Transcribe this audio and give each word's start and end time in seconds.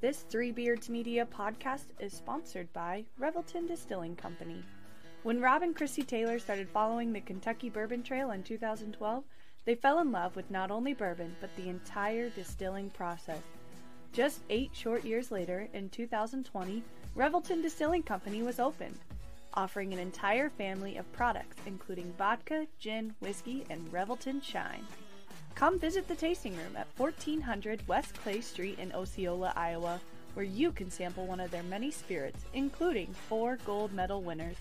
This 0.00 0.22
Three 0.30 0.50
Beards 0.50 0.88
Media 0.88 1.26
podcast 1.26 1.84
is 1.98 2.14
sponsored 2.14 2.72
by 2.72 3.04
Revelton 3.20 3.68
Distilling 3.68 4.16
Company. 4.16 4.64
When 5.24 5.42
Rob 5.42 5.60
and 5.60 5.76
Chrissy 5.76 6.02
Taylor 6.02 6.38
started 6.38 6.70
following 6.70 7.12
the 7.12 7.20
Kentucky 7.20 7.68
Bourbon 7.68 8.02
Trail 8.02 8.30
in 8.30 8.42
2012, 8.42 9.22
they 9.66 9.74
fell 9.74 9.98
in 9.98 10.10
love 10.10 10.36
with 10.36 10.50
not 10.50 10.70
only 10.70 10.94
bourbon, 10.94 11.36
but 11.38 11.54
the 11.54 11.68
entire 11.68 12.30
distilling 12.30 12.88
process. 12.88 13.42
Just 14.14 14.40
eight 14.48 14.70
short 14.72 15.04
years 15.04 15.30
later, 15.30 15.68
in 15.74 15.90
2020, 15.90 16.82
Revelton 17.14 17.60
Distilling 17.60 18.02
Company 18.02 18.42
was 18.42 18.58
opened, 18.58 18.98
offering 19.52 19.92
an 19.92 19.98
entire 19.98 20.48
family 20.48 20.96
of 20.96 21.12
products 21.12 21.58
including 21.66 22.10
vodka, 22.16 22.66
gin, 22.78 23.14
whiskey, 23.20 23.66
and 23.68 23.92
Revelton 23.92 24.42
Shine. 24.42 24.86
Come 25.60 25.78
visit 25.78 26.08
the 26.08 26.16
tasting 26.16 26.56
room 26.56 26.74
at 26.74 26.88
1400 26.96 27.86
West 27.86 28.14
Clay 28.22 28.40
Street 28.40 28.78
in 28.78 28.94
Osceola, 28.94 29.52
Iowa, 29.54 30.00
where 30.32 30.46
you 30.46 30.72
can 30.72 30.90
sample 30.90 31.26
one 31.26 31.38
of 31.38 31.50
their 31.50 31.64
many 31.64 31.90
spirits, 31.90 32.46
including 32.54 33.12
four 33.28 33.58
gold 33.66 33.92
medal 33.92 34.22
winners. 34.22 34.56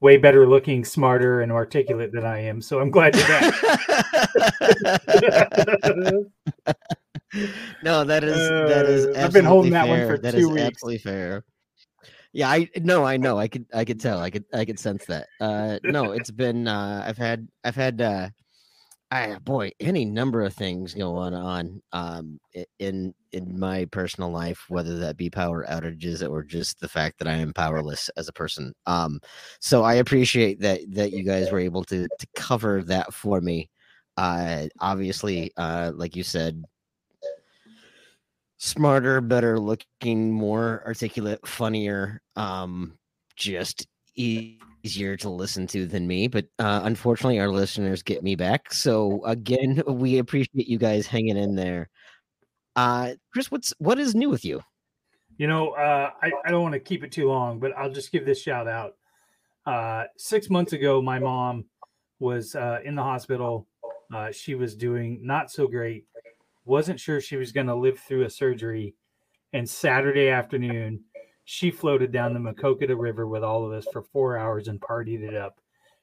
way 0.00 0.18
better 0.18 0.46
looking, 0.46 0.84
smarter, 0.84 1.40
and 1.40 1.50
articulate 1.50 2.12
than 2.12 2.26
I 2.26 2.40
am. 2.40 2.60
So 2.60 2.80
I'm 2.80 2.90
glad 2.90 3.16
you're 3.16 3.26
back. 3.26 3.54
no, 7.82 8.04
that 8.04 8.22
is 8.22 8.36
that 8.36 8.86
is. 8.86 9.06
Uh, 9.06 9.22
I've 9.24 9.32
been 9.32 9.46
holding 9.46 9.72
that 9.72 9.88
one 9.88 10.06
for 10.06 10.18
That 10.18 10.32
two 10.32 10.38
is 10.40 10.48
weeks. 10.48 10.62
Absolutely 10.62 10.98
fair. 10.98 11.44
Yeah, 12.34 12.50
I 12.50 12.68
no, 12.76 13.04
I 13.04 13.16
know. 13.18 13.38
I 13.38 13.48
could 13.48 13.66
I 13.72 13.84
could 13.84 14.00
tell. 14.00 14.18
I 14.20 14.30
could 14.30 14.44
I 14.52 14.64
could 14.64 14.78
sense 14.78 15.06
that. 15.06 15.28
Uh 15.40 15.78
no, 15.84 16.12
it's 16.12 16.30
been 16.30 16.68
uh 16.68 17.04
I've 17.06 17.16
had 17.18 17.48
I've 17.64 17.76
had 17.76 18.00
uh 18.02 18.28
I 19.10 19.38
boy, 19.38 19.70
any 19.80 20.04
number 20.04 20.42
of 20.42 20.54
things 20.54 20.94
going 20.94 21.34
on 21.34 21.82
um 21.92 22.40
in 22.78 23.14
in 23.32 23.58
my 23.58 23.86
personal 23.86 24.30
life, 24.30 24.64
whether 24.68 24.98
that 24.98 25.16
be 25.16 25.30
power 25.30 25.64
outages 25.70 26.28
or 26.28 26.42
just 26.42 26.80
the 26.80 26.88
fact 26.88 27.18
that 27.18 27.28
I 27.28 27.34
am 27.34 27.52
powerless 27.54 28.10
as 28.16 28.28
a 28.28 28.32
person. 28.32 28.74
Um 28.86 29.20
so 29.60 29.84
I 29.84 29.94
appreciate 29.94 30.60
that 30.60 30.80
that 30.90 31.12
you 31.12 31.24
guys 31.24 31.52
were 31.52 31.60
able 31.60 31.84
to 31.84 32.08
to 32.08 32.26
cover 32.36 32.82
that 32.84 33.14
for 33.14 33.40
me. 33.40 33.70
Uh 34.16 34.66
obviously, 34.80 35.52
uh 35.56 35.92
like 35.94 36.16
you 36.16 36.24
said, 36.24 36.64
smarter, 38.64 39.20
better 39.20 39.60
looking, 39.60 40.32
more 40.32 40.82
articulate, 40.86 41.46
funnier, 41.46 42.22
um, 42.36 42.96
just 43.36 43.86
easier 44.16 45.16
to 45.18 45.28
listen 45.28 45.66
to 45.66 45.86
than 45.86 46.06
me. 46.06 46.28
But 46.28 46.46
uh, 46.58 46.80
unfortunately, 46.84 47.38
our 47.40 47.48
listeners 47.48 48.02
get 48.02 48.22
me 48.22 48.34
back. 48.34 48.72
So 48.72 49.22
again, 49.26 49.82
we 49.86 50.18
appreciate 50.18 50.66
you 50.66 50.78
guys 50.78 51.06
hanging 51.06 51.36
in 51.36 51.54
there. 51.54 51.90
Uh, 52.74 53.12
Chris, 53.32 53.50
what's 53.50 53.74
what 53.78 53.98
is 53.98 54.14
new 54.14 54.30
with 54.30 54.44
you? 54.44 54.62
You 55.36 55.46
know, 55.46 55.70
uh, 55.70 56.10
I, 56.22 56.32
I 56.44 56.50
don't 56.50 56.62
want 56.62 56.74
to 56.74 56.80
keep 56.80 57.04
it 57.04 57.12
too 57.12 57.28
long, 57.28 57.58
but 57.58 57.72
I'll 57.76 57.90
just 57.90 58.12
give 58.12 58.24
this 58.24 58.40
shout 58.40 58.66
out. 58.66 58.94
Uh, 59.66 60.04
six 60.16 60.48
months 60.48 60.72
ago, 60.72 61.02
my 61.02 61.18
mom 61.18 61.64
was 62.18 62.54
uh, 62.54 62.78
in 62.84 62.94
the 62.94 63.02
hospital. 63.02 63.66
Uh, 64.12 64.30
she 64.30 64.54
was 64.54 64.76
doing 64.76 65.20
not 65.22 65.50
so 65.50 65.66
great. 65.66 66.06
Wasn't 66.64 67.00
sure 67.00 67.20
she 67.20 67.36
was 67.36 67.52
going 67.52 67.66
to 67.66 67.74
live 67.74 67.98
through 67.98 68.24
a 68.24 68.30
surgery. 68.30 68.94
And 69.52 69.68
Saturday 69.68 70.28
afternoon, 70.28 71.04
she 71.44 71.70
floated 71.70 72.10
down 72.10 72.32
the 72.34 72.40
Maquoketa 72.40 72.98
River 72.98 73.26
with 73.26 73.44
all 73.44 73.64
of 73.66 73.72
us 73.72 73.86
for 73.92 74.02
four 74.02 74.38
hours 74.38 74.68
and 74.68 74.80
partied 74.80 75.22
it 75.22 75.34
up. 75.34 75.60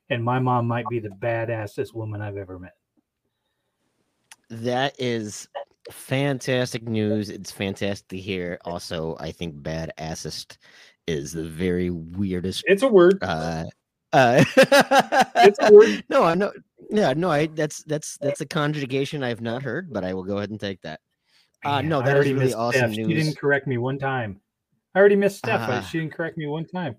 And 0.09 0.23
my 0.23 0.39
mom 0.39 0.67
might 0.67 0.87
be 0.89 0.99
the 0.99 1.09
badassest 1.09 1.93
woman 1.93 2.21
I've 2.21 2.37
ever 2.37 2.59
met. 2.59 2.73
That 4.49 4.93
is 4.99 5.47
fantastic 5.91 6.83
news. 6.83 7.29
It's 7.29 7.51
fantastic 7.51 8.07
to 8.09 8.17
hear. 8.17 8.59
Also, 8.65 9.15
I 9.19 9.31
think 9.31 9.55
badassest 9.55 10.57
is 11.07 11.31
the 11.31 11.45
very 11.45 11.89
weirdest 11.89 12.63
It's 12.67 12.83
a 12.83 12.87
word. 12.87 13.17
uh 13.21 13.65
uh 14.13 14.43
It's 15.37 15.57
a 15.61 15.73
word. 15.73 16.03
no 16.09 16.23
i 16.23 16.35
know 16.35 16.51
yeah 16.91 17.13
no 17.13 17.31
i 17.31 17.47
that's 17.47 17.83
that's 17.83 18.17
that's 18.21 18.41
a 18.41 18.45
conjugation 18.45 19.23
i've 19.23 19.41
not 19.41 19.63
heard 19.63 19.91
but 19.91 20.03
i 20.03 20.13
will 20.13 20.23
go 20.23 20.37
ahead 20.37 20.49
and 20.49 20.59
take 20.59 20.81
that 20.81 20.99
uh 21.65 21.81
Man, 21.81 21.89
no 21.89 22.01
that 22.01 22.17
is 22.17 22.25
really 22.31 22.45
missed 22.45 22.57
awesome 22.57 22.93
Steph. 22.93 23.07
She 23.07 23.13
didn't 23.13 23.37
correct 23.37 23.67
me 23.67 23.77
one 23.77 23.97
time. 23.97 24.39
I 24.93 24.99
already 24.99 25.15
missed 25.15 25.37
Steph. 25.37 25.67
but 25.67 25.77
Ah. 25.77 25.81
She 25.81 25.99
didn't 25.99 26.13
correct 26.13 26.37
me 26.37 26.47
one 26.47 26.65
time. 26.65 26.97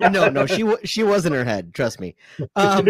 no 0.12 0.28
no 0.28 0.46
she 0.46 0.64
she 0.84 1.02
was 1.02 1.26
in 1.26 1.32
her 1.32 1.44
head 1.44 1.74
trust 1.74 1.98
me 2.00 2.14
um 2.56 2.86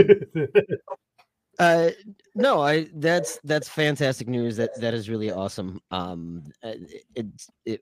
uh 1.59 1.91
no 2.35 2.61
i 2.63 2.87
that's 2.95 3.39
that's 3.45 3.69
fantastic 3.69 4.29
news 4.29 4.57
that 4.57 4.79
that 4.81 4.93
is 4.93 5.09
really 5.09 5.31
awesome 5.31 5.81
um 5.91 6.43
uh, 6.63 6.75
it 7.15 7.27
it 7.65 7.81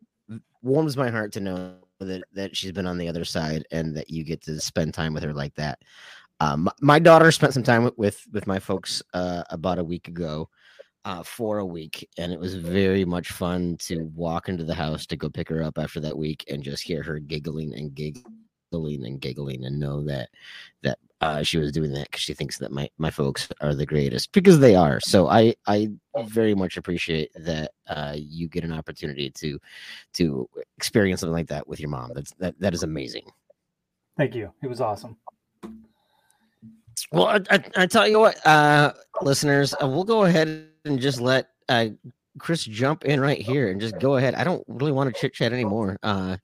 warms 0.63 0.97
my 0.97 1.11
heart 1.11 1.33
to 1.33 1.41
know 1.41 1.75
that 1.99 2.23
that 2.33 2.57
she's 2.57 2.73
been 2.73 2.87
on 2.87 2.99
the 2.99 3.09
other 3.09 3.25
side 3.25 3.65
and 3.71 3.97
that 3.97 4.11
you 4.11 4.25
get 4.25 4.41
to 4.43 4.61
spend 4.61 4.93
time 4.95 5.15
with 5.15 5.23
her 5.23 5.33
like 5.33 5.55
that 5.55 5.79
um 6.43 6.69
my 6.81 6.99
daughter 6.99 7.31
spent 7.31 7.55
some 7.55 7.63
time 7.63 7.85
with 7.97 8.27
with, 8.33 8.47
my 8.47 8.59
folks 8.59 9.03
uh 9.15 9.43
about 9.51 9.79
a 9.79 9.85
week 9.85 10.09
ago 10.09 10.49
uh 11.05 11.23
for 11.23 11.59
a 11.59 11.67
week 11.67 12.09
and 12.19 12.33
it 12.33 12.41
was 12.41 12.55
very 12.55 13.05
much 13.05 13.31
fun 13.31 13.77
to 13.79 14.11
walk 14.15 14.49
into 14.49 14.65
the 14.65 14.75
house 14.75 15.07
to 15.07 15.17
go 15.17 15.29
pick 15.29 15.49
her 15.49 15.63
up 15.63 15.79
after 15.79 16.01
that 16.01 16.17
week 16.17 16.45
and 16.51 16.63
just 16.63 16.83
hear 16.83 17.03
her 17.03 17.19
giggling 17.19 17.75
and 17.75 17.95
giggling 17.95 19.07
and 19.07 19.21
giggling 19.21 19.65
and 19.65 19.79
know 19.79 20.03
that 20.03 20.29
that 20.83 20.99
uh, 21.21 21.41
she 21.41 21.57
was 21.57 21.71
doing 21.71 21.93
that 21.93 22.11
because 22.11 22.21
she 22.21 22.35
thinks 22.35 22.59
that 22.59 22.73
my 22.73 22.91
my 22.99 23.11
folks 23.11 23.49
are 23.61 23.77
the 23.77 23.87
greatest 23.87 24.33
because 24.33 24.59
they 24.59 24.75
are. 24.75 24.99
So 24.99 25.29
I 25.29 25.55
I 25.69 25.89
very 26.25 26.53
much 26.53 26.77
appreciate 26.77 27.31
that 27.37 27.71
uh, 27.87 28.15
you 28.17 28.49
get 28.49 28.65
an 28.65 28.73
opportunity 28.73 29.31
to 29.31 29.61
to 30.15 30.49
experience 30.77 31.21
something 31.21 31.33
like 31.33 31.47
that 31.47 31.69
with 31.69 31.79
your 31.79 31.91
mom. 31.91 32.11
That's 32.13 32.33
that 32.41 32.59
that 32.59 32.75
is 32.75 32.83
amazing. 32.83 33.31
Thank 34.17 34.35
you. 34.35 34.53
It 34.63 34.67
was 34.67 34.81
awesome. 34.81 35.17
Well, 37.13 37.27
I, 37.27 37.41
I, 37.51 37.65
I 37.77 37.87
tell 37.87 38.09
you 38.09 38.21
what, 38.21 38.45
uh, 38.47 38.95
listeners, 39.21 39.75
uh, 39.75 39.87
we'll 39.87 40.05
go 40.05 40.25
ahead 40.25 40.69
and 40.85 40.99
just 40.99 41.21
let 41.21 41.49
uh, 41.69 41.89
Chris 42.39 42.65
jump 42.65 43.05
in 43.05 43.21
right 43.21 43.41
here 43.41 43.71
and 43.71 43.81
just 43.81 43.99
go 43.99 44.17
ahead. 44.17 44.35
I 44.35 44.45
don't 44.45 44.65
really 44.67 44.93
want 44.93 45.15
to 45.15 45.21
chit 45.21 45.35
chat 45.35 45.53
anymore. 45.53 45.99
Uh, 46.03 46.39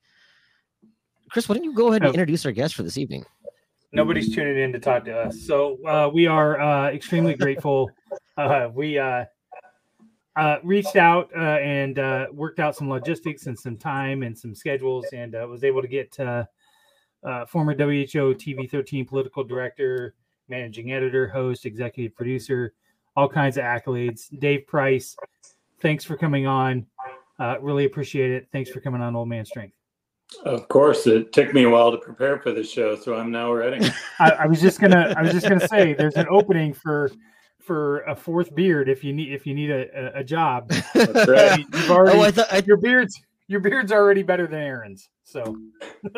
Chris, 1.30 1.48
why 1.48 1.54
don't 1.54 1.64
you 1.64 1.74
go 1.74 1.88
ahead 1.88 2.02
and 2.02 2.10
introduce 2.14 2.44
our 2.44 2.52
guest 2.52 2.74
for 2.74 2.82
this 2.82 2.98
evening? 2.98 3.24
Nobody's 3.92 4.34
tuning 4.34 4.58
in 4.58 4.72
to 4.72 4.78
talk 4.78 5.06
to 5.06 5.18
us, 5.18 5.40
so 5.40 5.78
uh, 5.86 6.10
we 6.12 6.26
are 6.26 6.60
uh, 6.60 6.90
extremely 6.90 7.34
grateful. 7.34 7.90
Uh, 8.38 8.70
we 8.72 8.96
uh, 8.96 9.24
uh, 10.36 10.58
reached 10.62 10.94
out 10.94 11.28
uh, 11.36 11.58
and 11.58 11.98
uh, 11.98 12.28
worked 12.32 12.60
out 12.60 12.76
some 12.76 12.88
logistics 12.88 13.46
and 13.46 13.58
some 13.58 13.76
time 13.76 14.22
and 14.22 14.38
some 14.38 14.54
schedules, 14.54 15.04
and 15.12 15.34
uh, 15.34 15.44
was 15.48 15.64
able 15.64 15.82
to 15.82 15.88
get 15.88 16.18
uh, 16.20 16.44
uh, 17.24 17.44
former 17.46 17.74
WHO 17.74 18.34
TV 18.34 18.70
13 18.70 19.04
political 19.04 19.42
director, 19.42 20.14
managing 20.48 20.92
editor, 20.92 21.28
host, 21.28 21.66
executive 21.66 22.14
producer, 22.14 22.72
all 23.16 23.28
kinds 23.28 23.56
of 23.56 23.64
accolades. 23.64 24.28
Dave 24.38 24.66
Price, 24.66 25.16
thanks 25.80 26.04
for 26.04 26.16
coming 26.16 26.46
on. 26.46 26.86
Uh, 27.38 27.56
really 27.60 27.84
appreciate 27.84 28.30
it. 28.30 28.48
Thanks 28.52 28.70
for 28.70 28.80
coming 28.80 29.00
on, 29.00 29.14
Old 29.14 29.28
Man 29.28 29.44
Strength. 29.44 29.74
Of 30.44 30.68
course, 30.68 31.06
it 31.06 31.32
took 31.32 31.54
me 31.54 31.64
a 31.64 31.70
while 31.70 31.90
to 31.90 31.98
prepare 31.98 32.38
for 32.38 32.52
the 32.52 32.62
show, 32.62 32.96
so 32.96 33.14
I'm 33.14 33.30
now 33.30 33.52
ready. 33.52 33.88
I, 34.18 34.30
I 34.30 34.46
was 34.46 34.60
just 34.60 34.78
gonna 34.80 35.14
I 35.16 35.22
was 35.22 35.32
just 35.32 35.48
gonna 35.48 35.66
say 35.66 35.94
there's 35.94 36.16
an 36.16 36.26
opening 36.30 36.74
for 36.74 37.10
for 37.60 38.00
a 38.00 38.14
fourth 38.14 38.54
beard 38.54 38.88
if 38.88 39.02
you 39.02 39.12
need 39.12 39.32
if 39.32 39.46
you 39.46 39.54
need 39.54 39.70
a, 39.70 40.16
a, 40.16 40.20
a 40.20 40.24
job. 40.24 40.68
That's 40.94 41.28
right. 41.28 41.64
You've 41.72 41.90
already 41.90 42.18
oh, 42.18 42.22
I 42.22 42.30
thought. 42.30 42.52
I, 42.52 42.58
your 42.66 42.76
beard's 42.76 43.18
your 43.46 43.60
beard's 43.60 43.90
already 43.90 44.22
better 44.22 44.46
than 44.46 44.60
Aaron's. 44.60 45.08
So 45.24 45.56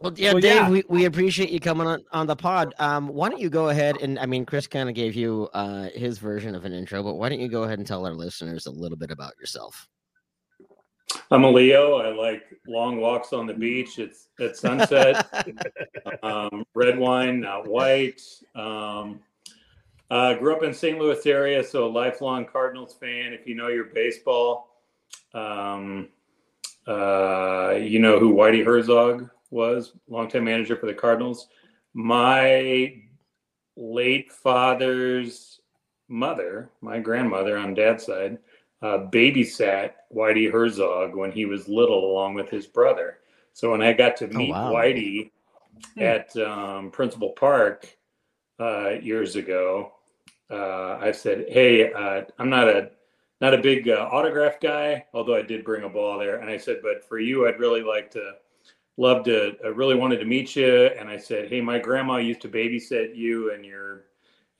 well, 0.00 0.14
yeah, 0.16 0.32
Well, 0.32 0.40
Dave, 0.40 0.54
yeah. 0.54 0.70
We, 0.70 0.84
we 0.88 1.04
appreciate 1.04 1.50
you 1.50 1.60
coming 1.60 1.86
on, 1.86 2.02
on 2.12 2.26
the 2.26 2.36
pod. 2.36 2.74
Um, 2.78 3.08
why 3.08 3.28
don't 3.28 3.40
you 3.40 3.50
go 3.50 3.68
ahead 3.68 3.98
and 4.00 4.18
I 4.18 4.26
mean, 4.26 4.46
Chris 4.46 4.66
kind 4.66 4.88
of 4.88 4.94
gave 4.94 5.14
you 5.14 5.48
uh, 5.52 5.88
his 5.94 6.18
version 6.18 6.54
of 6.54 6.64
an 6.64 6.72
intro, 6.72 7.02
but 7.02 7.14
why 7.14 7.28
don't 7.28 7.40
you 7.40 7.48
go 7.48 7.64
ahead 7.64 7.78
and 7.78 7.86
tell 7.86 8.06
our 8.06 8.14
listeners 8.14 8.66
a 8.66 8.70
little 8.70 8.96
bit 8.96 9.10
about 9.10 9.34
yourself? 9.38 9.86
I'm 11.30 11.44
a 11.44 11.50
Leo. 11.50 11.96
I 11.96 12.14
like 12.14 12.44
long 12.66 13.00
walks 13.00 13.32
on 13.32 13.46
the 13.46 13.52
beach. 13.52 13.98
It's 13.98 14.28
at 14.40 14.56
sunset. 14.56 15.26
um, 16.22 16.64
red 16.74 16.98
wine, 16.98 17.40
not 17.40 17.68
white. 17.68 18.22
Um, 18.54 19.20
uh, 20.10 20.34
grew 20.34 20.56
up 20.56 20.62
in 20.62 20.72
St. 20.72 20.98
Louis 20.98 21.24
area, 21.26 21.62
so 21.62 21.86
a 21.86 21.90
lifelong 21.90 22.46
Cardinals 22.46 22.94
fan. 22.94 23.32
If 23.32 23.46
you 23.46 23.54
know 23.54 23.68
your 23.68 23.86
baseball, 23.86 24.76
um, 25.34 26.08
uh, 26.86 27.74
you 27.80 27.98
know 27.98 28.18
who 28.18 28.34
Whitey 28.34 28.64
Herzog 28.64 29.28
was, 29.50 29.92
longtime 30.08 30.44
manager 30.44 30.76
for 30.76 30.86
the 30.86 30.94
Cardinals. 30.94 31.48
My 31.94 32.94
late 33.76 34.30
father's 34.32 35.60
mother, 36.08 36.70
my 36.80 36.98
grandmother 36.98 37.56
on 37.56 37.74
dad's 37.74 38.06
side, 38.06 38.38
uh, 38.82 39.06
babysat 39.12 39.92
Whitey 40.14 40.50
Herzog 40.50 41.14
when 41.14 41.32
he 41.32 41.44
was 41.44 41.68
little, 41.68 42.10
along 42.10 42.34
with 42.34 42.48
his 42.48 42.66
brother. 42.66 43.18
So 43.52 43.70
when 43.70 43.82
I 43.82 43.92
got 43.92 44.16
to 44.18 44.28
meet 44.28 44.50
wow. 44.50 44.72
Whitey 44.72 45.30
Hmm. 45.94 46.02
at 46.02 46.36
um, 46.36 46.90
Principal 46.90 47.30
Park 47.30 47.96
uh, 48.58 48.90
years 49.00 49.36
ago, 49.36 49.92
uh, 50.50 50.98
I 51.00 51.12
said, 51.12 51.46
"Hey, 51.48 51.92
uh, 51.92 52.22
I'm 52.38 52.50
not 52.50 52.68
a 52.68 52.90
not 53.40 53.54
a 53.54 53.58
big 53.58 53.88
uh, 53.88 54.08
autograph 54.10 54.60
guy, 54.60 55.06
although 55.14 55.36
I 55.36 55.42
did 55.42 55.64
bring 55.64 55.84
a 55.84 55.88
ball 55.88 56.18
there." 56.18 56.36
And 56.36 56.50
I 56.50 56.56
said, 56.56 56.80
"But 56.82 57.06
for 57.08 57.18
you, 57.18 57.46
I'd 57.46 57.60
really 57.60 57.82
like 57.82 58.10
to, 58.12 58.34
love 59.00 59.24
to, 59.24 59.56
I 59.64 59.68
really 59.68 59.94
wanted 59.94 60.18
to 60.18 60.26
meet 60.26 60.54
you." 60.56 60.86
And 60.86 61.08
I 61.08 61.16
said, 61.16 61.48
"Hey, 61.48 61.60
my 61.60 61.78
grandma 61.78 62.16
used 62.16 62.42
to 62.42 62.48
babysit 62.48 63.16
you 63.16 63.52
and 63.52 63.64
your 63.64 64.04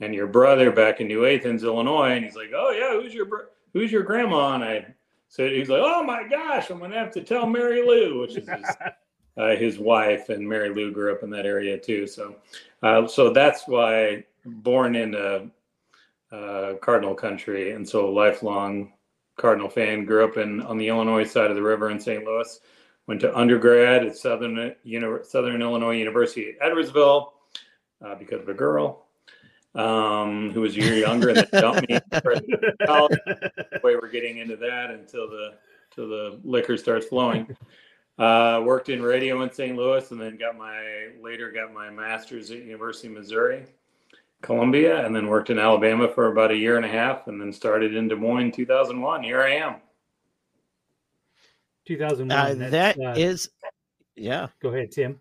and 0.00 0.14
your 0.14 0.26
brother 0.26 0.72
back 0.72 1.00
in 1.00 1.08
New 1.08 1.26
Athens, 1.26 1.64
Illinois." 1.64 2.12
And 2.12 2.24
he's 2.24 2.36
like, 2.36 2.50
"Oh 2.54 2.70
yeah, 2.70 3.00
who's 3.00 3.14
your 3.14 3.50
who's 3.72 3.92
your 3.92 4.02
grandma?" 4.02 4.54
And 4.54 4.64
I 4.64 4.94
said, 5.30 5.52
"He's 5.52 5.68
like, 5.68 5.80
oh 5.82 6.02
my 6.02 6.24
gosh, 6.28 6.70
I'm 6.70 6.80
gonna 6.80 6.98
have 6.98 7.12
to 7.12 7.22
tell 7.22 7.46
Mary 7.46 7.82
Lou, 7.86 8.20
which 8.20 8.36
is 8.36 8.48
his, 8.48 8.66
uh, 9.38 9.56
his 9.56 9.78
wife, 9.78 10.28
and 10.28 10.46
Mary 10.46 10.74
Lou 10.74 10.92
grew 10.92 11.12
up 11.12 11.22
in 11.22 11.30
that 11.30 11.46
area 11.46 11.78
too. 11.78 12.06
So, 12.06 12.36
uh, 12.82 13.06
so 13.06 13.32
that's 13.32 13.66
why 13.66 14.24
born 14.44 14.96
in 14.96 15.14
uh, 15.14 15.46
uh, 16.34 16.74
Cardinal 16.82 17.14
country, 17.14 17.72
and 17.72 17.88
so 17.88 18.10
lifelong 18.10 18.92
Cardinal 19.36 19.70
fan. 19.70 20.04
Grew 20.04 20.24
up 20.24 20.36
in 20.36 20.60
on 20.62 20.76
the 20.76 20.88
Illinois 20.88 21.24
side 21.24 21.50
of 21.50 21.56
the 21.56 21.62
river 21.62 21.90
in 21.90 22.00
St. 22.00 22.24
Louis. 22.24 22.60
Went 23.10 23.22
to 23.22 23.36
undergrad 23.36 24.06
at 24.06 24.16
Southern 24.16 24.72
Uni- 24.84 25.24
Southern 25.24 25.60
Illinois 25.60 25.96
University 25.96 26.54
at 26.62 26.70
Edwardsville 26.70 27.32
uh, 28.06 28.14
because 28.14 28.40
of 28.40 28.48
a 28.48 28.54
girl 28.54 29.06
um, 29.74 30.52
who 30.52 30.60
was 30.60 30.76
a 30.76 30.80
year 30.80 30.94
younger 30.94 31.30
and 31.30 31.38
then 31.38 31.48
dumped 31.60 31.88
me. 31.88 31.98
college. 32.86 33.18
way 33.82 33.96
we're 33.96 34.12
getting 34.12 34.38
into 34.38 34.54
that 34.58 34.90
until 34.92 35.28
the 35.28 35.54
till 35.92 36.08
the 36.08 36.38
liquor 36.44 36.76
starts 36.76 37.06
flowing. 37.06 37.48
Uh, 38.16 38.62
worked 38.64 38.90
in 38.90 39.02
radio 39.02 39.42
in 39.42 39.52
St. 39.52 39.76
Louis, 39.76 40.08
and 40.12 40.20
then 40.20 40.36
got 40.36 40.56
my 40.56 41.08
later 41.20 41.50
got 41.50 41.74
my 41.74 41.90
master's 41.90 42.52
at 42.52 42.58
University 42.58 43.08
of 43.08 43.14
Missouri, 43.14 43.64
Columbia, 44.40 45.04
and 45.04 45.16
then 45.16 45.26
worked 45.26 45.50
in 45.50 45.58
Alabama 45.58 46.06
for 46.06 46.30
about 46.30 46.52
a 46.52 46.56
year 46.56 46.76
and 46.76 46.86
a 46.86 46.88
half, 46.88 47.26
and 47.26 47.40
then 47.40 47.52
started 47.52 47.96
in 47.96 48.06
Des 48.06 48.14
Moines 48.14 48.52
2001. 48.52 49.24
Here 49.24 49.42
I 49.42 49.54
am. 49.54 49.74
2001. 51.90 52.30
Uh, 52.30 52.54
that's, 52.54 52.70
that 52.70 53.04
uh, 53.04 53.14
is, 53.16 53.50
yeah. 54.14 54.46
go 54.62 54.68
ahead, 54.68 54.92
Tim. 54.92 55.20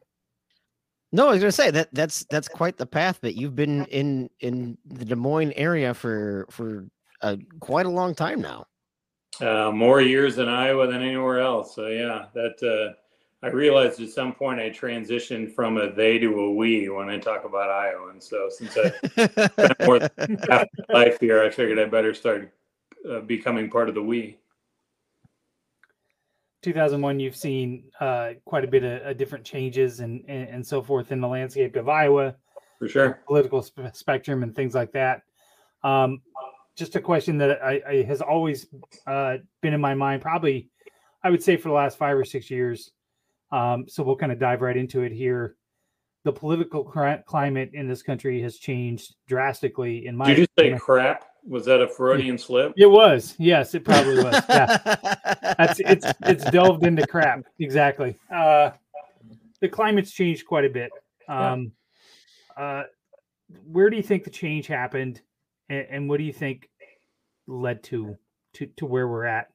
No, 1.12 1.30
I 1.30 1.32
was 1.32 1.40
gonna 1.40 1.52
say 1.52 1.72
that 1.72 1.90
that's 1.92 2.24
that's 2.30 2.48
quite 2.48 2.78
the 2.78 2.86
path. 2.86 3.18
But 3.22 3.34
you've 3.34 3.56
been 3.56 3.86
in 3.86 4.30
in 4.42 4.78
the 4.86 5.06
Des 5.06 5.16
Moines 5.16 5.54
area 5.56 5.96
for 5.96 6.46
for 6.52 6.86
uh, 7.24 7.38
quite 7.60 7.88
a 7.88 7.90
long 7.90 8.14
time 8.14 8.42
now. 8.42 8.68
Uh, 9.42 9.72
more 9.72 10.02
years 10.02 10.38
in 10.38 10.48
Iowa 10.48 10.86
than 10.86 11.02
anywhere 11.02 11.40
else. 11.40 11.74
So 11.74 11.88
yeah, 11.88 12.26
that 12.36 12.62
uh, 12.62 12.94
I 13.44 13.50
realized 13.50 14.00
at 14.02 14.10
some 14.10 14.34
point 14.34 14.60
I 14.60 14.70
transitioned 14.70 15.56
from 15.56 15.78
a 15.78 15.92
they 15.92 16.20
to 16.20 16.42
a 16.42 16.54
we 16.54 16.88
when 16.90 17.10
I 17.10 17.18
talk 17.18 17.44
about 17.44 17.72
Iowa, 17.72 18.10
and 18.10 18.22
so 18.22 18.48
since 18.52 18.78
I 18.78 18.92
spent 19.08 19.80
more 19.88 19.98
than 19.98 20.38
half 20.48 20.68
my 20.90 20.94
life 20.94 21.18
here, 21.20 21.42
I 21.42 21.50
figured 21.50 21.80
I 21.80 21.86
better 21.86 22.14
start 22.14 22.54
uh, 23.10 23.22
becoming 23.22 23.72
part 23.72 23.90
of 23.90 23.96
the 23.96 24.04
we. 24.04 24.38
2001, 26.62 27.20
you've 27.20 27.36
seen 27.36 27.86
uh, 28.00 28.32
quite 28.46 28.64
a 28.64 28.68
bit 28.68 28.84
of, 28.84 29.02
of 29.04 29.18
different 29.18 29.46
changes 29.46 30.00
and, 30.02 30.24
and 30.28 30.50
and 30.50 30.66
so 30.66 30.82
forth 30.82 31.12
in 31.12 31.22
the 31.22 31.28
landscape 31.28 31.76
of 31.76 31.88
Iowa, 31.90 32.36
For 32.80 32.88
sure. 32.88 33.22
political 33.28 33.62
sp- 33.64 33.94
spectrum, 33.94 34.44
and 34.44 34.56
things 34.56 34.76
like 34.76 34.92
that. 34.94 35.24
Um, 35.84 36.22
just 36.76 36.96
a 36.96 37.02
question 37.02 37.38
that 37.38 37.62
I, 37.64 37.82
I 37.88 38.04
has 38.04 38.22
always 38.22 38.68
uh, 39.08 39.38
been 39.62 39.74
in 39.74 39.82
my 39.82 39.94
mind, 39.94 40.22
probably 40.22 40.70
I 41.24 41.30
would 41.30 41.44
say 41.44 41.58
for 41.58 41.70
the 41.70 41.76
last 41.76 41.98
five 41.98 42.16
or 42.18 42.26
six 42.26 42.50
years. 42.50 42.92
Um, 43.52 43.86
so 43.88 44.04
we'll 44.04 44.16
kind 44.16 44.32
of 44.32 44.40
dive 44.40 44.62
right 44.62 44.78
into 44.78 45.02
it 45.02 45.12
here. 45.12 45.56
The 46.24 46.32
political 46.32 46.84
cri- 46.84 47.24
climate 47.26 47.72
in 47.74 47.88
this 47.88 48.04
country 48.04 48.42
has 48.42 48.58
changed 48.58 49.16
drastically. 49.28 50.06
In 50.06 50.16
my 50.16 50.28
Did 50.28 50.38
you 50.38 50.44
just 50.46 50.60
say 50.60 50.78
crap? 50.78 51.26
Was 51.48 51.66
that 51.66 51.82
a 51.82 51.88
Freudian 51.88 52.38
slip? 52.38 52.74
it 52.78 52.86
was 52.86 53.36
yes, 53.40 53.74
it 53.74 53.84
probably 53.86 54.18
was. 54.24 54.42
Yeah. 54.50 55.16
that's 55.42 55.80
it's 55.80 56.06
it's 56.22 56.50
delved 56.52 56.86
into 56.86 57.06
crap. 57.08 57.44
Exactly. 57.60 58.16
Uh 58.34 58.72
the 59.62 59.70
climate's 59.70 60.12
changed 60.12 60.46
quite 60.46 60.66
a 60.66 60.70
bit. 60.70 60.92
Um 61.28 61.72
uh 62.58 62.84
where 63.66 63.90
do 63.90 63.98
you 63.98 64.04
think 64.04 64.24
the 64.24 64.30
change 64.30 64.68
happened 64.68 65.22
and, 65.70 65.88
and 65.90 66.10
what 66.10 66.18
do 66.18 66.24
you 66.24 66.34
think 66.34 66.70
led 67.48 67.84
to 67.84 68.18
to 68.54 68.68
to 68.78 68.86
where 68.86 69.08
we're 69.08 69.26
at 69.26 69.50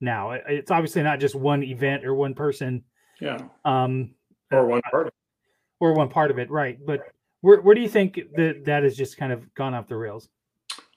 now? 0.00 0.32
It- 0.32 0.44
it's 0.48 0.70
obviously 0.70 1.02
not 1.02 1.20
just 1.20 1.34
one 1.34 1.62
event 1.62 2.04
or 2.04 2.14
one 2.14 2.34
person. 2.34 2.84
Yeah. 3.20 3.38
um 3.64 4.14
Or 4.50 4.66
one 4.66 4.82
part 4.90 5.06
of 5.08 5.12
or 5.80 5.92
one 5.92 6.08
part 6.08 6.30
of 6.30 6.38
it 6.38 6.50
right. 6.50 6.78
But 6.84 7.00
where, 7.40 7.60
where 7.60 7.74
do 7.74 7.80
you 7.82 7.88
think 7.88 8.18
that 8.36 8.64
that 8.64 8.84
has 8.84 8.96
just 8.96 9.18
kind 9.18 9.32
of 9.32 9.52
gone 9.54 9.74
off 9.74 9.86
the 9.88 9.96
rails? 9.96 10.28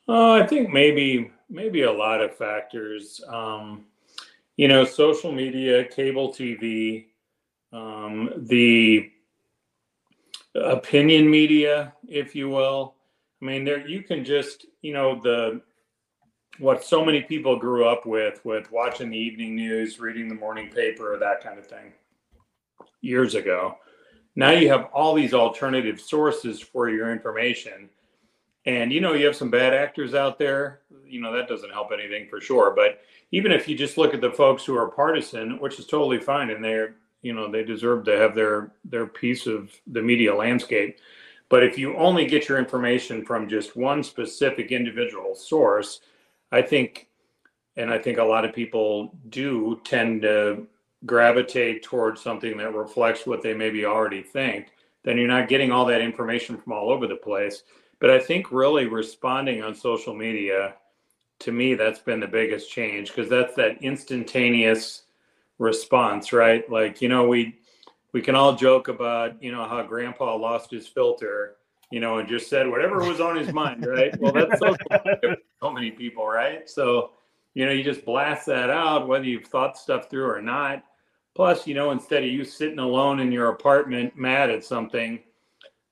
Oh, 0.07 0.31
I 0.41 0.48
think 0.48 0.69
maybe 0.72 1.31
maybe 1.50 1.81
a 1.81 1.91
lot 1.91 2.22
of 2.22 2.34
factors. 2.36 3.22
Um, 3.27 3.86
you 4.58 4.68
know, 4.68 4.84
social 4.84 5.32
media, 5.32 5.86
cable 5.86 6.34
TV, 6.34 7.06
um, 7.72 8.32
the 8.36 9.10
opinion 10.56 11.30
media, 11.30 11.94
if 12.08 12.36
you 12.36 12.50
will. 12.50 12.96
I 13.42 13.46
mean, 13.46 13.64
there 13.64 13.88
you 13.88 14.04
can 14.04 14.26
just 14.26 14.66
you 14.82 14.94
know 14.94 15.22
the 15.22 15.62
what 16.60 16.84
so 16.84 17.06
many 17.06 17.22
people 17.22 17.58
grew 17.58 17.88
up 17.88 18.06
with 18.06 18.44
with 18.44 18.72
watching 18.72 19.12
the 19.12 19.18
evening 19.18 19.56
news, 19.56 20.00
reading 20.00 20.28
the 20.28 20.36
morning 20.36 20.70
paper, 20.70 21.14
or 21.14 21.20
that 21.20 21.44
kind 21.44 21.60
of 21.60 21.68
thing 21.68 21.94
years 23.02 23.36
ago. 23.36 23.78
Now 24.36 24.52
you 24.52 24.70
have 24.70 24.90
all 24.94 25.14
these 25.14 25.34
alternative 25.34 26.02
sources 26.02 26.60
for 26.60 26.90
your 26.90 27.12
information 27.12 27.90
and 28.68 28.92
you 28.92 29.00
know, 29.00 29.14
you 29.14 29.26
have 29.26 29.36
some 29.36 29.50
bad 29.50 29.74
actors 29.74 30.14
out 30.14 30.38
there. 30.38 30.82
You 31.10 31.22
know, 31.22 31.34
that 31.34 31.48
doesn't 31.48 31.72
help 31.72 31.92
anything 31.92 32.28
for 32.28 32.42
sure. 32.42 32.74
But 32.76 33.02
even 33.32 33.52
if 33.52 33.68
you 33.68 33.78
just 33.78 33.98
look 33.98 34.14
at 34.14 34.22
the 34.22 34.32
folks 34.32 34.66
who 34.66 34.78
are 34.78 34.88
partisan, 34.88 35.60
which 35.60 35.80
is 35.80 35.86
totally 35.86 36.20
fine, 36.20 36.50
and 36.50 36.64
they're, 36.64 36.96
you 37.22 37.34
know, 37.34 37.50
they 37.50 37.64
deserve 37.64 38.06
to 38.06 38.18
have 38.18 38.36
their 38.36 38.72
their 38.86 39.08
piece 39.08 39.48
of 39.48 39.72
the 39.88 40.02
media 40.02 40.34
landscape. 40.34 41.00
But 41.50 41.64
if 41.64 41.78
you 41.78 41.96
only 41.96 42.26
get 42.26 42.50
your 42.50 42.58
information 42.58 43.24
from 43.24 43.48
just 43.48 43.76
one 43.76 44.04
specific 44.04 44.72
individual 44.72 45.34
source, 45.34 46.02
I 46.52 46.62
think, 46.62 47.08
and 47.78 47.90
I 47.90 47.98
think 47.98 48.18
a 48.18 48.24
lot 48.24 48.44
of 48.44 48.54
people 48.54 49.16
do 49.30 49.80
tend 49.86 50.24
to 50.24 50.68
gravitate 51.06 51.84
towards 51.84 52.22
something 52.22 52.58
that 52.58 52.74
reflects 52.74 53.26
what 53.26 53.42
they 53.42 53.54
maybe 53.54 53.86
already 53.86 54.22
think, 54.22 54.68
then 55.04 55.18
you're 55.18 55.28
not 55.28 55.48
getting 55.48 55.72
all 55.72 55.86
that 55.86 56.02
information 56.02 56.58
from 56.58 56.74
all 56.74 56.90
over 56.90 57.08
the 57.08 57.16
place. 57.16 57.64
But 58.00 58.10
I 58.10 58.20
think 58.20 58.52
really 58.52 58.86
responding 58.86 59.64
on 59.64 59.74
social 59.74 60.14
media, 60.14 60.76
to 61.39 61.51
me, 61.51 61.75
that's 61.75 62.00
been 62.00 62.20
the 62.20 62.27
biggest 62.27 62.72
change 62.72 63.10
because 63.10 63.29
that's 63.29 63.56
that 63.56 63.82
instantaneous 63.82 65.03
response, 65.60 66.34
right? 66.34 66.70
Like, 66.70 67.01
you 67.01 67.10
know, 67.10 67.27
we 67.27 67.60
we 68.13 68.22
can 68.22 68.36
all 68.36 68.56
joke 68.56 68.88
about, 68.88 69.41
you 69.44 69.51
know, 69.51 69.67
how 69.67 69.84
grandpa 69.84 70.36
lost 70.36 70.72
his 70.72 70.88
filter, 70.88 71.56
you 71.91 72.00
know, 72.00 72.17
and 72.17 72.27
just 72.27 72.50
said 72.50 72.67
whatever 72.67 73.00
was 73.00 73.20
on 73.20 73.36
his 73.36 73.53
mind, 73.53 73.86
right? 73.86 74.17
Well, 74.20 74.32
that's 74.32 74.60
so, 74.60 74.75
so 75.62 75.72
many 75.72 75.91
people, 75.91 76.25
right? 76.25 76.70
So, 76.70 77.12
you 77.53 77.65
know, 77.65 77.72
you 77.72 77.84
just 77.84 78.06
blast 78.06 78.46
that 78.48 78.70
out, 78.70 79.08
whether 79.08 79.25
you've 79.25 79.48
thought 79.48 79.77
stuff 79.77 80.10
through 80.10 80.29
or 80.29 80.41
not. 80.41 80.84
Plus, 81.36 81.67
you 81.67 81.75
know, 81.75 81.91
instead 81.91 82.24
of 82.24 82.29
you 82.29 82.44
sitting 82.44 82.79
alone 82.79 83.20
in 83.20 83.32
your 83.32 83.50
apartment 83.50 84.17
mad 84.17 84.50
at 84.50 84.63
something, 84.63 85.20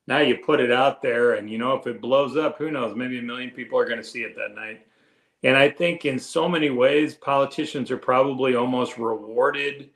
now 0.08 0.20
you 0.20 0.38
put 0.38 0.60
it 0.60 0.72
out 0.72 1.02
there 1.02 1.34
and 1.34 1.50
you 1.50 1.58
know 1.58 1.74
if 1.74 1.88
it 1.88 2.02
blows 2.02 2.38
up 2.38 2.58
who 2.58 2.72
knows 2.72 2.96
maybe 2.96 3.20
a 3.20 3.22
million 3.22 3.50
people 3.50 3.78
are 3.78 3.86
going 3.86 3.98
to 3.98 4.04
see 4.04 4.22
it 4.22 4.36
that 4.36 4.56
night 4.56 4.86
and 5.46 5.56
i 5.56 5.70
think 5.70 6.06
in 6.06 6.20
so 6.20 6.50
many 6.50 6.70
ways 6.70 7.16
politicians 7.16 7.90
are 7.90 7.98
probably 7.98 8.56
almost 8.56 8.98
rewarded 8.98 9.90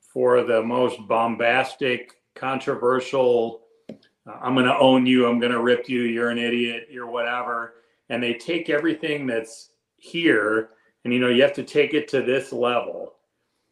for 0.00 0.42
the 0.42 0.62
most 0.62 0.98
bombastic 1.06 2.14
controversial 2.34 3.60
uh, 3.90 4.38
i'm 4.40 4.54
going 4.54 4.66
to 4.66 4.78
own 4.78 5.04
you 5.04 5.26
i'm 5.26 5.38
going 5.38 5.52
to 5.52 5.62
rip 5.62 5.88
you 5.88 6.02
you're 6.02 6.30
an 6.30 6.38
idiot 6.38 6.88
you're 6.90 7.10
whatever 7.10 7.74
and 8.08 8.22
they 8.22 8.34
take 8.34 8.70
everything 8.70 9.26
that's 9.26 9.70
here 9.96 10.70
and 11.04 11.12
you 11.12 11.20
know 11.20 11.28
you 11.28 11.42
have 11.42 11.52
to 11.52 11.64
take 11.64 11.92
it 11.92 12.08
to 12.08 12.22
this 12.22 12.52
level 12.52 13.14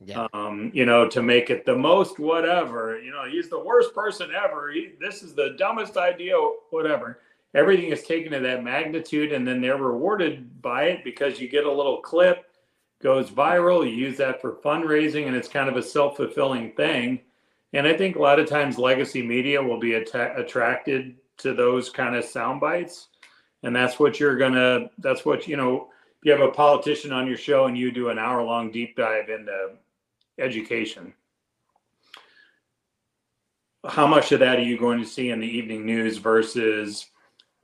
yeah. 0.04 0.26
um, 0.32 0.70
you 0.74 0.86
know, 0.86 1.08
to 1.08 1.22
make 1.22 1.50
it 1.50 1.64
the 1.64 1.76
most 1.76 2.18
whatever. 2.18 2.98
You 2.98 3.10
know, 3.10 3.24
he's 3.30 3.48
the 3.48 3.58
worst 3.58 3.94
person 3.94 4.30
ever. 4.32 4.70
He, 4.70 4.92
this 5.00 5.22
is 5.22 5.34
the 5.34 5.54
dumbest 5.58 5.96
idea, 5.96 6.34
whatever. 6.70 7.20
Everything 7.54 7.90
is 7.90 8.02
taken 8.02 8.32
to 8.32 8.40
that 8.40 8.64
magnitude, 8.64 9.32
and 9.32 9.46
then 9.46 9.60
they're 9.60 9.76
rewarded 9.76 10.62
by 10.62 10.84
it 10.84 11.04
because 11.04 11.40
you 11.40 11.48
get 11.48 11.66
a 11.66 11.72
little 11.72 12.00
clip, 12.00 12.46
goes 13.02 13.30
viral. 13.30 13.84
You 13.84 13.94
use 13.94 14.16
that 14.18 14.40
for 14.40 14.56
fundraising, 14.64 15.26
and 15.26 15.36
it's 15.36 15.48
kind 15.48 15.68
of 15.68 15.76
a 15.76 15.82
self 15.82 16.16
fulfilling 16.16 16.72
thing. 16.72 17.20
And 17.74 17.86
I 17.86 17.96
think 17.96 18.16
a 18.16 18.22
lot 18.22 18.38
of 18.38 18.48
times 18.48 18.78
legacy 18.78 19.22
media 19.22 19.62
will 19.62 19.78
be 19.78 19.94
att- 19.94 20.38
attracted 20.38 21.16
to 21.38 21.54
those 21.54 21.90
kind 21.90 22.14
of 22.14 22.24
sound 22.24 22.60
bites. 22.60 23.08
And 23.62 23.74
that's 23.74 23.98
what 23.98 24.18
you're 24.18 24.36
to, 24.36 24.90
that's 24.98 25.24
what, 25.24 25.46
you 25.46 25.56
know, 25.56 25.88
you 26.22 26.32
have 26.32 26.40
a 26.40 26.50
politician 26.50 27.12
on 27.12 27.26
your 27.26 27.36
show 27.36 27.66
and 27.66 27.76
you 27.76 27.90
do 27.90 28.08
an 28.08 28.18
hour 28.18 28.42
long 28.42 28.70
deep 28.70 28.96
dive 28.96 29.28
into 29.28 29.70
education. 30.38 31.12
How 33.84 34.06
much 34.06 34.30
of 34.30 34.40
that 34.40 34.58
are 34.58 34.62
you 34.62 34.78
going 34.78 35.00
to 35.00 35.06
see 35.06 35.30
in 35.30 35.40
the 35.40 35.46
evening 35.46 35.84
news 35.84 36.18
versus, 36.18 37.06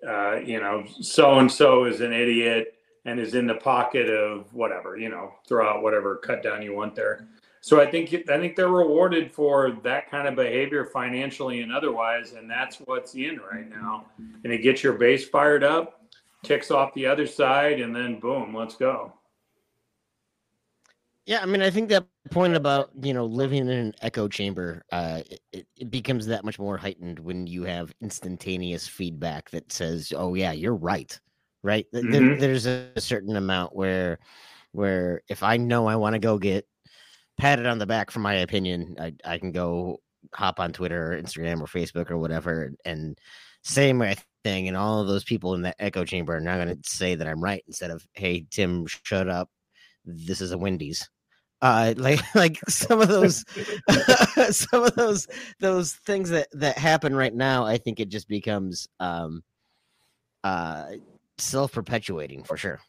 uh, 0.07 0.37
you 0.37 0.61
know, 0.61 0.85
so 1.01 1.39
and 1.39 1.51
so 1.51 1.85
is 1.85 2.01
an 2.01 2.13
idiot 2.13 2.75
and 3.05 3.19
is 3.19 3.35
in 3.35 3.47
the 3.47 3.55
pocket 3.55 4.09
of 4.09 4.53
whatever, 4.53 4.97
you 4.97 5.09
know, 5.09 5.33
throw 5.47 5.69
out 5.69 5.83
whatever 5.83 6.17
cut 6.17 6.43
down 6.43 6.63
you 6.63 6.75
want 6.75 6.95
there. 6.95 7.29
So 7.61 7.81
I 7.81 7.91
think 7.91 8.15
I 8.31 8.39
think 8.39 8.55
they're 8.55 8.69
rewarded 8.69 9.33
for 9.33 9.73
that 9.83 10.11
kind 10.11 10.29
of 10.29 10.37
behavior 10.37 10.85
financially 10.85 11.61
and 11.61 11.73
otherwise, 11.73 12.33
and 12.33 12.49
that's 12.49 12.77
what's 12.85 13.15
in 13.15 13.41
right 13.51 13.69
now. 13.69 14.07
And 14.45 14.53
it 14.53 14.63
gets 14.63 14.83
your 14.83 14.93
base 14.93 15.29
fired 15.29 15.65
up, 15.65 16.03
ticks 16.45 16.71
off 16.71 16.95
the 16.95 17.07
other 17.07 17.27
side, 17.27 17.81
and 17.81 17.95
then 17.95 18.21
boom, 18.21 18.55
let's 18.55 18.77
go. 18.77 19.13
Yeah, 21.29 21.41
I 21.43 21.45
mean, 21.45 21.61
I 21.61 21.69
think 21.69 21.91
that 21.91 22.07
point 22.31 22.55
about 22.55 22.89
you 23.03 23.13
know 23.13 23.27
living 23.27 23.69
in 23.69 23.69
an 23.69 23.95
echo 24.01 24.29
chamber, 24.29 24.83
uh, 24.91 25.21
it, 25.53 25.67
it 25.77 25.91
becomes 25.91 26.25
that 26.27 26.43
much 26.43 26.59
more 26.59 26.79
heightened 26.79 27.19
when 27.19 27.47
you 27.47 27.65
have 27.65 27.93
instantaneous 28.01 28.89
feedback 28.89 29.51
that 29.51 29.71
says, 29.71 30.11
"Oh 30.17 30.33
yeah, 30.33 30.53
you're 30.53 30.75
right." 30.75 31.21
Right? 31.63 31.85
Mm-hmm. 31.93 32.11
There, 32.13 32.37
there's 32.37 32.65
a 32.65 32.93
certain 32.97 33.37
amount 33.37 33.77
where, 33.77 34.21
where 34.73 35.21
if 35.29 35.43
I 35.43 35.59
know 35.59 35.87
I 35.87 35.97
want 35.97 36.15
to 36.15 36.19
go 36.19 36.39
get 36.39 36.67
patted 37.37 37.67
on 37.67 37.79
the 37.79 37.85
back 37.87 38.11
for 38.11 38.21
my 38.21 38.37
opinion, 38.37 38.97
I 38.99 39.13
I 39.23 39.37
can 39.37 39.53
go 39.53 39.99
hop 40.33 40.59
on 40.59 40.73
Twitter 40.73 41.13
or 41.13 41.23
Instagram 41.23 41.61
or 41.61 41.67
Facebook 41.67 42.11
or 42.11 42.17
whatever 42.17 42.73
and 42.87 43.19
say 43.63 43.93
my 43.93 44.17
thing, 44.45 44.67
and 44.69 44.79
all 44.79 45.03
of 45.03 45.09
those 45.09 45.25
people 45.25 45.53
in 45.55 45.63
that 45.63 45.77
echo 45.79 46.07
chamber 46.07 46.35
are 46.37 46.41
not 46.41 46.57
going 46.57 46.75
to 46.75 46.89
say 46.89 47.17
that 47.17 47.29
I'm 47.29 47.45
right 47.45 47.63
instead 47.67 47.91
of, 47.91 48.07
"Hey 48.15 48.47
Tim, 48.51 48.87
shut 48.87 49.29
up." 49.29 49.51
This 50.07 50.41
is 50.41 50.53
a 50.53 50.59
Wendy's 50.59 51.07
uh 51.63 51.95
like 51.97 52.21
like 52.35 52.59
some 52.69 53.01
of 53.01 53.09
those 53.09 53.45
some 54.51 54.85
of 54.85 54.95
those 54.95 55.27
those 55.59 55.95
things 55.95 56.31
that 56.31 56.49
that 56.53 56.79
happen 56.79 57.15
right 57.15 57.35
now 57.35 57.65
i 57.65 57.77
think 57.77 58.01
it 58.01 58.09
just 58.09 58.29
becomes 58.29 58.89
um 59.01 59.43
uh 60.45 60.85
self-perpetuating 61.39 62.43
for 62.45 62.57
sure. 62.57 62.81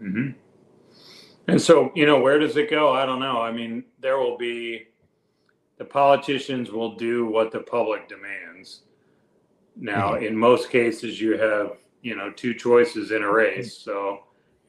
Mm-hmm. 0.00 0.30
and 1.48 1.60
so 1.60 1.92
you 1.94 2.06
know 2.06 2.20
where 2.20 2.38
does 2.38 2.56
it 2.56 2.70
go? 2.70 2.90
I 2.90 3.04
don't 3.04 3.20
know. 3.20 3.42
I 3.42 3.52
mean 3.52 3.84
there 3.98 4.16
will 4.18 4.38
be 4.38 4.86
the 5.76 5.84
politicians 5.84 6.70
will 6.70 6.96
do 6.96 7.26
what 7.26 7.52
the 7.52 7.60
public 7.60 8.08
demands. 8.08 8.84
Now 9.76 10.12
mm-hmm. 10.12 10.24
in 10.24 10.36
most 10.36 10.70
cases 10.70 11.20
you 11.20 11.36
have 11.36 11.76
you 12.00 12.16
know 12.16 12.30
two 12.30 12.54
choices 12.54 13.10
in 13.10 13.22
a 13.22 13.30
race. 13.30 13.76
So 13.76 14.20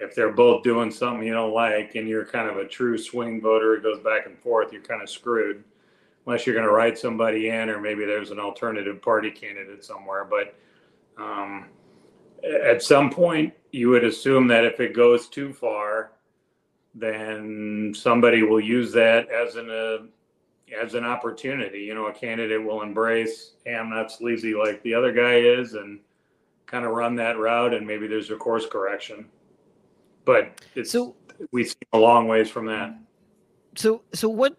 if 0.01 0.15
they're 0.15 0.31
both 0.31 0.63
doing 0.63 0.89
something 0.89 1.25
you 1.25 1.33
don't 1.33 1.53
like 1.53 1.93
and 1.93 2.09
you're 2.09 2.25
kind 2.25 2.49
of 2.49 2.57
a 2.57 2.67
true 2.67 2.97
swing 2.97 3.39
voter, 3.39 3.75
it 3.75 3.83
goes 3.83 3.99
back 3.99 4.25
and 4.25 4.37
forth, 4.39 4.73
you're 4.73 4.81
kind 4.81 5.01
of 5.01 5.09
screwed 5.09 5.63
unless 6.25 6.45
you're 6.45 6.55
going 6.55 6.67
to 6.67 6.73
write 6.73 6.97
somebody 6.97 7.49
in 7.49 7.69
or 7.69 7.79
maybe 7.79 8.03
there's 8.03 8.31
an 8.31 8.39
alternative 8.39 8.99
party 9.01 9.29
candidate 9.29 9.85
somewhere. 9.85 10.25
But 10.25 10.55
um, 11.21 11.67
at 12.43 12.81
some 12.81 13.11
point, 13.11 13.53
you 13.71 13.89
would 13.89 14.03
assume 14.03 14.47
that 14.47 14.65
if 14.65 14.79
it 14.79 14.95
goes 14.95 15.29
too 15.29 15.53
far, 15.53 16.13
then 16.95 17.93
somebody 17.95 18.41
will 18.41 18.59
use 18.59 18.91
that 18.93 19.29
as 19.29 19.55
an 19.55 19.69
uh, 19.69 20.05
as 20.81 20.93
an 20.95 21.05
opportunity. 21.05 21.79
You 21.79 21.93
know, 21.95 22.07
a 22.07 22.13
candidate 22.13 22.61
will 22.61 22.81
embrace, 22.81 23.53
hey, 23.65 23.75
I'm 23.75 23.89
not 23.89 24.11
sleazy 24.11 24.53
like 24.53 24.81
the 24.83 24.93
other 24.93 25.13
guy 25.13 25.35
is, 25.35 25.73
and 25.73 25.99
kind 26.65 26.85
of 26.85 26.91
run 26.91 27.15
that 27.15 27.37
route, 27.37 27.73
and 27.73 27.85
maybe 27.87 28.07
there's 28.07 28.31
a 28.31 28.35
course 28.35 28.65
correction 28.65 29.25
but 30.25 30.61
it's 30.75 30.91
so 30.91 31.15
we 31.51 31.63
seem 31.63 31.75
a 31.93 31.97
long 31.97 32.27
ways 32.27 32.49
from 32.49 32.65
that. 32.67 32.97
So 33.75 34.03
so 34.13 34.29
what? 34.29 34.57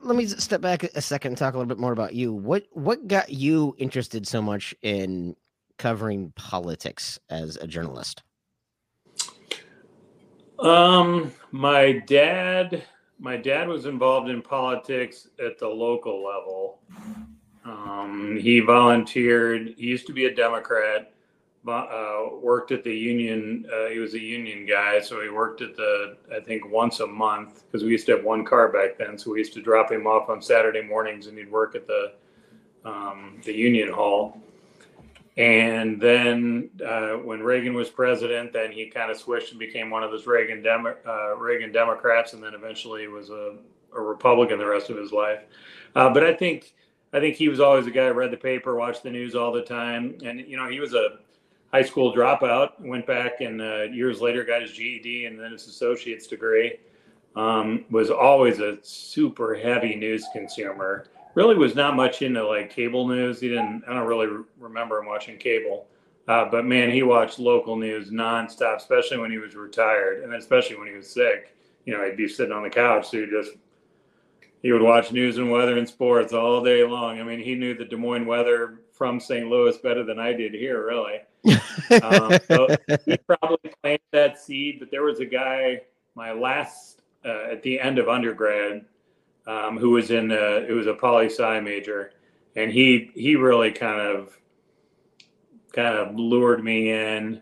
Let 0.00 0.16
me 0.16 0.26
step 0.26 0.60
back 0.60 0.84
a 0.84 1.00
second 1.00 1.32
and 1.32 1.38
talk 1.38 1.54
a 1.54 1.56
little 1.56 1.68
bit 1.68 1.78
more 1.78 1.92
about 1.92 2.14
you. 2.14 2.32
What 2.32 2.64
what 2.72 3.08
got 3.08 3.30
you 3.30 3.74
interested 3.78 4.26
so 4.26 4.40
much 4.40 4.74
in 4.82 5.34
covering 5.76 6.32
politics 6.36 7.18
as 7.30 7.56
a 7.56 7.66
journalist? 7.66 8.22
Um, 10.58 11.32
my 11.52 11.92
dad, 12.06 12.82
my 13.18 13.36
dad 13.36 13.68
was 13.68 13.86
involved 13.86 14.28
in 14.28 14.42
politics 14.42 15.28
at 15.44 15.58
the 15.58 15.68
local 15.68 16.24
level. 16.24 16.80
Um, 17.64 18.38
he 18.40 18.60
volunteered. 18.60 19.74
He 19.76 19.86
used 19.86 20.06
to 20.08 20.12
be 20.12 20.26
a 20.26 20.34
Democrat 20.34 21.12
uh, 21.66 22.28
worked 22.40 22.72
at 22.72 22.84
the 22.84 22.94
union. 22.94 23.66
Uh, 23.72 23.88
he 23.88 23.98
was 23.98 24.14
a 24.14 24.20
union 24.20 24.66
guy, 24.66 25.00
so 25.00 25.20
he 25.20 25.28
worked 25.28 25.60
at 25.60 25.76
the 25.76 26.16
I 26.34 26.40
think 26.40 26.68
once 26.70 27.00
a 27.00 27.06
month 27.06 27.64
because 27.66 27.84
we 27.84 27.90
used 27.90 28.06
to 28.06 28.16
have 28.16 28.24
one 28.24 28.44
car 28.44 28.68
back 28.68 28.98
then. 28.98 29.18
So 29.18 29.32
we 29.32 29.38
used 29.38 29.54
to 29.54 29.62
drop 29.62 29.90
him 29.90 30.06
off 30.06 30.28
on 30.28 30.40
Saturday 30.40 30.82
mornings, 30.82 31.26
and 31.26 31.36
he'd 31.36 31.50
work 31.50 31.74
at 31.74 31.86
the 31.86 32.12
um, 32.84 33.40
the 33.44 33.52
union 33.52 33.92
hall. 33.92 34.40
And 35.36 36.00
then 36.00 36.68
uh, 36.84 37.12
when 37.12 37.40
Reagan 37.42 37.72
was 37.74 37.88
president, 37.88 38.52
then 38.52 38.72
he 38.72 38.86
kind 38.86 39.08
of 39.08 39.16
switched 39.16 39.50
and 39.50 39.58
became 39.58 39.88
one 39.88 40.02
of 40.02 40.10
those 40.10 40.26
Reagan 40.26 40.62
Demo- 40.62 40.96
uh, 41.06 41.36
Reagan 41.36 41.70
Democrats, 41.70 42.32
and 42.32 42.42
then 42.42 42.54
eventually 42.54 43.06
was 43.06 43.30
a, 43.30 43.56
a 43.94 44.00
Republican 44.00 44.58
the 44.58 44.66
rest 44.66 44.90
of 44.90 44.96
his 44.96 45.12
life. 45.12 45.42
Uh, 45.94 46.12
but 46.12 46.24
I 46.24 46.34
think 46.34 46.74
I 47.12 47.20
think 47.20 47.36
he 47.36 47.48
was 47.48 47.60
always 47.60 47.86
a 47.86 47.90
guy 47.90 48.08
who 48.08 48.14
read 48.14 48.32
the 48.32 48.36
paper, 48.36 48.74
watched 48.74 49.04
the 49.04 49.10
news 49.10 49.34
all 49.34 49.52
the 49.52 49.62
time, 49.62 50.18
and 50.24 50.40
you 50.40 50.56
know 50.56 50.68
he 50.68 50.80
was 50.80 50.94
a 50.94 51.18
high 51.72 51.82
school 51.82 52.14
dropout, 52.14 52.80
went 52.80 53.06
back 53.06 53.40
and 53.40 53.60
uh, 53.60 53.82
years 53.82 54.20
later 54.20 54.44
got 54.44 54.62
his 54.62 54.72
GED 54.72 55.26
and 55.26 55.38
then 55.38 55.52
his 55.52 55.66
associate's 55.66 56.26
degree. 56.26 56.78
Um, 57.36 57.84
was 57.90 58.10
always 58.10 58.58
a 58.58 58.78
super 58.82 59.54
heavy 59.54 59.94
news 59.94 60.26
consumer. 60.32 61.06
Really 61.34 61.54
was 61.54 61.76
not 61.76 61.94
much 61.94 62.22
into 62.22 62.44
like 62.44 62.70
cable 62.70 63.06
news. 63.06 63.40
He 63.40 63.48
didn't. 63.48 63.84
I 63.86 63.92
don't 63.94 64.08
really 64.08 64.44
remember 64.58 64.98
him 64.98 65.06
watching 65.06 65.38
cable. 65.38 65.86
Uh, 66.26 66.46
but 66.50 66.64
man, 66.64 66.90
he 66.90 67.02
watched 67.02 67.38
local 67.38 67.76
news 67.76 68.10
nonstop, 68.10 68.76
especially 68.76 69.18
when 69.18 69.30
he 69.30 69.38
was 69.38 69.54
retired, 69.54 70.24
and 70.24 70.34
especially 70.34 70.76
when 70.76 70.88
he 70.88 70.94
was 70.94 71.08
sick. 71.08 71.54
You 71.84 71.96
know, 71.96 72.04
he'd 72.04 72.16
be 72.16 72.28
sitting 72.28 72.52
on 72.52 72.64
the 72.64 72.70
couch, 72.70 73.08
so 73.08 73.20
he 73.20 73.26
just 73.26 73.52
he 74.62 74.72
would 74.72 74.82
watch 74.82 75.12
news 75.12 75.38
and 75.38 75.50
weather 75.50 75.78
and 75.78 75.88
sports 75.88 76.32
all 76.32 76.62
day 76.62 76.82
long. 76.82 77.20
I 77.20 77.22
mean, 77.22 77.38
he 77.38 77.54
knew 77.54 77.74
the 77.74 77.84
Des 77.84 77.96
Moines 77.96 78.26
weather 78.26 78.80
from 78.92 79.20
St. 79.20 79.48
Louis 79.48 79.76
better 79.78 80.02
than 80.02 80.18
I 80.18 80.32
did 80.32 80.52
here, 80.52 80.84
really. 80.84 81.20
Um, 82.02 82.38
so 82.46 82.68
he 83.04 83.16
probably 83.18 83.70
planted 83.82 84.00
that 84.12 84.38
seed, 84.38 84.78
but 84.80 84.90
there 84.90 85.02
was 85.02 85.20
a 85.20 85.24
guy, 85.24 85.82
my 86.14 86.32
last, 86.32 87.00
uh, 87.24 87.50
at 87.50 87.62
the 87.62 87.80
end 87.80 87.98
of 87.98 88.08
undergrad, 88.08 88.84
um, 89.46 89.78
who 89.78 89.90
was 89.90 90.10
in, 90.10 90.30
a, 90.30 90.66
it 90.68 90.72
was 90.72 90.86
a 90.86 90.94
poli 90.94 91.26
sci 91.26 91.60
major, 91.60 92.12
and 92.56 92.70
he 92.70 93.10
he 93.14 93.36
really 93.36 93.72
kind 93.72 94.00
of 94.00 94.38
kind 95.72 95.96
of 95.96 96.14
lured 96.16 96.62
me 96.62 96.90
in, 96.90 97.40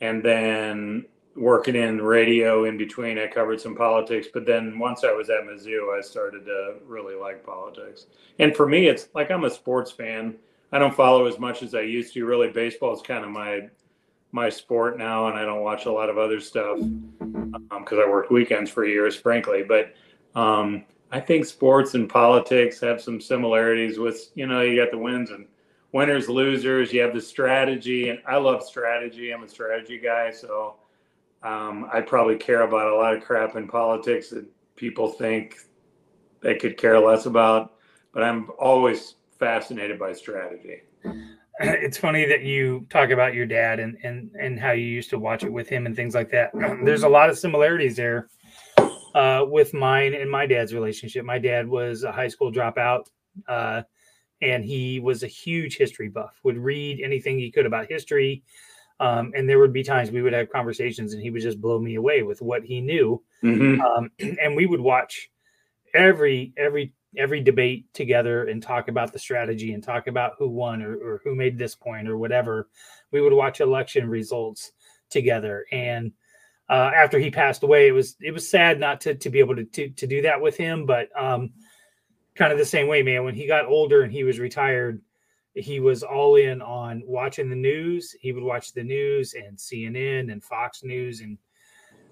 and 0.00 0.22
then 0.22 1.06
working 1.38 1.76
in 1.76 2.02
radio 2.02 2.64
in 2.64 2.76
between, 2.76 3.18
I 3.18 3.26
covered 3.26 3.60
some 3.60 3.74
politics. 3.74 4.26
But 4.32 4.44
then 4.44 4.78
once 4.78 5.04
I 5.04 5.12
was 5.12 5.30
at 5.30 5.44
Mizzou, 5.44 5.96
I 5.96 6.00
started 6.00 6.44
to 6.46 6.74
really 6.84 7.14
like 7.14 7.44
politics. 7.44 8.06
And 8.38 8.54
for 8.54 8.66
me, 8.66 8.88
it's 8.88 9.08
like 9.14 9.30
I'm 9.30 9.44
a 9.44 9.50
sports 9.50 9.90
fan. 9.90 10.36
I 10.72 10.78
don't 10.78 10.94
follow 10.94 11.26
as 11.26 11.38
much 11.38 11.62
as 11.62 11.74
I 11.74 11.80
used 11.82 12.12
to. 12.14 12.26
Really, 12.26 12.48
baseball 12.48 12.94
is 12.94 13.02
kind 13.02 13.24
of 13.24 13.30
my 13.30 13.68
my 14.32 14.48
sport 14.50 14.98
now, 14.98 15.28
and 15.28 15.38
I 15.38 15.44
don't 15.44 15.62
watch 15.62 15.86
a 15.86 15.92
lot 15.92 16.10
of 16.10 16.18
other 16.18 16.40
stuff 16.40 16.78
because 16.78 17.62
um, 17.70 18.00
I 18.04 18.08
worked 18.08 18.30
weekends 18.30 18.70
for 18.70 18.84
years, 18.84 19.16
frankly. 19.16 19.62
But 19.62 19.94
um, 20.34 20.84
I 21.10 21.20
think 21.20 21.46
sports 21.46 21.94
and 21.94 22.08
politics 22.08 22.80
have 22.80 23.00
some 23.00 23.20
similarities. 23.20 23.98
With 23.98 24.30
you 24.34 24.46
know, 24.46 24.60
you 24.60 24.76
got 24.82 24.90
the 24.90 24.98
wins 24.98 25.30
and 25.30 25.46
winners, 25.92 26.28
losers. 26.28 26.92
You 26.92 27.00
have 27.02 27.14
the 27.14 27.20
strategy, 27.20 28.10
and 28.10 28.20
I 28.26 28.36
love 28.36 28.62
strategy. 28.62 29.32
I'm 29.32 29.42
a 29.42 29.48
strategy 29.48 29.98
guy, 29.98 30.30
so 30.30 30.76
um, 31.42 31.88
I 31.92 32.02
probably 32.02 32.36
care 32.36 32.62
about 32.62 32.92
a 32.92 32.96
lot 32.96 33.16
of 33.16 33.24
crap 33.24 33.56
in 33.56 33.68
politics 33.68 34.30
that 34.30 34.44
people 34.76 35.08
think 35.08 35.56
they 36.40 36.56
could 36.56 36.76
care 36.76 36.98
less 37.00 37.24
about. 37.26 37.74
But 38.12 38.22
I'm 38.22 38.50
always 38.58 39.14
fascinated 39.38 39.98
by 39.98 40.12
strategy. 40.12 40.82
It's 41.60 41.98
funny 41.98 42.24
that 42.24 42.44
you 42.44 42.86
talk 42.88 43.10
about 43.10 43.34
your 43.34 43.44
dad 43.44 43.80
and 43.80 43.98
and 44.04 44.30
and 44.40 44.60
how 44.60 44.70
you 44.70 44.84
used 44.84 45.10
to 45.10 45.18
watch 45.18 45.42
it 45.42 45.52
with 45.52 45.68
him 45.68 45.86
and 45.86 45.96
things 45.96 46.14
like 46.14 46.30
that. 46.30 46.52
There's 46.84 47.02
a 47.02 47.08
lot 47.08 47.30
of 47.30 47.36
similarities 47.36 47.96
there 47.96 48.28
uh, 49.12 49.44
with 49.44 49.74
mine 49.74 50.14
and 50.14 50.30
my 50.30 50.46
dad's 50.46 50.72
relationship. 50.72 51.24
My 51.24 51.40
dad 51.40 51.66
was 51.66 52.04
a 52.04 52.12
high 52.12 52.28
school 52.28 52.52
dropout, 52.52 53.06
uh, 53.48 53.82
and 54.40 54.64
he 54.64 55.00
was 55.00 55.24
a 55.24 55.26
huge 55.26 55.76
history 55.76 56.08
buff. 56.08 56.38
Would 56.44 56.58
read 56.58 57.00
anything 57.02 57.40
he 57.40 57.50
could 57.50 57.66
about 57.66 57.88
history, 57.88 58.44
um, 59.00 59.32
and 59.34 59.48
there 59.48 59.58
would 59.58 59.72
be 59.72 59.82
times 59.82 60.12
we 60.12 60.22
would 60.22 60.32
have 60.32 60.50
conversations, 60.50 61.12
and 61.12 61.20
he 61.20 61.30
would 61.30 61.42
just 61.42 61.60
blow 61.60 61.80
me 61.80 61.96
away 61.96 62.22
with 62.22 62.40
what 62.40 62.62
he 62.62 62.80
knew. 62.80 63.20
Mm-hmm. 63.42 63.80
Um, 63.80 64.10
and 64.40 64.54
we 64.54 64.66
would 64.66 64.80
watch 64.80 65.28
every 65.94 66.52
every 66.56 66.92
every 67.18 67.40
debate 67.40 67.92
together 67.92 68.44
and 68.44 68.62
talk 68.62 68.88
about 68.88 69.12
the 69.12 69.18
strategy 69.18 69.74
and 69.74 69.82
talk 69.82 70.06
about 70.06 70.34
who 70.38 70.48
won 70.48 70.82
or, 70.82 70.96
or 70.96 71.20
who 71.24 71.34
made 71.34 71.58
this 71.58 71.74
point 71.74 72.08
or 72.08 72.16
whatever. 72.16 72.68
We 73.10 73.20
would 73.20 73.32
watch 73.32 73.60
election 73.60 74.08
results 74.08 74.72
together 75.10 75.66
and 75.72 76.12
uh, 76.68 76.90
after 76.94 77.18
he 77.18 77.30
passed 77.30 77.62
away, 77.62 77.88
it 77.88 77.92
was 77.92 78.16
it 78.20 78.32
was 78.32 78.48
sad 78.48 78.78
not 78.78 79.00
to 79.02 79.14
to 79.14 79.30
be 79.30 79.38
able 79.38 79.56
to 79.56 79.64
to, 79.64 79.88
to 79.88 80.06
do 80.06 80.22
that 80.22 80.40
with 80.40 80.56
him, 80.56 80.84
but 80.84 81.08
um, 81.18 81.50
kind 82.34 82.52
of 82.52 82.58
the 82.58 82.64
same 82.64 82.86
way, 82.86 83.02
man. 83.02 83.24
When 83.24 83.34
he 83.34 83.46
got 83.46 83.66
older 83.66 84.02
and 84.02 84.12
he 84.12 84.22
was 84.22 84.38
retired, 84.38 85.00
he 85.54 85.80
was 85.80 86.02
all 86.02 86.36
in 86.36 86.60
on 86.60 87.02
watching 87.06 87.48
the 87.48 87.56
news. 87.56 88.14
He 88.20 88.32
would 88.32 88.42
watch 88.42 88.72
the 88.72 88.84
news 88.84 89.34
and 89.34 89.56
CNN 89.56 90.30
and 90.30 90.44
Fox 90.44 90.82
News, 90.84 91.20
and 91.20 91.38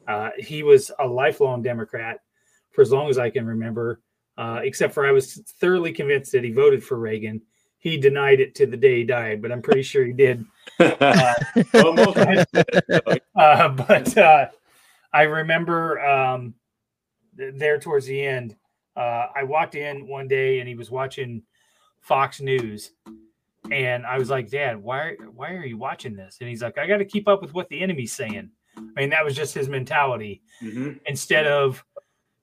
uh, 0.09 0.31
he 0.39 0.63
was 0.63 0.91
a 0.99 1.07
lifelong 1.07 1.63
Democrat 1.63 2.21
for 2.71 2.81
as 2.81 2.93
long 2.93 3.11
as 3.11 3.19
I 3.19 3.29
can 3.29 3.45
remember. 3.45 4.01
Uh, 4.39 4.61
except 4.63 4.93
for 4.93 5.07
I 5.07 5.13
was 5.13 5.35
thoroughly 5.61 5.93
convinced 5.93 6.33
that 6.33 6.45
he 6.45 6.53
voted 6.53 6.85
for 6.85 6.99
Reagan. 6.99 7.41
He 7.79 7.97
denied 7.97 8.41
it 8.41 8.55
to 8.57 8.67
the 8.67 8.77
day 8.77 8.99
he 8.99 9.05
died, 9.05 9.41
but 9.41 9.51
I'm 9.51 9.63
pretty 9.63 9.83
sure 9.83 10.05
he 10.05 10.13
did. 10.13 10.45
Uh, 10.79 11.35
uh, 13.37 13.69
but 13.69 14.19
uh, 14.19 14.47
I 15.13 15.23
remember 15.23 16.01
um, 16.05 16.55
there 17.37 17.79
towards 17.79 18.07
the 18.07 18.23
end, 18.23 18.57
uh, 18.97 19.29
I 19.35 19.45
walked 19.45 19.75
in 19.75 20.07
one 20.07 20.29
day 20.29 20.59
and 20.61 20.69
he 20.69 20.75
was 20.75 20.91
watching 20.91 21.43
Fox 22.01 22.41
News, 22.41 22.93
and 23.71 24.07
I 24.07 24.19
was 24.19 24.31
like, 24.31 24.51
"Dad, 24.51 24.83
why 24.83 25.17
why 25.35 25.53
are 25.53 25.65
you 25.65 25.77
watching 25.77 26.15
this?" 26.15 26.39
And 26.41 26.49
he's 26.49 26.63
like, 26.63 26.79
"I 26.79 26.87
got 26.87 26.99
to 26.99 27.05
keep 27.05 27.29
up 27.29 27.43
with 27.43 27.55
what 27.55 27.69
the 27.69 27.81
enemy's 27.81 28.13
saying." 28.13 28.51
I 28.77 29.01
mean, 29.01 29.11
that 29.11 29.25
was 29.25 29.35
just 29.35 29.55
his 29.55 29.69
mentality. 29.69 30.43
Mm-hmm. 30.63 30.93
Instead 31.07 31.47
of, 31.47 31.85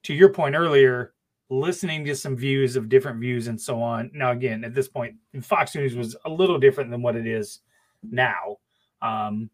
to 0.03 0.13
your 0.13 0.29
point 0.29 0.55
earlier, 0.55 1.12
listening 1.53 2.03
to 2.05 2.15
some 2.15 2.35
views 2.35 2.75
of 2.75 2.89
different 2.89 3.19
views 3.19 3.47
and 3.47 3.59
so 3.59 3.81
on. 3.81 4.09
Now, 4.13 4.31
again, 4.31 4.63
at 4.63 4.73
this 4.73 4.87
point, 4.87 5.15
Fox 5.41 5.75
News 5.75 5.95
was 5.95 6.15
a 6.25 6.29
little 6.29 6.57
different 6.57 6.89
than 6.89 7.01
what 7.01 7.15
it 7.15 7.27
is 7.27 7.59
now. 8.01 8.57
Um, 9.01 9.49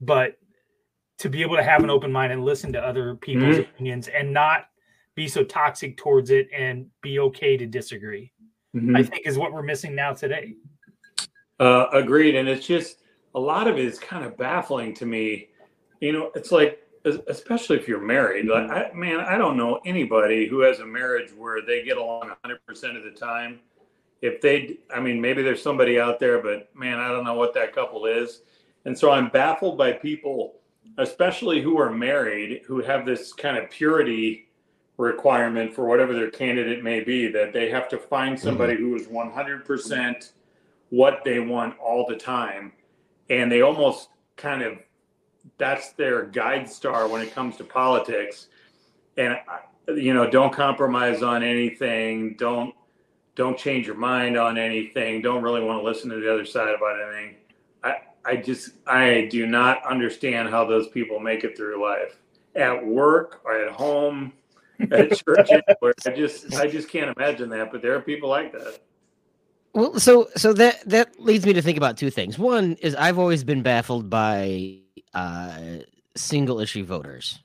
but 0.00 0.36
to 1.18 1.30
be 1.30 1.42
able 1.42 1.56
to 1.56 1.62
have 1.62 1.82
an 1.82 1.90
open 1.90 2.12
mind 2.12 2.32
and 2.32 2.44
listen 2.44 2.72
to 2.72 2.80
other 2.80 3.14
people's 3.14 3.56
mm-hmm. 3.56 3.70
opinions 3.70 4.08
and 4.08 4.32
not 4.32 4.66
be 5.14 5.28
so 5.28 5.44
toxic 5.44 5.96
towards 5.96 6.30
it 6.30 6.48
and 6.56 6.86
be 7.00 7.18
okay 7.18 7.56
to 7.56 7.66
disagree, 7.66 8.32
mm-hmm. 8.74 8.96
I 8.96 9.02
think 9.02 9.26
is 9.26 9.38
what 9.38 9.52
we're 9.52 9.62
missing 9.62 9.94
now 9.94 10.12
today. 10.12 10.54
Uh, 11.60 11.86
agreed. 11.92 12.34
And 12.34 12.48
it's 12.48 12.66
just 12.66 12.98
a 13.34 13.40
lot 13.40 13.68
of 13.68 13.78
it 13.78 13.84
is 13.84 13.98
kind 13.98 14.24
of 14.24 14.36
baffling 14.36 14.94
to 14.94 15.06
me. 15.06 15.48
You 16.00 16.12
know, 16.12 16.32
it's 16.34 16.50
like, 16.52 16.81
especially 17.04 17.76
if 17.76 17.88
you're 17.88 18.00
married, 18.00 18.46
like, 18.46 18.70
I, 18.70 18.90
man, 18.94 19.20
I 19.20 19.36
don't 19.36 19.56
know 19.56 19.80
anybody 19.84 20.46
who 20.46 20.60
has 20.60 20.80
a 20.80 20.86
marriage 20.86 21.32
where 21.36 21.60
they 21.60 21.82
get 21.82 21.96
along 21.96 22.32
100% 22.44 22.96
of 22.96 23.04
the 23.04 23.10
time 23.10 23.60
if 24.22 24.40
they, 24.40 24.78
I 24.94 25.00
mean, 25.00 25.20
maybe 25.20 25.42
there's 25.42 25.60
somebody 25.60 25.98
out 25.98 26.20
there, 26.20 26.40
but 26.40 26.74
man, 26.74 27.00
I 27.00 27.08
don't 27.08 27.24
know 27.24 27.34
what 27.34 27.52
that 27.54 27.74
couple 27.74 28.06
is. 28.06 28.42
And 28.84 28.96
so 28.96 29.10
I'm 29.10 29.28
baffled 29.28 29.76
by 29.76 29.92
people, 29.92 30.54
especially 30.96 31.60
who 31.60 31.78
are 31.78 31.90
married, 31.90 32.62
who 32.64 32.80
have 32.80 33.04
this 33.04 33.32
kind 33.32 33.58
of 33.58 33.68
purity 33.68 34.48
requirement 34.96 35.74
for 35.74 35.86
whatever 35.86 36.14
their 36.14 36.30
candidate 36.30 36.84
may 36.84 37.00
be, 37.00 37.26
that 37.32 37.52
they 37.52 37.68
have 37.70 37.88
to 37.88 37.98
find 37.98 38.36
mm-hmm. 38.36 38.46
somebody 38.46 38.74
mm-hmm. 38.74 38.90
who 38.90 38.96
is 38.96 39.08
100% 39.08 40.30
what 40.90 41.22
they 41.24 41.40
want 41.40 41.76
all 41.80 42.06
the 42.08 42.16
time. 42.16 42.72
And 43.28 43.50
they 43.50 43.62
almost 43.62 44.08
kind 44.36 44.62
of, 44.62 44.78
that's 45.58 45.92
their 45.92 46.24
guide 46.24 46.68
star 46.68 47.08
when 47.08 47.22
it 47.22 47.34
comes 47.34 47.56
to 47.56 47.64
politics. 47.64 48.48
And, 49.16 49.38
you 49.88 50.14
know, 50.14 50.28
don't 50.28 50.52
compromise 50.52 51.22
on 51.22 51.42
anything. 51.42 52.34
Don't, 52.38 52.74
don't 53.34 53.56
change 53.58 53.86
your 53.86 53.96
mind 53.96 54.36
on 54.36 54.58
anything. 54.58 55.22
Don't 55.22 55.42
really 55.42 55.62
want 55.62 55.80
to 55.80 55.84
listen 55.84 56.10
to 56.10 56.20
the 56.20 56.32
other 56.32 56.44
side 56.44 56.74
about 56.74 57.00
anything. 57.00 57.36
I, 57.82 57.96
I 58.24 58.36
just, 58.36 58.70
I 58.86 59.28
do 59.30 59.46
not 59.46 59.84
understand 59.84 60.50
how 60.50 60.64
those 60.64 60.88
people 60.88 61.18
make 61.20 61.44
it 61.44 61.56
through 61.56 61.82
life 61.82 62.16
at 62.54 62.84
work 62.84 63.40
or 63.44 63.60
at 63.60 63.72
home, 63.72 64.32
at 64.90 65.16
church. 65.24 65.50
anywhere. 65.50 65.94
I 66.06 66.10
just, 66.10 66.54
I 66.54 66.66
just 66.66 66.88
can't 66.88 67.14
imagine 67.16 67.48
that. 67.50 67.72
But 67.72 67.82
there 67.82 67.94
are 67.94 68.00
people 68.00 68.28
like 68.28 68.52
that. 68.52 68.80
Well, 69.74 69.98
so 69.98 70.28
so 70.36 70.52
that 70.52 70.86
that 70.86 71.18
leads 71.18 71.46
me 71.46 71.54
to 71.54 71.62
think 71.62 71.78
about 71.78 71.96
two 71.96 72.10
things. 72.10 72.38
One 72.38 72.74
is 72.82 72.94
I've 72.94 73.18
always 73.18 73.42
been 73.42 73.62
baffled 73.62 74.10
by 74.10 74.81
uh, 75.14 75.78
single 76.16 76.60
issue 76.60 76.84
voters 76.84 77.40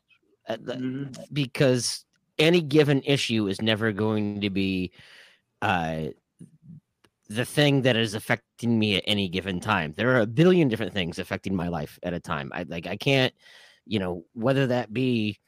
uh, 0.47 0.58
mm-hmm. 0.58 1.12
because 1.34 2.06
any 2.39 2.62
given 2.62 3.01
issue 3.03 3.47
is 3.47 3.62
never 3.62 3.91
going 3.91 4.41
to 4.41 4.49
be 4.49 4.91
uh, 5.62 6.03
the 7.30 7.45
thing 7.45 7.82
that 7.82 7.95
is 7.95 8.13
affecting 8.13 8.77
me 8.77 8.95
at 8.95 9.03
any 9.06 9.27
given 9.27 9.60
time. 9.60 9.93
There 9.97 10.15
are 10.15 10.21
a 10.21 10.27
billion 10.27 10.67
different 10.67 10.93
things 10.93 11.19
affecting 11.19 11.56
my 11.56 11.67
life 11.67 11.99
at 12.03 12.13
a 12.13 12.19
time. 12.19 12.51
I 12.53 12.63
like 12.63 12.88
I 12.88 12.95
can't, 12.95 13.34
you 13.86 13.99
know, 13.99 14.23
whether 14.34 14.67
that 14.67 14.93
be 14.93 15.39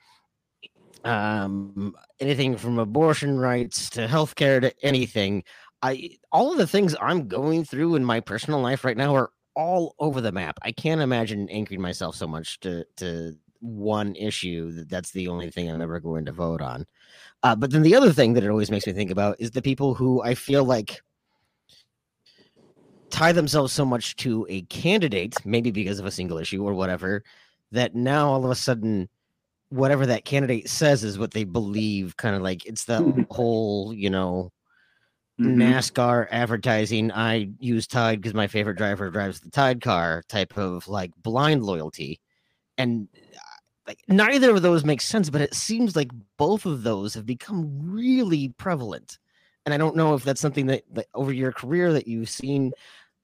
um 1.05 1.95
anything 2.19 2.57
from 2.57 2.77
abortion 2.77 3.39
rights 3.39 3.89
to 3.91 4.07
healthcare 4.07 4.59
to 4.61 4.73
anything. 4.83 5.43
I 5.81 6.17
all 6.31 6.51
of 6.51 6.57
the 6.57 6.67
things 6.67 6.95
I'm 6.99 7.27
going 7.29 7.63
through 7.63 7.95
in 7.95 8.03
my 8.03 8.19
personal 8.19 8.59
life 8.59 8.83
right 8.83 8.97
now 8.97 9.15
are 9.15 9.31
all 9.59 9.93
over 9.99 10.21
the 10.21 10.31
map. 10.31 10.57
I 10.61 10.71
can't 10.71 11.01
imagine 11.01 11.49
anchoring 11.49 11.81
myself 11.81 12.15
so 12.15 12.25
much 12.25 12.61
to 12.61 12.85
to 12.95 13.35
one 13.59 14.15
issue 14.15 14.71
that 14.71 14.87
that's 14.87 15.11
the 15.11 15.27
only 15.27 15.51
thing 15.51 15.69
I'm 15.69 15.81
ever 15.81 15.99
going 15.99 16.23
to 16.25 16.31
vote 16.31 16.61
on. 16.61 16.85
Uh, 17.43 17.57
but 17.57 17.71
then 17.71 17.81
the 17.81 17.93
other 17.93 18.13
thing 18.13 18.33
that 18.33 18.43
it 18.45 18.49
always 18.49 18.71
makes 18.71 18.87
me 18.87 18.93
think 18.93 19.11
about 19.11 19.35
is 19.37 19.51
the 19.51 19.61
people 19.61 19.93
who 19.93 20.21
I 20.23 20.33
feel 20.33 20.63
like 20.63 21.01
tie 23.09 23.33
themselves 23.33 23.73
so 23.73 23.83
much 23.83 24.15
to 24.17 24.45
a 24.49 24.61
candidate, 24.63 25.35
maybe 25.45 25.71
because 25.71 25.99
of 25.99 26.05
a 26.05 26.11
single 26.11 26.37
issue 26.37 26.63
or 26.63 26.73
whatever, 26.73 27.25
that 27.73 27.95
now 27.95 28.29
all 28.29 28.45
of 28.45 28.51
a 28.51 28.55
sudden, 28.55 29.09
whatever 29.67 30.05
that 30.05 30.23
candidate 30.23 30.69
says 30.69 31.03
is 31.03 31.19
what 31.19 31.31
they 31.31 31.43
believe. 31.43 32.15
Kind 32.15 32.37
of 32.37 32.41
like 32.41 32.65
it's 32.65 32.85
the 32.85 33.25
whole, 33.29 33.93
you 33.93 34.09
know, 34.09 34.53
mm-hmm. 35.39 35.61
NASCAR 35.61 36.27
advertising. 36.31 37.11
I 37.11 37.49
use 37.59 37.87
Tide 37.87 38.21
because 38.21 38.33
my 38.33 38.47
favorite 38.47 38.77
driver 38.77 39.09
drives 39.09 39.39
the 39.39 39.49
Tide 39.49 39.81
car 39.81 40.23
type 40.27 40.57
of 40.57 40.87
like 40.87 41.11
blind 41.21 41.63
loyalty. 41.63 42.19
And 42.77 43.07
like 43.87 43.99
neither 44.07 44.51
of 44.51 44.61
those 44.61 44.85
makes 44.85 45.05
sense, 45.05 45.29
but 45.29 45.41
it 45.41 45.53
seems 45.53 45.95
like 45.95 46.11
both 46.37 46.65
of 46.65 46.83
those 46.83 47.13
have 47.15 47.25
become 47.25 47.79
really 47.81 48.49
prevalent. 48.57 49.17
And 49.65 49.73
I 49.73 49.77
don't 49.77 49.95
know 49.95 50.13
if 50.13 50.23
that's 50.23 50.41
something 50.41 50.67
that, 50.67 50.83
that 50.93 51.07
over 51.13 51.33
your 51.33 51.51
career 51.51 51.93
that 51.93 52.07
you've 52.07 52.29
seen 52.29 52.71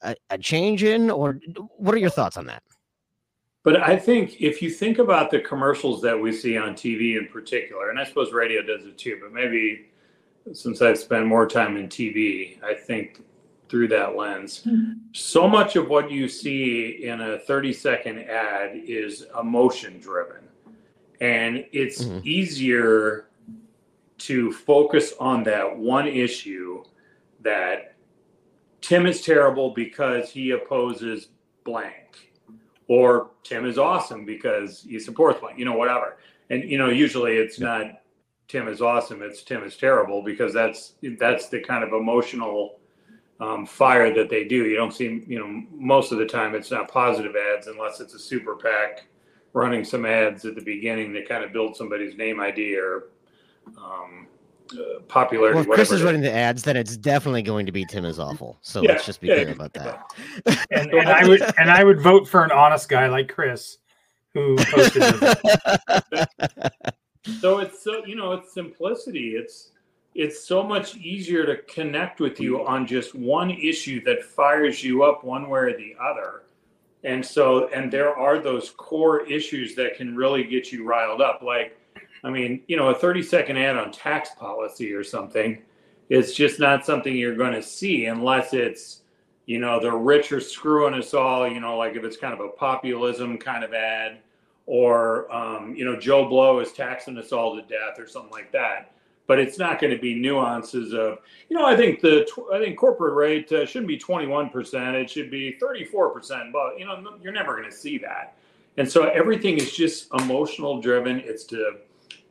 a, 0.01 0.15
a 0.29 0.37
change 0.37 0.83
in, 0.83 1.09
or 1.09 1.39
what 1.77 1.93
are 1.93 1.99
your 1.99 2.09
thoughts 2.09 2.37
on 2.37 2.47
that? 2.47 2.63
But 3.63 3.81
I 3.81 3.97
think 3.97 4.39
if 4.39 4.61
you 4.61 4.69
think 4.69 4.99
about 4.99 5.31
the 5.31 5.39
commercials 5.39 6.01
that 6.03 6.19
we 6.19 6.31
see 6.31 6.57
on 6.57 6.73
TV 6.73 7.17
in 7.17 7.27
particular, 7.27 7.89
and 7.89 7.99
I 7.99 8.03
suppose 8.03 8.31
radio 8.31 8.61
does 8.61 8.85
it 8.85 8.97
too, 8.97 9.19
but 9.21 9.33
maybe 9.33 9.87
since 10.53 10.81
I've 10.81 10.97
spent 10.97 11.25
more 11.25 11.47
time 11.47 11.77
in 11.77 11.87
TV, 11.87 12.63
I 12.63 12.73
think 12.73 13.23
through 13.69 13.87
that 13.89 14.15
lens. 14.15 14.63
Mm-hmm. 14.65 14.93
So 15.13 15.47
much 15.47 15.75
of 15.75 15.89
what 15.89 16.11
you 16.11 16.27
see 16.27 17.05
in 17.05 17.21
a 17.21 17.39
30 17.39 17.73
second 17.73 18.19
ad 18.19 18.75
is 18.75 19.25
emotion 19.39 19.99
driven. 19.99 20.47
And 21.21 21.65
it's 21.71 22.03
mm-hmm. 22.03 22.19
easier 22.23 23.27
to 24.19 24.51
focus 24.51 25.13
on 25.19 25.43
that 25.43 25.77
one 25.77 26.07
issue 26.07 26.83
that 27.41 27.95
Tim 28.81 29.05
is 29.05 29.21
terrible 29.21 29.71
because 29.71 30.29
he 30.29 30.51
opposes 30.51 31.29
blank, 31.63 32.33
or 32.87 33.31
Tim 33.43 33.65
is 33.65 33.77
awesome 33.77 34.25
because 34.25 34.85
he 34.87 34.99
supports 34.99 35.39
blank, 35.39 35.57
you 35.57 35.65
know, 35.65 35.75
whatever. 35.75 36.17
And, 36.49 36.63
you 36.63 36.77
know, 36.77 36.89
usually 36.89 37.37
it's 37.37 37.57
yeah. 37.57 37.65
not 37.65 38.01
Tim 38.47 38.67
is 38.67 38.81
awesome, 38.81 39.21
it's 39.21 39.43
Tim 39.43 39.63
is 39.63 39.77
terrible 39.77 40.21
because 40.21 40.53
that's 40.53 40.93
that's 41.19 41.49
the 41.49 41.61
kind 41.61 41.83
of 41.83 41.93
emotional 41.93 42.79
um, 43.39 43.65
fire 43.65 44.13
that 44.13 44.29
they 44.29 44.45
do. 44.45 44.65
You 44.65 44.75
don't 44.75 44.93
see, 44.93 45.23
you 45.27 45.39
know, 45.39 45.63
most 45.71 46.11
of 46.11 46.19
the 46.19 46.25
time 46.25 46.55
it's 46.55 46.71
not 46.71 46.89
positive 46.89 47.35
ads 47.35 47.67
unless 47.67 47.99
it's 47.99 48.13
a 48.13 48.19
super 48.19 48.55
PAC 48.55 49.07
running 49.53 49.83
some 49.83 50.05
ads 50.05 50.45
at 50.45 50.55
the 50.55 50.61
beginning 50.61 51.13
to 51.13 51.25
kind 51.25 51.43
of 51.43 51.51
build 51.53 51.75
somebody's 51.75 52.15
name 52.17 52.39
ID 52.39 52.77
or 52.77 53.05
um, 53.77 54.27
uh, 54.73 54.99
popularity. 55.07 55.55
Well, 55.55 55.63
if 55.63 55.69
Chris 55.69 55.91
is 55.91 56.03
running 56.03 56.21
the 56.21 56.31
ads, 56.31 56.63
then 56.63 56.75
it's 56.77 56.97
definitely 56.97 57.41
going 57.41 57.65
to 57.65 57.71
be 57.71 57.85
Tim 57.85 58.05
is 58.05 58.19
awful. 58.19 58.57
So 58.61 58.81
yeah, 58.81 58.91
let's 58.91 59.05
just 59.05 59.21
be 59.21 59.27
yeah, 59.27 59.35
clear 59.35 59.51
about 59.51 59.73
that. 59.73 60.03
And, 60.71 60.91
and 60.91 61.09
I 61.09 61.27
would 61.27 61.41
and 61.57 61.69
I 61.69 61.83
would 61.83 62.01
vote 62.01 62.27
for 62.27 62.43
an 62.43 62.51
honest 62.51 62.89
guy 62.89 63.07
like 63.07 63.29
Chris, 63.29 63.77
who 64.33 64.55
posted. 64.57 65.03
so 67.41 67.59
it's 67.59 67.83
so 67.83 68.05
you 68.05 68.15
know 68.15 68.33
it's 68.33 68.53
simplicity. 68.53 69.35
It's 69.35 69.71
it's 70.15 70.41
so 70.41 70.63
much 70.63 70.95
easier 70.95 71.45
to 71.45 71.57
connect 71.63 72.21
with 72.21 72.39
you 72.39 72.65
on 72.65 72.87
just 72.87 73.13
one 73.13 73.51
issue 73.51 74.01
that 74.05 74.23
fires 74.23 74.81
you 74.81 75.03
up 75.03 75.25
one 75.25 75.49
way 75.49 75.59
or 75.59 75.77
the 75.77 75.93
other. 76.01 76.43
And 77.03 77.23
so, 77.23 77.67
and 77.67 77.91
there 77.91 78.15
are 78.15 78.39
those 78.39 78.71
core 78.71 79.27
issues 79.27 79.75
that 79.75 79.97
can 79.97 80.15
really 80.15 80.45
get 80.45 80.71
you 80.71 80.85
riled 80.87 81.21
up. 81.21 81.41
Like, 81.43 81.77
I 82.23 82.29
mean, 82.31 82.63
you 82.67 82.77
know, 82.77 82.89
a 82.89 82.95
30 82.95 83.21
second 83.23 83.57
ad 83.57 83.77
on 83.77 83.91
tax 83.91 84.29
policy 84.39 84.93
or 84.93 85.03
something, 85.03 85.61
it's 86.09 86.33
just 86.33 86.59
not 86.59 86.85
something 86.85 87.15
you're 87.15 87.35
going 87.35 87.53
to 87.53 87.61
see 87.61 88.05
unless 88.05 88.53
it's, 88.53 89.01
you 89.45 89.59
know, 89.59 89.79
the 89.79 89.91
rich 89.91 90.31
are 90.31 90.39
screwing 90.39 90.93
us 90.93 91.13
all, 91.13 91.47
you 91.47 91.59
know, 91.59 91.77
like 91.77 91.95
if 91.95 92.03
it's 92.03 92.17
kind 92.17 92.33
of 92.33 92.39
a 92.39 92.49
populism 92.49 93.37
kind 93.37 93.63
of 93.63 93.73
ad, 93.73 94.19
or, 94.65 95.31
um, 95.33 95.75
you 95.75 95.85
know, 95.85 95.95
Joe 95.95 96.27
Blow 96.27 96.59
is 96.59 96.71
taxing 96.71 97.17
us 97.17 97.31
all 97.31 97.55
to 97.55 97.61
death 97.63 97.99
or 97.99 98.07
something 98.07 98.31
like 98.31 98.51
that. 98.51 98.91
But 99.27 99.39
it's 99.39 99.57
not 99.57 99.79
going 99.79 99.91
to 99.91 99.99
be 99.99 100.13
nuances 100.13 100.93
of 100.93 101.17
you 101.49 101.57
know 101.57 101.65
i 101.65 101.75
think 101.75 101.99
the 101.99 102.27
i 102.53 102.59
think 102.59 102.77
corporate 102.77 103.15
rate 103.15 103.51
uh, 103.51 103.65
shouldn't 103.65 103.87
be 103.87 103.97
21% 103.97 104.93
it 104.93 105.09
should 105.09 105.31
be 105.31 105.57
34% 105.59 106.51
but 106.51 106.77
you 106.77 106.85
know 106.85 107.17
you're 107.23 107.33
never 107.33 107.55
going 107.55 107.69
to 107.69 107.75
see 107.75 107.97
that. 107.99 108.37
And 108.77 108.89
so 108.89 109.05
everything 109.09 109.57
is 109.57 109.75
just 109.75 110.13
emotional 110.13 110.81
driven. 110.81 111.19
It's 111.19 111.43
to 111.45 111.77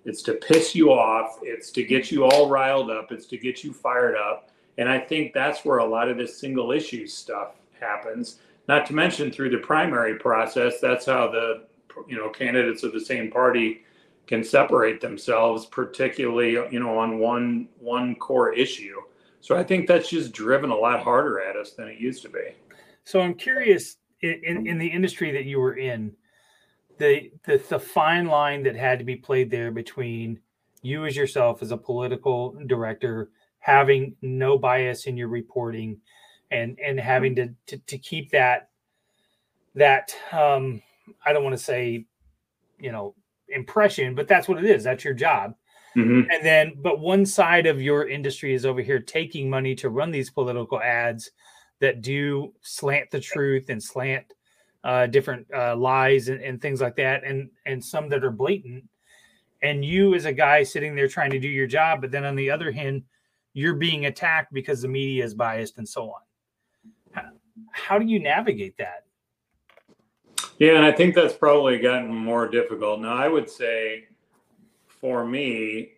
it's 0.05 0.23
to 0.23 0.35
piss 0.35 0.75
you 0.75 0.93
off. 0.93 1.39
It's 1.43 1.71
to 1.73 1.83
get 1.83 2.13
you 2.13 2.25
all 2.25 2.49
riled 2.51 2.91
up. 2.91 3.11
It's 3.11 3.27
to 3.27 3.39
get 3.39 3.65
you 3.65 3.73
fired 3.73 4.17
up. 4.17 4.51
And 4.77 4.89
i 4.89 4.99
think 4.99 5.33
that's 5.33 5.65
where 5.65 5.79
a 5.79 5.85
lot 5.85 6.09
of 6.09 6.17
this 6.17 6.39
single 6.39 6.73
issue 6.73 7.07
stuff 7.07 7.55
happens. 7.81 8.39
Not 8.69 8.87
to 8.87 8.95
mention 8.95 9.31
through 9.31 9.51
the 9.51 9.59
primary 9.59 10.17
process 10.19 10.81
that's 10.81 11.07
how 11.07 11.29
the 11.31 11.65
you 12.09 12.17
know 12.17 12.29
candidates 12.29 12.83
of 12.83 12.93
the 12.93 13.01
same 13.01 13.31
party 13.31 13.83
can 14.27 14.43
separate 14.43 15.01
themselves, 15.01 15.67
particularly 15.67 16.53
you 16.53 16.81
know 16.81 16.99
on 16.99 17.19
one 17.19 17.69
one 17.79 18.15
core 18.17 18.53
issue. 18.53 19.01
So 19.41 19.57
I 19.57 19.63
think 19.63 19.87
that's 19.87 20.09
just 20.09 20.33
driven 20.33 20.71
a 20.71 20.77
lot 20.77 21.03
harder 21.03 21.41
at 21.41 21.57
us 21.57 21.73
than 21.73 21.89
it 21.89 21.99
used 21.99 22.23
to 22.23 22.29
be. 22.29 22.55
So 23.05 23.21
I'm 23.21 23.35
curious 23.35 23.97
in 24.23 24.67
in 24.67 24.79
the 24.79 24.87
industry 24.87 25.31
that 25.33 25.45
you 25.45 25.61
were 25.61 25.77
in, 25.77 26.13
the 26.99 27.31
the, 27.45 27.63
the 27.69 27.79
fine 27.79 28.27
line 28.27 28.63
that 28.63 28.77
had 28.77 28.99
to 28.99 29.05
be 29.05 29.17
played 29.17 29.51
there 29.51 29.71
between 29.71 30.41
you 30.83 31.07
as 31.07 31.17
yourself 31.17 31.63
as 31.63 31.71
a 31.71 31.77
political 31.77 32.57
director 32.67 33.31
having 33.59 34.15
no 34.21 34.59
bias 34.59 35.07
in 35.07 35.17
your 35.17 35.29
reporting 35.29 35.99
and 36.51 36.79
and 36.79 37.01
having 37.01 37.35
to 37.35 37.49
to, 37.67 37.79
to 37.79 37.99
keep 37.99 38.31
that 38.31 38.69
that 39.75 40.15
um 40.33 40.83
I 41.25 41.33
don't 41.33 41.45
want 41.45 41.57
to 41.57 41.63
say 41.63 42.07
you 42.79 42.93
know 42.93 43.15
impression, 43.49 44.15
but 44.15 44.29
that's 44.29 44.49
what 44.49 44.59
it 44.59 44.65
is. 44.65 44.85
That's 44.85 45.05
your 45.05 45.15
job. 45.15 45.55
Mm-hmm. 45.97 46.31
And 46.31 46.45
then, 46.45 46.73
but 46.83 46.99
one 46.99 47.25
side 47.25 47.67
of 47.67 47.81
your 47.81 48.09
industry 48.09 48.53
is 48.53 48.67
over 48.67 48.83
here 48.83 48.99
taking 48.99 49.49
money 49.49 49.75
to 49.77 49.91
run 49.91 50.11
these 50.11 50.29
political 50.31 50.81
ads 50.81 51.31
that 51.81 52.03
do 52.03 52.53
slant 52.63 53.11
the 53.11 53.21
truth 53.21 53.69
and 53.69 53.83
slant 53.83 54.25
uh, 54.83 55.07
different 55.07 55.47
uh, 55.55 55.77
lies 55.77 56.29
and, 56.29 56.43
and 56.43 56.61
things 56.61 56.81
like 56.81 56.97
that, 56.97 57.25
and 57.25 57.49
and 57.67 57.83
some 57.83 58.09
that 58.09 58.25
are 58.25 58.31
blatant. 58.31 58.85
And 59.63 59.85
you, 59.85 60.15
as 60.15 60.27
a 60.27 60.33
guy 60.33 60.63
sitting 60.63 60.95
there 60.95 61.09
trying 61.09 61.31
to 61.31 61.41
do 61.41 61.49
your 61.49 61.67
job, 61.67 62.03
but 62.03 62.11
then 62.11 62.25
on 62.25 62.37
the 62.37 62.51
other 62.51 62.71
hand, 62.71 63.03
you're 63.55 63.75
being 63.75 64.07
attacked 64.07 64.53
because 64.53 64.83
the 64.83 64.89
media 64.89 65.25
is 65.25 65.33
biased 65.33 65.79
and 65.79 65.89
so 65.89 66.11
on. 66.11 66.21
How, 67.13 67.23
how 67.73 67.99
do 67.99 68.05
you 68.05 68.21
navigate 68.21 68.77
that? 68.77 69.05
Yeah, 70.59 70.77
and 70.77 70.85
I 70.85 70.93
think 70.93 71.15
that's 71.15 71.35
probably 71.35 71.79
gotten 71.79 72.15
more 72.15 72.47
difficult. 72.49 73.01
Now, 73.01 73.17
I 73.17 73.29
would 73.29 73.51
say 73.51 74.07
for 74.87 75.27
me, 75.27 75.93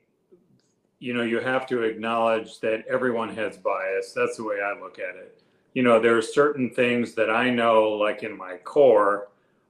you 0.99 1.13
know, 1.13 1.23
you 1.23 1.41
have 1.41 1.67
to 1.69 1.83
acknowledge 1.83 2.61
that 2.61 2.87
everyone 2.89 3.35
has 3.35 3.59
bias. 3.59 4.13
That's 4.15 4.39
the 4.39 4.45
way 4.45 4.63
I 4.63 4.79
look 4.81 4.99
at 4.99 5.15
it. 5.15 5.43
You 5.75 5.83
know, 5.83 6.01
there 6.01 6.17
are 6.17 6.23
certain 6.23 6.71
things 6.71 7.15
that 7.15 7.29
I 7.29 7.51
know, 7.51 7.91
like 7.91 8.23
in 8.23 8.37
my 8.37 8.57
core, 8.65 9.29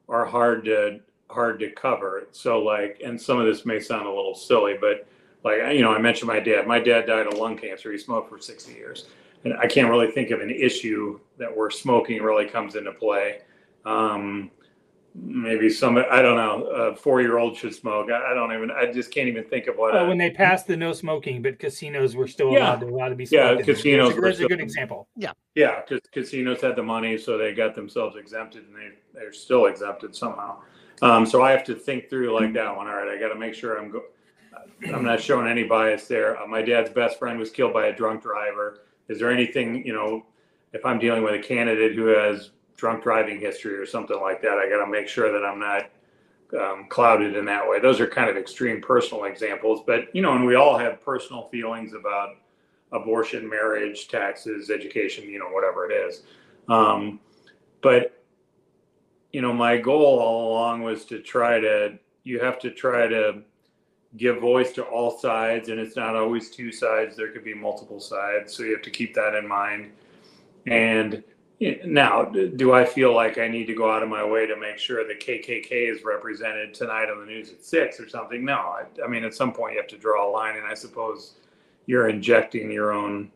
are 0.09 0.25
hard 0.25 0.65
to 0.67 1.01
hard 1.29 1.59
to 1.59 1.71
cover. 1.73 2.29
So, 2.31 2.61
like, 2.61 3.01
and 3.05 3.21
some 3.21 3.41
of 3.41 3.47
this 3.47 3.67
may 3.67 3.81
sound 3.81 4.07
a 4.07 4.11
little 4.11 4.37
silly, 4.37 4.77
but 4.81 5.09
like, 5.43 5.59
you 5.75 5.83
know, 5.83 5.93
I 5.93 5.99
mentioned 5.99 6.29
my 6.29 6.39
dad. 6.39 6.67
My 6.69 6.79
dad 6.79 7.07
died 7.07 7.27
of 7.27 7.35
lung 7.35 7.59
cancer. 7.59 7.91
He 7.91 7.99
smoked 7.99 8.31
for 8.31 8.39
60 8.39 8.73
years, 8.73 9.07
and 9.43 9.55
I 9.55 9.67
can't 9.67 9.91
really 9.91 10.13
think 10.13 10.31
of 10.31 10.41
an 10.41 10.51
issue 10.51 11.19
that 11.39 11.55
where 11.55 11.71
smoking 11.71 12.23
really 12.23 12.47
comes 12.47 12.77
into 12.77 12.93
play. 12.93 13.41
Um, 13.85 14.53
maybe 15.23 15.71
some 15.71 15.97
i 15.97 16.21
don't 16.21 16.37
know 16.37 16.67
a 16.67 16.97
four 16.97 17.21
year 17.21 17.39
old 17.39 17.57
should 17.57 17.75
smoke. 17.75 18.11
I, 18.11 18.33
I, 18.33 18.35
don't 18.35 18.53
even 18.53 18.71
i 18.71 18.91
just 18.91 19.11
can't 19.11 19.29
even 19.29 19.45
think 19.45 19.67
of 19.67 19.77
what 19.77 19.95
well, 19.95 20.07
when 20.07 20.19
they 20.19 20.31
passed 20.31 20.67
the 20.67 20.77
no 20.77 20.93
smoking 20.93 21.43
but 21.43 21.59
casinos 21.59 22.15
were 22.15 22.29
still 22.29 22.53
yeah. 22.53 22.59
allowed, 22.59 22.81
to, 22.81 22.87
allowed 22.87 23.09
to 23.11 23.15
be 23.15 23.27
yeah 23.31 23.61
casinos 23.63 24.09
that's, 24.09 24.19
a, 24.19 24.21
that's 24.21 24.41
a 24.41 24.49
good 24.49 24.61
example. 24.61 25.09
Yeah. 25.17 25.33
Yeah 25.55 25.81
because 25.81 26.01
casinos 26.13 26.61
had 26.61 26.77
the 26.77 26.83
money 26.83 27.17
so 27.17 27.39
they 27.39 27.55
got 27.55 27.75
themselves 27.75 28.17
exempted 28.17 28.65
and 28.67 28.77
they 28.77 28.91
they're 29.15 29.33
still 29.33 29.67
exempted 29.67 30.15
somehow. 30.15 30.59
Um, 31.03 31.25
so 31.27 31.43
i 31.43 31.51
have 31.51 31.65
to 31.65 31.75
think 31.75 32.11
through 32.11 32.35
like 32.35 32.53
that 32.55 32.75
one 32.75 32.87
all 32.87 32.95
right 32.95 33.09
i 33.09 33.19
got 33.19 33.29
to 33.29 33.39
make 33.39 33.55
sure 33.55 33.79
i'm 33.79 33.91
go- 33.91 34.05
i'm 34.93 35.05
not 35.05 35.21
showing 35.21 35.47
any 35.47 35.65
bias 35.65 36.07
there. 36.07 36.41
Uh, 36.41 36.47
my 36.47 36.63
dad's 36.63 36.91
best 36.91 37.19
friend 37.19 37.39
was 37.39 37.51
killed 37.51 37.73
by 37.73 37.87
a 37.87 37.97
drunk 37.97 38.23
driver. 38.23 38.81
Is 39.09 39.19
there 39.19 39.31
anything 39.31 39.87
you 39.87 39.93
know 39.93 40.27
if 40.73 40.85
i'm 40.85 40.99
dealing 40.99 41.23
with 41.23 41.35
a 41.35 41.39
candidate 41.39 41.95
who 41.95 42.07
has 42.07 42.51
drunk 42.77 43.03
driving 43.03 43.41
history 43.41 43.75
or 43.75 43.87
something 43.87 44.21
like 44.21 44.43
that. 44.43 44.59
I 44.59 44.69
got 44.69 44.85
to 44.85 44.91
make 44.91 45.09
sure 45.09 45.33
that 45.33 45.47
I'm 45.47 45.59
not 45.59 45.91
um, 46.59 46.87
clouded 46.89 47.37
in 47.37 47.45
that 47.47 47.69
way. 47.69 47.81
Those 47.81 48.01
are 48.01 48.07
kind 48.07 48.31
of 48.31 48.37
extreme 48.37 48.81
personal 48.81 49.25
examples, 49.25 49.81
but 49.87 50.15
you 50.15 50.23
know, 50.23 50.35
and 50.35 50.47
we 50.47 50.55
all 50.55 50.79
have 50.79 51.03
personal 51.05 51.49
feelings 51.49 51.93
about 51.95 52.37
abortion, 52.93 53.49
marriage, 53.49 54.09
taxes, 54.09 54.71
education, 54.71 55.29
you 55.29 55.39
know, 55.39 55.49
whatever 55.49 55.91
it 55.91 55.95
is. 55.95 56.23
Um, 56.69 57.21
but 57.83 58.23
you 59.33 59.43
know, 59.43 59.53
my 59.53 59.77
goal 59.77 60.19
all 60.19 60.53
along 60.53 60.83
was 60.83 61.05
to 61.07 61.21
try 61.21 61.61
to. 61.61 61.99
You 62.25 62.41
have 62.41 62.59
to 62.61 62.73
try 62.73 63.07
to 63.07 63.43
give 64.17 64.41
voice 64.41 64.73
to 64.73 64.83
all 64.83 65.19
sides, 65.19 65.69
and 65.69 65.79
it's 65.79 65.95
not 65.95 66.17
always 66.17 66.51
two 66.51 66.73
sides. 66.73 67.17
There 67.17 67.31
could 67.31 67.45
be 67.45 67.55
multiple 67.55 68.01
sides, 68.01 68.55
so 68.55 68.63
you 68.63 68.73
have 68.73 68.83
to 68.83 68.91
keep 68.91 69.15
that 69.15 69.35
in 69.35 69.47
mind. 69.47 69.93
And 70.67 71.23
now, 71.59 72.25
do 72.25 72.75
I 72.75 72.85
feel 72.85 73.15
like 73.15 73.39
I 73.39 73.49
need 73.49 73.67
to 73.67 73.75
go 73.75 73.91
out 73.91 74.03
of 74.03 74.11
my 74.11 74.23
way 74.23 74.47
to 74.47 74.57
make 74.57 74.79
sure 74.79 75.07
the 75.07 75.15
KKK 75.15 75.91
is 75.91 76.05
represented 76.05 76.75
tonight 76.75 77.09
on 77.09 77.21
the 77.21 77.27
news 77.27 77.51
at 77.51 77.65
six 77.65 77.99
or 77.99 78.09
something? 78.09 78.45
No, 78.45 78.55
I, 78.55 78.85
I, 79.03 79.09
mean, 79.09 79.25
at 79.25 79.35
some 79.35 79.53
point 79.53 79.73
you 79.73 79.81
have 79.81 79.89
to 79.89 79.97
draw 79.97 80.29
a 80.29 80.31
line, 80.31 80.57
and 80.57 80.67
I 80.67 80.75
suppose 80.75 81.35
you're 81.87 82.09
injecting 82.09 82.71
your 82.71 82.93
own 82.93 83.31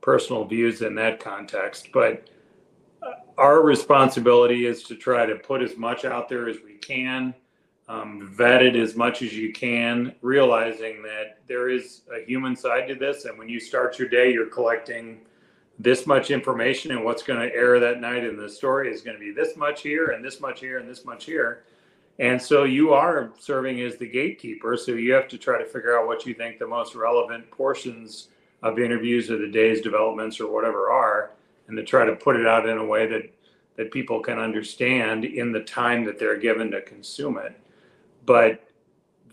personal 0.00 0.44
views 0.44 0.80
in 0.80 0.94
that 0.94 1.20
context. 1.20 1.90
But 1.92 2.26
uh, 3.02 3.12
our 3.36 3.60
responsibility 3.60 4.64
is 4.64 4.82
to 4.84 4.94
try 4.94 5.26
to 5.26 5.34
put 5.34 5.60
as 5.60 5.76
much 5.76 6.06
out 6.06 6.30
there 6.30 6.48
as 6.48 6.56
we 6.64 6.74
can, 6.74 7.34
um, 7.88 8.26
vet 8.32 8.62
it 8.62 8.74
as 8.74 8.96
much 8.96 9.20
as 9.20 9.34
you 9.34 9.52
can, 9.52 10.14
realizing 10.22 11.02
that 11.02 11.40
there 11.46 11.68
is 11.68 12.02
a 12.10 12.24
human 12.24 12.56
side 12.56 12.88
to 12.88 12.94
this. 12.94 13.26
And 13.26 13.38
when 13.38 13.50
you 13.50 13.60
start 13.60 13.98
your 13.98 14.08
day, 14.08 14.32
you're 14.32 14.46
collecting 14.46 15.20
this 15.78 16.06
much 16.06 16.30
information 16.30 16.90
and 16.92 17.04
what's 17.04 17.22
going 17.22 17.40
to 17.40 17.54
air 17.54 17.78
that 17.80 18.00
night 18.00 18.24
in 18.24 18.36
the 18.36 18.48
story 18.48 18.90
is 18.92 19.02
going 19.02 19.16
to 19.16 19.20
be 19.20 19.32
this 19.32 19.56
much 19.56 19.82
here 19.82 20.08
and 20.08 20.24
this 20.24 20.40
much 20.40 20.60
here 20.60 20.78
and 20.78 20.88
this 20.88 21.04
much 21.04 21.24
here. 21.24 21.64
And 22.18 22.40
so 22.40 22.64
you 22.64 22.94
are 22.94 23.32
serving 23.38 23.80
as 23.82 23.96
the 23.96 24.08
gatekeeper. 24.08 24.76
So 24.76 24.92
you 24.92 25.12
have 25.12 25.28
to 25.28 25.38
try 25.38 25.58
to 25.58 25.66
figure 25.66 25.98
out 25.98 26.06
what 26.06 26.24
you 26.24 26.32
think 26.32 26.58
the 26.58 26.66
most 26.66 26.94
relevant 26.94 27.50
portions 27.50 28.28
of 28.62 28.78
interviews 28.78 29.30
or 29.30 29.36
the 29.36 29.50
day's 29.50 29.82
developments 29.82 30.40
or 30.40 30.50
whatever 30.50 30.90
are, 30.90 31.32
and 31.68 31.76
to 31.76 31.84
try 31.84 32.06
to 32.06 32.16
put 32.16 32.36
it 32.36 32.46
out 32.46 32.66
in 32.68 32.78
a 32.78 32.84
way 32.84 33.06
that 33.06 33.30
that 33.76 33.90
people 33.90 34.20
can 34.20 34.38
understand 34.38 35.24
in 35.24 35.52
the 35.52 35.60
time 35.60 36.04
that 36.04 36.18
they're 36.18 36.38
given 36.38 36.70
to 36.70 36.80
consume 36.80 37.36
it. 37.36 37.60
But 38.24 38.66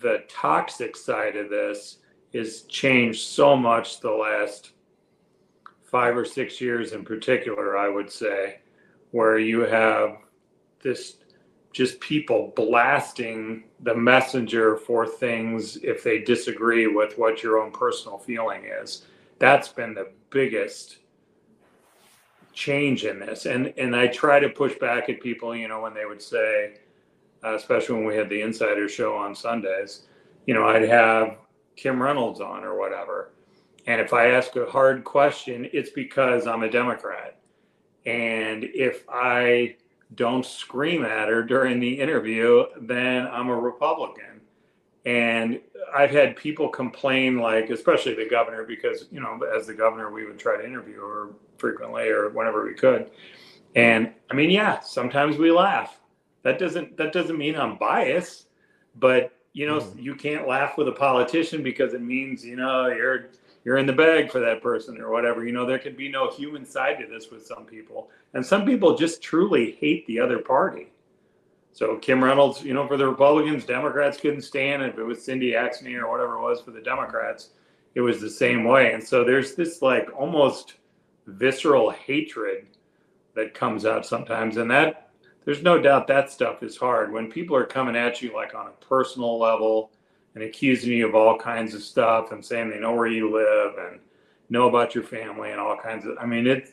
the 0.01 0.25
toxic 0.27 0.97
side 0.97 1.37
of 1.37 1.49
this 1.49 1.99
is 2.33 2.63
changed 2.63 3.21
so 3.21 3.55
much 3.55 4.01
the 4.01 4.11
last 4.11 4.72
five 5.93 6.17
or 6.17 6.25
six 6.25 6.59
years 6.59 6.93
in 6.93 7.05
particular, 7.05 7.77
I 7.77 7.87
would 7.87 8.11
say, 8.11 8.61
where 9.11 9.37
you 9.37 9.59
have 9.59 10.17
this 10.81 11.17
just 11.71 11.99
people 11.99 12.51
blasting 12.55 13.65
the 13.81 13.93
messenger 13.93 14.75
for 14.75 15.05
things 15.05 15.77
if 15.77 16.03
they 16.03 16.17
disagree 16.17 16.87
with 16.87 17.19
what 17.19 17.43
your 17.43 17.59
own 17.59 17.71
personal 17.71 18.17
feeling 18.17 18.63
is. 18.65 19.05
That's 19.37 19.67
been 19.67 19.93
the 19.93 20.09
biggest 20.31 20.97
change 22.53 23.05
in 23.05 23.19
this. 23.19 23.45
And 23.45 23.71
and 23.77 23.95
I 23.95 24.07
try 24.07 24.39
to 24.39 24.49
push 24.49 24.73
back 24.79 25.09
at 25.09 25.21
people, 25.21 25.55
you 25.55 25.67
know, 25.67 25.81
when 25.81 25.93
they 25.93 26.05
would 26.05 26.23
say, 26.23 26.77
uh, 27.43 27.53
especially 27.53 27.97
when 27.97 28.05
we 28.05 28.15
had 28.15 28.29
the 28.29 28.41
insider 28.41 28.89
show 28.89 29.15
on 29.15 29.35
Sundays, 29.35 30.07
you 30.47 30.55
know, 30.55 30.65
I'd 30.65 30.89
have 30.89 31.37
Kim 31.75 32.01
Reynolds 32.01 32.41
on 32.41 32.63
or 32.63 32.79
whatever 32.79 33.32
and 33.85 33.99
if 33.99 34.13
I 34.13 34.27
ask 34.31 34.55
a 34.55 34.65
hard 34.65 35.03
question, 35.03 35.69
it's 35.73 35.89
because 35.89 36.47
I'm 36.47 36.63
a 36.63 36.69
Democrat. 36.69 37.37
And 38.05 38.63
if 38.63 39.03
I 39.09 39.75
don't 40.15 40.45
scream 40.45 41.03
at 41.03 41.27
her 41.27 41.43
during 41.43 41.79
the 41.79 41.99
interview, 41.99 42.65
then 42.81 43.27
I'm 43.27 43.49
a 43.49 43.55
Republican. 43.55 44.41
And 45.05 45.59
I've 45.93 46.11
had 46.11 46.35
people 46.35 46.69
complain, 46.69 47.39
like, 47.39 47.69
especially 47.69 48.13
the 48.13 48.29
governor, 48.29 48.63
because, 48.63 49.05
you 49.11 49.19
know, 49.19 49.39
as 49.53 49.67
the 49.67 49.73
governor, 49.73 50.11
we 50.11 50.25
would 50.25 50.39
try 50.39 50.57
to 50.57 50.65
interview 50.65 51.01
her 51.01 51.29
frequently 51.57 52.07
or 52.09 52.29
whenever 52.29 52.63
we 52.65 52.73
could. 52.73 53.09
And 53.75 54.13
I 54.31 54.35
mean, 54.35 54.49
yeah, 54.49 54.79
sometimes 54.79 55.37
we 55.37 55.51
laugh. 55.51 55.99
That 56.43 56.59
doesn't 56.59 56.97
that 56.97 57.13
doesn't 57.13 57.37
mean 57.37 57.55
I'm 57.55 57.77
biased, 57.77 58.47
but 58.95 59.33
you 59.53 59.67
know, 59.67 59.79
mm. 59.79 60.01
you 60.01 60.15
can't 60.15 60.47
laugh 60.47 60.77
with 60.77 60.87
a 60.87 60.91
politician 60.91 61.63
because 61.63 61.93
it 61.93 62.01
means, 62.01 62.45
you 62.45 62.55
know, 62.55 62.87
you're 62.87 63.29
you're 63.65 63.77
in 63.77 63.85
the 63.85 63.93
bag 63.93 64.31
for 64.31 64.39
that 64.39 64.61
person 64.61 64.99
or 64.99 65.09
whatever. 65.09 65.45
You 65.45 65.53
know, 65.53 65.65
there 65.65 65.79
can 65.79 65.95
be 65.95 66.09
no 66.09 66.29
human 66.31 66.65
side 66.65 66.99
to 66.99 67.07
this 67.07 67.31
with 67.31 67.45
some 67.45 67.65
people. 67.65 68.09
And 68.33 68.45
some 68.45 68.65
people 68.65 68.97
just 68.97 69.21
truly 69.21 69.77
hate 69.79 70.05
the 70.07 70.19
other 70.19 70.39
party. 70.39 70.87
So 71.71 71.97
Kim 71.97 72.23
Reynolds, 72.23 72.63
you 72.63 72.73
know, 72.73 72.87
for 72.87 72.97
the 72.97 73.07
Republicans, 73.07 73.65
Democrats 73.65 74.19
couldn't 74.19 74.41
stand. 74.41 74.83
It. 74.83 74.89
If 74.89 74.99
it 74.99 75.03
was 75.03 75.23
Cindy 75.23 75.53
Axne 75.53 75.97
or 75.99 76.09
whatever 76.09 76.35
it 76.35 76.41
was 76.41 76.61
for 76.61 76.71
the 76.71 76.81
Democrats, 76.81 77.49
it 77.95 78.01
was 78.01 78.21
the 78.21 78.29
same 78.29 78.63
way. 78.63 78.93
And 78.93 79.03
so 79.03 79.23
there's 79.23 79.55
this 79.55 79.81
like 79.81 80.07
almost 80.15 80.75
visceral 81.25 81.89
hatred 81.89 82.67
that 83.33 83.53
comes 83.53 83.85
out 83.85 84.05
sometimes. 84.05 84.57
And 84.57 84.69
that 84.69 85.09
there's 85.45 85.63
no 85.63 85.81
doubt 85.81 86.07
that 86.07 86.31
stuff 86.31 86.63
is 86.63 86.77
hard. 86.77 87.11
When 87.11 87.31
people 87.31 87.55
are 87.55 87.65
coming 87.65 87.95
at 87.95 88.21
you 88.21 88.35
like 88.35 88.53
on 88.53 88.67
a 88.67 88.85
personal 88.85 89.39
level, 89.39 89.91
and 90.35 90.43
accusing 90.43 90.93
you 90.93 91.07
of 91.07 91.15
all 91.15 91.37
kinds 91.37 91.73
of 91.73 91.83
stuff 91.83 92.31
and 92.31 92.43
saying 92.43 92.69
they 92.69 92.79
know 92.79 92.93
where 92.93 93.07
you 93.07 93.31
live 93.31 93.75
and 93.77 93.99
know 94.49 94.67
about 94.67 94.95
your 94.95 95.03
family 95.03 95.51
and 95.51 95.59
all 95.59 95.77
kinds 95.77 96.05
of. 96.05 96.17
I 96.19 96.25
mean, 96.25 96.47
it's 96.47 96.71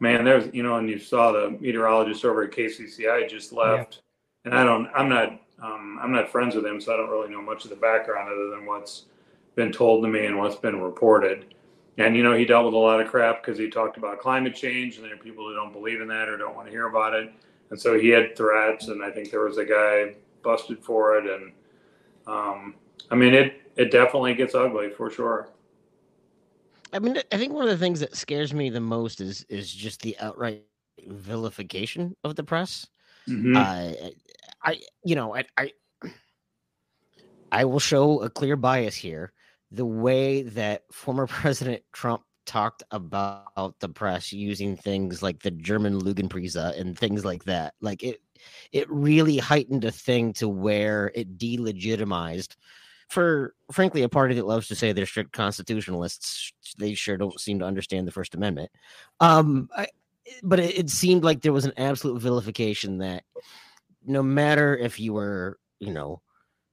man, 0.00 0.24
there's 0.24 0.52
you 0.54 0.62
know, 0.62 0.76
and 0.76 0.88
you 0.88 0.98
saw 0.98 1.32
the 1.32 1.56
meteorologist 1.60 2.24
over 2.24 2.44
at 2.44 2.52
KCCI 2.52 3.28
just 3.28 3.52
left, 3.52 4.02
yeah. 4.44 4.50
and 4.50 4.58
I 4.58 4.64
don't, 4.64 4.88
I'm 4.94 5.08
not, 5.08 5.40
um, 5.62 5.98
I'm 6.02 6.12
not 6.12 6.30
friends 6.30 6.54
with 6.54 6.66
him, 6.66 6.80
so 6.80 6.94
I 6.94 6.96
don't 6.96 7.10
really 7.10 7.30
know 7.30 7.42
much 7.42 7.64
of 7.64 7.70
the 7.70 7.76
background 7.76 8.28
other 8.28 8.50
than 8.50 8.66
what's 8.66 9.06
been 9.54 9.72
told 9.72 10.04
to 10.04 10.08
me 10.08 10.26
and 10.26 10.38
what's 10.38 10.56
been 10.56 10.80
reported. 10.80 11.54
And 11.98 12.14
you 12.14 12.22
know, 12.22 12.34
he 12.34 12.44
dealt 12.44 12.66
with 12.66 12.74
a 12.74 12.78
lot 12.78 13.00
of 13.00 13.08
crap 13.08 13.42
because 13.42 13.58
he 13.58 13.70
talked 13.70 13.96
about 13.96 14.20
climate 14.20 14.54
change, 14.54 14.96
and 14.96 15.04
there 15.04 15.14
are 15.14 15.18
people 15.18 15.46
who 15.48 15.54
don't 15.54 15.72
believe 15.72 16.00
in 16.00 16.08
that 16.08 16.28
or 16.28 16.36
don't 16.36 16.54
want 16.54 16.66
to 16.66 16.72
hear 16.72 16.88
about 16.88 17.14
it. 17.14 17.32
And 17.70 17.80
so 17.80 17.98
he 17.98 18.08
had 18.08 18.36
threats, 18.36 18.88
and 18.88 19.02
I 19.02 19.10
think 19.10 19.30
there 19.30 19.44
was 19.44 19.58
a 19.58 19.64
guy 19.64 20.14
busted 20.42 20.78
for 20.84 21.18
it, 21.18 21.24
and 21.26 21.52
um, 22.26 22.74
I 23.10 23.14
mean, 23.14 23.34
it 23.34 23.60
it 23.76 23.90
definitely 23.90 24.34
gets 24.34 24.54
ugly 24.54 24.90
for 24.90 25.10
sure. 25.10 25.48
I 26.92 26.98
mean, 26.98 27.18
I 27.32 27.36
think 27.36 27.52
one 27.52 27.64
of 27.64 27.70
the 27.70 27.84
things 27.84 28.00
that 28.00 28.16
scares 28.16 28.54
me 28.54 28.70
the 28.70 28.80
most 28.80 29.20
is 29.20 29.44
is 29.48 29.72
just 29.72 30.02
the 30.02 30.16
outright 30.18 30.64
vilification 31.06 32.16
of 32.24 32.36
the 32.36 32.44
press. 32.44 32.86
Mm-hmm. 33.28 33.56
Uh, 33.56 34.10
I, 34.62 34.80
you 35.04 35.14
know, 35.14 35.34
I, 35.34 35.44
I, 35.56 35.72
I 37.52 37.64
will 37.64 37.80
show 37.80 38.22
a 38.22 38.30
clear 38.30 38.56
bias 38.56 38.94
here. 38.94 39.32
The 39.70 39.84
way 39.84 40.42
that 40.42 40.82
former 40.92 41.26
President 41.26 41.82
Trump 41.92 42.22
talked 42.46 42.84
about 42.92 43.74
the 43.80 43.88
press 43.88 44.32
using 44.32 44.76
things 44.76 45.22
like 45.22 45.42
the 45.42 45.50
German 45.50 46.00
Lügenpresse 46.00 46.78
and 46.78 46.96
things 46.96 47.24
like 47.24 47.44
that, 47.44 47.74
like 47.80 48.02
it, 48.04 48.20
it 48.72 48.88
really 48.88 49.38
heightened 49.38 49.84
a 49.84 49.90
thing 49.90 50.32
to 50.34 50.48
where 50.48 51.10
it 51.14 51.36
delegitimized 51.36 52.54
for 53.08 53.54
frankly 53.70 54.02
a 54.02 54.08
party 54.08 54.34
that 54.34 54.46
loves 54.46 54.68
to 54.68 54.74
say 54.74 54.92
they're 54.92 55.06
strict 55.06 55.32
constitutionalists. 55.32 56.52
They 56.78 56.94
sure 56.94 57.16
don't 57.16 57.40
seem 57.40 57.60
to 57.60 57.64
understand 57.64 58.06
the 58.06 58.12
first 58.12 58.34
amendment. 58.34 58.70
Um 59.20 59.68
I, 59.76 59.86
but 60.42 60.58
it, 60.58 60.78
it 60.78 60.90
seemed 60.90 61.24
like 61.24 61.40
there 61.40 61.52
was 61.52 61.64
an 61.64 61.72
absolute 61.76 62.20
vilification 62.20 62.98
that 62.98 63.24
no 64.04 64.22
matter 64.22 64.76
if 64.76 64.98
you 64.98 65.12
were 65.12 65.58
you 65.78 65.92
know 65.92 66.20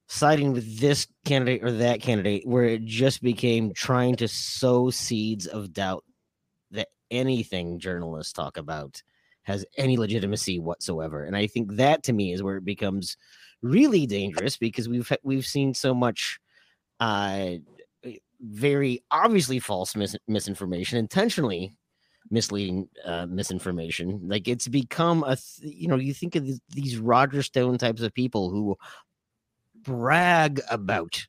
siding 0.07 0.53
with 0.53 0.79
this 0.79 1.07
candidate 1.25 1.63
or 1.63 1.71
that 1.71 2.01
candidate 2.01 2.45
where 2.45 2.65
it 2.65 2.85
just 2.85 3.21
became 3.21 3.73
trying 3.73 4.15
to 4.15 4.27
sow 4.27 4.89
seeds 4.89 5.47
of 5.47 5.73
doubt 5.73 6.03
that 6.71 6.89
anything 7.09 7.79
journalists 7.79 8.33
talk 8.33 8.57
about 8.57 9.01
has 9.43 9.65
any 9.77 9.97
legitimacy 9.97 10.59
whatsoever. 10.59 11.23
And 11.23 11.35
i 11.35 11.47
think 11.47 11.75
that 11.75 12.03
to 12.03 12.13
me 12.13 12.33
is 12.33 12.43
where 12.43 12.57
it 12.57 12.65
becomes 12.65 13.17
really 13.63 14.05
dangerous 14.05 14.57
because 14.57 14.87
we've 14.87 15.11
we've 15.23 15.45
seen 15.45 15.73
so 15.73 15.93
much 15.93 16.39
uh 16.99 17.51
very 18.41 19.01
obviously 19.09 19.57
false 19.57 19.95
mis- 19.95 20.17
misinformation 20.27 20.99
intentionally 20.99 21.75
misleading 22.29 22.89
uh, 23.05 23.25
misinformation. 23.27 24.19
Like 24.27 24.47
it's 24.47 24.67
become 24.67 25.23
a 25.23 25.35
th- 25.35 25.73
you 25.75 25.87
know 25.87 25.95
you 25.95 26.13
think 26.13 26.35
of 26.35 26.45
th- 26.45 26.59
these 26.69 26.97
roger 26.97 27.43
stone 27.43 27.77
types 27.77 28.01
of 28.01 28.13
people 28.13 28.49
who 28.49 28.75
brag 29.81 30.61
about 30.69 31.25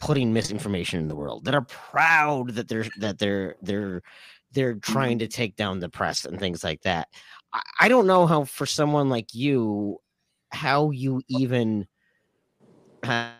putting 0.00 0.32
misinformation 0.32 1.00
in 1.00 1.08
the 1.08 1.16
world 1.16 1.44
that 1.44 1.54
are 1.54 1.66
proud 1.66 2.50
that 2.50 2.68
they're 2.68 2.86
that 2.98 3.18
they're 3.18 3.56
they're 3.62 4.02
they're 4.52 4.74
trying 4.74 5.18
to 5.18 5.28
take 5.28 5.56
down 5.56 5.78
the 5.78 5.88
press 5.88 6.24
and 6.24 6.38
things 6.38 6.62
like 6.64 6.82
that. 6.82 7.08
I, 7.52 7.60
I 7.80 7.88
don't 7.88 8.06
know 8.06 8.26
how 8.26 8.44
for 8.44 8.66
someone 8.66 9.08
like 9.08 9.34
you 9.34 9.98
how 10.52 10.90
you 10.90 11.22
even 11.28 11.86
uh, 13.02 13.30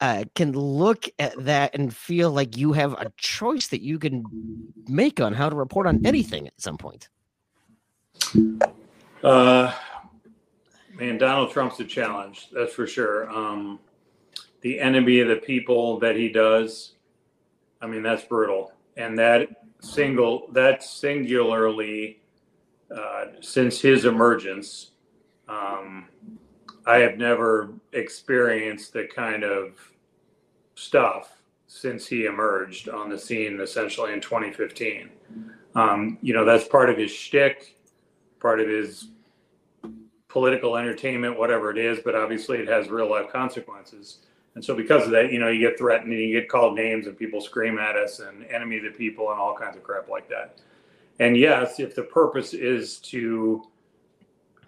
uh, 0.00 0.24
can 0.34 0.52
look 0.52 1.08
at 1.18 1.44
that 1.44 1.74
and 1.74 1.94
feel 1.94 2.30
like 2.30 2.56
you 2.56 2.72
have 2.72 2.94
a 2.94 3.12
choice 3.16 3.68
that 3.68 3.82
you 3.82 3.98
can 3.98 4.24
make 4.88 5.20
on 5.20 5.32
how 5.32 5.48
to 5.48 5.56
report 5.56 5.86
on 5.86 6.04
anything 6.06 6.46
at 6.46 6.54
some 6.58 6.78
point. 6.78 7.08
Uh, 9.22 9.72
man, 10.94 11.18
Donald 11.18 11.50
Trump's 11.50 11.78
a 11.80 11.84
challenge, 11.84 12.48
that's 12.52 12.72
for 12.72 12.86
sure. 12.86 13.30
Um, 13.30 13.78
the 14.62 14.80
enemy 14.80 15.20
of 15.20 15.28
the 15.28 15.36
people 15.36 15.98
that 16.00 16.16
he 16.16 16.28
does, 16.28 16.92
I 17.80 17.86
mean, 17.86 18.02
that's 18.02 18.24
brutal. 18.24 18.72
And 18.96 19.18
that 19.18 19.48
single, 19.80 20.48
that 20.52 20.82
singularly, 20.82 22.20
uh, 22.94 23.26
since 23.40 23.80
his 23.80 24.04
emergence, 24.04 24.89
um, 25.50 26.06
I 26.86 26.98
have 26.98 27.18
never 27.18 27.70
experienced 27.92 28.92
the 28.92 29.06
kind 29.06 29.44
of 29.44 29.78
stuff 30.74 31.42
since 31.66 32.06
he 32.06 32.24
emerged 32.24 32.88
on 32.88 33.10
the 33.10 33.18
scene 33.18 33.60
essentially 33.60 34.12
in 34.12 34.20
2015. 34.20 35.10
Um, 35.74 36.18
you 36.22 36.32
know, 36.32 36.44
that's 36.44 36.66
part 36.66 36.90
of 36.90 36.96
his 36.96 37.10
shtick, 37.10 37.76
part 38.40 38.60
of 38.60 38.68
his 38.68 39.08
political 40.28 40.76
entertainment, 40.76 41.38
whatever 41.38 41.70
it 41.70 41.78
is, 41.78 41.98
but 42.04 42.14
obviously 42.14 42.58
it 42.58 42.68
has 42.68 42.88
real 42.88 43.10
life 43.10 43.30
consequences. 43.30 44.18
And 44.54 44.64
so 44.64 44.74
because 44.74 45.04
of 45.04 45.10
that, 45.10 45.32
you 45.32 45.38
know, 45.38 45.48
you 45.48 45.60
get 45.60 45.78
threatened 45.78 46.12
and 46.12 46.22
you 46.22 46.40
get 46.40 46.48
called 46.48 46.74
names 46.74 47.06
and 47.06 47.16
people 47.16 47.40
scream 47.40 47.78
at 47.78 47.96
us 47.96 48.20
and 48.20 48.44
enemy 48.46 48.78
the 48.78 48.90
people 48.90 49.30
and 49.30 49.40
all 49.40 49.54
kinds 49.54 49.76
of 49.76 49.82
crap 49.82 50.08
like 50.08 50.28
that. 50.28 50.60
And 51.18 51.36
yes, 51.36 51.78
if 51.78 51.94
the 51.94 52.02
purpose 52.02 52.54
is 52.54 52.98
to 52.98 53.64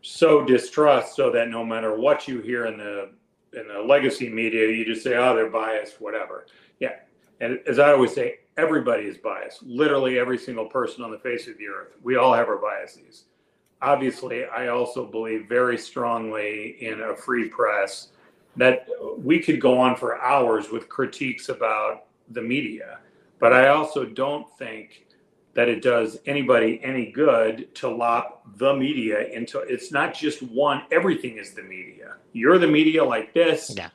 sow 0.03 0.45
distrust 0.45 1.17
so 1.17 1.31
that 1.31 1.49
no 1.49 1.65
matter 1.65 1.97
what 1.97 2.29
you 2.29 2.41
hear 2.41 2.67
in 2.67 2.77
the 2.77 3.11
in 3.55 3.69
the 3.69 3.81
legacy 3.81 4.29
media, 4.29 4.69
you 4.69 4.85
just 4.85 5.03
say, 5.03 5.17
"Oh, 5.17 5.35
they're 5.35 5.51
biased, 5.51 6.01
whatever." 6.01 6.47
Yeah, 6.81 6.97
and 7.41 7.61
as 7.67 7.79
I 7.79 7.93
always 7.93 8.15
say, 8.15 8.41
everybody 8.57 9.05
is 9.05 9.19
biased. 9.19 9.63
Literally 9.63 10.19
every 10.19 10.39
single 10.39 10.67
person 10.67 11.05
on 11.05 11.11
the 11.11 11.19
face 11.19 11.49
of 11.49 11.57
the 11.59 11.69
earth. 11.69 11.97
We 12.03 12.17
all 12.17 12.35
have 12.35 12.49
our 12.49 12.59
biases. 12.59 13.25
Obviously, 13.81 14.45
I 14.45 14.69
also 14.69 15.07
believe 15.07 15.49
very 15.49 15.77
strongly 15.79 16.77
in 16.81 17.01
a 17.01 17.17
free 17.17 17.49
press 17.49 18.09
that 18.57 18.87
we 19.19 19.41
could 19.41 19.61
go 19.61 19.79
on 19.79 19.97
for 19.97 20.21
hours 20.21 20.71
with 20.71 20.89
critiques 20.89 21.49
about 21.49 22.05
the 22.31 22.43
media. 22.43 22.99
But 23.39 23.53
I 23.53 23.69
also 23.69 24.05
don't 24.05 24.47
think 24.57 25.07
that 25.55 25.69
it 25.69 25.83
does 25.83 26.19
anybody 26.27 26.81
any 26.83 27.13
good 27.13 27.75
to 27.75 27.89
lop 27.89 28.43
the 28.57 28.75
media 28.75 29.29
into 29.29 29.61
it's 29.61 29.93
not 29.93 30.15
just 30.15 30.43
one, 30.43 30.83
everything 30.91 31.37
is 31.39 31.53
the 31.53 31.63
media. 31.63 32.17
You're 32.33 32.59
the 32.59 32.67
media 32.67 33.05
like 33.05 33.35
this. 33.35 33.73
Yeah. 33.77 33.91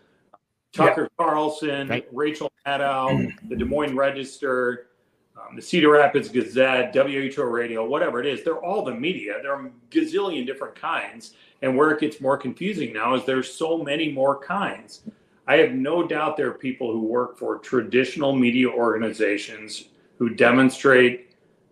Tucker 0.73 1.09
Carlson, 1.17 1.87
Right. 1.87 2.07
Rachel 2.11 2.51
Maddow, 2.65 3.31
the 3.49 3.55
Des 3.55 3.65
Moines 3.65 3.95
Register, 3.95 4.87
um, 5.35 5.55
the 5.55 5.61
Cedar 5.61 5.91
Rapids 5.91 6.29
Gazette, 6.29 6.93
WHO 6.93 7.43
Radio, 7.43 7.85
whatever 7.87 8.19
it 8.19 8.25
is, 8.27 8.43
they're 8.43 8.63
all 8.63 8.83
the 8.83 8.93
media. 8.93 9.39
There 9.41 9.53
are 9.55 9.67
a 9.67 9.71
gazillion 9.89 10.45
different 10.45 10.75
kinds. 10.75 11.33
And 11.63 11.75
where 11.75 11.89
it 11.91 11.99
gets 11.99 12.21
more 12.21 12.37
confusing 12.37 12.93
now 12.93 13.15
is 13.15 13.25
there's 13.25 13.51
so 13.51 13.81
many 13.81 14.11
more 14.11 14.37
kinds. 14.39 15.01
I 15.47 15.57
have 15.57 15.71
no 15.71 16.05
doubt 16.05 16.37
there 16.37 16.49
are 16.49 16.53
people 16.53 16.91
who 16.91 17.01
work 17.01 17.37
for 17.37 17.57
traditional 17.57 18.35
media 18.35 18.69
organizations 18.69 19.85
who 20.19 20.29
demonstrate 20.29 21.26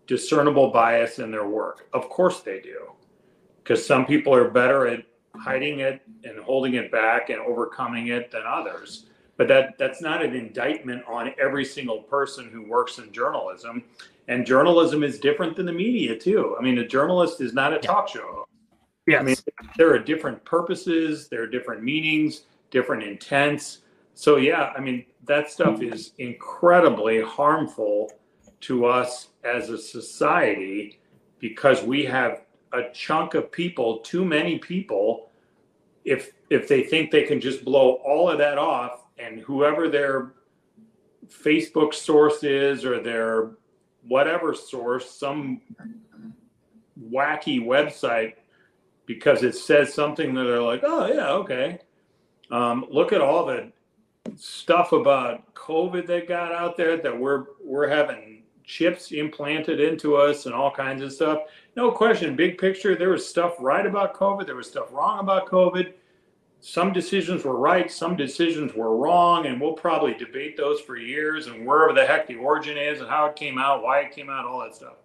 discernible 0.08 0.72
bias 0.72 1.20
in 1.20 1.32
their 1.32 1.48
work. 1.48 1.88
Of 1.94 2.10
course 2.10 2.42
they 2.42 2.60
do. 2.60 2.92
Because 3.64 3.86
some 3.86 4.06
people 4.06 4.34
are 4.34 4.50
better 4.50 4.88
at 4.88 5.06
hiding 5.36 5.80
it 5.80 6.02
and 6.24 6.40
holding 6.40 6.76
it 6.76 6.92
back 6.92 7.30
and 7.30 7.40
overcoming 7.40 8.08
it 8.08 8.32
than 8.32 8.44
others. 8.48 9.08
But 9.38 9.48
that 9.50 9.78
that's 9.78 10.02
not 10.02 10.24
an 10.24 10.34
indictment 10.36 11.04
on 11.08 11.34
every 11.40 11.66
single 11.66 12.04
person 12.04 12.50
who 12.50 12.70
works 12.70 13.00
in 13.00 13.12
journalism. 13.12 13.84
And 14.28 14.46
journalism 14.46 15.04
is 15.04 15.20
different 15.20 15.56
than 15.56 15.66
the 15.66 15.74
media 15.74 16.18
too. 16.18 16.56
I 16.58 16.64
mean, 16.64 16.78
a 16.78 16.88
journalist 16.88 17.42
is 17.42 17.54
not 17.54 17.74
a 17.74 17.80
talk 17.80 18.08
show. 18.08 18.48
Yes. 19.08 19.20
I 19.20 19.24
mean, 19.24 19.36
there 19.78 19.94
are 19.94 20.00
different 20.00 20.44
purposes, 20.46 21.28
there 21.28 21.44
are 21.44 21.48
different 21.48 21.84
meanings, 21.84 22.44
different 22.72 23.04
intents. 23.04 23.80
So 24.16 24.38
yeah, 24.38 24.72
I 24.76 24.80
mean, 24.80 25.06
that 25.26 25.52
stuff 25.52 25.82
is 25.82 26.14
incredibly 26.18 27.22
harmful 27.22 28.12
to 28.62 28.86
us 28.86 29.30
as 29.46 29.70
a 29.70 29.78
society 29.78 31.00
because 31.40 31.84
we 31.84 32.04
have 32.06 32.42
a 32.74 32.90
chunk 32.94 33.36
of 33.36 33.52
people, 33.52 34.00
too 34.00 34.26
many 34.26 34.58
people, 34.60 35.30
if 36.04 36.34
if 36.50 36.68
they 36.68 36.84
think 36.84 37.12
they 37.12 37.24
can 37.24 37.40
just 37.40 37.64
blow 37.64 37.94
all 38.06 38.30
of 38.30 38.38
that 38.38 38.58
off 38.58 39.06
and 39.18 39.40
whoever 39.40 39.90
their 39.90 40.34
Facebook 41.28 41.94
source 41.94 42.44
is 42.44 42.86
or 42.86 43.02
their 43.02 43.52
whatever 44.08 44.54
source, 44.54 45.10
some 45.10 45.62
wacky 47.12 47.60
website 47.64 48.34
because 49.06 49.44
it 49.44 49.56
says 49.56 49.94
something 49.94 50.34
that 50.34 50.44
they're 50.44 50.62
like, 50.62 50.82
oh 50.84 51.08
yeah, 51.08 51.32
okay. 51.32 51.80
Um, 52.52 52.86
look 52.90 53.12
at 53.12 53.22
all 53.22 53.46
the 53.46 53.72
stuff 54.36 54.92
about 54.92 55.54
COVID 55.54 56.08
that 56.08 56.28
got 56.28 56.52
out 56.52 56.78
there 56.78 56.98
that 56.98 57.18
we're 57.18 57.46
we're 57.64 57.88
having 57.88 58.35
chips 58.66 59.12
implanted 59.12 59.80
into 59.80 60.16
us 60.16 60.46
and 60.46 60.56
all 60.56 60.72
kinds 60.72 61.02
of 61.02 61.14
stuff. 61.14 61.44
No 61.76 61.92
question, 61.92 62.36
big 62.36 62.58
picture, 62.58 62.96
there 62.96 63.10
was 63.10 63.28
stuff 63.28 63.56
right 63.60 63.86
about 63.86 64.16
COVID, 64.16 64.46
there 64.46 64.56
was 64.56 64.68
stuff 64.68 64.92
wrong 64.92 65.20
about 65.20 65.48
COVID. 65.48 65.94
Some 66.62 66.92
decisions 66.92 67.44
were 67.44 67.58
right, 67.58 67.92
some 67.92 68.16
decisions 68.16 68.74
were 68.74 68.98
wrong, 68.98 69.46
and 69.46 69.62
we'll 69.62 69.74
probably 69.74 70.16
debate 70.16 70.58
those 70.58 70.82
for 70.82 70.98
years 70.98 71.48
and 71.48 71.66
wherever 71.66 71.94
the 71.94 72.06
heck 72.06 72.28
the 72.28 72.36
origin 72.36 72.76
is 72.78 73.02
and 73.02 73.10
how 73.10 73.28
it 73.28 73.36
came 73.36 73.60
out, 73.60 73.84
why 73.84 74.00
it 74.00 74.16
came 74.16 74.30
out, 74.30 74.46
all 74.46 74.62
that 74.62 74.74
stuff. 74.74 74.96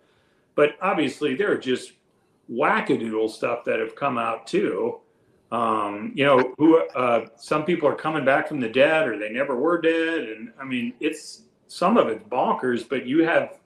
But 0.55 0.77
obviously, 0.81 1.35
there 1.35 1.53
are 1.53 1.59
just 1.59 1.93
wackadoodle 2.51 3.31
stuff 3.31 3.65
that 3.65 3.79
have 3.79 3.95
come 3.95 4.17
out 4.17 4.47
too. 4.47 5.01
Um, 5.53 6.13
you 6.15 6.25
know, 6.25 6.55
who 6.59 6.79
uh, 6.79 7.27
some 7.37 7.65
people 7.65 7.89
are 7.89 7.97
coming 7.97 8.25
back 8.25 8.49
from 8.49 8.61
the 8.61 8.69
dead 8.69 9.09
or 9.09 9.19
they 9.19 9.31
never 9.31 9.57
were 9.57 9.81
dead, 9.81 10.29
and 10.29 10.53
I 10.59 10.65
mean, 10.65 10.95
it's 11.01 11.43
some 11.71 11.97
of 11.97 12.09
it's 12.09 12.25
bonkers. 12.25 12.87
But 12.89 13.07
you 13.07 13.25
have 13.25 13.59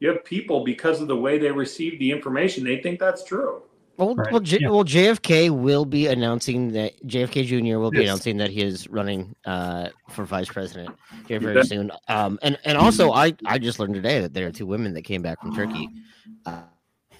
you 0.00 0.08
have 0.08 0.24
people 0.24 0.64
because 0.64 1.00
of 1.00 1.08
the 1.08 1.16
way 1.16 1.38
they 1.38 1.50
receive 1.50 1.98
the 1.98 2.10
information, 2.10 2.64
they 2.64 2.78
think 2.82 2.98
that's 2.98 3.24
true. 3.24 3.62
Well, 3.98 4.14
Right, 4.16 4.32
well, 4.32 4.40
J- 4.40 4.58
yeah. 4.62 4.70
well, 4.70 4.84
JFK 4.84 5.50
will 5.50 5.84
be 5.84 6.06
announcing 6.06 6.72
that 6.72 6.92
JFK 7.06 7.44
Jr. 7.46 7.78
will 7.78 7.90
be 7.90 7.98
Yes. 7.98 8.06
announcing 8.08 8.38
that 8.38 8.50
he 8.50 8.62
is 8.62 8.88
running 8.88 9.36
uh, 9.44 9.90
for 10.10 10.24
vice 10.24 10.48
president 10.48 10.96
here 11.28 11.38
very 11.38 11.54
bet. 11.56 11.66
soon. 11.66 11.92
Um, 12.08 12.38
and 12.42 12.58
and 12.64 12.78
also, 12.78 13.12
I 13.12 13.34
I 13.44 13.58
just 13.58 13.78
learned 13.78 13.94
today 13.94 14.20
that 14.20 14.32
there 14.34 14.46
are 14.46 14.50
two 14.50 14.66
women 14.66 14.94
that 14.94 15.02
came 15.02 15.20
back 15.22 15.40
from 15.40 15.54
Turkey 15.54 15.88
uh, 16.46 16.62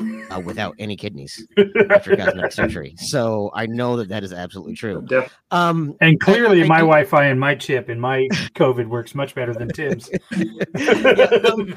uh, 0.00 0.40
without 0.40 0.74
any 0.78 0.96
kidneys 0.96 1.46
after 1.90 2.16
cosmetic 2.16 2.52
surgery. 2.52 2.94
So 2.98 3.50
I 3.54 3.66
know 3.66 3.96
that 3.96 4.08
that 4.08 4.24
is 4.24 4.32
absolutely 4.32 4.74
true. 4.74 5.06
Um, 5.50 5.94
And 6.00 6.18
clearly, 6.20 6.62
I 6.62 6.66
my 6.66 6.78
do- 6.78 6.86
Wi-Fi 6.86 7.26
and 7.26 7.38
my 7.38 7.54
chip 7.54 7.88
and 7.88 8.00
my 8.00 8.28
COVID 8.54 8.88
works 8.88 9.14
much 9.14 9.34
better 9.34 9.52
than 9.54 9.68
Tim's. 9.68 10.10
um, 11.50 11.76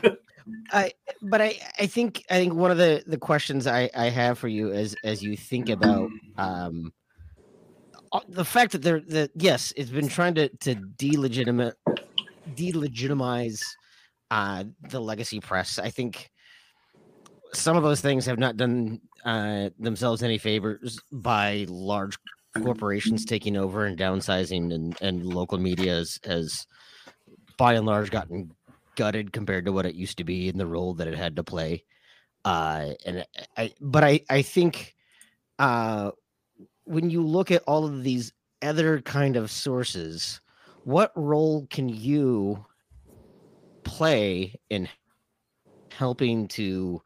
I 0.71 0.91
but 1.21 1.41
I 1.41 1.57
I 1.79 1.87
think 1.87 2.23
I 2.29 2.35
think 2.35 2.53
one 2.53 2.71
of 2.71 2.77
the 2.77 3.03
the 3.07 3.17
questions 3.17 3.67
I 3.67 3.89
I 3.95 4.09
have 4.09 4.37
for 4.37 4.47
you 4.47 4.71
as 4.71 4.95
as 5.03 5.23
you 5.23 5.35
think 5.35 5.69
about 5.69 6.09
um 6.37 6.93
uh, 8.11 8.19
the 8.27 8.45
fact 8.45 8.71
that 8.73 8.81
there 8.81 9.01
that 9.07 9.31
yes 9.35 9.73
it's 9.75 9.89
been 9.89 10.07
trying 10.07 10.35
to 10.35 10.49
to 10.57 10.75
delegitimate 10.75 11.75
delegitimize 12.53 13.59
uh 14.29 14.63
the 14.89 14.99
legacy 15.01 15.39
press 15.39 15.79
I 15.79 15.89
think 15.89 16.29
some 17.55 17.77
of 17.77 17.83
those 17.83 18.01
things 18.01 18.25
have 18.25 18.39
not 18.39 18.57
done 18.57 18.99
uh 19.23 19.69
themselves 19.79 20.21
any 20.21 20.37
favors 20.37 20.99
by 21.11 21.65
large 21.69 22.17
corporations 22.63 23.25
taking 23.25 23.57
over 23.57 23.85
and 23.85 23.97
downsizing 23.97 24.73
and 24.73 24.95
and 25.01 25.25
local 25.25 25.57
media 25.57 25.95
has, 25.95 26.19
has 26.23 26.67
by 27.57 27.73
and 27.73 27.85
large 27.85 28.11
gotten 28.11 28.51
gutted 28.95 29.31
compared 29.33 29.65
to 29.65 29.71
what 29.71 29.85
it 29.85 29.95
used 29.95 30.17
to 30.17 30.23
be 30.23 30.47
in 30.47 30.57
the 30.57 30.65
role 30.65 30.93
that 30.93 31.07
it 31.07 31.15
had 31.15 31.35
to 31.35 31.43
play. 31.43 31.83
Uh, 32.43 32.91
and 33.05 33.25
I, 33.57 33.73
but 33.81 34.03
I, 34.03 34.21
I 34.29 34.41
think, 34.41 34.95
uh, 35.59 36.11
when 36.85 37.09
you 37.09 37.25
look 37.25 37.51
at 37.51 37.63
all 37.67 37.85
of 37.85 38.03
these 38.03 38.31
other 38.61 39.01
kind 39.01 39.35
of 39.35 39.51
sources, 39.51 40.39
what 40.83 41.11
role 41.15 41.67
can 41.69 41.89
you 41.89 42.65
play 43.83 44.59
in 44.69 44.87
helping 45.91 46.47
to 46.49 47.01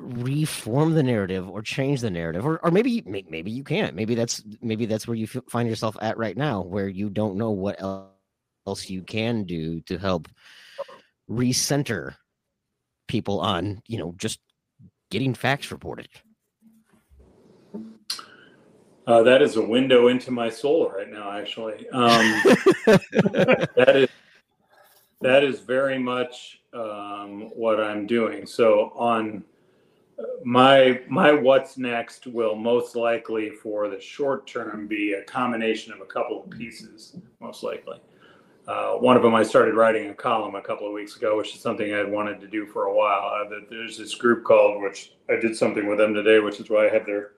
reform 0.00 0.94
the 0.94 1.02
narrative 1.02 1.48
or 1.48 1.60
change 1.60 2.00
the 2.00 2.10
narrative 2.10 2.46
or, 2.46 2.58
or 2.64 2.70
maybe 2.70 3.02
maybe 3.06 3.50
you 3.50 3.64
can't 3.64 3.94
maybe 3.94 4.14
that's 4.14 4.42
maybe 4.62 4.86
that's 4.86 5.08
where 5.08 5.16
you 5.16 5.26
find 5.26 5.68
yourself 5.68 5.96
at 6.00 6.16
right 6.16 6.36
now 6.36 6.62
where 6.62 6.88
you 6.88 7.10
don't 7.10 7.36
know 7.36 7.50
what 7.50 7.80
else 7.80 8.88
you 8.88 9.02
can 9.02 9.44
do 9.44 9.80
to 9.82 9.98
help 9.98 10.28
recenter 11.28 12.14
people 13.08 13.40
on 13.40 13.82
you 13.86 13.98
know 13.98 14.14
just 14.16 14.38
getting 15.10 15.34
facts 15.34 15.70
reported 15.70 16.08
Uh, 19.06 19.22
that 19.22 19.40
is 19.40 19.56
a 19.56 19.62
window 19.62 20.08
into 20.08 20.30
my 20.30 20.50
soul 20.50 20.90
right 20.90 21.10
now, 21.10 21.32
actually. 21.32 21.88
Um, 21.88 22.42
that 22.84 23.92
is 23.94 24.08
that 25.22 25.42
is 25.42 25.60
very 25.60 25.98
much 25.98 26.60
um, 26.74 27.50
what 27.54 27.80
I'm 27.80 28.06
doing. 28.06 28.46
So 28.46 28.92
on 28.94 29.44
my 30.44 31.00
my 31.08 31.32
what's 31.32 31.78
next 31.78 32.26
will 32.26 32.54
most 32.54 32.96
likely 32.96 33.50
for 33.50 33.88
the 33.88 34.00
short 34.00 34.46
term 34.46 34.86
be 34.86 35.12
a 35.12 35.22
combination 35.24 35.92
of 35.92 36.00
a 36.00 36.06
couple 36.06 36.42
of 36.42 36.50
pieces, 36.50 37.16
most 37.40 37.62
likely. 37.62 38.00
Uh, 38.66 38.92
one 38.94 39.16
of 39.16 39.22
them 39.22 39.34
I 39.34 39.42
started 39.42 39.74
writing 39.74 40.10
a 40.10 40.14
column 40.14 40.54
a 40.54 40.60
couple 40.60 40.86
of 40.86 40.92
weeks 40.92 41.16
ago, 41.16 41.38
which 41.38 41.54
is 41.54 41.60
something 41.60 41.92
i 41.92 41.96
had 41.96 42.10
wanted 42.10 42.38
to 42.40 42.46
do 42.46 42.66
for 42.66 42.84
a 42.84 42.94
while. 42.94 43.46
Uh, 43.46 43.60
there's 43.70 43.96
this 43.96 44.14
group 44.14 44.44
called, 44.44 44.82
which 44.82 45.14
I 45.30 45.36
did 45.36 45.56
something 45.56 45.86
with 45.86 45.96
them 45.96 46.12
today, 46.12 46.38
which 46.40 46.60
is 46.60 46.68
why 46.68 46.86
I 46.86 46.90
have 46.90 47.06
their 47.06 47.32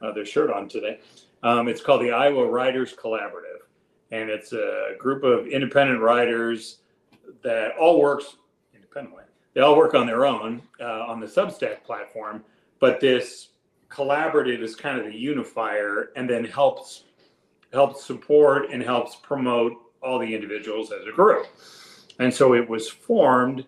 uh, 0.00 0.12
their 0.12 0.26
shirt 0.26 0.50
on 0.50 0.68
today. 0.68 0.98
Um, 1.44 1.68
it's 1.68 1.80
called 1.80 2.02
the 2.02 2.10
Iowa 2.10 2.48
Writers 2.48 2.94
Collaborative, 2.94 3.62
and 4.10 4.28
it's 4.28 4.52
a 4.52 4.94
group 4.98 5.22
of 5.22 5.46
independent 5.46 6.00
writers 6.00 6.78
that 7.42 7.72
all 7.78 8.00
works 8.00 8.36
independently. 8.74 9.21
They 9.54 9.60
all 9.60 9.76
work 9.76 9.94
on 9.94 10.06
their 10.06 10.24
own 10.26 10.62
uh, 10.80 11.06
on 11.06 11.20
the 11.20 11.26
Substack 11.26 11.84
platform, 11.84 12.42
but 12.80 13.00
this 13.00 13.48
collaborative 13.90 14.60
is 14.60 14.74
kind 14.74 14.98
of 14.98 15.04
the 15.04 15.14
unifier, 15.14 16.10
and 16.16 16.28
then 16.28 16.44
helps 16.44 17.04
helps 17.72 18.04
support 18.04 18.70
and 18.70 18.82
helps 18.82 19.16
promote 19.16 19.72
all 20.02 20.18
the 20.18 20.34
individuals 20.34 20.92
as 20.92 21.06
a 21.06 21.12
group. 21.12 21.46
And 22.18 22.32
so 22.32 22.54
it 22.54 22.68
was 22.68 22.88
formed, 22.88 23.64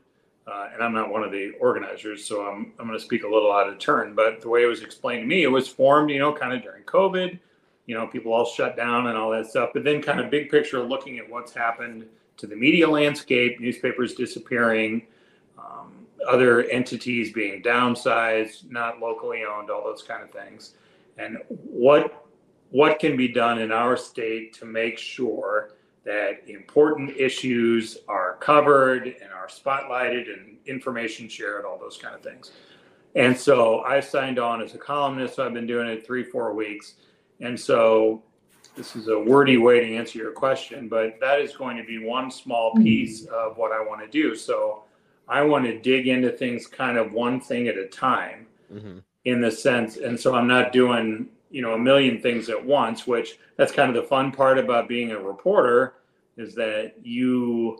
uh, 0.47 0.69
and 0.73 0.83
I'm 0.83 0.93
not 0.93 1.11
one 1.11 1.23
of 1.23 1.33
the 1.33 1.53
organizers, 1.61 2.25
so 2.25 2.43
I'm, 2.43 2.73
I'm 2.79 2.87
going 2.87 2.99
to 2.99 3.05
speak 3.05 3.25
a 3.25 3.29
little 3.29 3.51
out 3.51 3.69
of 3.69 3.79
turn, 3.79 4.15
but 4.15 4.41
the 4.41 4.49
way 4.49 4.63
it 4.63 4.67
was 4.67 4.83
explained 4.83 5.23
to 5.23 5.27
me, 5.27 5.43
it 5.43 5.49
was 5.49 5.69
formed, 5.69 6.11
you 6.11 6.19
know, 6.19 6.33
kind 6.35 6.53
of 6.53 6.63
during 6.63 6.83
COVID, 6.85 7.39
you 7.87 7.95
know, 7.95 8.07
people 8.07 8.33
all 8.33 8.45
shut 8.45 8.77
down 8.77 9.07
and 9.07 9.17
all 9.17 9.31
that 9.31 9.47
stuff, 9.47 9.71
but 9.73 9.85
then 9.85 10.03
kind 10.03 10.21
of 10.21 10.31
big 10.31 10.51
picture 10.51 10.83
looking 10.83 11.19
at 11.19 11.29
what's 11.31 11.53
happened 11.55 12.07
to 12.37 12.47
the 12.47 12.57
media 12.57 12.89
landscape, 12.89 13.61
newspapers 13.61 14.15
disappearing, 14.15 15.07
other 16.29 16.65
entities 16.65 17.33
being 17.33 17.63
downsized, 17.63 18.71
not 18.71 19.01
locally 19.01 19.43
owned, 19.45 19.71
all 19.71 19.85
those 19.85 20.03
kind 20.03 20.23
of 20.23 20.31
things. 20.31 20.75
And 21.19 21.39
what 21.49 22.25
what 22.71 22.99
can 22.99 23.17
be 23.17 23.29
done 23.29 23.61
in 23.61 23.71
our 23.71 23.97
state 23.97 24.53
to 24.55 24.65
make 24.65 24.99
sure 24.99 25.75
that 26.05 26.49
important 26.49 27.17
issues 27.17 27.99
are 28.09 28.37
covered 28.41 29.07
and 29.07 29.33
are 29.33 29.47
spotlighted 29.47 30.33
and 30.33 30.57
information 30.67 31.29
shared, 31.29 31.65
all 31.65 31.79
those 31.79 31.97
kind 31.97 32.15
of 32.15 32.23
things. 32.23 32.51
And 33.15 33.37
so 33.39 33.81
I 33.83 34.01
signed 34.01 34.39
on 34.39 34.61
as 34.61 34.75
a 34.75 34.79
columnist. 34.79 35.39
I've 35.39 35.55
been 35.55 35.69
doing 35.69 35.87
it 35.87 36.05
three, 36.05 36.25
four 36.25 36.53
weeks. 36.53 36.95
And 37.41 37.59
so 37.59 38.23
this 38.77 38.97
is 38.97 39.09
a 39.09 39.19
wordy 39.19 39.57
way 39.57 39.81
to 39.81 39.97
answer 39.97 40.19
your 40.19 40.33
question, 40.33 40.89
but 40.89 41.21
that 41.21 41.41
is 41.41 41.57
going 41.57 41.77
to 41.77 41.85
be 41.85 42.05
one 42.05 42.31
small 42.31 42.75
piece 42.75 43.25
of 43.27 43.57
what 43.57 43.71
I 43.71 43.81
want 43.81 44.01
to 44.01 44.09
do. 44.09 44.35
So 44.35 44.83
I 45.29 45.43
want 45.43 45.65
to 45.67 45.79
dig 45.79 46.07
into 46.09 46.31
things 46.31 46.67
kind 46.67 46.99
of 46.99 47.13
one 47.13 47.41
thing 47.41 47.69
at 47.69 47.77
a 47.79 47.87
time 47.87 48.47
Mhm. 48.73 49.03
in 49.25 49.41
the 49.41 49.51
sense, 49.51 49.97
and 49.97 50.19
so 50.19 50.35
I'm 50.35 50.47
not 50.47 50.73
doing, 50.73 51.29
you 51.51 51.63
know, 51.63 51.73
a 51.75 51.79
million 51.79 52.21
things 52.21 52.51
at 52.51 52.65
once, 52.65 53.07
which 53.07 53.39
that's 53.57 53.73
kind 53.73 53.89
of 53.89 53.95
the 53.95 54.09
fun 54.09 54.33
part 54.33 54.59
about 54.59 54.89
being 54.89 55.13
a 55.13 55.19
reporter 55.21 55.95
is 56.37 56.55
that 56.57 56.95
you 57.03 57.79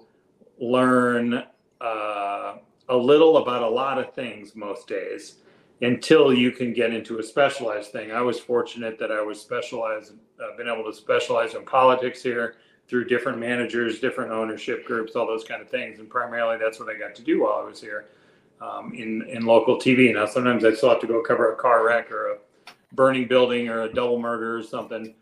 learn 0.59 1.45
uh, 1.81 2.57
a 2.89 2.97
little 2.97 3.39
about 3.39 3.63
a 3.63 3.69
lot 3.69 3.99
of 3.99 4.15
things 4.15 4.55
most 4.55 4.87
days 4.87 5.37
until 5.83 6.33
you 6.33 6.51
can 6.51 6.73
get 6.73 6.95
into 6.95 7.19
a 7.19 7.23
specialized 7.23 7.91
thing. 7.91 8.11
I 8.13 8.23
was 8.23 8.39
fortunate 8.39 8.99
that 9.01 9.11
I 9.11 9.21
was 9.21 9.41
specialized, 9.41 10.15
uh, 10.41 10.57
been 10.57 10.69
able 10.69 10.85
to 10.85 10.95
specialize 10.95 11.55
in 11.55 11.65
politics 11.65 12.23
here 12.23 12.57
through 12.89 13.07
different 13.07 13.39
managers, 13.39 13.99
different 13.99 14.31
ownership 14.31 14.85
groups, 14.85 15.17
all 15.17 15.27
those 15.27 15.45
kind 15.45 15.63
of 15.63 15.71
things. 15.71 15.99
And 15.99 16.09
primarily 16.09 16.59
that's 16.59 16.79
what 16.79 16.89
I 16.89 16.99
got 16.99 17.15
to 17.17 17.23
do 17.23 17.43
while 17.43 17.55
I 17.55 17.65
was 17.65 17.81
here 17.81 18.07
um, 18.61 18.93
in, 18.95 19.23
in 19.29 19.45
local 19.45 19.77
TV. 19.77 20.13
Now, 20.13 20.27
sometimes 20.27 20.65
I 20.65 20.75
still 20.75 20.91
have 20.91 21.01
to 21.01 21.07
go 21.07 21.23
cover 21.23 21.53
a 21.53 21.57
car 21.57 21.87
wreck 21.87 22.11
or 22.11 22.33
a 22.33 22.37
burning 22.93 23.27
building 23.27 23.69
or 23.69 23.83
a 23.83 23.93
double 23.93 24.19
murder 24.19 24.57
or 24.57 24.63
something. 24.63 25.15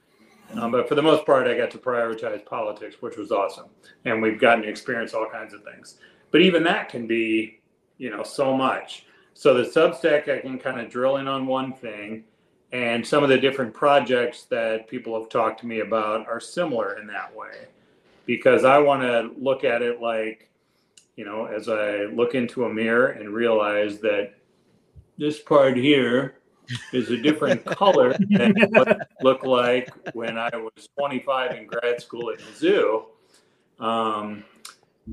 Um, 0.54 0.70
but 0.70 0.88
for 0.88 0.94
the 0.94 1.02
most 1.02 1.24
part, 1.24 1.46
I 1.46 1.56
got 1.56 1.70
to 1.70 1.78
prioritize 1.78 2.44
politics, 2.44 2.96
which 3.00 3.16
was 3.16 3.32
awesome. 3.32 3.66
And 4.04 4.20
we've 4.20 4.40
gotten 4.40 4.62
to 4.62 4.68
experience 4.68 5.14
all 5.14 5.26
kinds 5.30 5.54
of 5.54 5.64
things. 5.64 5.96
But 6.30 6.42
even 6.42 6.62
that 6.64 6.88
can 6.88 7.06
be, 7.06 7.60
you 7.98 8.10
know, 8.10 8.22
so 8.22 8.54
much. 8.56 9.06
So 9.34 9.54
the 9.54 9.62
Substack, 9.62 10.28
I 10.28 10.40
can 10.40 10.58
kind 10.58 10.80
of 10.80 10.90
drill 10.90 11.16
in 11.16 11.26
on 11.26 11.46
one 11.46 11.72
thing. 11.72 12.24
And 12.72 13.06
some 13.06 13.22
of 13.22 13.28
the 13.28 13.38
different 13.38 13.74
projects 13.74 14.44
that 14.44 14.88
people 14.88 15.18
have 15.20 15.28
talked 15.28 15.60
to 15.60 15.66
me 15.66 15.80
about 15.80 16.26
are 16.26 16.40
similar 16.40 16.98
in 16.98 17.06
that 17.08 17.34
way. 17.34 17.66
Because 18.24 18.64
I 18.64 18.78
want 18.78 19.02
to 19.02 19.30
look 19.38 19.62
at 19.62 19.82
it 19.82 20.00
like, 20.00 20.48
you 21.16 21.24
know, 21.24 21.44
as 21.44 21.68
I 21.68 22.04
look 22.04 22.34
into 22.34 22.64
a 22.64 22.72
mirror 22.72 23.08
and 23.08 23.28
realize 23.28 23.98
that 23.98 24.34
this 25.18 25.38
part 25.38 25.76
here 25.76 26.38
is 26.94 27.10
a 27.10 27.16
different 27.16 27.64
color 27.66 28.16
than 28.30 28.54
what 28.70 28.88
it 28.88 28.98
looked 29.20 29.44
like 29.44 29.90
when 30.14 30.38
I 30.38 30.50
was 30.56 30.88
25 30.98 31.52
in 31.52 31.66
grad 31.66 32.00
school 32.00 32.30
at 32.30 32.38
Mizzou. 32.38 33.04
Um, 33.78 34.44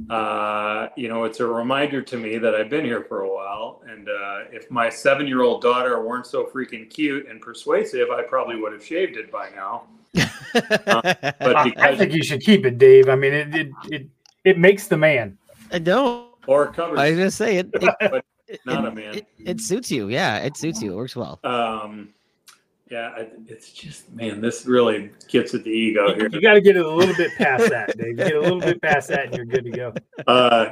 uh, 0.10 0.90
you 0.96 1.08
know, 1.08 1.24
it's 1.24 1.40
a 1.40 1.46
reminder 1.46 2.02
to 2.02 2.18
me 2.18 2.38
that 2.38 2.54
I've 2.54 2.70
been 2.70 2.86
here 2.86 3.04
for 3.04 3.22
a 3.22 3.34
while. 3.34 3.82
And 3.88 4.08
uh, 4.08 4.40
if 4.52 4.70
my 4.70 4.90
seven 4.90 5.26
year 5.28 5.42
old 5.42 5.62
daughter 5.62 6.02
weren't 6.02 6.28
so 6.28 6.46
freaking 6.46 6.90
cute 6.90 7.28
and 7.28 7.42
persuasive, 7.42 8.10
I 8.12 8.22
probably 8.24 8.58
would 8.58 8.72
have 8.72 8.86
shaved 8.86 9.18
it 9.18 9.32
by 9.32 9.50
now. 9.56 9.84
But 10.52 11.56
I, 11.56 11.74
I 11.78 11.96
think 11.96 12.12
you 12.14 12.24
should 12.24 12.42
keep 12.42 12.66
it, 12.66 12.80
Dave. 12.80 13.08
I 13.08 13.16
mean, 13.16 13.34
it 13.34 13.56
it 13.56 13.72
it, 13.92 14.08
it 14.44 14.58
makes 14.58 14.88
the 14.88 14.98
man. 14.98 15.38
I 15.72 15.78
don't. 15.78 16.34
or 16.48 16.72
covers, 16.72 16.98
I 16.98 17.12
was 17.12 17.18
gonna 17.20 17.32
say 17.32 17.58
it. 17.58 17.70
It, 17.74 17.96
but 18.00 18.26
it, 18.48 18.60
a 18.66 18.92
man. 18.92 19.14
it, 19.14 19.28
it 19.38 19.62
suits 19.62 19.92
you. 19.92 20.10
Yeah, 20.10 20.40
it 20.40 20.58
suits 20.58 20.82
you. 20.82 20.94
It 20.94 20.96
works 20.96 21.16
well. 21.16 21.40
Um, 21.44 22.10
yeah, 22.90 23.12
I- 23.16 23.28
it's 23.48 23.72
just, 23.72 24.12
man, 24.14 24.42
this 24.42 24.66
really 24.66 25.12
gets 25.28 25.54
at 25.54 25.64
the 25.64 25.70
ego 25.72 26.14
here. 26.16 26.30
You 26.32 26.42
got 26.42 26.54
to 26.56 26.62
get 26.62 26.76
it 26.76 26.86
a 26.86 26.90
little 26.92 27.16
bit 27.16 27.32
past 27.38 27.70
that, 27.70 27.98
Dave. 27.98 28.18
Get 28.18 28.36
a 28.36 28.40
little 28.40 28.60
bit 28.60 28.82
past 28.82 29.10
that, 29.10 29.28
and 29.28 29.36
you're 29.36 29.46
good 29.46 29.66
to 29.66 29.72
go. 29.72 29.94
Uh, 30.28 30.72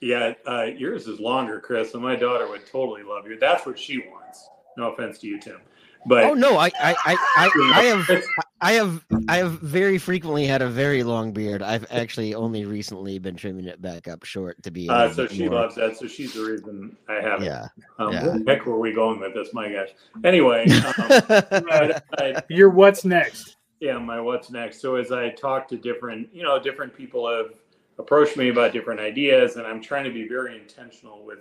yeah, 0.00 0.34
uh, 0.46 0.62
yours 0.76 1.06
is 1.06 1.20
longer, 1.20 1.60
Chris, 1.60 1.94
and 1.94 2.02
my 2.02 2.16
daughter 2.16 2.48
would 2.48 2.66
totally 2.66 3.02
love 3.04 3.26
you. 3.28 3.38
That's 3.38 3.64
what 3.64 3.78
she 3.78 3.98
wants. 4.10 4.48
No 4.76 4.92
offense 4.92 5.18
to 5.18 5.26
you, 5.28 5.38
Tim, 5.38 5.60
but 6.06 6.24
Oh 6.24 6.34
no, 6.34 6.56
I 6.56 6.66
I 6.80 6.94
I 7.04 7.16
I, 7.36 7.72
I 7.74 7.82
have 7.84 8.22
I 8.62 8.72
have 8.72 9.04
I 9.28 9.38
have 9.38 9.60
very 9.60 9.98
frequently 9.98 10.46
had 10.46 10.62
a 10.62 10.68
very 10.68 11.02
long 11.02 11.32
beard. 11.32 11.62
I've 11.62 11.84
actually 11.90 12.34
only 12.34 12.64
recently 12.64 13.18
been 13.18 13.34
trimming 13.34 13.66
it 13.66 13.82
back 13.82 14.06
up 14.06 14.24
short 14.24 14.62
to 14.62 14.70
be. 14.70 14.88
uh, 14.88 15.12
so 15.12 15.26
she 15.26 15.48
more- 15.48 15.56
loves 15.60 15.74
that. 15.74 15.96
So 15.96 16.06
she's 16.06 16.32
the 16.34 16.44
reason 16.44 16.96
I 17.08 17.14
have 17.14 17.42
it. 17.42 17.46
Yeah. 17.46 17.66
Um, 17.98 18.12
yeah. 18.12 18.26
Where 18.26 18.38
the 18.38 18.44
heck 18.46 18.64
were 18.66 18.78
we 18.78 18.92
going 18.92 19.20
with 19.20 19.34
this? 19.34 19.52
My 19.52 19.70
gosh. 19.70 19.88
Anyway, 20.24 20.70
um, 20.70 20.94
but 21.28 22.04
I, 22.18 22.42
You're 22.48 22.70
what's 22.70 23.04
next. 23.04 23.56
yeah, 23.80 23.98
my 23.98 24.20
what's 24.20 24.50
next. 24.50 24.80
So 24.80 24.94
as 24.94 25.10
I 25.10 25.30
talk 25.30 25.66
to 25.68 25.76
different, 25.76 26.28
you 26.32 26.44
know, 26.44 26.58
different 26.60 26.96
people 26.96 27.28
have 27.28 27.54
approached 27.98 28.36
me 28.36 28.48
about 28.48 28.72
different 28.72 29.00
ideas, 29.00 29.56
and 29.56 29.66
I'm 29.66 29.82
trying 29.82 30.04
to 30.04 30.12
be 30.12 30.28
very 30.28 30.56
intentional 30.56 31.24
with 31.24 31.40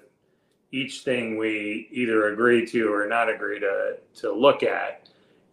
each 0.72 1.02
thing 1.02 1.38
we 1.38 1.88
either 1.92 2.30
agree 2.34 2.66
to 2.66 2.92
or 2.94 3.08
not 3.08 3.30
agree 3.30 3.60
to 3.60 3.98
to 4.16 4.34
look 4.34 4.64
at. 4.64 5.01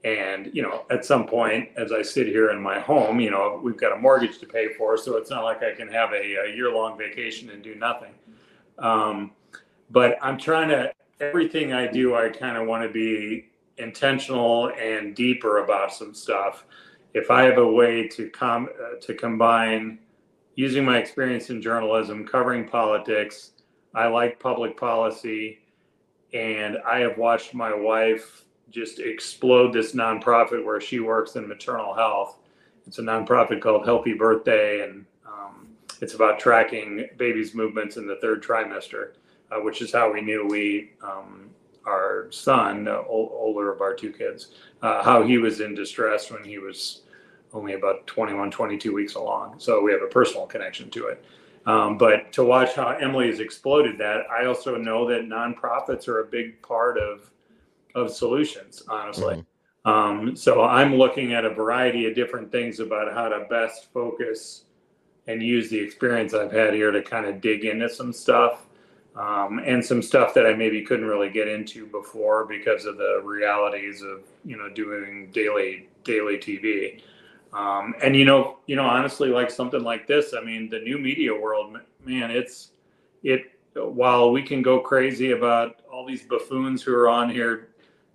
And 0.04 0.50
you 0.52 0.62
know, 0.62 0.84
at 0.90 1.04
some 1.04 1.26
point, 1.26 1.70
as 1.76 1.90
I 1.92 2.02
sit 2.02 2.28
here 2.28 2.50
in 2.50 2.60
my 2.60 2.78
home, 2.78 3.18
you 3.18 3.30
know, 3.30 3.60
we've 3.62 3.76
got 3.76 3.92
a 3.92 3.96
mortgage 3.96 4.38
to 4.38 4.46
pay 4.46 4.72
for, 4.74 4.96
so 4.96 5.16
it's 5.16 5.30
not 5.30 5.42
like 5.42 5.62
I 5.62 5.72
can 5.72 5.88
have 5.88 6.12
a, 6.12 6.46
a 6.46 6.54
year 6.54 6.72
long 6.72 6.96
vacation 6.96 7.50
and 7.50 7.62
do 7.62 7.74
nothing. 7.74 8.14
Um, 8.78 9.32
but 9.90 10.16
I'm 10.22 10.38
trying 10.38 10.68
to 10.68 10.92
everything 11.20 11.72
I 11.72 11.86
do, 11.86 12.14
I 12.14 12.28
kind 12.28 12.56
of 12.56 12.66
want 12.66 12.84
to 12.84 12.88
be 12.88 13.50
intentional 13.78 14.70
and 14.70 15.14
deeper 15.14 15.64
about 15.64 15.92
some 15.92 16.14
stuff. 16.14 16.64
If 17.14 17.30
I 17.30 17.42
have 17.42 17.58
a 17.58 17.66
way 17.66 18.06
to 18.08 18.28
com 18.30 18.68
uh, 18.68 19.00
to 19.00 19.14
combine 19.14 19.98
using 20.54 20.84
my 20.84 20.98
experience 20.98 21.50
in 21.50 21.62
journalism, 21.62 22.26
covering 22.26 22.68
politics, 22.68 23.52
I 23.94 24.08
like 24.08 24.38
public 24.38 24.76
policy, 24.76 25.60
and 26.32 26.78
I 26.86 26.98
have 27.00 27.16
watched 27.16 27.54
my 27.54 27.74
wife 27.74 28.44
just 28.70 28.98
explode 28.98 29.72
this 29.72 29.94
nonprofit 29.94 30.64
where 30.64 30.80
she 30.80 31.00
works 31.00 31.36
in 31.36 31.48
maternal 31.48 31.94
health. 31.94 32.38
It's 32.86 32.98
a 32.98 33.02
nonprofit 33.02 33.60
called 33.60 33.84
Healthy 33.84 34.14
Birth 34.14 34.44
Day, 34.44 34.82
and 34.82 35.04
um, 35.26 35.68
it's 36.00 36.14
about 36.14 36.38
tracking 36.38 37.06
babies' 37.16 37.54
movements 37.54 37.96
in 37.96 38.06
the 38.06 38.16
third 38.16 38.42
trimester, 38.42 39.12
uh, 39.50 39.60
which 39.60 39.82
is 39.82 39.92
how 39.92 40.12
we 40.12 40.20
knew 40.20 40.46
we, 40.46 40.92
um, 41.02 41.50
our 41.86 42.28
son, 42.30 42.88
ol- 42.88 43.32
older 43.32 43.72
of 43.72 43.80
our 43.80 43.94
two 43.94 44.12
kids, 44.12 44.52
uh, 44.82 45.02
how 45.02 45.22
he 45.22 45.38
was 45.38 45.60
in 45.60 45.74
distress 45.74 46.30
when 46.30 46.44
he 46.44 46.58
was 46.58 47.02
only 47.52 47.74
about 47.74 48.06
21, 48.06 48.50
22 48.50 48.92
weeks 48.92 49.14
along. 49.14 49.58
So 49.58 49.82
we 49.82 49.92
have 49.92 50.02
a 50.02 50.06
personal 50.06 50.46
connection 50.46 50.90
to 50.90 51.08
it. 51.08 51.24
Um, 51.66 51.98
but 51.98 52.32
to 52.32 52.44
watch 52.44 52.74
how 52.74 52.88
Emily 52.88 53.26
has 53.26 53.40
exploded 53.40 53.98
that, 53.98 54.30
I 54.30 54.46
also 54.46 54.76
know 54.76 55.06
that 55.08 55.28
nonprofits 55.28 56.08
are 56.08 56.20
a 56.20 56.24
big 56.24 56.60
part 56.62 56.96
of 56.98 57.30
of 57.94 58.10
solutions, 58.10 58.82
honestly. 58.88 59.44
Um, 59.84 60.36
so 60.36 60.62
I'm 60.62 60.94
looking 60.94 61.32
at 61.32 61.44
a 61.44 61.50
variety 61.50 62.06
of 62.06 62.14
different 62.14 62.52
things 62.52 62.80
about 62.80 63.12
how 63.14 63.28
to 63.28 63.46
best 63.48 63.92
focus 63.92 64.64
and 65.26 65.42
use 65.42 65.70
the 65.70 65.78
experience 65.78 66.34
I've 66.34 66.52
had 66.52 66.74
here 66.74 66.90
to 66.90 67.02
kind 67.02 67.26
of 67.26 67.40
dig 67.40 67.64
into 67.64 67.88
some 67.88 68.12
stuff 68.12 68.66
um, 69.16 69.60
and 69.64 69.84
some 69.84 70.02
stuff 70.02 70.32
that 70.34 70.46
I 70.46 70.54
maybe 70.54 70.82
couldn't 70.82 71.06
really 71.06 71.30
get 71.30 71.48
into 71.48 71.86
before 71.86 72.44
because 72.44 72.84
of 72.84 72.96
the 72.98 73.20
realities 73.24 74.02
of 74.02 74.22
you 74.44 74.56
know 74.56 74.68
doing 74.68 75.30
daily 75.32 75.88
daily 76.04 76.38
TV. 76.38 77.02
Um, 77.52 77.94
and 78.02 78.14
you 78.14 78.24
know, 78.24 78.58
you 78.66 78.76
know, 78.76 78.84
honestly, 78.84 79.30
like 79.30 79.50
something 79.50 79.82
like 79.82 80.06
this, 80.06 80.34
I 80.34 80.44
mean, 80.44 80.68
the 80.68 80.80
new 80.80 80.98
media 80.98 81.34
world, 81.34 81.76
man, 82.04 82.30
it's 82.30 82.72
it. 83.22 83.52
While 83.74 84.32
we 84.32 84.42
can 84.42 84.60
go 84.60 84.80
crazy 84.80 85.32
about 85.32 85.82
all 85.90 86.06
these 86.06 86.22
buffoons 86.22 86.82
who 86.82 86.92
are 86.94 87.08
on 87.08 87.30
here 87.30 87.68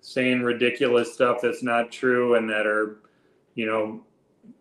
saying 0.04 0.42
ridiculous 0.42 1.14
stuff 1.14 1.38
that's 1.40 1.62
not 1.62 1.90
true 1.90 2.34
and 2.34 2.48
that 2.50 2.66
are, 2.66 2.98
you 3.54 3.64
know, 3.64 4.04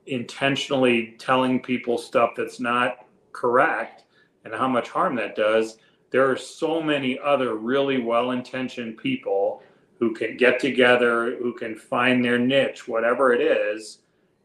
intentionally 0.05 1.15
telling 1.19 1.59
people 1.59 1.97
stuff 1.97 2.31
that's 2.37 2.61
not 2.61 3.05
correct 3.33 4.05
and 4.45 4.53
how 4.53 4.69
much 4.69 4.87
harm 4.87 5.17
that 5.17 5.35
does. 5.35 5.79
There 6.11 6.31
are 6.31 6.37
so 6.37 6.81
many 6.81 7.19
other 7.19 7.55
really 7.55 7.99
well 7.99 8.31
intentioned 8.31 8.97
people 8.97 9.61
who 9.99 10.13
can 10.13 10.37
get 10.37 10.61
together, 10.61 11.35
who 11.35 11.51
can 11.53 11.75
find 11.75 12.23
their 12.23 12.39
niche, 12.39 12.87
whatever 12.87 13.33
it 13.33 13.41
is, 13.41 13.99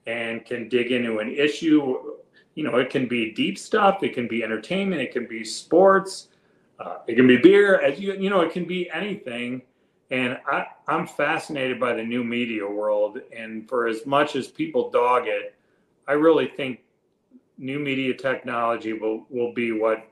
and 0.09 0.45
can 0.45 0.69
dig 0.69 0.91
into 0.91 1.21
an 1.21 1.33
issue. 1.33 2.17
You 2.57 2.65
know, 2.65 2.77
it 2.79 2.91
can 2.91 3.07
be 3.07 3.33
deep 3.33 3.57
stuff, 3.57 4.03
it 4.03 4.15
can 4.15 4.27
be 4.27 4.43
entertainment, 4.43 5.01
it 5.01 5.13
can 5.13 5.29
be 5.29 5.45
sports, 5.45 6.27
uh, 6.81 6.99
it 7.07 7.15
can 7.15 7.29
be 7.29 7.37
beer, 7.37 7.81
as 7.81 8.01
you 8.01 8.15
you 8.15 8.31
know, 8.31 8.41
it 8.41 8.53
can 8.53 8.65
be 8.65 8.91
anything. 8.91 9.63
And 10.11 10.39
I, 10.47 10.67
I'm 10.87 11.07
fascinated 11.07 11.79
by 11.79 11.93
the 11.93 12.03
new 12.03 12.25
media 12.25 12.67
world. 12.67 13.21
And 13.37 13.69
for 13.69 13.87
as 13.87 14.07
much 14.07 14.37
as 14.37 14.49
people 14.49 14.91
dog 14.91 15.27
it, 15.27 15.55
I 16.07 16.13
really 16.13 16.47
think 16.47 16.81
new 17.59 17.79
media 17.79 18.15
technology 18.15 18.93
will 18.93 19.27
will 19.29 19.53
be 19.53 19.73
what 19.73 20.09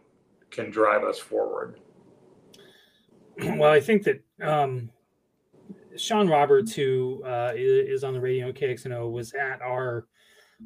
can 0.51 0.71
drive 0.71 1.05
us 1.05 1.19
forward. 1.19 1.81
well, 3.39 3.71
I 3.71 3.81
think 3.81 4.05
that 4.05 4.23
um, 4.43 4.91
Sean 5.97 6.29
Roberts, 6.29 6.75
who 6.75 7.23
uh, 7.25 7.53
is 7.55 8.05
on 8.05 8.15
the 8.15 8.21
radio 8.21 8.53
KXNO, 8.53 9.11
was 9.11 9.33
at 9.35 9.63
our. 9.63 10.07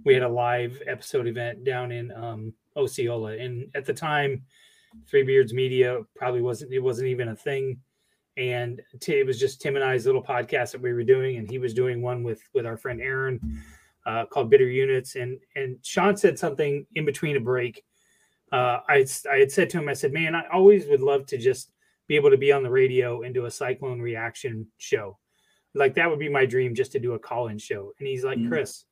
We 0.04 0.14
had 0.14 0.22
a 0.22 0.28
live 0.28 0.80
episode 0.86 1.26
event 1.26 1.64
down 1.64 1.90
in 1.90 2.12
um, 2.12 2.54
Osceola, 2.76 3.36
and 3.36 3.68
at 3.74 3.84
the 3.84 3.94
time, 3.94 4.42
Three 5.08 5.24
Beards 5.24 5.52
Media 5.52 6.00
probably 6.14 6.42
wasn't. 6.42 6.72
It 6.72 6.78
wasn't 6.78 7.08
even 7.08 7.28
a 7.28 7.36
thing, 7.36 7.78
and 8.40 8.80
t- 9.00 9.20
it 9.20 9.26
was 9.26 9.38
just 9.38 9.60
Tim 9.60 9.76
and 9.76 9.84
I's 9.84 10.06
little 10.06 10.22
podcast 10.22 10.72
that 10.72 10.80
we 10.80 10.92
were 10.92 11.04
doing, 11.04 11.36
and 11.36 11.48
he 11.48 11.58
was 11.58 11.74
doing 11.74 12.00
one 12.02 12.24
with 12.24 12.42
with 12.54 12.66
our 12.66 12.76
friend 12.76 13.00
Aaron 13.00 13.38
uh, 14.06 14.24
called 14.26 14.50
Bitter 14.50 14.68
Units, 14.68 15.14
and 15.14 15.38
and 15.54 15.76
Sean 15.82 16.16
said 16.16 16.38
something 16.38 16.86
in 16.94 17.04
between 17.04 17.36
a 17.36 17.40
break. 17.40 17.84
Uh, 18.50 18.80
I 18.88 19.06
I 19.30 19.36
had 19.36 19.52
said 19.52 19.70
to 19.70 19.78
him, 19.78 19.88
I 19.88 19.92
said, 19.92 20.12
"Man, 20.12 20.34
I 20.34 20.48
always 20.52 20.86
would 20.88 21.00
love 21.02 21.26
to 21.26 21.38
just." 21.38 21.70
be 22.08 22.16
able 22.16 22.30
to 22.30 22.36
be 22.36 22.50
on 22.50 22.64
the 22.64 22.68
radio 22.68 23.22
and 23.22 23.32
do 23.32 23.44
a 23.44 23.50
cyclone 23.52 24.00
reaction 24.00 24.66
show. 24.78 25.16
Like 25.74 25.94
that 25.94 26.10
would 26.10 26.18
be 26.18 26.28
my 26.28 26.44
dream 26.44 26.74
just 26.74 26.90
to 26.90 26.98
do 26.98 27.12
a 27.12 27.18
call-in 27.20 27.56
show. 27.58 27.92
And 28.00 28.08
he's 28.08 28.24
like, 28.24 28.36
Mhm. 28.36 28.48
Chris, 28.48 28.84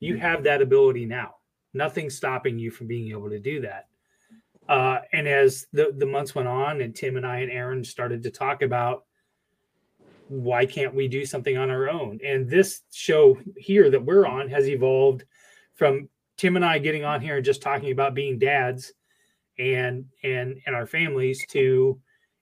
you 0.00 0.16
have 0.16 0.44
that 0.44 0.62
ability 0.62 1.04
now. 1.04 1.34
Nothing's 1.74 2.14
stopping 2.14 2.58
you 2.58 2.70
from 2.70 2.86
being 2.86 3.10
able 3.10 3.28
to 3.28 3.38
do 3.38 3.60
that. 3.60 3.88
Uh, 4.68 4.98
and 5.12 5.28
as 5.28 5.66
the, 5.72 5.94
the 5.96 6.06
months 6.06 6.34
went 6.34 6.48
on 6.48 6.80
and 6.80 6.94
Tim 6.94 7.16
and 7.16 7.26
I 7.26 7.38
and 7.38 7.52
Aaron 7.52 7.84
started 7.84 8.22
to 8.22 8.30
talk 8.30 8.62
about 8.62 9.04
why 10.28 10.64
can't 10.64 10.94
we 10.94 11.06
do 11.06 11.26
something 11.26 11.56
on 11.56 11.70
our 11.70 11.88
own? 11.88 12.18
And 12.24 12.48
this 12.48 12.80
show 12.92 13.38
here 13.56 13.90
that 13.90 14.04
we're 14.04 14.26
on 14.26 14.48
has 14.48 14.68
evolved 14.68 15.24
from 15.74 16.08
Tim 16.36 16.56
and 16.56 16.64
I 16.64 16.78
getting 16.78 17.04
on 17.04 17.20
here 17.20 17.36
and 17.36 17.44
just 17.44 17.62
talking 17.62 17.92
about 17.92 18.14
being 18.14 18.38
dads 18.38 18.92
and 19.58 20.06
and 20.22 20.60
and 20.66 20.74
our 20.74 20.86
families 20.86 21.46
to 21.48 22.00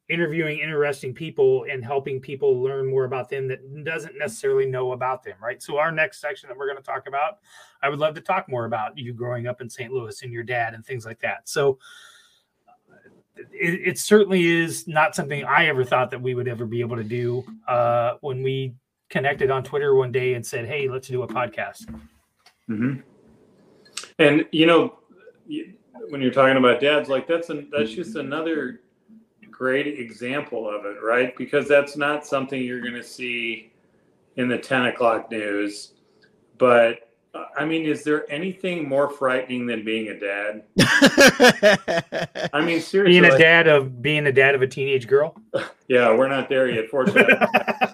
interviewing 0.09 0.59
interesting 0.59 1.15
people 1.15 1.65
and 1.71 1.85
helping 1.85 2.21
people 2.21 2.61
learn 2.61 2.89
more 2.89 3.05
about 3.05 3.29
them 3.29 3.49
that 3.49 3.85
doesn't 3.85 4.19
necessarily 4.19 4.67
know 4.67 4.93
about 4.93 5.23
them 5.23 5.37
right 5.41 5.63
so 5.63 5.79
our 5.79 5.93
next 5.93 6.21
section 6.21 6.49
that 6.49 6.57
we're 6.57 6.67
going 6.67 6.77
to 6.77 6.83
talk 6.83 7.07
about 7.07 7.39
i 7.83 7.89
would 7.89 7.99
love 7.99 8.15
to 8.15 8.21
talk 8.21 8.49
more 8.49 8.65
about 8.65 8.97
you 8.97 9.13
growing 9.13 9.47
up 9.47 9.61
in 9.61 9.71
st 9.71 9.93
louis 9.93 10.23
and 10.23 10.33
your 10.33 10.43
dad 10.43 10.75
and 10.75 10.85
things 10.85 11.05
like 11.05 11.21
that 11.21 11.49
so 11.49 11.79
it, 13.37 13.81
it 13.89 13.99
certainly 13.99 14.45
is 14.45 14.87
not 14.87 15.15
something 15.15 15.45
i 15.45 15.67
ever 15.67 15.85
thought 15.85 16.11
that 16.11 16.21
we 16.21 16.35
would 16.35 16.49
ever 16.49 16.67
be 16.67 16.81
able 16.81 16.97
to 16.97 17.05
do 17.05 17.45
uh, 17.69 18.15
when 18.21 18.43
we 18.43 18.75
connected 19.09 19.51
on 19.51 19.63
twitter 19.63 19.95
one 19.95 20.13
day 20.13 20.35
and 20.35 20.47
said 20.47 20.67
hey 20.67 20.89
let's 20.89 21.09
do 21.09 21.23
a 21.23 21.29
podcast 21.29 21.87
hmm 22.67 22.95
And 24.19 24.47
you 24.53 24.67
know, 24.67 24.99
when 26.09 26.21
you're 26.21 26.33
talking 26.33 26.57
about 26.57 26.81
dads, 26.81 27.09
like 27.09 27.27
that's 27.27 27.51
an, 27.51 27.69
that's 27.73 27.91
just 27.91 28.17
another 28.17 28.81
great 29.51 29.99
example 29.99 30.69
of 30.69 30.85
it, 30.85 31.03
right? 31.03 31.37
Because 31.37 31.69
that's 31.69 31.97
not 31.97 32.27
something 32.27 32.63
you're 32.63 32.81
going 32.81 32.95
to 32.95 33.03
see 33.03 33.73
in 34.37 34.49
the 34.49 34.59
10 34.59 34.87
o'clock 34.87 35.31
news. 35.31 35.93
But 36.59 37.12
I 37.57 37.65
mean, 37.65 37.87
is 37.87 38.05
there 38.05 38.31
anything 38.31 38.89
more 38.89 39.09
frightening 39.09 39.67
than 39.67 39.85
being 39.85 40.09
a 40.09 40.19
dad? 40.19 40.65
I 42.53 42.61
mean, 42.61 42.81
seriously. 42.81 43.05
being 43.05 43.25
a 43.25 43.31
like- 43.31 43.39
dad 43.39 43.67
of 43.69 44.03
being 44.03 44.27
a 44.27 44.33
dad 44.33 44.55
of 44.55 44.63
a 44.63 44.67
teenage 44.67 45.07
girl 45.07 45.35
yeah, 45.89 46.15
we're 46.15 46.29
not 46.29 46.49
there 46.49 46.71
yet, 46.71 46.89
fortunately. 46.89 47.35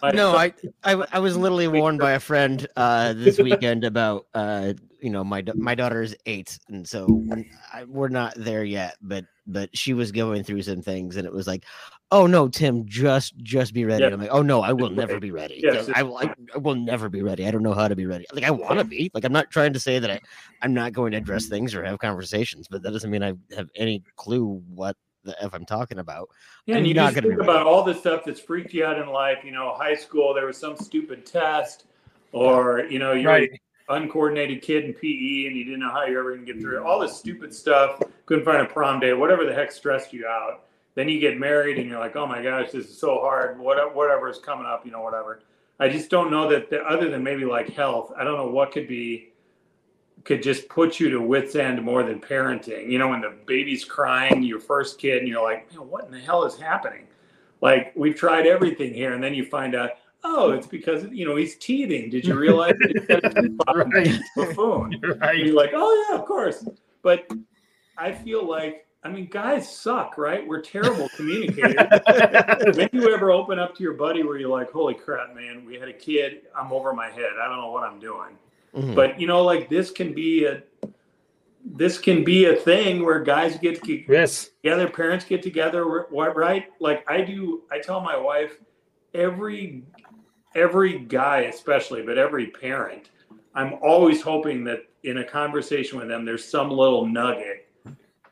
My 0.02 0.10
no, 0.14 0.36
I, 0.36 0.44
I, 0.44 0.52
I 0.84 0.90
w- 0.92 1.08
I 1.12 1.18
was 1.18 1.36
literally 1.36 1.66
warned 1.66 1.98
by 1.98 2.12
a 2.12 2.20
friend 2.20 2.66
uh, 2.76 3.12
this 3.12 3.38
weekend 3.38 3.84
about 3.84 4.26
uh, 4.34 4.74
you 5.00 5.10
know 5.10 5.24
my 5.24 5.40
da- 5.40 5.54
my 5.56 5.74
daughter 5.74 6.02
is 6.02 6.16
eight, 6.26 6.58
and 6.68 6.86
so 6.86 7.24
I, 7.72 7.84
we're 7.84 8.08
not 8.08 8.34
there 8.36 8.62
yet. 8.62 8.96
But 9.02 9.24
but 9.48 9.76
she 9.76 9.94
was 9.94 10.12
going 10.12 10.44
through 10.44 10.62
some 10.62 10.82
things, 10.82 11.16
and 11.16 11.26
it 11.26 11.32
was 11.32 11.48
like, 11.48 11.64
oh 12.10 12.26
no, 12.26 12.48
Tim, 12.48 12.86
just 12.86 13.36
just 13.38 13.74
be 13.74 13.84
ready. 13.84 14.04
Yeah. 14.04 14.10
I'm 14.10 14.20
like, 14.20 14.30
oh 14.32 14.42
no, 14.42 14.62
I 14.62 14.72
will 14.72 14.90
never 14.90 15.18
be 15.20 15.30
ready. 15.30 15.60
Yes, 15.62 15.88
I, 15.94 16.02
will- 16.02 16.18
I, 16.18 16.34
I 16.54 16.58
will 16.58 16.74
never 16.74 17.08
be 17.08 17.22
ready. 17.22 17.46
I 17.46 17.50
don't 17.50 17.62
know 17.62 17.74
how 17.74 17.88
to 17.88 17.96
be 17.96 18.06
ready. 18.06 18.26
Like 18.32 18.44
I 18.44 18.50
want 18.50 18.78
to 18.78 18.84
be. 18.84 19.10
Like 19.14 19.24
I'm 19.24 19.32
not 19.32 19.50
trying 19.50 19.72
to 19.72 19.80
say 19.80 19.98
that 19.98 20.10
I 20.10 20.20
I'm 20.62 20.74
not 20.74 20.92
going 20.92 21.12
to 21.12 21.18
address 21.18 21.46
things 21.46 21.74
or 21.74 21.84
have 21.84 21.98
conversations, 21.98 22.68
but 22.68 22.82
that 22.82 22.92
doesn't 22.92 23.10
mean 23.10 23.22
I 23.22 23.34
have 23.56 23.68
any 23.74 24.02
clue 24.16 24.62
what 24.68 24.96
the 25.24 25.40
f 25.42 25.52
I'm 25.52 25.64
talking 25.64 25.98
about. 25.98 26.28
Yeah, 26.66 26.74
I'm 26.74 26.78
and 26.78 26.86
you 26.86 26.94
not 26.94 27.12
just 27.12 27.22
gonna 27.22 27.28
think 27.28 27.42
about 27.42 27.66
all 27.66 27.82
the 27.82 27.94
stuff 27.94 28.24
that's 28.24 28.40
freaked 28.40 28.72
you 28.72 28.84
out 28.84 28.98
in 28.98 29.08
life. 29.08 29.38
You 29.44 29.52
know, 29.52 29.74
high 29.74 29.94
school, 29.96 30.34
there 30.34 30.46
was 30.46 30.56
some 30.56 30.76
stupid 30.76 31.26
test, 31.26 31.84
or 32.32 32.84
you 32.88 32.98
know, 32.98 33.12
you're 33.12 33.30
right 33.30 33.50
an 33.88 34.02
uncoordinated 34.02 34.62
kid 34.62 34.84
in 34.84 34.92
PE 34.92 35.46
and 35.46 35.56
you 35.56 35.64
didn't 35.64 35.80
know 35.80 35.90
how 35.90 36.04
you're 36.04 36.20
ever 36.20 36.34
going 36.34 36.44
to 36.44 36.52
get 36.52 36.60
through 36.60 36.78
it. 36.78 36.82
All 36.82 36.98
this 36.98 37.16
stupid 37.16 37.54
stuff. 37.54 38.02
Couldn't 38.26 38.44
find 38.44 38.60
a 38.60 38.66
prom 38.66 39.00
date. 39.00 39.14
Whatever 39.14 39.46
the 39.46 39.54
heck 39.54 39.72
stressed 39.72 40.12
you 40.12 40.26
out. 40.26 40.64
Then 40.94 41.08
you 41.08 41.20
get 41.20 41.38
married 41.38 41.78
and 41.78 41.88
you're 41.88 42.00
like, 42.00 42.16
oh 42.16 42.26
my 42.26 42.42
gosh, 42.42 42.72
this 42.72 42.86
is 42.86 42.98
so 42.98 43.20
hard. 43.20 43.58
What 43.58 43.94
whatever 43.94 44.28
is 44.28 44.38
coming 44.38 44.66
up, 44.66 44.84
you 44.84 44.90
know, 44.90 45.02
whatever. 45.02 45.40
I 45.80 45.88
just 45.88 46.10
don't 46.10 46.30
know 46.30 46.48
that 46.50 46.70
the, 46.70 46.80
other 46.82 47.08
than 47.08 47.22
maybe 47.22 47.44
like 47.44 47.68
health, 47.68 48.12
I 48.16 48.24
don't 48.24 48.36
know 48.36 48.48
what 48.48 48.72
could 48.72 48.88
be 48.88 49.32
could 50.24 50.42
just 50.42 50.68
put 50.68 50.98
you 50.98 51.08
to 51.10 51.20
wits 51.20 51.54
end 51.54 51.82
more 51.82 52.02
than 52.02 52.20
parenting. 52.20 52.90
You 52.90 52.98
know, 52.98 53.08
when 53.08 53.20
the 53.20 53.34
baby's 53.46 53.84
crying, 53.84 54.42
your 54.42 54.58
first 54.58 54.98
kid, 54.98 55.18
and 55.18 55.28
you're 55.28 55.42
like, 55.42 55.72
man, 55.72 55.88
what 55.88 56.04
in 56.04 56.10
the 56.10 56.18
hell 56.18 56.44
is 56.44 56.58
happening? 56.58 57.06
Like 57.60 57.92
we've 57.96 58.16
tried 58.16 58.46
everything 58.46 58.92
here, 58.92 59.12
and 59.14 59.22
then 59.22 59.34
you 59.34 59.44
find 59.44 59.74
out, 59.74 59.92
oh, 60.24 60.50
it's 60.50 60.66
because 60.66 61.04
you 61.10 61.24
know 61.26 61.36
he's 61.36 61.56
teething. 61.56 62.10
Did 62.10 62.26
you 62.26 62.34
realize 62.34 62.74
that 62.80 62.92
he's 62.94 63.06
got 63.06 63.24
a 63.24 63.42
tooth 63.42 63.58
problem? 63.60 63.90
Right. 63.90 64.20
Buffoon? 64.36 65.00
Right 65.20 65.38
you're 65.38 65.54
like, 65.54 65.70
oh 65.74 66.06
yeah, 66.08 66.18
of 66.18 66.24
course. 66.24 66.66
But 67.02 67.30
I 67.96 68.12
feel 68.12 68.48
like, 68.48 68.86
I 69.04 69.10
mean, 69.10 69.28
guys 69.30 69.72
suck, 69.72 70.18
right? 70.18 70.46
We're 70.46 70.60
terrible 70.60 71.08
communicators. 71.16 72.76
when 72.76 72.88
you 72.92 73.12
ever 73.14 73.30
open 73.30 73.58
up 73.58 73.74
to 73.76 73.82
your 73.82 73.94
buddy 73.94 74.22
where 74.22 74.36
you're 74.36 74.48
like, 74.50 74.70
holy 74.72 74.94
crap, 74.94 75.34
man, 75.34 75.64
we 75.64 75.76
had 75.76 75.88
a 75.88 75.92
kid, 75.92 76.42
I'm 76.56 76.72
over 76.72 76.92
my 76.92 77.08
head. 77.08 77.30
I 77.40 77.48
don't 77.48 77.60
know 77.60 77.70
what 77.70 77.84
I'm 77.84 78.00
doing. 78.00 78.36
Mhm. 78.74 78.94
But 78.94 79.20
you 79.20 79.26
know, 79.26 79.44
like 79.44 79.68
this 79.68 79.90
can 79.90 80.12
be 80.12 80.44
a 80.44 80.62
this 81.64 81.98
can 81.98 82.24
be 82.24 82.46
a 82.46 82.54
thing 82.56 83.04
where 83.04 83.20
guys 83.20 83.58
get 83.58 83.86
yes 83.86 84.50
together, 84.62 84.88
parents 84.88 85.24
get 85.24 85.42
together, 85.42 85.84
right? 86.10 86.66
Like 86.80 87.08
I 87.10 87.20
do, 87.22 87.62
I 87.70 87.78
tell 87.78 88.00
my 88.00 88.16
wife 88.16 88.58
every 89.14 89.82
every 90.54 90.98
guy 90.98 91.40
especially, 91.42 92.02
but 92.02 92.18
every 92.18 92.48
parent, 92.48 93.10
I'm 93.54 93.74
always 93.82 94.22
hoping 94.22 94.64
that 94.64 94.80
in 95.04 95.18
a 95.18 95.24
conversation 95.24 95.98
with 95.98 96.08
them, 96.08 96.24
there's 96.24 96.44
some 96.44 96.70
little 96.70 97.06
nugget 97.06 97.67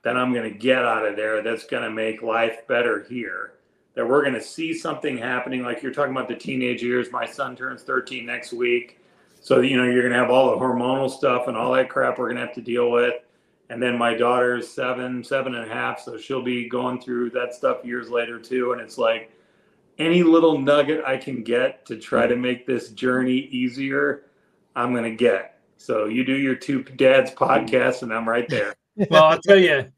that 0.06 0.16
I'm 0.16 0.32
going 0.32 0.48
to 0.48 0.56
get 0.56 0.84
out 0.84 1.04
of 1.04 1.16
there 1.16 1.42
that's 1.42 1.66
going 1.66 1.82
to 1.82 1.90
make 1.90 2.22
life 2.22 2.64
better 2.68 3.04
here. 3.08 3.54
That 3.96 4.08
we're 4.08 4.22
going 4.22 4.34
to 4.34 4.40
see 4.40 4.72
something 4.72 5.18
happening, 5.18 5.64
like 5.64 5.82
you're 5.82 5.92
talking 5.92 6.12
about 6.12 6.28
the 6.28 6.36
teenage 6.36 6.80
years. 6.80 7.08
My 7.10 7.26
son 7.26 7.56
turns 7.56 7.82
13 7.82 8.24
next 8.24 8.52
week. 8.52 9.00
So, 9.40 9.62
you 9.62 9.76
know, 9.76 9.82
you're 9.82 10.02
going 10.02 10.12
to 10.12 10.18
have 10.20 10.30
all 10.30 10.52
the 10.52 10.64
hormonal 10.64 11.10
stuff 11.10 11.48
and 11.48 11.56
all 11.56 11.72
that 11.72 11.90
crap 11.90 12.18
we're 12.18 12.26
going 12.26 12.36
to 12.36 12.46
have 12.46 12.54
to 12.54 12.60
deal 12.60 12.92
with. 12.92 13.14
And 13.68 13.82
then 13.82 13.98
my 13.98 14.14
daughter's 14.14 14.68
seven, 14.68 15.24
seven 15.24 15.56
and 15.56 15.68
a 15.68 15.74
half. 15.74 15.98
So 15.98 16.16
she'll 16.16 16.40
be 16.40 16.68
going 16.68 17.00
through 17.00 17.30
that 17.30 17.52
stuff 17.52 17.84
years 17.84 18.08
later 18.08 18.38
too. 18.38 18.74
And 18.74 18.80
it's 18.80 18.98
like 18.98 19.32
any 19.98 20.22
little 20.22 20.56
nugget 20.56 21.04
I 21.04 21.16
can 21.16 21.42
get 21.42 21.84
to 21.86 21.96
try 21.96 22.28
to 22.28 22.36
make 22.36 22.64
this 22.64 22.90
journey 22.90 23.48
easier, 23.50 24.26
I'm 24.76 24.92
going 24.92 25.02
to 25.02 25.16
get. 25.16 25.58
So 25.78 26.04
you 26.04 26.24
do 26.24 26.36
your 26.36 26.54
two 26.54 26.84
dads 26.84 27.32
podcast 27.32 28.02
and 28.02 28.14
I'm 28.14 28.28
right 28.28 28.48
there. 28.48 28.76
well 29.10 29.24
i'll 29.24 29.40
tell 29.40 29.58
you 29.58 29.92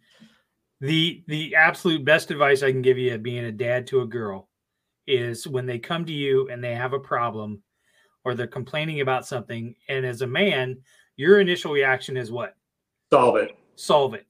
the 0.80 1.22
the 1.26 1.54
absolute 1.56 2.04
best 2.04 2.30
advice 2.30 2.62
i 2.62 2.70
can 2.70 2.82
give 2.82 2.98
you 2.98 3.14
of 3.14 3.22
being 3.22 3.44
a 3.46 3.52
dad 3.52 3.86
to 3.86 4.00
a 4.02 4.06
girl 4.06 4.48
is 5.06 5.46
when 5.48 5.66
they 5.66 5.78
come 5.78 6.04
to 6.04 6.12
you 6.12 6.48
and 6.50 6.62
they 6.62 6.74
have 6.74 6.92
a 6.92 6.98
problem 7.00 7.62
or 8.24 8.34
they're 8.34 8.46
complaining 8.46 9.00
about 9.00 9.26
something 9.26 9.74
and 9.88 10.04
as 10.06 10.22
a 10.22 10.26
man 10.26 10.76
your 11.16 11.40
initial 11.40 11.72
reaction 11.72 12.16
is 12.16 12.30
what? 12.30 12.54
Solve 13.12 13.36
it. 13.38 13.58
solve 13.74 14.14
it. 14.14 14.24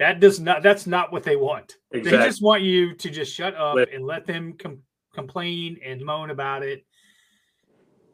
That 0.00 0.18
does 0.18 0.40
not 0.40 0.62
that's 0.62 0.86
not 0.88 1.12
what 1.12 1.22
they 1.22 1.36
want. 1.36 1.76
They 1.92 2.00
just 2.00 2.42
want 2.42 2.62
you 2.62 2.94
to 2.94 3.10
just 3.10 3.32
shut 3.32 3.54
up 3.54 3.76
Let- 3.76 3.92
and 3.92 4.04
let 4.04 4.26
them 4.26 4.54
com- 4.58 4.82
complain 5.14 5.78
and 5.84 6.00
moan 6.04 6.30
about 6.30 6.64
it. 6.64 6.84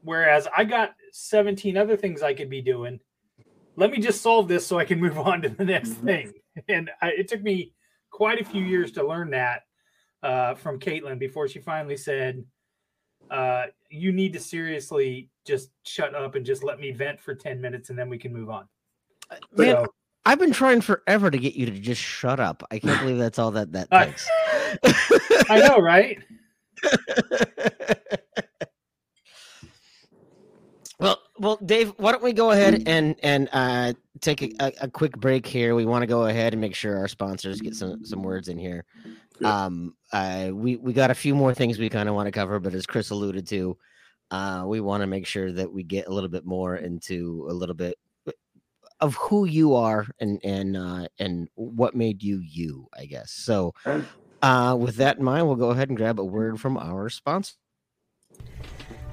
Whereas 0.02 0.46
i 0.54 0.64
got 0.64 0.94
17 1.12 1.76
other 1.78 1.96
things 1.96 2.22
i 2.22 2.34
could 2.34 2.50
be 2.50 2.60
doing. 2.60 3.00
Let 3.76 3.90
me 3.90 3.98
just 3.98 4.20
solve 4.20 4.48
this 4.48 4.66
so 4.66 4.78
i 4.78 4.84
can 4.84 5.00
move 5.00 5.18
on 5.18 5.40
to 5.42 5.48
the 5.48 5.64
next 5.64 5.90
Mhm. 5.92 6.04
thing 6.04 6.32
and 6.68 6.90
I, 7.02 7.08
it 7.08 7.28
took 7.28 7.42
me 7.42 7.72
quite 8.10 8.40
a 8.40 8.44
few 8.44 8.64
years 8.64 8.92
to 8.92 9.06
learn 9.06 9.30
that 9.30 9.62
uh, 10.22 10.54
from 10.54 10.78
caitlin 10.78 11.18
before 11.18 11.48
she 11.48 11.58
finally 11.58 11.96
said 11.96 12.44
uh, 13.30 13.64
you 13.90 14.12
need 14.12 14.32
to 14.32 14.40
seriously 14.40 15.30
just 15.46 15.70
shut 15.84 16.14
up 16.14 16.34
and 16.34 16.46
just 16.46 16.62
let 16.64 16.78
me 16.80 16.90
vent 16.92 17.20
for 17.20 17.34
10 17.34 17.60
minutes 17.60 17.90
and 17.90 17.98
then 17.98 18.08
we 18.08 18.18
can 18.18 18.32
move 18.32 18.50
on. 18.50 18.66
Man, 19.56 19.76
So- 19.76 19.86
I've 20.24 20.40
been 20.40 20.52
trying 20.52 20.80
forever 20.80 21.30
to 21.30 21.38
get 21.38 21.54
you 21.54 21.66
to 21.66 21.72
just 21.72 22.00
shut 22.02 22.40
up. 22.40 22.64
I 22.72 22.80
can't 22.80 23.00
believe 23.00 23.18
that's 23.18 23.38
all 23.38 23.52
that 23.52 23.70
that 23.72 23.86
I- 23.92 24.12
i 25.48 25.60
know 25.60 25.78
right 25.78 26.18
well, 31.38 31.56
Dave, 31.64 31.92
why 31.96 32.12
don't 32.12 32.22
we 32.22 32.32
go 32.32 32.50
ahead 32.50 32.84
and 32.86 33.16
and 33.22 33.48
uh, 33.52 33.92
take 34.20 34.42
a, 34.42 34.52
a, 34.60 34.72
a 34.82 34.90
quick 34.90 35.16
break 35.16 35.46
here? 35.46 35.74
We 35.74 35.84
want 35.84 36.02
to 36.02 36.06
go 36.06 36.26
ahead 36.26 36.52
and 36.54 36.60
make 36.60 36.74
sure 36.74 36.96
our 36.96 37.08
sponsors 37.08 37.60
get 37.60 37.74
some 37.74 38.04
some 38.04 38.22
words 38.22 38.48
in 38.48 38.58
here. 38.58 38.84
Um, 39.44 39.94
uh, 40.12 40.50
we 40.52 40.76
we 40.76 40.92
got 40.92 41.10
a 41.10 41.14
few 41.14 41.34
more 41.34 41.54
things 41.54 41.78
we 41.78 41.88
kind 41.88 42.08
of 42.08 42.14
want 42.14 42.26
to 42.26 42.32
cover, 42.32 42.58
but 42.58 42.74
as 42.74 42.86
Chris 42.86 43.10
alluded 43.10 43.46
to, 43.48 43.76
uh, 44.30 44.64
we 44.66 44.80
want 44.80 45.02
to 45.02 45.06
make 45.06 45.26
sure 45.26 45.52
that 45.52 45.72
we 45.72 45.82
get 45.82 46.06
a 46.06 46.12
little 46.12 46.30
bit 46.30 46.44
more 46.44 46.76
into 46.76 47.46
a 47.50 47.52
little 47.52 47.74
bit 47.74 47.98
of 49.00 49.14
who 49.16 49.44
you 49.44 49.74
are 49.74 50.06
and 50.20 50.40
and 50.42 50.76
uh, 50.76 51.06
and 51.18 51.48
what 51.54 51.94
made 51.94 52.22
you 52.22 52.38
you, 52.38 52.88
I 52.98 53.06
guess. 53.06 53.30
So, 53.30 53.74
uh, 54.42 54.76
with 54.78 54.96
that 54.96 55.18
in 55.18 55.24
mind, 55.24 55.46
we'll 55.46 55.56
go 55.56 55.70
ahead 55.70 55.88
and 55.88 55.96
grab 55.96 56.18
a 56.18 56.24
word 56.24 56.60
from 56.60 56.76
our 56.76 57.08
sponsor. 57.10 57.54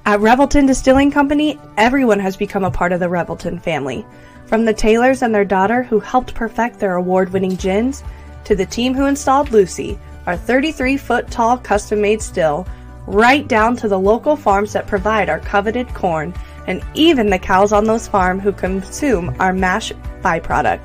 At 0.05 0.19
Revelton 0.19 0.67
Distilling 0.67 1.11
Company, 1.11 1.57
everyone 1.77 2.19
has 2.19 2.35
become 2.35 2.65
a 2.65 2.71
part 2.71 2.91
of 2.91 2.99
the 2.99 3.05
Revelton 3.05 3.61
family. 3.61 4.05
From 4.47 4.65
the 4.65 4.73
Taylors 4.73 5.21
and 5.21 5.33
their 5.33 5.45
daughter 5.45 5.81
who 5.81 6.01
helped 6.01 6.35
perfect 6.35 6.77
their 6.77 6.95
award 6.95 7.31
winning 7.31 7.55
gins, 7.55 8.03
to 8.43 8.53
the 8.53 8.65
team 8.65 8.93
who 8.93 9.05
installed 9.05 9.51
Lucy, 9.51 9.97
our 10.25 10.35
33 10.35 10.97
foot 10.97 11.31
tall 11.31 11.57
custom 11.57 12.01
made 12.01 12.21
still, 12.21 12.67
right 13.07 13.47
down 13.47 13.77
to 13.77 13.87
the 13.87 13.97
local 13.97 14.35
farms 14.35 14.73
that 14.73 14.87
provide 14.87 15.29
our 15.29 15.39
coveted 15.39 15.87
corn, 15.93 16.33
and 16.67 16.83
even 16.95 17.29
the 17.29 17.39
cows 17.39 17.71
on 17.71 17.85
those 17.85 18.05
farms 18.05 18.43
who 18.43 18.51
consume 18.51 19.33
our 19.39 19.53
mash 19.53 19.93
byproduct. 20.21 20.81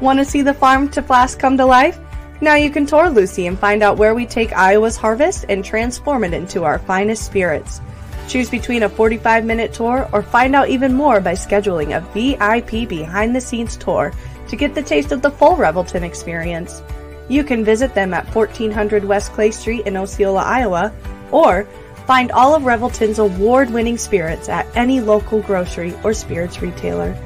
Want 0.00 0.18
to 0.18 0.24
see 0.24 0.42
the 0.42 0.52
farm 0.52 0.88
to 0.90 1.00
flask 1.00 1.38
come 1.38 1.56
to 1.58 1.64
life? 1.64 1.96
Now 2.40 2.56
you 2.56 2.70
can 2.70 2.86
tour 2.86 3.08
Lucy 3.08 3.46
and 3.46 3.56
find 3.56 3.84
out 3.84 3.98
where 3.98 4.16
we 4.16 4.26
take 4.26 4.52
Iowa's 4.52 4.96
harvest 4.96 5.44
and 5.48 5.64
transform 5.64 6.24
it 6.24 6.34
into 6.34 6.64
our 6.64 6.80
finest 6.80 7.24
spirits. 7.24 7.80
Choose 8.28 8.48
between 8.48 8.82
a 8.82 8.88
45 8.88 9.44
minute 9.44 9.72
tour 9.72 10.08
or 10.12 10.22
find 10.22 10.54
out 10.54 10.68
even 10.68 10.94
more 10.94 11.20
by 11.20 11.32
scheduling 11.32 11.96
a 11.96 12.00
VIP 12.12 12.88
behind 12.88 13.34
the 13.34 13.40
scenes 13.40 13.76
tour 13.76 14.12
to 14.48 14.56
get 14.56 14.74
the 14.74 14.82
taste 14.82 15.12
of 15.12 15.22
the 15.22 15.30
full 15.30 15.56
Revelton 15.56 16.02
experience. 16.02 16.82
You 17.28 17.44
can 17.44 17.64
visit 17.64 17.94
them 17.94 18.12
at 18.14 18.26
1400 18.34 19.04
West 19.04 19.32
Clay 19.32 19.50
Street 19.50 19.86
in 19.86 19.96
Osceola, 19.96 20.42
Iowa, 20.42 20.92
or 21.30 21.64
find 22.06 22.32
all 22.32 22.54
of 22.54 22.64
Revelton's 22.64 23.18
award 23.18 23.70
winning 23.70 23.96
spirits 23.96 24.48
at 24.48 24.66
any 24.76 25.00
local 25.00 25.40
grocery 25.40 25.94
or 26.04 26.12
spirits 26.14 26.60
retailer. 26.60 27.16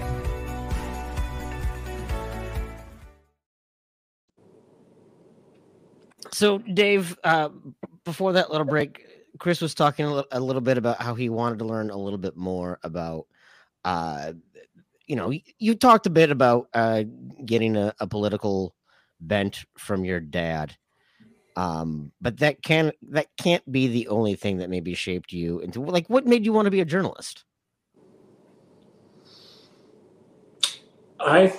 So, 6.32 6.58
Dave, 6.58 7.18
uh, 7.24 7.48
before 8.04 8.34
that 8.34 8.50
little 8.50 8.66
break, 8.66 9.15
Chris 9.38 9.60
was 9.60 9.74
talking 9.74 10.06
a 10.06 10.12
little, 10.12 10.28
a 10.32 10.40
little 10.40 10.62
bit 10.62 10.78
about 10.78 11.00
how 11.00 11.14
he 11.14 11.28
wanted 11.28 11.58
to 11.58 11.64
learn 11.64 11.90
a 11.90 11.96
little 11.96 12.18
bit 12.18 12.36
more 12.36 12.78
about, 12.82 13.26
uh, 13.84 14.32
you 15.06 15.16
know, 15.16 15.32
you 15.58 15.74
talked 15.74 16.06
a 16.06 16.10
bit 16.10 16.30
about 16.30 16.68
uh, 16.74 17.04
getting 17.44 17.76
a, 17.76 17.94
a 18.00 18.06
political 18.06 18.74
bent 19.20 19.64
from 19.78 20.04
your 20.04 20.20
dad, 20.20 20.76
um, 21.56 22.12
but 22.20 22.38
that 22.38 22.62
can 22.62 22.92
that 23.10 23.28
can't 23.38 23.70
be 23.70 23.86
the 23.88 24.08
only 24.08 24.34
thing 24.34 24.58
that 24.58 24.70
maybe 24.70 24.94
shaped 24.94 25.32
you 25.32 25.60
into 25.60 25.80
like 25.80 26.08
what 26.08 26.26
made 26.26 26.44
you 26.44 26.52
want 26.52 26.66
to 26.66 26.70
be 26.70 26.80
a 26.80 26.84
journalist. 26.84 27.44
I 31.20 31.56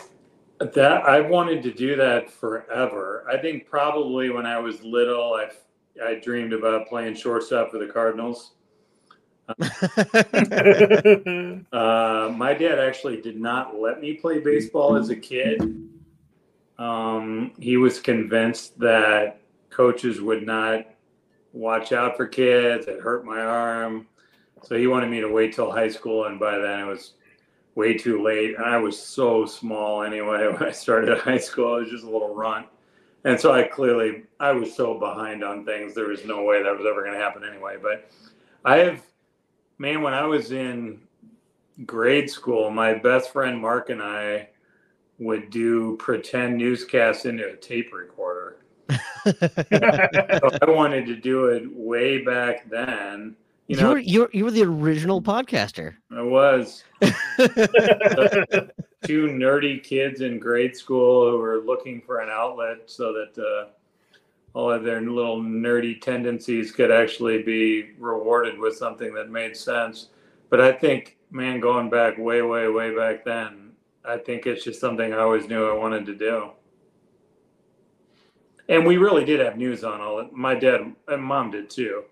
that 0.59 1.03
I 1.03 1.21
wanted 1.21 1.63
to 1.63 1.71
do 1.71 1.95
that 1.95 2.30
forever. 2.30 3.25
I 3.30 3.38
think 3.38 3.65
probably 3.67 4.30
when 4.30 4.45
I 4.45 4.59
was 4.59 4.84
little, 4.84 5.34
I 5.34 5.49
I 6.03 6.15
dreamed 6.15 6.53
about 6.53 6.87
playing 6.87 7.15
shortstop 7.15 7.71
for 7.71 7.77
the 7.77 7.87
Cardinals. 7.87 8.53
uh, 11.71 12.33
my 12.35 12.53
dad 12.53 12.79
actually 12.79 13.21
did 13.21 13.39
not 13.39 13.79
let 13.79 14.01
me 14.01 14.13
play 14.13 14.39
baseball 14.39 14.95
as 14.95 15.09
a 15.09 15.15
kid. 15.15 15.61
Um, 16.77 17.53
he 17.59 17.77
was 17.77 17.99
convinced 17.99 18.77
that 18.79 19.41
coaches 19.69 20.21
would 20.21 20.45
not 20.45 20.85
watch 21.53 21.91
out 21.91 22.17
for 22.17 22.27
kids. 22.27 22.87
It 22.87 22.99
hurt 22.99 23.25
my 23.25 23.39
arm. 23.39 24.07
So 24.63 24.75
he 24.75 24.87
wanted 24.87 25.09
me 25.09 25.21
to 25.21 25.31
wait 25.31 25.53
till 25.53 25.71
high 25.71 25.89
school. 25.89 26.25
And 26.25 26.39
by 26.39 26.57
then 26.57 26.79
it 26.79 26.85
was 26.85 27.13
way 27.75 27.97
too 27.97 28.23
late. 28.23 28.55
And 28.55 28.65
I 28.65 28.77
was 28.77 29.01
so 29.01 29.45
small 29.45 30.03
anyway 30.03 30.47
when 30.51 30.63
I 30.63 30.71
started 30.71 31.17
high 31.19 31.37
school. 31.37 31.75
I 31.75 31.79
was 31.79 31.89
just 31.89 32.03
a 32.03 32.09
little 32.09 32.35
runt. 32.35 32.67
And 33.28 33.38
so 33.38 33.51
I 33.51 33.63
clearly, 33.63 34.23
I 34.39 34.53
was 34.53 34.73
so 34.73 34.97
behind 34.97 35.43
on 35.43 35.65
things. 35.65 35.93
There 35.93 36.07
was 36.07 36.23
no 36.23 36.43
way 36.43 36.63
that 36.63 36.71
was 36.71 36.86
ever 36.89 37.01
going 37.01 37.13
to 37.13 37.19
happen 37.19 37.43
anyway. 37.43 37.75
But 37.82 38.09
I 38.63 38.78
have, 38.78 39.01
man, 39.78 40.01
when 40.01 40.13
I 40.13 40.25
was 40.25 40.53
in 40.53 41.01
grade 41.86 42.30
school, 42.30 42.71
my 42.71 42.93
best 42.93 43.34
friend 43.34 43.61
Mark 43.61 43.89
and 43.89 44.01
I 44.01 44.47
would 45.19 45.49
do 45.49 45.97
pretend 45.97 46.57
newscasts 46.57 47.25
into 47.25 47.49
a 47.49 47.57
tape 47.57 47.93
recorder. 47.93 48.59
so 48.89 50.49
I 50.61 50.69
wanted 50.69 51.05
to 51.07 51.15
do 51.17 51.47
it 51.47 51.63
way 51.69 52.23
back 52.23 52.69
then. 52.69 53.36
You, 53.68 53.76
know, 53.76 53.82
you 53.82 53.93
were 53.93 53.99
you 53.99 54.20
were, 54.22 54.30
you 54.34 54.45
were 54.45 54.51
the 54.51 54.63
original 54.63 55.22
podcaster. 55.22 55.95
I 56.11 56.22
was. 56.22 56.84
two 59.03 59.28
nerdy 59.28 59.84
kids 59.84 60.22
in 60.22 60.39
grade 60.39 60.76
school 60.76 61.30
who 61.30 61.38
were 61.38 61.59
looking 61.59 62.01
for 62.01 62.20
an 62.20 62.30
outlet 62.30 62.78
so 62.88 63.13
that 63.13 63.38
uh, 63.41 63.70
all 64.53 64.72
of 64.72 64.84
their 64.84 65.01
little 65.01 65.41
nerdy 65.41 65.99
tendencies 65.99 66.72
could 66.72 66.91
actually 66.91 67.43
be 67.43 67.91
rewarded 67.99 68.57
with 68.57 68.76
something 68.76 69.13
that 69.13 69.30
made 69.30 69.55
sense. 69.55 70.09
But 70.49 70.61
I 70.61 70.72
think, 70.72 71.18
man, 71.30 71.59
going 71.59 71.89
back 71.89 72.18
way, 72.18 72.41
way, 72.41 72.68
way 72.70 72.95
back 72.95 73.24
then, 73.24 73.72
I 74.03 74.18
think 74.18 74.45
it's 74.45 74.63
just 74.63 74.80
something 74.82 75.13
I 75.13 75.20
always 75.20 75.47
knew 75.47 75.70
I 75.70 75.78
wanted 75.78 76.05
to 76.07 76.15
do. 76.15 76.51
And 78.70 78.86
we 78.86 78.97
really 78.97 79.26
did 79.26 79.39
have 79.39 79.57
news 79.57 79.84
on 79.84 80.01
all 80.01 80.20
it. 80.20 80.34
My 80.34 80.55
dad 80.55 80.93
and 81.07 81.24
mom 81.24 81.51
did 81.51 81.70
too. 81.70 82.03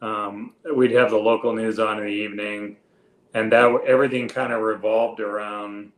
Um, 0.00 0.54
we'd 0.74 0.92
have 0.92 1.10
the 1.10 1.16
local 1.16 1.54
news 1.54 1.78
on 1.78 1.98
in 1.98 2.04
the 2.04 2.12
evening, 2.12 2.76
and 3.32 3.50
that 3.52 3.80
everything 3.86 4.28
kind 4.28 4.52
of 4.52 4.60
revolved 4.60 5.20
around 5.20 5.92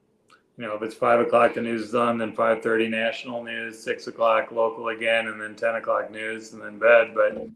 you 0.57 0.67
know, 0.67 0.75
if 0.75 0.83
it's 0.83 0.95
five 0.95 1.21
o'clock, 1.21 1.55
the 1.55 1.61
news 1.61 1.83
is 1.83 1.95
on, 1.95 2.17
then 2.17 2.33
five 2.33 2.63
thirty 2.63 2.89
national 2.89 3.45
news, 3.45 3.79
six 3.79 4.07
o'clock 4.07 4.51
local 4.53 4.89
again, 4.89 5.29
and 5.29 5.41
then 5.41 5.55
ten 5.55 5.75
o'clock 5.75 6.11
news, 6.11 6.55
and 6.55 6.63
then 6.63 6.79
bed. 6.79 7.15
But 7.15 7.47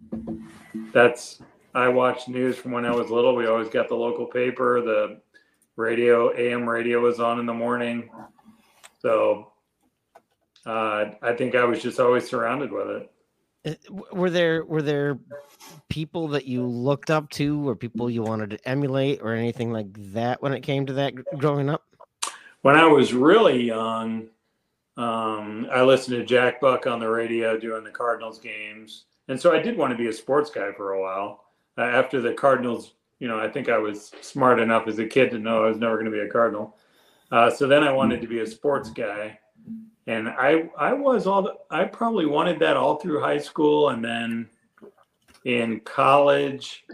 that's 0.92 1.40
I 1.74 1.88
watched 1.88 2.28
news 2.28 2.56
from 2.56 2.72
when 2.72 2.84
I 2.84 2.90
was 2.90 3.10
little. 3.10 3.34
We 3.34 3.46
always 3.46 3.68
got 3.68 3.88
the 3.88 3.94
local 3.94 4.26
paper, 4.26 4.82
the 4.82 5.20
radio, 5.76 6.36
AM 6.36 6.68
radio 6.68 7.00
was 7.00 7.20
on 7.20 7.40
in 7.40 7.46
the 7.46 7.54
morning. 7.54 8.10
So 8.98 9.52
uh, 10.66 11.06
I 11.22 11.32
think 11.32 11.54
I 11.54 11.64
was 11.64 11.80
just 11.80 12.00
always 12.00 12.28
surrounded 12.28 12.70
with 12.70 12.88
it. 12.88 13.10
Uh, 13.64 13.94
were 14.12 14.30
there 14.30 14.64
were 14.66 14.82
there 14.82 15.18
people 15.88 16.28
that 16.28 16.46
you 16.46 16.66
looked 16.66 17.10
up 17.10 17.30
to, 17.30 17.68
or 17.68 17.76
people 17.76 18.10
you 18.10 18.22
wanted 18.22 18.50
to 18.50 18.68
emulate, 18.68 19.20
or 19.22 19.34
anything 19.34 19.72
like 19.72 19.88
that 20.12 20.42
when 20.42 20.52
it 20.52 20.62
came 20.62 20.86
to 20.86 20.92
that 20.94 21.14
growing 21.38 21.68
up? 21.68 21.84
when 22.62 22.76
I 22.76 22.86
was 22.86 23.12
really 23.12 23.62
young, 23.62 24.28
um, 24.96 25.66
I 25.72 25.82
listened 25.82 26.18
to 26.18 26.24
Jack 26.24 26.60
Buck 26.60 26.86
on 26.86 27.00
the 27.00 27.08
radio 27.08 27.58
doing 27.58 27.84
the 27.84 27.90
Cardinals 27.90 28.38
games, 28.38 29.04
and 29.28 29.40
so 29.40 29.52
I 29.52 29.60
did 29.60 29.76
want 29.76 29.92
to 29.92 29.96
be 29.96 30.08
a 30.08 30.12
sports 30.12 30.50
guy 30.50 30.72
for 30.72 30.92
a 30.92 31.00
while. 31.00 31.44
Uh, 31.78 31.82
after 31.82 32.20
the 32.20 32.34
Cardinals, 32.34 32.94
you 33.18 33.28
know, 33.28 33.38
I 33.38 33.48
think 33.48 33.68
I 33.68 33.78
was 33.78 34.12
smart 34.20 34.60
enough 34.60 34.88
as 34.88 34.98
a 34.98 35.06
kid 35.06 35.30
to 35.30 35.38
know 35.38 35.64
I 35.64 35.68
was 35.68 35.78
never 35.78 35.94
going 35.94 36.06
to 36.06 36.10
be 36.10 36.20
a 36.20 36.28
Cardinal. 36.28 36.76
Uh, 37.30 37.50
so 37.50 37.66
then 37.66 37.84
I 37.84 37.92
wanted 37.92 38.20
to 38.20 38.26
be 38.26 38.40
a 38.40 38.46
sports 38.46 38.90
guy, 38.90 39.38
and 40.06 40.28
I 40.28 40.68
I 40.76 40.92
was 40.92 41.26
all 41.26 41.42
the, 41.42 41.54
I 41.70 41.84
probably 41.84 42.26
wanted 42.26 42.58
that 42.58 42.76
all 42.76 42.96
through 42.96 43.20
high 43.20 43.38
school, 43.38 43.90
and 43.90 44.04
then 44.04 44.50
in 45.44 45.80
college 45.80 46.84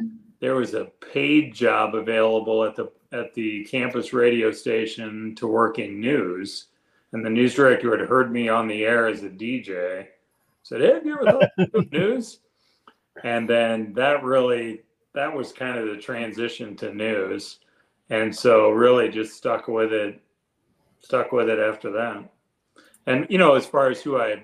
there 0.40 0.55
was 0.55 0.74
a 0.74 0.86
paid 1.12 1.55
job 1.55 1.94
available 1.94 2.64
at 2.64 2.76
the 2.76 2.90
at 3.12 3.32
the 3.34 3.64
campus 3.64 4.12
radio 4.12 4.53
station 4.53 5.34
to 5.36 5.47
work 5.47 5.78
in 5.78 6.01
news, 6.01 6.66
and 7.12 7.24
the 7.24 7.30
news 7.30 7.55
director 7.55 7.97
had 7.97 8.07
heard 8.07 8.32
me 8.32 8.49
on 8.49 8.66
the 8.66 8.84
air 8.84 9.07
as 9.07 9.22
a 9.22 9.30
DJ. 9.30 10.09
Said, 10.62 10.80
"Hey, 10.80 10.94
have 10.94 11.07
you 11.07 11.14
ever 11.14 11.24
thought 11.24 11.74
of 11.74 11.92
news?" 11.92 12.40
And 13.22 13.49
then 13.49 13.92
that 13.94 14.22
really 14.22 14.82
that 15.14 15.34
was 15.34 15.53
kind 15.53 15.78
of 15.78 15.86
the 15.86 15.97
transition 15.97 16.76
to 16.76 16.92
news, 16.92 17.61
and 18.11 18.34
so 18.34 18.70
really 18.70 19.09
just 19.09 19.34
stuck 19.34 19.68
with 19.68 19.92
it, 19.92 20.20
stuck 21.01 21.32
with 21.32 21.49
it 21.49 21.59
after 21.59 21.90
that. 21.92 22.30
And 23.07 23.26
you 23.30 23.38
know, 23.38 23.55
as 23.55 23.66
far 23.66 23.88
as 23.88 24.03
who 24.03 24.18
I 24.18 24.42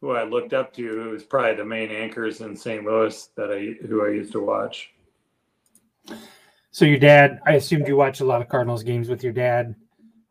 who 0.00 0.12
I 0.12 0.24
looked 0.24 0.52
up 0.52 0.72
to, 0.74 1.02
it 1.02 1.10
was 1.10 1.24
probably 1.24 1.54
the 1.54 1.64
main 1.64 1.90
anchors 1.90 2.40
in 2.40 2.56
St. 2.56 2.84
Louis 2.84 3.28
that 3.36 3.52
I 3.52 3.86
who 3.86 4.06
I 4.06 4.10
used 4.10 4.32
to 4.32 4.40
watch. 4.40 4.92
So 6.70 6.84
your 6.84 6.98
dad, 6.98 7.40
I 7.46 7.54
assumed 7.54 7.88
you 7.88 7.96
watched 7.96 8.20
a 8.20 8.24
lot 8.24 8.40
of 8.40 8.48
Cardinals 8.48 8.82
games 8.82 9.08
with 9.08 9.24
your 9.24 9.32
dad. 9.32 9.74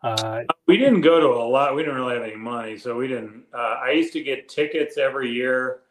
Uh, 0.01 0.43
we 0.67 0.77
didn't 0.77 1.01
go 1.01 1.19
to 1.19 1.27
a 1.27 1.47
lot. 1.47 1.75
We 1.75 1.81
didn't 1.81 1.95
really 1.95 2.13
have 2.13 2.23
any 2.23 2.35
money, 2.35 2.77
so 2.77 2.95
we 2.95 3.07
didn't. 3.07 3.43
Uh, 3.53 3.79
I 3.83 3.91
used 3.91 4.13
to 4.13 4.23
get 4.23 4.47
tickets 4.47 4.97
every 4.97 5.31
year. 5.31 5.81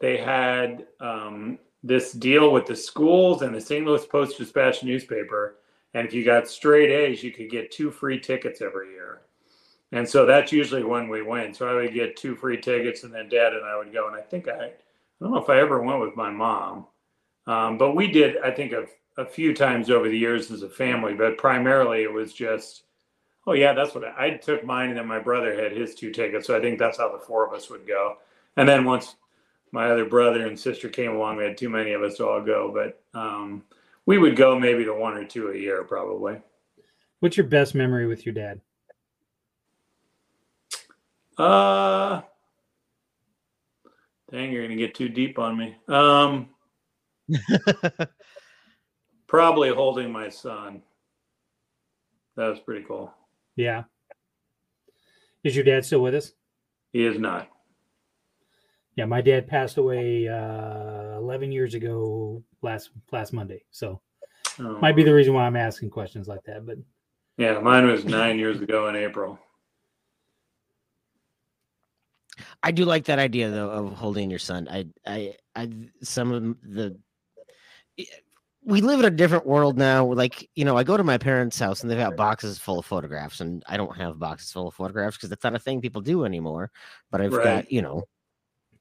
They 0.00 0.16
had 0.16 0.86
um, 1.00 1.58
this 1.82 2.12
deal 2.12 2.52
with 2.52 2.66
the 2.66 2.76
schools 2.76 3.42
and 3.42 3.54
the 3.54 3.60
St. 3.60 3.86
Louis 3.86 4.04
Post 4.06 4.38
Dispatch 4.38 4.82
newspaper, 4.82 5.56
And 5.94 6.06
if 6.06 6.12
you 6.12 6.24
got 6.24 6.48
straight 6.48 6.90
A's, 6.90 7.22
you 7.22 7.32
could 7.32 7.50
get 7.50 7.70
two 7.70 7.90
free 7.90 8.20
tickets 8.20 8.60
every 8.60 8.90
year. 8.90 9.22
And 9.92 10.06
so 10.06 10.26
that's 10.26 10.52
usually 10.52 10.84
when 10.84 11.08
we 11.08 11.22
win. 11.22 11.54
So 11.54 11.68
I 11.68 11.74
would 11.74 11.94
get 11.94 12.16
two 12.16 12.36
free 12.36 12.60
tickets, 12.60 13.04
and 13.04 13.14
then 13.14 13.28
Dad 13.28 13.54
and 13.54 13.64
I 13.64 13.76
would 13.78 13.92
go. 13.92 14.06
And 14.06 14.16
I 14.16 14.20
think 14.20 14.48
I, 14.48 14.66
I 14.66 14.70
don't 15.20 15.32
know 15.32 15.42
if 15.42 15.48
I 15.48 15.60
ever 15.60 15.82
went 15.82 16.00
with 16.00 16.16
my 16.16 16.30
mom, 16.30 16.86
um, 17.46 17.78
but 17.78 17.96
we 17.96 18.06
did. 18.06 18.36
I 18.38 18.50
think 18.50 18.72
a, 18.72 18.84
a 19.16 19.24
few 19.24 19.54
times 19.54 19.90
over 19.90 20.08
the 20.08 20.18
years 20.18 20.50
as 20.50 20.62
a 20.62 20.68
family, 20.68 21.14
but 21.14 21.38
primarily 21.38 22.02
it 22.02 22.12
was 22.12 22.34
just, 22.34 22.82
oh 23.46 23.54
yeah, 23.54 23.72
that's 23.72 23.94
what 23.94 24.04
I, 24.04 24.26
I 24.26 24.30
took 24.30 24.62
mine, 24.62 24.90
and 24.90 24.98
then 24.98 25.06
my 25.06 25.20
brother 25.20 25.54
had 25.54 25.72
his 25.72 25.94
two 25.94 26.12
tickets. 26.12 26.46
So 26.46 26.56
I 26.56 26.60
think 26.60 26.78
that's 26.78 26.98
how 26.98 27.10
the 27.10 27.24
four 27.24 27.46
of 27.46 27.54
us 27.54 27.70
would 27.70 27.86
go. 27.86 28.18
And 28.56 28.68
then 28.68 28.84
once 28.84 29.16
my 29.72 29.90
other 29.90 30.04
brother 30.04 30.46
and 30.46 30.58
sister 30.58 30.88
came 30.88 31.12
along, 31.12 31.36
we 31.36 31.44
had 31.44 31.56
too 31.56 31.70
many 31.70 31.92
of 31.92 32.02
us 32.02 32.16
to 32.16 32.28
all 32.28 32.42
go, 32.42 32.70
but 32.72 33.02
um, 33.18 33.62
we 34.04 34.18
would 34.18 34.36
go 34.36 34.58
maybe 34.58 34.84
to 34.84 34.94
one 34.94 35.14
or 35.14 35.24
two 35.24 35.48
a 35.48 35.56
year, 35.56 35.82
probably. 35.84 36.40
What's 37.20 37.36
your 37.36 37.46
best 37.46 37.74
memory 37.74 38.06
with 38.06 38.26
your 38.26 38.34
dad? 38.34 38.60
Uh, 41.38 42.20
dang, 44.32 44.50
you're 44.52 44.62
gonna 44.64 44.76
get 44.76 44.94
too 44.94 45.08
deep 45.08 45.38
on 45.38 45.56
me. 45.56 45.76
Um, 45.86 46.48
probably 49.28 49.70
holding 49.70 50.10
my 50.10 50.28
son. 50.28 50.82
That 52.36 52.48
was 52.48 52.60
pretty 52.60 52.84
cool. 52.86 53.12
Yeah. 53.56 53.84
Is 55.44 55.54
your 55.54 55.64
dad 55.64 55.84
still 55.84 56.00
with 56.02 56.14
us? 56.14 56.32
He 56.92 57.04
is 57.04 57.18
not. 57.18 57.48
Yeah, 58.96 59.04
my 59.04 59.20
dad 59.20 59.46
passed 59.46 59.76
away 59.76 60.26
uh, 60.26 61.16
11 61.18 61.52
years 61.52 61.74
ago 61.74 62.42
last 62.62 62.90
last 63.12 63.32
Monday. 63.32 63.64
So 63.70 64.00
Oh. 64.60 64.76
might 64.80 64.96
be 64.96 65.04
the 65.04 65.14
reason 65.14 65.34
why 65.34 65.44
I'm 65.46 65.54
asking 65.54 65.90
questions 65.90 66.26
like 66.26 66.42
that. 66.46 66.66
But 66.66 66.78
Yeah, 67.36 67.60
mine 67.60 67.86
was 67.86 68.04
nine 68.04 68.40
years 68.40 68.60
ago 68.60 68.88
in 68.88 68.96
April. 68.96 69.38
I 72.62 72.70
do 72.72 72.84
like 72.84 73.04
that 73.04 73.18
idea 73.18 73.50
though 73.50 73.70
of 73.70 73.92
holding 73.94 74.30
your 74.30 74.38
son. 74.38 74.68
I, 74.70 74.86
I, 75.06 75.34
I, 75.54 75.70
some 76.02 76.32
of 76.32 76.42
the, 76.62 76.96
eh, 77.98 78.04
we 78.64 78.80
live 78.80 78.98
in 79.00 79.06
a 79.06 79.10
different 79.10 79.46
world 79.46 79.78
now. 79.78 80.04
Like, 80.12 80.50
you 80.54 80.64
know, 80.64 80.76
I 80.76 80.84
go 80.84 80.96
to 80.96 81.04
my 81.04 81.16
parents' 81.16 81.58
house 81.58 81.82
and 81.82 81.90
they've 81.90 81.98
got 81.98 82.16
boxes 82.16 82.58
full 82.58 82.78
of 82.78 82.86
photographs, 82.86 83.40
and 83.40 83.62
I 83.68 83.76
don't 83.76 83.96
have 83.96 84.18
boxes 84.18 84.52
full 84.52 84.68
of 84.68 84.74
photographs 84.74 85.16
because 85.16 85.30
that's 85.30 85.44
not 85.44 85.54
a 85.54 85.58
thing 85.58 85.80
people 85.80 86.02
do 86.02 86.24
anymore. 86.24 86.70
But 87.10 87.20
I've 87.22 87.32
Right. 87.32 87.44
got, 87.44 87.72
you 87.72 87.80
know, 87.82 88.04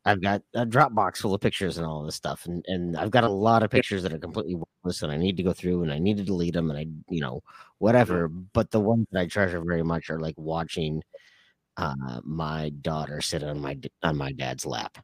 I've 0.06 0.22
got 0.22 0.42
a 0.56 0.66
Dropbox 0.66 1.18
full 1.18 1.34
of 1.34 1.42
pictures 1.42 1.78
and 1.78 1.86
all 1.86 2.04
this 2.04 2.16
stuff, 2.16 2.46
and 2.46 2.66
and 2.68 2.98
I've 2.98 3.12
got 3.12 3.24
a 3.26 3.30
lot 3.30 3.64
of 3.64 3.70
pictures 3.70 4.04
that 4.04 4.14
are 4.14 4.20
completely 4.20 4.56
worthless, 4.56 5.04
and 5.04 5.12
I 5.12 5.18
need 5.18 5.38
to 5.38 5.44
go 5.44 5.54
through 5.54 5.84
and 5.84 5.92
I 5.92 6.00
need 6.00 6.18
to 6.18 6.24
delete 6.24 6.54
them, 6.54 6.70
and 6.72 6.80
I, 6.80 6.88
you 7.10 7.22
know, 7.22 7.42
whatever. 7.80 8.28
But 8.30 8.72
the 8.72 8.80
ones 8.80 9.08
that 9.12 9.20
I 9.22 9.28
treasure 9.28 9.62
very 9.62 9.84
much 9.84 10.10
are 10.10 10.20
like 10.20 10.36
watching 10.38 11.04
uh, 11.78 12.22
my 12.24 12.70
daughter 12.82 13.22
sit 13.22 13.44
on 13.44 13.60
my 13.62 13.78
on 14.04 14.18
my 14.18 14.32
dad's 14.34 14.66
lap. 14.66 14.98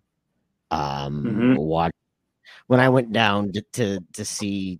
Um, 0.72 1.24
Mhm. 1.26 1.58
watch 1.58 1.94
when 2.68 2.80
I 2.80 2.90
went 2.90 3.12
down 3.14 3.52
to, 3.54 3.62
to 3.74 4.00
to 4.14 4.26
see 4.26 4.80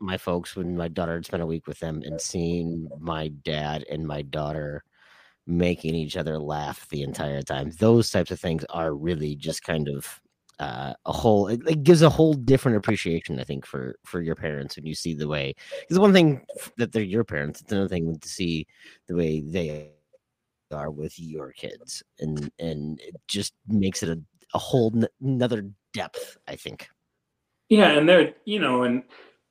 my 0.00 0.16
folks 0.18 0.56
when 0.56 0.76
my 0.76 0.88
daughter 0.88 1.14
had 1.14 1.26
spent 1.26 1.42
a 1.42 1.46
week 1.46 1.66
with 1.66 1.78
them 1.80 2.02
and 2.04 2.20
seeing 2.20 2.88
my 3.00 3.28
dad 3.28 3.84
and 3.90 4.06
my 4.06 4.22
daughter 4.22 4.82
making 5.46 5.94
each 5.94 6.16
other 6.16 6.38
laugh 6.38 6.88
the 6.90 7.02
entire 7.02 7.42
time. 7.42 7.70
Those 7.78 8.10
types 8.10 8.30
of 8.30 8.40
things 8.40 8.64
are 8.70 8.94
really 8.94 9.36
just 9.36 9.62
kind 9.64 9.88
of 9.88 10.20
uh, 10.60 10.94
a 11.06 11.12
whole. 11.12 11.48
It, 11.48 11.60
it 11.68 11.82
gives 11.84 12.02
a 12.02 12.10
whole 12.10 12.34
different 12.34 12.76
appreciation, 12.78 13.40
I 13.40 13.44
think, 13.44 13.66
for 13.66 13.96
for 14.04 14.20
your 14.22 14.36
parents 14.36 14.76
when 14.76 14.86
you 14.86 14.94
see 14.94 15.14
the 15.14 15.28
way. 15.28 15.54
Because 15.82 15.98
one 16.00 16.12
thing 16.12 16.44
that 16.78 16.92
they're 16.92 17.02
your 17.02 17.24
parents, 17.24 17.60
it's 17.62 17.72
another 17.72 17.88
thing 17.88 18.18
to 18.18 18.28
see 18.28 18.66
the 19.08 19.16
way 19.16 19.40
they 19.40 19.92
are 20.72 20.90
with 20.90 21.18
your 21.18 21.52
kids, 21.52 22.02
and 22.18 22.50
and 22.58 23.00
it 23.00 23.16
just 23.28 23.54
makes 23.68 24.02
it 24.02 24.08
a 24.08 24.20
a 24.54 24.58
whole 24.58 24.92
n- 24.94 25.08
another 25.22 25.70
depth. 25.92 26.36
I 26.48 26.56
think. 26.56 26.88
Yeah, 27.68 27.90
and 27.90 28.08
they're 28.08 28.34
you 28.44 28.58
know, 28.58 28.84
and 28.84 29.02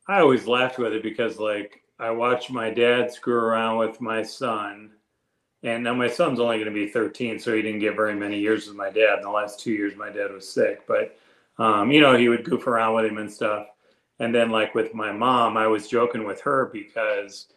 I 0.08 0.20
always 0.20 0.48
laughed 0.48 0.78
with 0.78 0.94
it 0.94 1.04
because 1.04 1.40
like 1.40 1.84
I 2.00 2.12
watched 2.12 2.52
my 2.52 2.70
dad 2.70 3.12
screw 3.12 3.36
around 3.36 3.78
with 3.78 4.02
my 4.02 4.24
son, 4.24 4.92
and 5.64 5.84
now 5.84 5.94
my 5.94 6.08
son's 6.08 6.40
only 6.40 6.58
going 6.58 6.74
to 6.74 6.74
be 6.74 6.88
13, 6.88 7.40
so 7.40 7.54
he 7.54 7.62
didn't 7.62 7.80
get 7.80 7.96
very 7.96 8.16
many 8.16 8.40
years 8.40 8.68
with 8.68 8.76
my 8.76 8.90
dad. 8.90 9.20
In 9.20 9.24
the 9.24 9.30
last 9.30 9.60
two 9.60 9.72
years, 9.72 9.96
my 9.96 10.10
dad 10.10 10.32
was 10.32 10.48
sick, 10.48 10.88
but 10.88 11.18
um, 11.58 11.92
you 11.92 12.00
know, 12.02 12.16
he 12.16 12.30
would 12.30 12.46
goof 12.46 12.68
around 12.68 12.96
with 12.96 13.06
him 13.06 13.18
and 13.18 13.32
stuff. 13.32 13.68
And 14.20 14.34
then 14.34 14.50
like 14.50 14.76
with 14.76 14.94
my 14.94 15.12
mom, 15.12 15.58
I 15.58 15.68
was 15.68 15.88
joking 15.88 16.26
with 16.26 16.42
her 16.42 16.70
because 16.74 17.48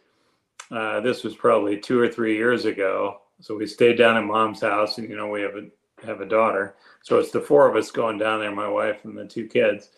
uh, 0.71 0.99
this 1.01 1.23
was 1.23 1.35
probably 1.35 1.77
two 1.77 1.99
or 1.99 2.07
three 2.07 2.35
years 2.35 2.65
ago. 2.65 3.21
So 3.39 3.57
we 3.57 3.67
stayed 3.67 3.97
down 3.97 4.17
at 4.17 4.23
mom's 4.23 4.61
house, 4.61 4.97
and 4.97 5.09
you 5.09 5.15
know, 5.15 5.27
we 5.27 5.41
have 5.41 5.55
a 5.55 5.67
have 6.05 6.21
a 6.21 6.25
daughter, 6.25 6.75
so 7.01 7.19
it's 7.19 7.31
the 7.31 7.39
four 7.39 7.69
of 7.69 7.75
us 7.75 7.91
going 7.91 8.17
down 8.17 8.39
there, 8.39 8.51
my 8.51 8.67
wife 8.67 9.05
and 9.05 9.17
the 9.17 9.25
two 9.25 9.47
kids. 9.47 9.89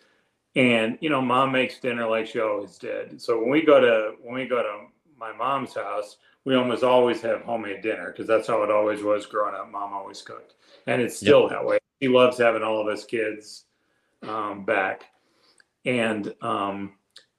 And 0.55 0.97
you 1.01 1.09
know, 1.09 1.21
mom 1.21 1.51
makes 1.51 1.79
dinner 1.79 2.07
like 2.07 2.27
she 2.27 2.39
always 2.39 2.77
did. 2.77 3.21
So 3.21 3.39
when 3.39 3.49
we 3.49 3.63
go 3.63 3.79
to 3.79 4.13
when 4.21 4.35
we 4.35 4.47
go 4.47 4.61
to 4.61 4.87
my 5.17 5.33
mom's 5.33 5.73
house, 5.73 6.17
we 6.45 6.55
almost 6.55 6.83
always 6.83 7.21
have 7.21 7.41
homemade 7.41 7.81
dinner 7.81 8.11
because 8.11 8.27
that's 8.27 8.47
how 8.47 8.63
it 8.63 8.71
always 8.71 9.01
was 9.03 9.25
growing 9.25 9.55
up. 9.55 9.71
Mom 9.71 9.93
always 9.93 10.21
cooked, 10.21 10.53
and 10.87 11.01
it's 11.01 11.17
still 11.17 11.49
that 11.49 11.65
way. 11.65 11.79
She 12.01 12.07
loves 12.07 12.37
having 12.37 12.63
all 12.63 12.81
of 12.81 12.87
us 12.87 13.03
kids 13.05 13.65
um, 14.23 14.63
back, 14.63 15.05
and 15.85 16.33
um, 16.41 16.93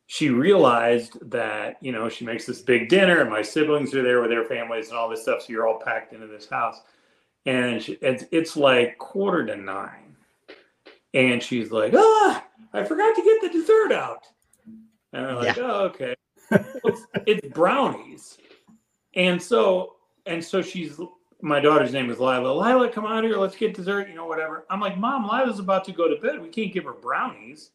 she 0.07 0.31
realized 0.31 1.19
that 1.31 1.77
you 1.81 1.93
know 1.93 2.09
she 2.09 2.25
makes 2.25 2.47
this 2.47 2.63
big 2.63 2.89
dinner, 2.89 3.21
and 3.21 3.31
my 3.31 3.43
siblings 3.43 3.95
are 3.95 4.03
there 4.03 4.21
with 4.21 4.31
their 4.31 4.45
families 4.45 4.89
and 4.89 4.97
all 4.97 5.09
this 5.09 5.23
stuff. 5.23 5.43
So 5.43 5.53
you're 5.53 5.67
all 5.67 5.81
packed 5.85 6.13
into 6.13 6.27
this 6.27 6.49
house, 6.49 6.81
and 7.45 7.83
she, 7.83 7.99
it's 8.03 8.25
it's 8.33 8.57
like 8.57 8.99
quarter 8.99 9.45
to 9.47 9.57
nine, 9.57 10.17
and 11.15 11.43
she's 11.43 11.71
like, 11.71 11.93
ah. 11.95 12.43
I 12.73 12.85
forgot 12.85 13.15
to 13.15 13.23
get 13.23 13.41
the 13.41 13.59
dessert 13.59 13.93
out. 13.93 14.27
And 15.13 15.27
I'm 15.27 15.37
like, 15.37 15.57
Yeah. 15.57 15.63
oh, 15.63 15.85
okay. 15.87 16.15
It's, 16.51 17.07
it's 17.27 17.49
brownies. 17.49 18.37
And 19.15 19.41
so, 19.41 19.95
and 20.27 20.45
so 20.45 20.61
she's, 20.61 21.01
my 21.41 21.59
daughter's 21.59 21.93
name 21.95 22.11
is 22.11 22.19
Lila. 22.21 22.53
Lila, 22.53 22.91
come 22.91 23.07
out 23.07 23.25
here. 23.25 23.39
Let's 23.39 23.57
get 23.57 23.75
dessert, 23.75 24.09
you 24.09 24.15
know, 24.15 24.27
whatever. 24.27 24.67
I'm 24.69 24.81
like, 24.81 24.99
Mom, 24.99 25.27
Lila's 25.27 25.59
about 25.59 25.85
to 25.87 25.93
go 25.93 26.07
to 26.07 26.21
bed. 26.21 26.43
We 26.43 26.49
can't 26.49 26.73
give 26.73 26.85
her 26.85 26.93
brownies. 26.93 27.71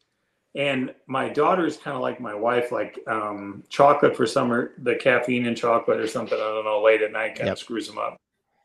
And 0.56 0.94
my 1.08 1.30
daughter 1.30 1.66
is 1.66 1.78
kind 1.78 1.96
of 1.96 2.02
like 2.02 2.20
my 2.20 2.36
wife, 2.36 2.72
like 2.72 3.00
um, 3.08 3.64
chocolate 3.70 4.18
for 4.18 4.28
summer, 4.28 4.74
the 4.80 4.96
caffeine 4.96 5.46
in 5.46 5.56
chocolate 5.56 6.00
or 6.00 6.08
something. 6.08 6.38
I 6.38 6.42
don't 6.42 6.66
know, 6.66 6.82
late 6.84 7.02
at 7.02 7.12
night 7.14 7.36
kind 7.36 7.48
Yep. 7.48 7.54
of 7.54 7.60
screws 7.60 7.88
them 7.88 7.98
up. 7.98 8.18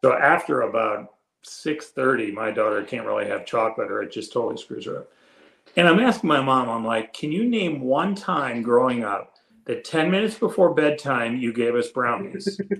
So 0.05 0.13
after 0.15 0.63
about 0.63 1.15
6.30, 1.47 2.33
my 2.33 2.51
daughter 2.51 2.83
can't 2.83 3.07
really 3.07 3.27
have 3.29 3.47
chocolate 3.47 3.91
or 3.91 4.03
it 4.03 4.11
just 4.13 4.33
totally 4.33 4.57
screws 4.57 4.87
her 4.87 4.99
up. 4.99 5.13
And 5.77 5.87
I'm 5.89 6.01
asking 6.01 6.29
my 6.29 6.41
mom, 6.41 6.69
I'm 6.69 6.85
like, 6.85 7.13
can 7.13 7.31
you 7.31 7.45
name 7.49 7.81
one 7.83 8.15
time 8.15 8.63
growing 8.63 9.05
up 9.05 9.35
that 9.67 9.85
10 9.85 10.11
minutes 10.11 10.37
before 10.39 10.75
bedtime 10.75 11.37
you 11.37 11.53
gave 11.53 11.75
us 11.75 11.89
brownies? 11.89 12.61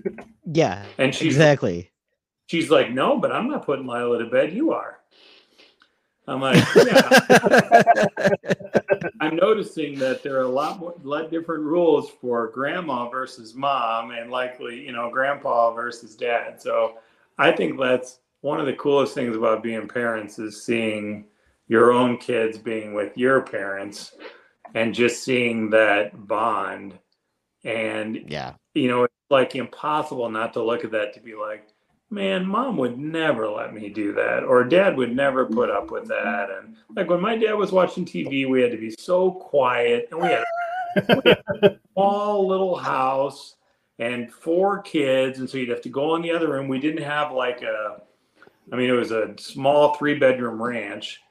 Yeah, 0.49 0.85
And 0.97 1.13
she's 1.13 1.35
exactly. 1.35 1.91
she's 2.47 2.69
like, 2.69 2.91
no, 2.91 3.17
but 3.19 3.31
I'm 3.33 3.49
not 3.49 3.65
putting 3.65 3.85
Lila 3.85 4.19
to 4.19 4.25
bed. 4.25 4.53
You 4.53 4.71
are. 4.71 4.96
I'm 6.27 6.41
like, 6.41 6.63
yeah. 6.75 8.05
I'm 9.21 9.35
noticing 9.37 9.97
that 9.99 10.23
there 10.23 10.37
are 10.37 10.41
a 10.41 10.47
lot 10.47 10.79
more, 10.79 10.95
lot 11.03 11.31
different 11.31 11.63
rules 11.63 12.09
for 12.09 12.49
grandma 12.49 13.09
versus 13.09 13.55
mom, 13.55 14.11
and 14.11 14.29
likely, 14.29 14.85
you 14.85 14.91
know, 14.91 15.09
grandpa 15.09 15.73
versus 15.73 16.15
dad. 16.15 16.61
So 16.61 16.97
I 17.37 17.51
think 17.51 17.79
that's 17.79 18.19
one 18.41 18.59
of 18.59 18.65
the 18.65 18.73
coolest 18.73 19.13
things 19.13 19.35
about 19.35 19.63
being 19.63 19.87
parents 19.87 20.37
is 20.37 20.63
seeing 20.63 21.25
your 21.67 21.91
own 21.91 22.17
kids 22.17 22.57
being 22.57 22.93
with 22.93 23.17
your 23.17 23.41
parents 23.41 24.15
and 24.75 24.93
just 24.93 25.23
seeing 25.23 25.69
that 25.69 26.27
bond. 26.27 26.97
And 27.63 28.25
yeah, 28.27 28.53
you 28.73 28.87
know, 28.89 29.03
it's 29.03 29.13
like 29.29 29.55
impossible 29.55 30.29
not 30.29 30.53
to 30.53 30.63
look 30.63 30.83
at 30.83 30.91
that 30.91 31.13
to 31.15 31.19
be 31.19 31.35
like, 31.35 31.67
man, 32.09 32.45
mom 32.45 32.77
would 32.77 32.97
never 32.97 33.49
let 33.49 33.73
me 33.73 33.89
do 33.89 34.13
that, 34.13 34.43
or 34.43 34.63
dad 34.63 34.95
would 34.97 35.15
never 35.15 35.45
put 35.45 35.69
up 35.69 35.91
with 35.91 36.07
that. 36.07 36.49
And 36.49 36.75
like 36.95 37.09
when 37.09 37.21
my 37.21 37.37
dad 37.37 37.53
was 37.53 37.71
watching 37.71 38.05
TV, 38.05 38.49
we 38.49 38.61
had 38.61 38.71
to 38.71 38.77
be 38.77 38.91
so 38.97 39.31
quiet, 39.31 40.07
and 40.11 40.21
we 40.21 40.27
had, 40.27 40.45
we 40.95 41.29
had 41.29 41.43
a 41.63 41.77
small 41.93 42.47
little 42.47 42.77
house 42.77 43.55
and 43.99 44.31
four 44.31 44.81
kids, 44.81 45.39
and 45.39 45.49
so 45.49 45.57
you'd 45.57 45.69
have 45.69 45.81
to 45.81 45.89
go 45.89 46.15
in 46.15 46.21
the 46.21 46.31
other 46.31 46.51
room. 46.51 46.67
We 46.67 46.79
didn't 46.79 47.03
have 47.03 47.31
like 47.31 47.61
a, 47.61 48.01
I 48.71 48.75
mean, 48.75 48.89
it 48.89 48.93
was 48.93 49.11
a 49.11 49.33
small 49.37 49.95
three 49.95 50.17
bedroom 50.17 50.61
ranch, 50.61 51.21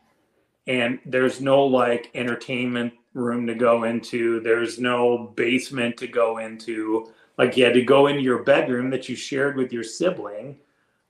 and 0.66 0.98
there's 1.06 1.40
no 1.40 1.64
like 1.64 2.10
entertainment 2.14 2.92
room 3.14 3.46
to 3.46 3.54
go 3.54 3.84
into. 3.84 4.40
There's 4.40 4.78
no 4.78 5.32
basement 5.36 5.96
to 5.98 6.06
go 6.06 6.38
into. 6.38 7.12
Like 7.38 7.56
you 7.56 7.64
had 7.64 7.74
to 7.74 7.82
go 7.82 8.06
into 8.08 8.22
your 8.22 8.42
bedroom 8.42 8.90
that 8.90 9.08
you 9.08 9.16
shared 9.16 9.56
with 9.56 9.72
your 9.72 9.84
sibling, 9.84 10.58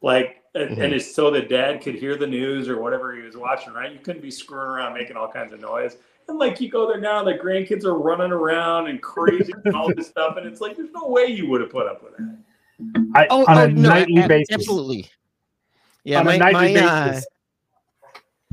like, 0.07 0.43
and, 0.55 0.79
and 0.79 0.95
it's 0.95 1.15
so 1.15 1.31
that 1.33 1.49
dad 1.51 1.83
could 1.83 1.95
hear 1.97 2.17
the 2.17 2.27
news 2.27 2.69
or 2.69 2.81
whatever 2.81 3.15
he 3.15 3.23
was 3.23 3.37
watching. 3.37 3.73
Right? 3.75 3.93
You 3.93 3.99
couldn't 3.99 4.23
be 4.23 4.31
screwing 4.31 4.69
around 4.69 4.95
making 4.95 5.17
all 5.17 5.29
kinds 5.31 5.53
of 5.53 5.61
noise. 5.61 5.97
And 6.29 6.39
like 6.39 6.61
you 6.61 6.69
go 6.71 6.89
there 6.89 7.01
now, 7.01 7.23
the 7.23 7.35
grandkids 7.35 7.85
are 7.85 7.97
running 7.97 8.33
around 8.33 8.89
and 8.89 9.01
crazy 9.01 9.53
and 9.65 9.77
all 9.77 9.93
this 9.95 10.09
stuff, 10.09 10.37
and 10.39 10.47
it's 10.47 10.61
like 10.61 10.77
there's 10.77 10.91
no 10.91 11.09
way 11.09 11.27
you 11.27 11.49
would 11.49 11.61
have 11.61 11.71
put 11.71 11.87
up 11.87 12.03
with 12.03 12.17
that. 12.17 12.39
I, 13.15 13.27
Oh, 13.31 13.45
on 13.47 13.57
oh, 13.59 13.63
a 13.65 13.69
no, 13.69 13.89
nightly 13.89 14.23
a- 14.23 14.29
basis. 14.29 14.53
absolutely. 14.55 15.09
Yeah, 16.05 16.19
on 16.21 16.27
my 16.27 16.35
a 16.35 16.39
nightly 16.39 16.75
my, 16.75 16.81
uh, 16.81 17.09
basis. 17.11 17.27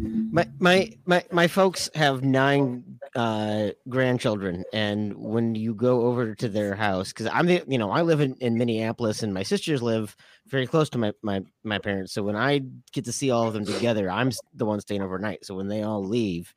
My 0.03 0.47
my 0.59 0.91
my 1.05 1.23
my 1.31 1.47
folks 1.47 1.89
have 1.95 2.23
nine 2.23 2.83
uh 3.15 3.69
grandchildren 3.87 4.63
and 4.73 5.15
when 5.15 5.55
you 5.55 5.73
go 5.73 6.07
over 6.07 6.33
to 6.35 6.49
their 6.49 6.75
house 6.75 7.09
because 7.09 7.27
i'm 7.27 7.45
the 7.45 7.63
you 7.67 7.77
know 7.77 7.91
i 7.91 8.01
live 8.01 8.19
in, 8.19 8.35
in 8.35 8.57
minneapolis 8.57 9.23
and 9.23 9.33
my 9.33 9.43
sisters 9.43 9.81
live 9.81 10.15
very 10.47 10.67
close 10.67 10.89
to 10.89 10.97
my, 10.97 11.13
my 11.21 11.41
my 11.63 11.77
parents 11.77 12.11
so 12.11 12.23
when 12.23 12.35
i 12.35 12.59
get 12.91 13.05
to 13.05 13.11
see 13.11 13.31
all 13.31 13.47
of 13.47 13.53
them 13.53 13.65
together 13.65 14.09
i'm 14.09 14.31
the 14.53 14.65
one 14.65 14.81
staying 14.81 15.01
overnight 15.01 15.45
so 15.45 15.55
when 15.55 15.67
they 15.67 15.83
all 15.83 16.03
leave 16.03 16.53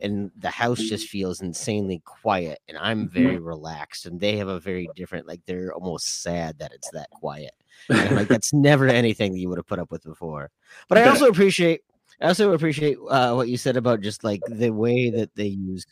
and 0.00 0.30
the 0.36 0.50
house 0.50 0.80
just 0.80 1.08
feels 1.08 1.40
insanely 1.40 2.02
quiet 2.04 2.58
and 2.68 2.76
i'm 2.78 3.08
very 3.08 3.38
relaxed 3.38 4.06
and 4.06 4.20
they 4.20 4.36
have 4.36 4.48
a 4.48 4.60
very 4.60 4.88
different 4.94 5.26
like 5.26 5.40
they're 5.46 5.72
almost 5.72 6.22
sad 6.22 6.58
that 6.58 6.72
it's 6.72 6.90
that 6.90 7.08
quiet 7.10 7.52
like 7.88 8.28
that's 8.28 8.52
never 8.52 8.88
anything 8.88 9.32
that 9.32 9.38
you 9.38 9.48
would 9.48 9.58
have 9.58 9.66
put 9.66 9.78
up 9.78 9.90
with 9.90 10.04
before. 10.04 10.50
But 10.88 10.98
i 10.98 11.08
also 11.08 11.26
appreciate 11.26 11.82
I 12.20 12.28
also 12.28 12.52
appreciate 12.52 12.98
uh, 13.08 13.34
what 13.34 13.48
you 13.48 13.56
said 13.56 13.76
about 13.76 14.00
just 14.00 14.24
like 14.24 14.40
the 14.48 14.70
way 14.70 15.10
that 15.10 15.34
they 15.34 15.46
use 15.46 15.84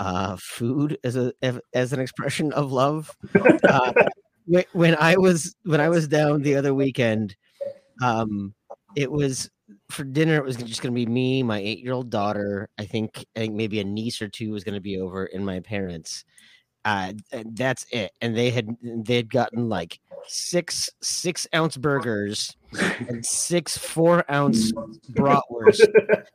uh, 0.00 0.36
food 0.40 0.98
as 1.04 1.16
a 1.16 1.32
as 1.72 1.92
an 1.92 2.00
expression 2.00 2.52
of 2.52 2.72
love. 2.72 3.16
Uh, 3.68 3.92
when 4.72 4.96
I 4.96 5.16
was 5.16 5.54
when 5.64 5.80
I 5.80 5.88
was 5.88 6.08
down 6.08 6.42
the 6.42 6.56
other 6.56 6.74
weekend, 6.74 7.36
um, 8.02 8.54
it 8.96 9.10
was 9.10 9.50
for 9.88 10.04
dinner. 10.04 10.36
It 10.36 10.44
was 10.44 10.56
just 10.56 10.82
going 10.82 10.92
to 10.92 10.98
be 10.98 11.06
me, 11.06 11.42
my 11.42 11.58
eight 11.58 11.80
year 11.80 11.92
old 11.92 12.10
daughter. 12.10 12.68
I 12.78 12.84
think 12.84 13.24
I 13.36 13.40
think 13.40 13.54
maybe 13.54 13.80
a 13.80 13.84
niece 13.84 14.20
or 14.20 14.28
two 14.28 14.52
was 14.52 14.64
going 14.64 14.74
to 14.74 14.80
be 14.80 14.98
over, 14.98 15.26
and 15.26 15.44
my 15.44 15.60
parents. 15.60 16.24
Uh, 16.84 17.12
that's 17.44 17.86
it. 17.90 18.12
And 18.20 18.36
they 18.36 18.50
had 18.50 18.76
they 18.82 19.16
had 19.16 19.30
gotten 19.30 19.68
like 19.68 19.98
six 20.26 20.88
six 21.02 21.46
ounce 21.54 21.76
burgers 21.76 22.56
and 23.08 23.24
six 23.24 23.76
four 23.76 24.24
ounce 24.30 24.72
bratwurst 25.12 25.86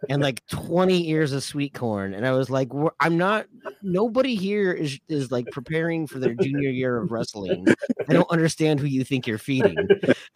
and 0.09 0.21
like 0.21 0.45
20 0.47 1.09
ears 1.09 1.31
of 1.31 1.43
sweet 1.43 1.73
corn 1.73 2.13
and 2.13 2.25
i 2.25 2.31
was 2.31 2.49
like 2.49 2.69
i'm 2.99 3.17
not 3.17 3.45
nobody 3.81 4.35
here 4.35 4.71
is 4.71 4.99
is 5.09 5.31
like 5.31 5.45
preparing 5.51 6.05
for 6.05 6.19
their 6.19 6.33
junior 6.33 6.69
year 6.69 6.97
of 6.97 7.11
wrestling 7.11 7.65
i 8.09 8.13
don't 8.13 8.29
understand 8.29 8.79
who 8.79 8.87
you 8.87 9.03
think 9.03 9.25
you're 9.25 9.37
feeding 9.37 9.75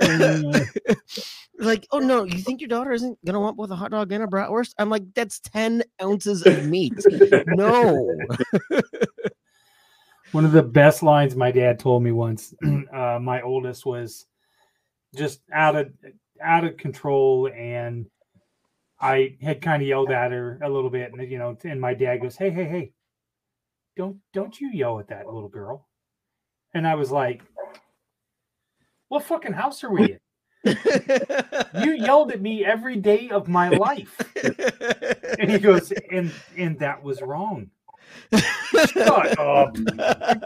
like 1.58 1.86
oh 1.90 1.98
no 1.98 2.24
you 2.24 2.38
think 2.38 2.60
your 2.60 2.68
daughter 2.68 2.92
isn't 2.92 3.18
gonna 3.24 3.40
want 3.40 3.56
both 3.56 3.70
a 3.70 3.76
hot 3.76 3.90
dog 3.90 4.12
and 4.12 4.22
a 4.22 4.26
bratwurst 4.26 4.74
i'm 4.78 4.88
like 4.90 5.02
that's 5.14 5.40
10 5.40 5.82
ounces 6.02 6.46
of 6.46 6.66
meat 6.66 6.94
no 7.46 8.16
One 10.32 10.44
of 10.44 10.52
the 10.52 10.62
best 10.62 11.02
lines 11.02 11.34
my 11.34 11.50
dad 11.50 11.78
told 11.78 12.02
me 12.02 12.12
once. 12.12 12.54
uh, 12.92 13.18
my 13.20 13.40
oldest 13.40 13.86
was 13.86 14.26
just 15.14 15.40
out 15.52 15.74
of 15.74 15.90
out 16.42 16.64
of 16.64 16.76
control, 16.76 17.48
and 17.48 18.06
I 19.00 19.36
had 19.40 19.62
kind 19.62 19.82
of 19.82 19.88
yelled 19.88 20.10
at 20.10 20.32
her 20.32 20.58
a 20.62 20.68
little 20.68 20.90
bit, 20.90 21.12
and 21.12 21.30
you 21.30 21.38
know, 21.38 21.56
and 21.64 21.80
my 21.80 21.94
dad 21.94 22.20
goes, 22.20 22.36
"Hey, 22.36 22.50
hey, 22.50 22.64
hey, 22.64 22.92
don't 23.96 24.18
don't 24.34 24.60
you 24.60 24.70
yell 24.70 25.00
at 25.00 25.08
that 25.08 25.26
little 25.26 25.48
girl?" 25.48 25.88
And 26.74 26.86
I 26.86 26.94
was 26.94 27.10
like, 27.10 27.42
"What 29.08 29.24
fucking 29.24 29.52
house 29.52 29.82
are 29.84 29.90
we 29.90 30.12
in? 30.12 30.18
You 31.82 31.92
yelled 31.92 32.32
at 32.32 32.40
me 32.40 32.64
every 32.64 32.96
day 32.96 33.30
of 33.30 33.48
my 33.48 33.68
life." 33.68 34.20
And 35.38 35.50
he 35.50 35.58
goes, 35.58 35.92
"And 36.10 36.32
and 36.56 36.78
that 36.80 37.02
was 37.02 37.22
wrong." 37.22 37.70
Shut 38.88 39.38
up. 39.38 39.76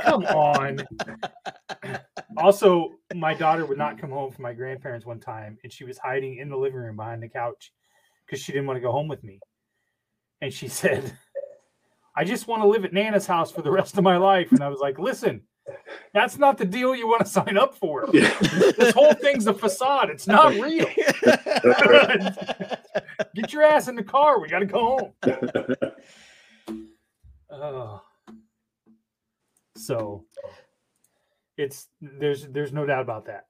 Come 0.02 0.24
on. 0.26 0.78
Also, 2.36 2.92
my 3.14 3.34
daughter 3.34 3.66
would 3.66 3.78
not 3.78 3.98
come 3.98 4.10
home 4.10 4.30
from 4.30 4.42
my 4.42 4.52
grandparents 4.52 5.06
one 5.06 5.20
time, 5.20 5.58
and 5.62 5.72
she 5.72 5.84
was 5.84 5.98
hiding 5.98 6.38
in 6.38 6.48
the 6.48 6.56
living 6.56 6.78
room 6.78 6.96
behind 6.96 7.22
the 7.22 7.28
couch 7.28 7.72
because 8.26 8.40
she 8.42 8.52
didn't 8.52 8.66
want 8.66 8.76
to 8.76 8.80
go 8.80 8.92
home 8.92 9.08
with 9.08 9.22
me. 9.22 9.40
And 10.40 10.52
she 10.52 10.68
said, 10.68 11.12
I 12.16 12.24
just 12.24 12.46
want 12.46 12.62
to 12.62 12.68
live 12.68 12.84
at 12.84 12.92
Nana's 12.92 13.26
house 13.26 13.50
for 13.50 13.62
the 13.62 13.70
rest 13.70 13.96
of 13.96 14.04
my 14.04 14.16
life. 14.16 14.50
And 14.50 14.62
I 14.62 14.68
was 14.68 14.80
like, 14.80 14.98
listen, 14.98 15.42
that's 16.12 16.38
not 16.38 16.58
the 16.58 16.64
deal 16.64 16.94
you 16.94 17.06
want 17.06 17.20
to 17.24 17.30
sign 17.30 17.56
up 17.56 17.74
for. 17.74 18.06
This 18.12 18.92
whole 18.92 19.14
thing's 19.14 19.46
a 19.46 19.54
facade. 19.54 20.10
It's 20.10 20.26
not 20.26 20.52
real. 20.60 20.86
Get 23.34 23.52
your 23.52 23.62
ass 23.62 23.88
in 23.88 23.96
the 23.96 24.02
car. 24.02 24.40
We 24.40 24.48
got 24.48 24.60
to 24.60 24.66
go 24.66 24.98
home. 24.98 25.12
Oh. 27.54 28.00
So 29.76 30.24
it's 31.58 31.88
there's 32.00 32.46
there's 32.46 32.72
no 32.72 32.86
doubt 32.86 33.02
about 33.02 33.26
that. 33.26 33.44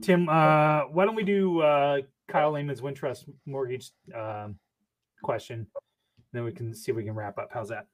Tim, 0.00 0.28
uh, 0.28 0.82
why 0.82 1.04
don't 1.04 1.16
we 1.16 1.24
do 1.24 1.60
uh, 1.60 1.98
Kyle 2.28 2.52
Lehman's 2.52 2.80
Wintrust 2.80 3.28
mortgage 3.46 3.90
um, 4.14 4.56
question? 5.24 5.66
Then 6.32 6.44
we 6.44 6.52
can 6.52 6.72
see 6.72 6.92
if 6.92 6.96
we 6.96 7.02
can 7.02 7.14
wrap 7.14 7.36
up. 7.36 7.48
How's 7.52 7.68
that? 7.70 7.88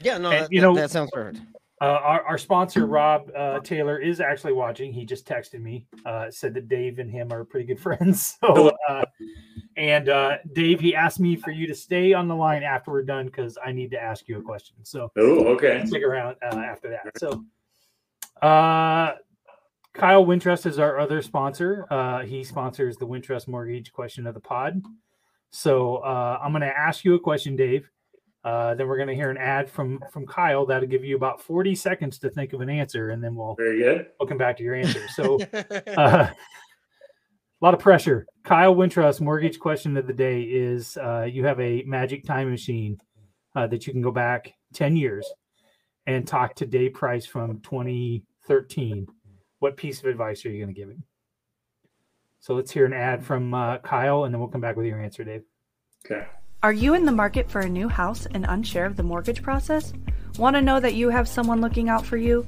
yeah 0.00 0.18
no 0.18 0.30
And, 0.30 0.42
that, 0.42 0.52
you 0.52 0.60
know- 0.60 0.74
that 0.74 0.90
sounds 0.90 1.10
perfect 1.10 1.40
Uh, 1.80 1.84
our, 1.86 2.22
our 2.22 2.38
sponsor 2.38 2.86
Rob 2.86 3.30
uh, 3.36 3.58
Taylor 3.60 3.98
is 3.98 4.20
actually 4.20 4.52
watching. 4.52 4.92
He 4.92 5.04
just 5.04 5.26
texted 5.26 5.60
me, 5.60 5.86
uh, 6.06 6.30
said 6.30 6.54
that 6.54 6.68
Dave 6.68 6.98
and 7.00 7.10
him 7.10 7.32
are 7.32 7.44
pretty 7.44 7.66
good 7.66 7.80
friends. 7.80 8.36
So, 8.40 8.72
uh, 8.88 9.04
and 9.76 10.08
uh, 10.08 10.36
Dave, 10.52 10.78
he 10.80 10.94
asked 10.94 11.18
me 11.18 11.34
for 11.34 11.50
you 11.50 11.66
to 11.66 11.74
stay 11.74 12.12
on 12.12 12.28
the 12.28 12.34
line 12.36 12.62
after 12.62 12.92
we're 12.92 13.02
done 13.02 13.26
because 13.26 13.58
I 13.64 13.72
need 13.72 13.90
to 13.90 14.00
ask 14.00 14.28
you 14.28 14.38
a 14.38 14.42
question. 14.42 14.76
So 14.84 15.10
Oh, 15.18 15.46
okay. 15.54 15.84
stick 15.84 16.04
around 16.04 16.36
uh, 16.42 16.56
after 16.56 16.90
that. 16.90 17.18
So, 17.18 17.44
uh, 18.40 19.14
Kyle 19.94 20.24
Wintrust 20.24 20.66
is 20.66 20.78
our 20.78 20.98
other 20.98 21.22
sponsor. 21.22 21.86
Uh, 21.90 22.20
he 22.22 22.42
sponsors 22.44 22.96
the 22.96 23.06
Wintrust 23.06 23.46
Mortgage 23.48 23.92
question 23.92 24.26
of 24.26 24.34
the 24.34 24.40
pod. 24.40 24.82
So 25.50 25.96
uh, 25.98 26.38
I'm 26.42 26.50
going 26.52 26.62
to 26.62 26.76
ask 26.76 27.04
you 27.04 27.14
a 27.14 27.20
question, 27.20 27.54
Dave. 27.56 27.88
Uh, 28.44 28.74
then 28.74 28.86
we're 28.86 28.96
going 28.96 29.08
to 29.08 29.14
hear 29.14 29.30
an 29.30 29.38
ad 29.38 29.70
from 29.70 29.98
from 30.12 30.26
Kyle 30.26 30.66
that'll 30.66 30.88
give 30.88 31.04
you 31.04 31.16
about 31.16 31.40
40 31.40 31.74
seconds 31.74 32.18
to 32.18 32.28
think 32.30 32.52
of 32.52 32.60
an 32.60 32.68
answer, 32.68 33.10
and 33.10 33.24
then 33.24 33.34
we'll 33.34 33.54
Very 33.54 33.78
good. 33.78 34.06
we'll 34.20 34.28
come 34.28 34.36
back 34.38 34.56
to 34.58 34.62
your 34.62 34.74
answer. 34.74 35.00
So 35.08 35.38
uh, 35.96 36.28
a 36.28 36.34
lot 37.62 37.72
of 37.72 37.80
pressure. 37.80 38.26
Kyle 38.42 38.74
Wintrust 38.74 39.22
mortgage 39.22 39.58
question 39.58 39.96
of 39.96 40.06
the 40.06 40.12
day 40.12 40.42
is: 40.42 40.98
uh, 40.98 41.22
You 41.22 41.44
have 41.46 41.58
a 41.58 41.82
magic 41.84 42.24
time 42.24 42.50
machine 42.50 42.98
uh, 43.56 43.66
that 43.68 43.86
you 43.86 43.94
can 43.94 44.02
go 44.02 44.10
back 44.10 44.52
ten 44.74 44.94
years 44.94 45.26
and 46.06 46.26
talk 46.26 46.54
to 46.56 46.66
Dave 46.66 46.92
Price 46.92 47.24
from 47.24 47.60
2013. 47.60 49.06
What 49.60 49.78
piece 49.78 50.00
of 50.00 50.04
advice 50.04 50.44
are 50.44 50.50
you 50.50 50.62
going 50.62 50.74
to 50.74 50.78
give 50.78 50.90
him? 50.90 51.02
So 52.40 52.54
let's 52.54 52.70
hear 52.70 52.84
an 52.84 52.92
ad 52.92 53.24
from 53.24 53.54
uh, 53.54 53.78
Kyle, 53.78 54.24
and 54.24 54.34
then 54.34 54.38
we'll 54.38 54.50
come 54.50 54.60
back 54.60 54.76
with 54.76 54.84
your 54.84 55.00
answer, 55.00 55.24
Dave. 55.24 55.44
Okay. 56.04 56.26
Are 56.64 56.72
you 56.72 56.94
in 56.94 57.04
the 57.04 57.12
market 57.12 57.50
for 57.50 57.60
a 57.60 57.68
new 57.68 57.90
house 57.90 58.26
and 58.30 58.46
unsure 58.48 58.86
of 58.86 58.96
the 58.96 59.02
mortgage 59.02 59.42
process? 59.42 59.92
Want 60.38 60.56
to 60.56 60.62
know 60.62 60.80
that 60.80 60.94
you 60.94 61.10
have 61.10 61.28
someone 61.28 61.60
looking 61.60 61.90
out 61.90 62.06
for 62.06 62.16
you? 62.16 62.46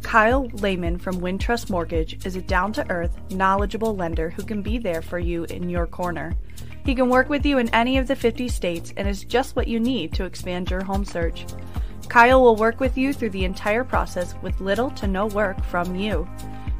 Kyle 0.00 0.46
Lehman 0.46 0.96
from 0.96 1.20
Wintrust 1.20 1.68
Mortgage 1.68 2.24
is 2.24 2.36
a 2.36 2.40
down 2.40 2.72
to 2.72 2.90
earth, 2.90 3.20
knowledgeable 3.32 3.94
lender 3.94 4.30
who 4.30 4.44
can 4.44 4.62
be 4.62 4.78
there 4.78 5.02
for 5.02 5.18
you 5.18 5.44
in 5.44 5.68
your 5.68 5.86
corner. 5.86 6.32
He 6.86 6.94
can 6.94 7.10
work 7.10 7.28
with 7.28 7.44
you 7.44 7.58
in 7.58 7.68
any 7.74 7.98
of 7.98 8.08
the 8.08 8.16
50 8.16 8.48
states 8.48 8.94
and 8.96 9.06
is 9.06 9.24
just 9.24 9.54
what 9.56 9.68
you 9.68 9.78
need 9.78 10.14
to 10.14 10.24
expand 10.24 10.70
your 10.70 10.82
home 10.82 11.04
search. 11.04 11.44
Kyle 12.08 12.40
will 12.40 12.56
work 12.56 12.80
with 12.80 12.96
you 12.96 13.12
through 13.12 13.28
the 13.28 13.44
entire 13.44 13.84
process 13.84 14.34
with 14.40 14.62
little 14.62 14.90
to 14.92 15.06
no 15.06 15.26
work 15.26 15.62
from 15.64 15.94
you. 15.94 16.26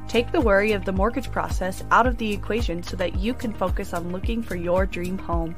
Take 0.09 0.33
the 0.33 0.41
worry 0.41 0.73
of 0.73 0.85
the 0.85 0.93
mortgage 0.93 1.31
process 1.31 1.85
out 1.93 2.07
of 2.07 2.17
the 2.17 2.33
equation 2.33 2.83
so 2.83 2.97
that 2.97 3.19
you 3.19 3.35
can 3.35 3.53
focus 3.53 3.93
on 3.93 4.11
looking 4.11 4.43
for 4.43 4.57
your 4.57 4.85
dream 4.85 5.19
home. 5.19 5.55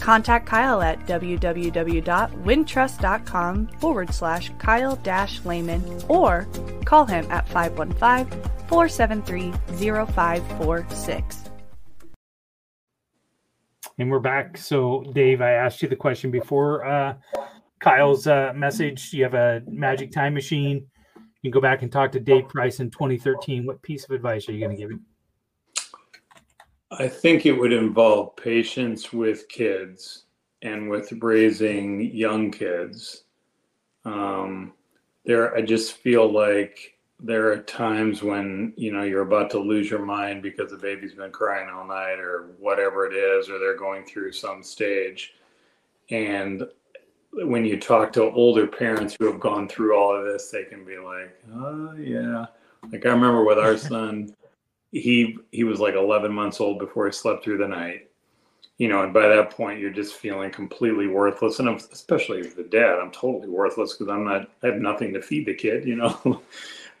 Contact 0.00 0.46
Kyle 0.46 0.82
at 0.82 1.06
www.wintrust.com 1.06 3.66
forward 3.78 4.14
slash 4.14 4.50
Kyle 4.58 4.96
dash 4.96 5.44
Lehman 5.44 6.02
or 6.08 6.48
call 6.84 7.04
him 7.04 7.30
at 7.30 7.48
515 7.48 8.26
473 8.68 9.52
0546. 10.06 11.46
And 13.98 14.10
we're 14.10 14.18
back. 14.18 14.58
So, 14.58 15.04
Dave, 15.14 15.40
I 15.40 15.52
asked 15.52 15.80
you 15.80 15.88
the 15.88 15.96
question 15.96 16.30
before 16.30 16.84
uh, 16.84 17.14
Kyle's 17.80 18.26
uh, 18.26 18.52
message. 18.54 19.10
You 19.12 19.22
have 19.22 19.34
a 19.34 19.62
magic 19.66 20.12
time 20.12 20.34
machine. 20.34 20.86
You 21.16 21.50
can 21.50 21.50
go 21.50 21.62
back 21.62 21.82
and 21.82 21.90
talk 21.90 22.12
to 22.12 22.20
Dave 22.20 22.48
Price 22.48 22.80
in 22.80 22.90
2013. 22.90 23.64
What 23.64 23.80
piece 23.80 24.04
of 24.04 24.10
advice 24.10 24.48
are 24.48 24.52
you 24.52 24.60
going 24.60 24.76
to 24.76 24.76
give 24.76 24.90
him? 24.90 25.06
I 26.90 27.08
think 27.08 27.46
it 27.46 27.52
would 27.52 27.72
involve 27.72 28.36
patience 28.36 29.12
with 29.12 29.48
kids 29.48 30.24
and 30.62 30.88
with 30.88 31.12
raising 31.20 32.14
young 32.14 32.50
kids. 32.50 33.24
Um, 34.04 34.72
there, 35.24 35.54
I 35.56 35.62
just 35.62 35.94
feel 35.94 36.30
like 36.30 36.96
there 37.18 37.50
are 37.50 37.58
times 37.58 38.22
when 38.22 38.72
you 38.76 38.92
know 38.92 39.02
you're 39.02 39.22
about 39.22 39.50
to 39.50 39.58
lose 39.58 39.90
your 39.90 40.04
mind 40.04 40.42
because 40.42 40.70
the 40.70 40.76
baby's 40.76 41.14
been 41.14 41.32
crying 41.32 41.68
all 41.68 41.86
night 41.86 42.20
or 42.20 42.50
whatever 42.58 43.06
it 43.06 43.14
is, 43.14 43.48
or 43.48 43.58
they're 43.58 43.76
going 43.76 44.04
through 44.04 44.32
some 44.32 44.62
stage, 44.62 45.34
And 46.10 46.68
when 47.32 47.64
you 47.64 47.78
talk 47.80 48.12
to 48.14 48.30
older 48.30 48.66
parents 48.66 49.16
who 49.18 49.26
have 49.30 49.40
gone 49.40 49.68
through 49.68 49.96
all 49.96 50.14
of 50.16 50.24
this, 50.24 50.50
they 50.50 50.64
can 50.64 50.84
be 50.84 50.98
like, 50.98 51.36
"Oh 51.52 51.94
yeah." 51.94 52.46
Like 52.92 53.04
I 53.04 53.10
remember 53.10 53.44
with 53.44 53.58
our 53.58 53.76
son, 53.92 54.34
he 54.92 55.38
he 55.52 55.64
was 55.64 55.80
like 55.80 55.94
11 55.94 56.32
months 56.32 56.60
old 56.60 56.78
before 56.78 57.06
he 57.06 57.12
slept 57.12 57.44
through 57.44 57.58
the 57.58 57.68
night. 57.68 58.10
You 58.78 58.88
know, 58.88 59.02
and 59.02 59.12
by 59.12 59.26
that 59.26 59.50
point, 59.50 59.80
you're 59.80 59.90
just 59.90 60.16
feeling 60.16 60.50
completely 60.50 61.06
worthless, 61.06 61.60
and 61.60 61.68
I'm, 61.68 61.76
especially 61.76 62.40
as 62.40 62.54
the 62.54 62.64
dad, 62.64 62.98
I'm 63.00 63.10
totally 63.10 63.48
worthless 63.48 63.94
because 63.94 64.12
I'm 64.12 64.24
not, 64.24 64.50
I 64.62 64.66
have 64.66 64.76
nothing 64.76 65.14
to 65.14 65.22
feed 65.22 65.46
the 65.46 65.54
kid. 65.54 65.86
You 65.86 65.96
know, 65.96 66.42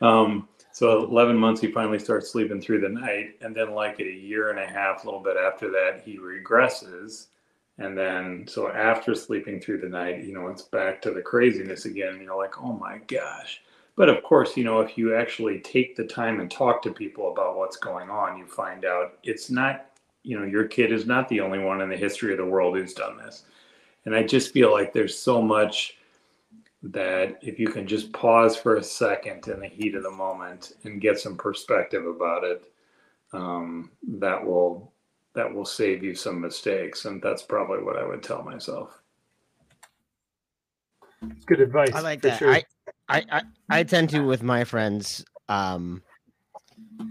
um, 0.00 0.48
so 0.72 1.04
11 1.04 1.36
months, 1.36 1.60
he 1.60 1.70
finally 1.70 1.98
starts 1.98 2.30
sleeping 2.30 2.62
through 2.62 2.80
the 2.80 2.88
night, 2.88 3.36
and 3.42 3.54
then 3.54 3.72
like 3.72 4.00
at 4.00 4.06
a 4.06 4.10
year 4.10 4.48
and 4.48 4.58
a 4.58 4.66
half, 4.66 5.02
a 5.02 5.06
little 5.06 5.22
bit 5.22 5.36
after 5.36 5.70
that, 5.70 6.02
he 6.02 6.18
regresses 6.18 7.26
and 7.78 7.96
then, 7.96 8.46
so 8.48 8.70
after 8.70 9.14
sleeping 9.14 9.60
through 9.60 9.80
the 9.80 9.88
night, 9.88 10.24
you 10.24 10.32
know, 10.32 10.48
it's 10.48 10.62
back 10.62 11.02
to 11.02 11.10
the 11.10 11.20
craziness 11.20 11.84
again. 11.84 12.14
and 12.14 12.22
You're 12.22 12.36
like, 12.36 12.62
oh 12.62 12.72
my 12.72 12.98
gosh. 13.06 13.60
But 13.96 14.10
of 14.10 14.22
course, 14.22 14.56
you 14.56 14.64
know, 14.64 14.80
if 14.80 14.98
you 14.98 15.16
actually 15.16 15.58
take 15.60 15.96
the 15.96 16.04
time 16.04 16.40
and 16.40 16.50
talk 16.50 16.82
to 16.82 16.92
people 16.92 17.32
about 17.32 17.56
what's 17.56 17.78
going 17.78 18.10
on, 18.10 18.36
you 18.36 18.46
find 18.46 18.84
out 18.84 19.18
it's 19.22 19.50
not, 19.50 19.86
you 20.22 20.38
know, 20.38 20.44
your 20.44 20.68
kid 20.68 20.92
is 20.92 21.06
not 21.06 21.28
the 21.28 21.40
only 21.40 21.58
one 21.58 21.80
in 21.80 21.88
the 21.88 21.96
history 21.96 22.32
of 22.32 22.38
the 22.38 22.44
world 22.44 22.76
who's 22.76 22.92
done 22.92 23.16
this. 23.16 23.44
And 24.04 24.14
I 24.14 24.22
just 24.22 24.52
feel 24.52 24.70
like 24.70 24.92
there's 24.92 25.18
so 25.18 25.40
much 25.40 25.96
that 26.82 27.38
if 27.40 27.58
you 27.58 27.68
can 27.68 27.86
just 27.86 28.12
pause 28.12 28.54
for 28.54 28.76
a 28.76 28.82
second 28.82 29.48
in 29.48 29.60
the 29.60 29.66
heat 29.66 29.94
of 29.94 30.02
the 30.02 30.10
moment 30.10 30.74
and 30.84 31.00
get 31.00 31.18
some 31.18 31.36
perspective 31.36 32.06
about 32.06 32.44
it, 32.44 32.70
um, 33.32 33.90
that 34.06 34.44
will 34.44 34.92
that 35.34 35.52
will 35.52 35.64
save 35.64 36.02
you 36.02 36.14
some 36.14 36.40
mistakes. 36.40 37.06
And 37.06 37.20
that's 37.20 37.42
probably 37.42 37.82
what 37.82 37.98
I 37.98 38.06
would 38.06 38.22
tell 38.22 38.42
myself. 38.42 39.02
It's 41.22 41.44
good 41.44 41.60
advice. 41.60 41.92
I 41.92 42.00
like 42.00 42.22
that. 42.22 42.38
Sure. 42.38 42.52
I, 42.52 42.64
I, 43.08 43.24
I, 43.30 43.42
I 43.70 43.82
tend 43.84 44.10
to 44.10 44.20
with 44.20 44.42
my 44.42 44.64
friends, 44.64 45.24
um, 45.48 46.02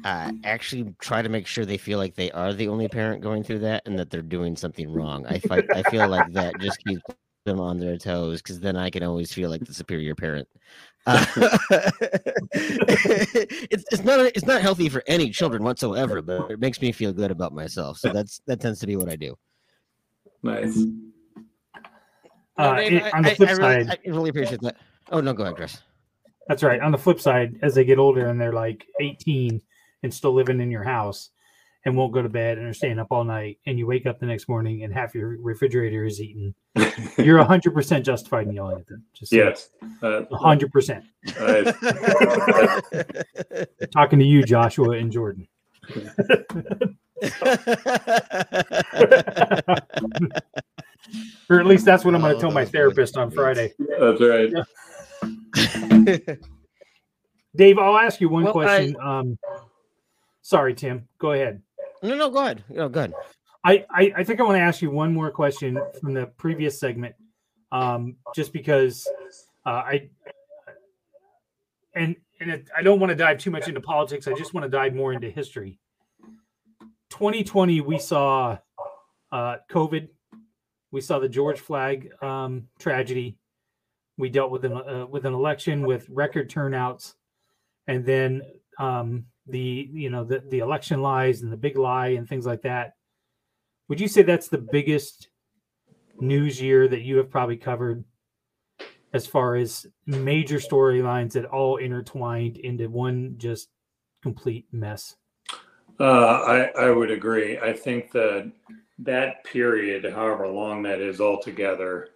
uh, 0.04 0.32
actually 0.44 0.94
try 1.00 1.22
to 1.22 1.30
make 1.30 1.48
sure 1.48 1.66
they 1.66 1.78
feel 1.78 1.98
like 1.98 2.16
they 2.16 2.32
are 2.32 2.54
the 2.54 2.68
only 2.68 2.88
parent 2.88 3.22
going 3.24 3.44
through 3.44 3.60
that 3.60 3.82
and 3.86 3.98
that 3.98 4.10
they're 4.10 4.22
doing 4.22 4.56
something 4.56 4.92
wrong. 4.92 5.26
I 5.26 5.40
fight, 5.40 5.66
I 5.74 5.84
feel 5.84 6.08
like 6.08 6.32
that 6.34 6.60
just 6.60 6.84
keeps 6.84 7.02
them 7.46 7.60
on 7.60 7.80
their 7.80 7.98
toes 7.98 8.42
because 8.42 8.60
then 8.60 8.76
I 8.76 8.90
can 8.90 9.04
always 9.04 9.32
feel 9.34 9.50
like 9.50 9.66
the 9.66 9.74
superior 9.74 10.14
parent. 10.14 10.48
Uh, 11.08 11.26
it's, 12.54 13.84
it's 13.92 14.04
not 14.04 14.20
it's 14.20 14.46
not 14.46 14.62
healthy 14.62 14.90
for 14.90 15.04
any 15.08 15.30
children 15.30 15.64
whatsoever, 15.64 16.22
but 16.22 16.52
it 16.52 16.60
makes 16.60 16.82
me 16.82 16.92
feel 16.92 17.14
good 17.14 17.32
about 17.32 17.54
myself. 17.54 17.98
So 17.98 18.12
that's 18.12 18.42
that 18.48 18.60
tends 18.60 18.80
to 18.80 18.88
be 18.88 18.96
what 18.96 19.10
I 19.10 19.16
do. 19.16 19.36
Nice. 20.44 20.86
Uh, 22.58 22.78
it, 22.80 23.14
on 23.14 23.24
the 23.24 23.36
flip 23.36 23.50
I, 23.50 23.52
I 23.52 23.56
really, 23.56 23.86
side, 23.86 24.00
I 24.06 24.10
really 24.10 24.30
appreciate 24.30 24.62
that. 24.62 24.78
Oh 25.12 25.22
no, 25.22 25.34
go 25.34 25.44
ahead, 25.44 25.56
Chris. 25.56 25.82
That's 26.48 26.64
right. 26.64 26.82
On 26.82 26.92
the 26.92 26.98
flip 26.98 27.20
side, 27.20 27.58
as 27.62 27.76
they 27.76 27.86
get 27.86 27.98
older 27.98 28.28
and 28.28 28.40
they're 28.40 28.54
like 28.54 28.86
18 29.00 29.62
and 30.04 30.14
still 30.14 30.34
living 30.34 30.60
in 30.60 30.70
your 30.70 30.84
house, 30.84 31.30
and 31.86 31.96
won't 31.96 32.12
go 32.12 32.22
to 32.22 32.30
bed 32.30 32.58
and 32.58 32.68
are 32.68 32.74
staying 32.74 33.00
up 33.00 33.08
all 33.12 33.24
night 33.24 33.58
and 33.66 33.80
you 33.80 33.88
wake 33.88 34.06
up 34.06 34.20
the 34.20 34.26
next 34.26 34.50
morning 34.50 34.84
and 34.84 34.94
half 34.94 35.16
your 35.16 35.38
refrigerator 35.42 36.04
is 36.04 36.20
eaten 36.20 36.54
you're 37.18 37.42
100% 37.44 38.04
justified 38.04 38.48
in 38.48 38.54
yelling 38.54 38.80
at 38.80 38.88
them 38.88 39.04
just 39.14 39.32
yes 39.32 39.70
uh, 40.02 40.24
100% 40.32 41.04
talking 43.92 44.20
to 44.20 44.26
you 44.26 44.44
joshua 44.44 44.98
and 44.98 45.12
jordan 45.12 45.48
or 51.50 51.60
at 51.60 51.66
least 51.66 51.86
that's 51.86 52.04
what 52.06 52.16
i'm 52.16 52.22
going 52.22 52.34
to 52.34 52.42
tell 52.42 52.52
my 52.52 52.66
therapist 52.66 53.18
on 53.18 53.30
friday 53.32 53.74
that's 54.00 54.22
right 54.22 54.54
dave 57.56 57.78
i'll 57.78 57.98
ask 57.98 58.20
you 58.20 58.30
one 58.30 58.44
well, 58.44 58.54
question 58.54 58.96
I... 59.02 59.20
um 59.20 59.38
sorry 60.42 60.74
tim 60.74 61.08
go 61.20 61.32
ahead 61.32 61.62
no, 62.06 62.16
no, 62.16 62.30
go 62.30 62.40
ahead. 62.40 62.64
No, 62.70 62.88
go 62.88 63.00
ahead. 63.00 63.14
I, 63.64 63.86
I, 63.90 64.14
I 64.18 64.24
think 64.24 64.40
I 64.40 64.44
want 64.44 64.58
to 64.58 64.62
ask 64.62 64.82
you 64.82 64.92
one 64.92 65.12
more 65.12 65.32
question 65.32 65.80
from 66.00 66.14
the 66.14 66.28
previous 66.38 66.80
segment, 66.80 67.16
um, 67.72 68.18
just 68.36 68.54
because 68.54 69.08
uh, 69.66 69.70
I 69.70 70.10
and 71.96 72.16
and 72.40 72.52
it, 72.52 72.70
I 72.78 72.84
don't 72.84 73.00
want 73.00 73.10
to 73.10 73.16
dive 73.16 73.40
too 73.40 73.50
much 73.50 73.68
into 73.68 73.82
politics. 73.82 74.28
I 74.28 74.34
just 74.34 74.54
want 74.54 74.66
to 74.66 74.70
dive 74.70 74.94
more 74.94 75.14
into 75.14 75.32
history. 75.32 75.80
2020, 77.10 77.82
we 77.82 77.98
saw 77.98 78.58
uh, 79.32 79.58
COVID. 79.72 80.10
We 80.92 81.02
saw 81.02 81.20
the 81.20 81.30
George 81.30 81.60
Floyd 81.60 82.10
um, 82.22 82.68
tragedy. 82.80 83.38
We 84.18 84.30
dealt 84.30 84.52
with 84.52 84.66
an 84.66 84.74
uh, 84.74 85.06
with 85.10 85.26
an 85.26 85.34
election 85.34 85.86
with 85.86 86.08
record 86.10 86.50
turnouts, 86.50 87.16
and 87.88 88.06
then 88.06 88.42
um, 88.80 89.26
the 89.48 89.90
you 89.92 90.10
know 90.10 90.24
the 90.24 90.42
the 90.50 90.60
election 90.60 91.02
lies 91.02 91.42
and 91.42 91.52
the 91.52 91.58
big 91.58 91.78
lie 91.78 92.10
and 92.10 92.28
things 92.28 92.46
like 92.46 92.62
that. 92.62 92.94
Would 93.90 94.00
you 94.00 94.08
say 94.08 94.24
that's 94.24 94.48
the 94.48 94.58
biggest 94.58 95.30
news 96.20 96.62
year 96.62 96.88
that 96.88 97.02
you 97.02 97.18
have 97.18 97.30
probably 97.30 97.58
covered 97.58 98.04
as 99.14 99.28
far 99.28 99.56
as 99.56 99.86
major 100.06 100.58
storylines 100.58 101.34
that 101.34 101.46
all 101.46 101.78
intertwined 101.78 102.58
into 102.58 102.90
one 102.90 103.36
just 103.38 103.70
complete 104.22 104.66
mess? 104.72 105.16
Uh, 106.00 106.04
I, 106.04 106.64
I 106.78 106.90
would 106.90 107.12
agree. 107.12 107.58
I 107.58 107.72
think 107.72 108.12
that 108.12 108.52
that 109.00 109.44
period 109.44 110.06
however 110.14 110.48
long 110.48 110.82
that 110.82 111.02
is 111.02 111.20
altogether 111.20 112.10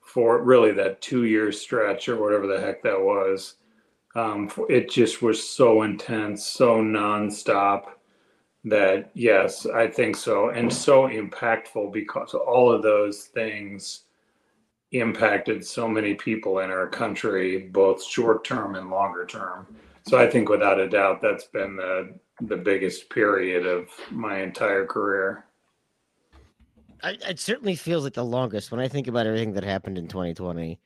for 0.00 0.42
really 0.42 0.72
that 0.72 1.00
two 1.00 1.24
year 1.24 1.50
stretch 1.50 2.08
or 2.08 2.20
whatever 2.20 2.46
the 2.46 2.60
heck 2.60 2.82
that 2.82 3.00
was 3.00 3.56
um, 4.14 4.50
it 4.68 4.90
just 4.90 5.22
was 5.22 5.48
so 5.48 5.82
intense, 5.82 6.44
so 6.44 6.82
nonstop 6.82 7.92
that 8.64 9.10
yes, 9.14 9.66
I 9.66 9.86
think 9.86 10.16
so, 10.16 10.50
and 10.50 10.72
so 10.72 11.08
impactful 11.08 11.92
because 11.92 12.34
all 12.34 12.70
of 12.72 12.82
those 12.82 13.24
things 13.26 14.02
impacted 14.92 15.64
so 15.64 15.88
many 15.88 16.14
people 16.14 16.58
in 16.58 16.70
our 16.70 16.88
country, 16.88 17.58
both 17.58 18.02
short 18.04 18.44
term 18.44 18.74
and 18.74 18.90
longer 18.90 19.24
term. 19.24 19.66
So 20.08 20.18
I 20.18 20.28
think 20.28 20.48
without 20.48 20.80
a 20.80 20.88
doubt 20.88 21.22
that's 21.22 21.44
been 21.44 21.76
the 21.76 22.14
the 22.42 22.56
biggest 22.56 23.10
period 23.10 23.66
of 23.66 23.88
my 24.10 24.40
entire 24.40 24.86
career. 24.86 25.44
I, 27.02 27.16
it 27.28 27.38
certainly 27.38 27.74
feels 27.74 28.04
like 28.04 28.14
the 28.14 28.24
longest 28.24 28.70
when 28.70 28.80
I 28.80 28.88
think 28.88 29.08
about 29.08 29.26
everything 29.26 29.52
that 29.54 29.64
happened 29.64 29.98
in 29.98 30.08
2020. 30.08 30.78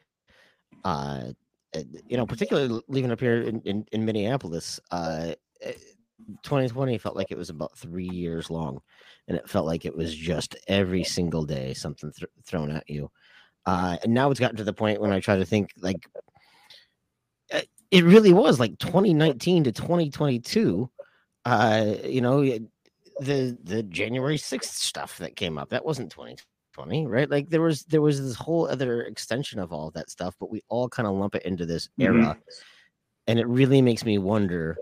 Uh, 0.85 1.33
you 2.07 2.17
know, 2.17 2.27
particularly 2.27 2.81
living 2.89 3.11
up 3.11 3.21
here 3.21 3.43
in, 3.43 3.61
in, 3.63 3.85
in 3.93 4.05
Minneapolis, 4.05 4.79
uh, 4.91 5.33
2020 6.43 6.95
eh, 6.95 6.99
felt 6.99 7.17
like 7.17 7.31
it 7.31 7.39
was 7.39 7.51
about 7.51 7.77
three 7.77 8.09
years 8.09 8.51
long, 8.51 8.81
and 9.29 9.37
it 9.37 9.49
felt 9.49 9.67
like 9.67 9.85
it 9.85 9.97
was 9.97 10.15
just 10.15 10.57
every 10.69 11.05
single 11.05 11.45
day 11.45 11.75
something 11.75 12.13
th- 12.13 12.31
thrown 12.45 12.71
at 12.71 12.89
you. 12.89 13.11
Uh, 13.67 13.97
and 14.03 14.13
now 14.13 14.31
it's 14.31 14.41
gotten 14.41 14.57
to 14.57 14.65
the 14.65 14.73
point 14.73 15.01
when 15.01 15.13
I 15.13 15.21
try 15.21 15.37
to 15.37 15.45
think 15.45 15.71
like 15.79 16.07
eh, 17.51 17.63
it 17.91 18.05
really 18.05 18.33
was 18.33 18.61
like 18.61 18.79
2019 18.79 19.65
to 19.65 19.73
2022. 19.73 20.91
Uh, 21.47 21.95
you 22.05 22.21
know, 22.21 22.43
the 23.21 23.57
the 23.63 23.83
January 23.83 24.39
6th 24.39 24.65
stuff 24.65 25.19
that 25.19 25.37
came 25.37 25.59
up 25.59 25.71
that 25.71 25.85
wasn't 25.85 26.11
2020 26.11 27.07
right? 27.07 27.31
Like 27.31 27.51
there 27.51 27.63
was 27.63 27.85
there 27.85 28.03
was 28.03 28.21
this 28.21 28.37
whole 28.37 28.69
other 28.69 29.03
extension 29.03 29.59
of 29.59 29.73
all 29.73 29.89
of 29.89 29.95
that 29.95 30.11
stuff, 30.11 30.35
but 30.41 30.51
we 30.51 30.63
all 30.69 30.89
kind 30.89 31.07
of 31.07 31.15
lump 31.15 31.35
it 31.35 31.45
into 31.45 31.67
this 31.67 31.89
era. 31.99 32.15
Mm-hmm. 32.15 32.41
And 33.27 33.39
it 33.39 33.47
really 33.47 33.81
makes 33.81 34.05
me 34.05 34.19
wonder 34.19 34.77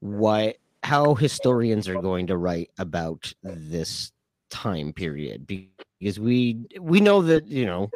what 0.00 0.56
how 0.82 1.14
historians 1.14 1.88
are 1.88 2.00
going 2.00 2.28
to 2.28 2.36
write 2.36 2.70
about 2.78 3.32
this 3.42 4.12
time 4.50 4.92
period 4.92 5.46
because 5.46 6.20
we 6.20 6.64
we 6.80 7.00
know 7.00 7.20
that 7.22 7.46
you 7.46 7.66
know 7.66 7.90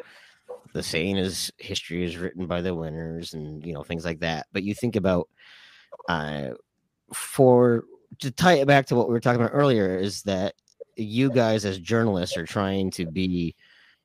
the 0.73 0.83
saying 0.83 1.17
is 1.17 1.53
history 1.59 2.05
is 2.05 2.17
written 2.17 2.47
by 2.47 2.61
the 2.61 2.75
winners 2.75 3.35
and 3.35 3.65
you 3.65 3.73
know 3.73 3.85
things 3.85 4.05
like 4.05 4.19
that 4.19 4.47
but 4.53 4.65
you 4.65 4.75
think 4.75 4.97
about 4.97 5.29
uh 6.09 6.49
for 7.15 7.85
to 8.19 8.31
tie 8.31 8.55
it 8.55 8.67
back 8.67 8.87
to 8.87 8.97
what 8.97 9.09
we 9.09 9.13
were 9.13 9.21
talking 9.21 9.41
about 9.41 9.55
earlier 9.55 9.97
is 9.97 10.23
that 10.23 10.55
you 10.97 11.31
guys 11.31 11.65
as 11.65 11.79
journalists 11.79 12.37
are 12.37 12.47
trying 12.47 12.91
to 12.91 13.07
be 13.07 13.55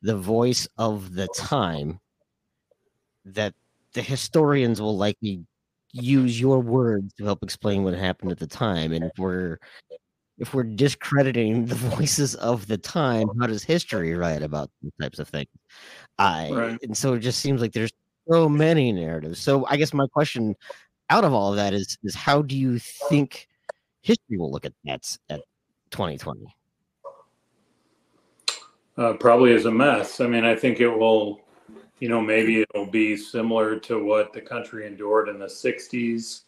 the 0.01 0.15
voice 0.15 0.67
of 0.77 1.13
the 1.15 1.27
time 1.35 1.99
that 3.25 3.53
the 3.93 4.01
historians 4.01 4.79
will 4.79 4.95
likely 4.95 5.43
use 5.91 6.39
your 6.39 6.59
words 6.59 7.13
to 7.13 7.23
help 7.23 7.41
explain 7.41 7.83
what 7.83 7.95
happened 7.95 8.31
at 8.31 8.37
the 8.37 8.47
time. 8.47 8.91
And 8.93 9.05
if 9.05 9.17
we're 9.17 9.57
if 10.37 10.53
we're 10.53 10.63
discrediting 10.63 11.65
the 11.65 11.75
voices 11.95 12.35
of 12.35 12.67
the 12.67 12.77
time 12.77 13.29
how 13.39 13.47
does 13.47 13.63
history 13.63 14.13
write 14.13 14.43
about 14.43 14.69
these 14.81 14.91
types 15.01 15.19
of 15.19 15.27
things? 15.29 15.49
I 16.19 16.51
right. 16.51 16.83
and 16.83 16.95
so 16.95 17.13
it 17.13 17.19
just 17.19 17.39
seems 17.39 17.61
like 17.61 17.73
there's 17.73 17.93
so 18.29 18.49
many 18.49 18.91
narratives. 18.91 19.39
So 19.39 19.65
i 19.69 19.77
guess 19.77 19.93
my 19.93 20.07
question 20.07 20.55
out 21.09 21.23
of 21.23 21.33
all 21.33 21.51
of 21.51 21.55
that 21.55 21.73
is 21.73 21.97
is 22.03 22.15
how 22.15 22.41
do 22.41 22.57
you 22.57 22.79
think 22.79 23.47
history 24.05 24.37
will 24.37 24.51
look 24.51 24.65
at 24.65 24.73
that 24.85 25.03
at 25.29 25.41
2020 25.91 26.45
uh, 28.97 29.13
probably 29.13 29.51
is 29.51 29.65
a 29.65 29.71
mess. 29.71 30.21
I 30.21 30.27
mean, 30.27 30.45
I 30.45 30.55
think 30.55 30.79
it 30.79 30.89
will, 30.89 31.41
you 31.99 32.09
know, 32.09 32.21
maybe 32.21 32.61
it'll 32.61 32.85
be 32.85 33.17
similar 33.17 33.77
to 33.79 34.03
what 34.03 34.33
the 34.33 34.41
country 34.41 34.87
endured 34.87 35.29
in 35.29 35.39
the 35.39 35.45
60s 35.45 36.41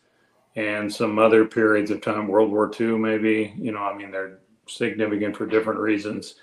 and 0.55 0.91
some 0.91 1.20
other 1.20 1.45
periods 1.45 1.91
of 1.91 2.01
time, 2.01 2.28
World 2.28 2.51
War 2.51 2.72
II, 2.80 2.97
maybe. 2.97 3.53
You 3.58 3.72
know, 3.72 3.84
I 3.84 3.95
mean, 3.95 4.12
they're 4.12 4.39
significant 4.68 5.36
for 5.36 5.45
different 5.45 5.80
reasons. 5.80 6.36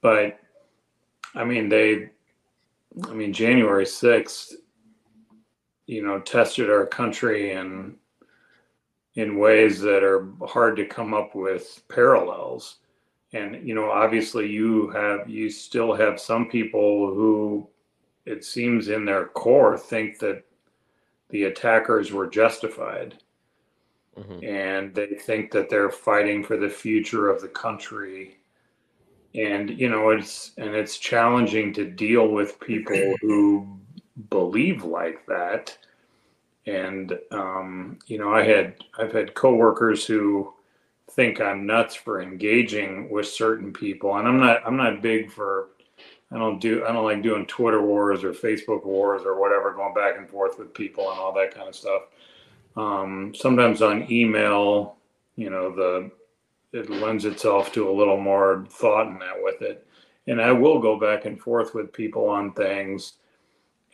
But 0.00 0.38
I 1.34 1.44
mean, 1.44 1.68
they, 1.68 2.10
I 3.08 3.12
mean, 3.12 3.32
January 3.32 3.84
6th, 3.84 4.54
you 5.86 6.02
know, 6.02 6.20
tested 6.20 6.70
our 6.70 6.86
country 6.86 7.52
in 7.52 7.96
in 9.16 9.38
ways 9.38 9.80
that 9.80 10.04
are 10.04 10.28
hard 10.46 10.76
to 10.76 10.86
come 10.86 11.14
up 11.14 11.34
with 11.34 11.82
parallels. 11.88 12.76
And 13.32 13.66
you 13.66 13.74
know 13.74 13.90
obviously 13.90 14.48
you 14.48 14.88
have 14.90 15.28
you 15.28 15.50
still 15.50 15.94
have 15.94 16.20
some 16.20 16.48
people 16.48 17.12
who 17.12 17.68
it 18.24 18.44
seems 18.44 18.88
in 18.88 19.04
their 19.04 19.26
core 19.26 19.76
think 19.76 20.18
that 20.20 20.44
the 21.30 21.44
attackers 21.44 22.12
were 22.12 22.26
justified. 22.26 23.18
Mm-hmm. 24.18 24.44
and 24.46 24.94
they 24.94 25.08
think 25.08 25.50
that 25.50 25.68
they're 25.68 25.90
fighting 25.90 26.42
for 26.42 26.56
the 26.56 26.70
future 26.70 27.28
of 27.28 27.42
the 27.42 27.48
country. 27.48 28.38
And 29.34 29.78
you 29.78 29.90
know 29.90 30.08
it's 30.08 30.52
and 30.56 30.74
it's 30.74 30.96
challenging 30.96 31.74
to 31.74 31.84
deal 31.84 32.28
with 32.28 32.58
people 32.60 33.14
who 33.20 33.78
believe 34.30 34.84
like 34.84 35.26
that 35.26 35.76
and 36.66 37.18
um, 37.30 37.98
you 38.06 38.18
know 38.18 38.32
i 38.32 38.42
had 38.42 38.74
i've 38.98 39.12
had 39.12 39.34
coworkers 39.34 40.04
who 40.04 40.52
think 41.10 41.40
I'm 41.40 41.66
nuts 41.66 41.94
for 41.94 42.20
engaging 42.20 43.08
with 43.10 43.26
certain 43.28 43.72
people, 43.72 44.16
and 44.16 44.26
I'm 44.26 44.38
not. 44.38 44.60
I'm 44.66 44.76
not 44.76 45.02
big 45.02 45.30
for. 45.30 45.70
I 46.32 46.38
don't 46.38 46.60
do. 46.60 46.84
I 46.84 46.92
don't 46.92 47.04
like 47.04 47.22
doing 47.22 47.46
Twitter 47.46 47.82
wars 47.82 48.24
or 48.24 48.32
Facebook 48.32 48.84
wars 48.84 49.22
or 49.24 49.40
whatever, 49.40 49.72
going 49.72 49.94
back 49.94 50.16
and 50.18 50.28
forth 50.28 50.58
with 50.58 50.74
people 50.74 51.10
and 51.10 51.18
all 51.18 51.32
that 51.34 51.54
kind 51.54 51.68
of 51.68 51.74
stuff. 51.74 52.02
Um, 52.76 53.32
sometimes 53.34 53.80
on 53.80 54.10
email, 54.10 54.96
you 55.36 55.50
know, 55.50 55.74
the 55.74 56.10
it 56.72 56.90
lends 56.90 57.24
itself 57.24 57.72
to 57.72 57.88
a 57.88 57.96
little 57.96 58.20
more 58.20 58.66
thought 58.68 59.06
in 59.06 59.18
that 59.20 59.36
with 59.42 59.62
it, 59.62 59.86
and 60.26 60.40
I 60.40 60.52
will 60.52 60.80
go 60.80 60.98
back 60.98 61.24
and 61.24 61.40
forth 61.40 61.74
with 61.74 61.92
people 61.92 62.28
on 62.28 62.52
things, 62.52 63.14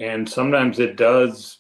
and 0.01 0.29
sometimes 0.29 0.81
it 0.81 0.97
does. 0.97 1.59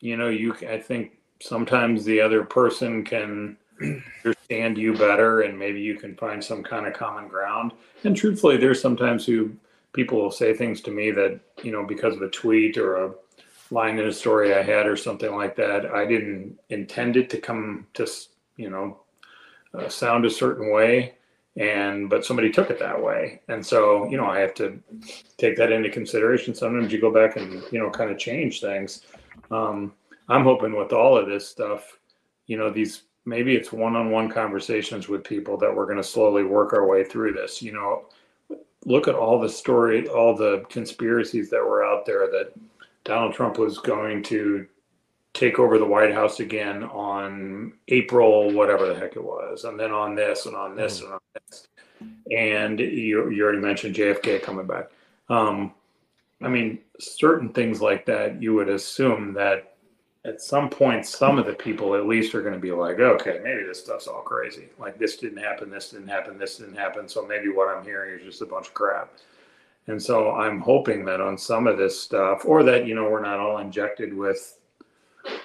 You 0.00 0.16
know, 0.16 0.28
you. 0.28 0.54
I 0.68 0.78
think 0.78 1.12
sometimes 1.40 2.04
the 2.04 2.20
other 2.20 2.44
person 2.44 3.04
can 3.04 3.56
understand 4.24 4.78
you 4.78 4.94
better 4.96 5.42
and 5.42 5.58
maybe 5.58 5.80
you 5.80 5.96
can 5.96 6.14
find 6.16 6.42
some 6.42 6.62
kind 6.62 6.86
of 6.86 6.94
common 6.94 7.28
ground. 7.28 7.72
And 8.04 8.16
truthfully, 8.16 8.56
there's 8.56 8.80
sometimes 8.80 9.26
who 9.26 9.52
people 9.92 10.18
will 10.18 10.30
say 10.30 10.54
things 10.54 10.80
to 10.82 10.90
me 10.90 11.10
that, 11.12 11.40
you 11.62 11.72
know, 11.72 11.84
because 11.84 12.14
of 12.14 12.22
a 12.22 12.30
tweet 12.30 12.76
or 12.76 12.96
a 12.96 13.14
line 13.70 13.98
in 13.98 14.06
a 14.06 14.12
story 14.12 14.54
I 14.54 14.62
had 14.62 14.86
or 14.86 14.96
something 14.96 15.34
like 15.34 15.56
that, 15.56 15.86
I 15.86 16.06
didn't 16.06 16.58
intend 16.68 17.16
it 17.16 17.30
to 17.30 17.38
come 17.38 17.86
to, 17.94 18.06
you 18.56 18.70
know, 18.70 19.00
uh, 19.74 19.88
sound 19.88 20.24
a 20.24 20.30
certain 20.30 20.72
way 20.72 21.14
and 21.56 22.10
but 22.10 22.24
somebody 22.24 22.50
took 22.50 22.70
it 22.70 22.78
that 22.78 23.02
way 23.02 23.40
and 23.48 23.64
so 23.64 24.08
you 24.10 24.16
know 24.16 24.26
i 24.26 24.38
have 24.38 24.54
to 24.54 24.78
take 25.38 25.56
that 25.56 25.72
into 25.72 25.88
consideration 25.88 26.54
sometimes 26.54 26.92
you 26.92 27.00
go 27.00 27.10
back 27.10 27.36
and 27.36 27.62
you 27.72 27.78
know 27.78 27.90
kind 27.90 28.10
of 28.10 28.18
change 28.18 28.60
things 28.60 29.02
um, 29.50 29.92
i'm 30.28 30.42
hoping 30.42 30.76
with 30.76 30.92
all 30.92 31.16
of 31.16 31.26
this 31.28 31.48
stuff 31.48 31.98
you 32.46 32.56
know 32.56 32.70
these 32.70 33.02
maybe 33.24 33.56
it's 33.56 33.72
one-on-one 33.72 34.30
conversations 34.30 35.08
with 35.08 35.24
people 35.24 35.56
that 35.56 35.74
we're 35.74 35.86
going 35.86 35.96
to 35.96 36.02
slowly 36.02 36.44
work 36.44 36.72
our 36.72 36.86
way 36.86 37.04
through 37.04 37.32
this 37.32 37.62
you 37.62 37.72
know. 37.72 38.06
Look 38.84 39.08
at 39.08 39.16
all 39.16 39.40
the 39.40 39.48
story 39.48 40.06
all 40.06 40.36
the 40.36 40.64
conspiracies 40.68 41.50
that 41.50 41.58
were 41.58 41.84
out 41.84 42.06
there 42.06 42.28
that 42.28 42.52
donald 43.02 43.34
trump 43.34 43.58
was 43.58 43.78
going 43.78 44.22
to 44.24 44.66
take 45.34 45.58
over 45.58 45.78
the 45.78 45.84
white 45.84 46.14
house 46.14 46.38
again 46.38 46.84
on 46.84 47.72
april 47.88 48.50
whatever 48.52 48.86
the 48.86 48.94
heck 48.94 49.16
it 49.16 49.24
was 49.24 49.64
and 49.64 49.78
then 49.78 49.90
on 49.90 50.14
this 50.14 50.46
and 50.46 50.54
on 50.54 50.76
this 50.76 51.00
mm. 51.00 51.04
and 51.04 51.12
on 51.14 51.20
this. 51.34 51.68
And 52.30 52.78
you, 52.78 53.30
you 53.30 53.42
already 53.42 53.58
mentioned 53.58 53.96
jfk 53.96 54.42
coming 54.42 54.66
back. 54.66 54.90
Um, 55.28 55.72
i 56.42 56.48
mean 56.48 56.78
certain 56.98 57.48
things 57.50 57.80
like 57.80 58.04
that 58.06 58.40
you 58.40 58.54
would 58.54 58.68
assume 58.68 59.32
that 59.32 59.76
at 60.26 60.42
some 60.42 60.68
point, 60.68 61.06
some 61.06 61.38
of 61.38 61.46
the 61.46 61.52
people 61.52 61.94
at 61.94 62.06
least 62.06 62.34
are 62.34 62.42
going 62.42 62.52
to 62.52 62.60
be 62.60 62.72
like, 62.72 62.98
okay, 62.98 63.40
maybe 63.44 63.62
this 63.62 63.78
stuff's 63.78 64.08
all 64.08 64.22
crazy. 64.22 64.68
Like 64.76 64.98
this 64.98 65.16
didn't 65.16 65.38
happen, 65.38 65.70
this 65.70 65.90
didn't 65.90 66.08
happen, 66.08 66.36
this 66.36 66.56
didn't 66.56 66.74
happen. 66.74 67.08
So 67.08 67.24
maybe 67.24 67.48
what 67.48 67.74
I'm 67.74 67.84
hearing 67.84 68.18
is 68.18 68.24
just 68.24 68.42
a 68.42 68.46
bunch 68.46 68.66
of 68.66 68.74
crap. 68.74 69.12
And 69.86 70.02
so 70.02 70.32
I'm 70.32 70.60
hoping 70.60 71.04
that 71.04 71.20
on 71.20 71.38
some 71.38 71.68
of 71.68 71.78
this 71.78 72.00
stuff, 72.00 72.42
or 72.44 72.64
that, 72.64 72.88
you 72.88 72.94
know, 72.96 73.08
we're 73.08 73.22
not 73.22 73.38
all 73.38 73.58
injected 73.58 74.12
with 74.12 74.58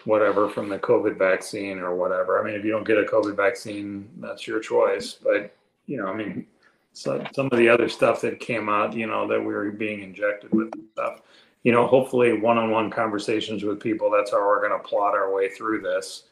whatever 0.05 0.49
from 0.49 0.67
the 0.67 0.79
COVID 0.79 1.15
vaccine 1.15 1.77
or 1.77 1.95
whatever. 1.95 2.41
I 2.41 2.43
mean, 2.43 2.55
if 2.55 2.65
you 2.65 2.71
don't 2.71 2.87
get 2.87 2.97
a 2.97 3.03
COVID 3.03 3.35
vaccine, 3.35 4.09
that's 4.17 4.47
your 4.47 4.59
choice. 4.59 5.13
But, 5.13 5.55
you 5.85 5.97
know, 5.97 6.07
I 6.07 6.15
mean, 6.15 6.47
so 6.93 7.23
some 7.33 7.47
of 7.51 7.57
the 7.57 7.69
other 7.69 7.89
stuff 7.89 8.21
that 8.21 8.39
came 8.39 8.69
out, 8.69 8.93
you 8.93 9.07
know, 9.07 9.27
that 9.27 9.39
we 9.39 9.53
were 9.53 9.71
being 9.71 10.01
injected 10.01 10.51
with 10.51 10.71
stuff 10.93 11.21
you 11.63 11.71
know, 11.71 11.85
hopefully 11.85 12.33
one-on-one 12.33 12.89
conversations 12.89 13.63
with 13.63 13.79
people. 13.79 14.09
That's 14.09 14.31
how 14.31 14.39
we're 14.39 14.67
going 14.67 14.79
to 14.79 14.87
plot 14.87 15.13
our 15.13 15.33
way 15.33 15.49
through 15.49 15.81
this, 15.81 16.23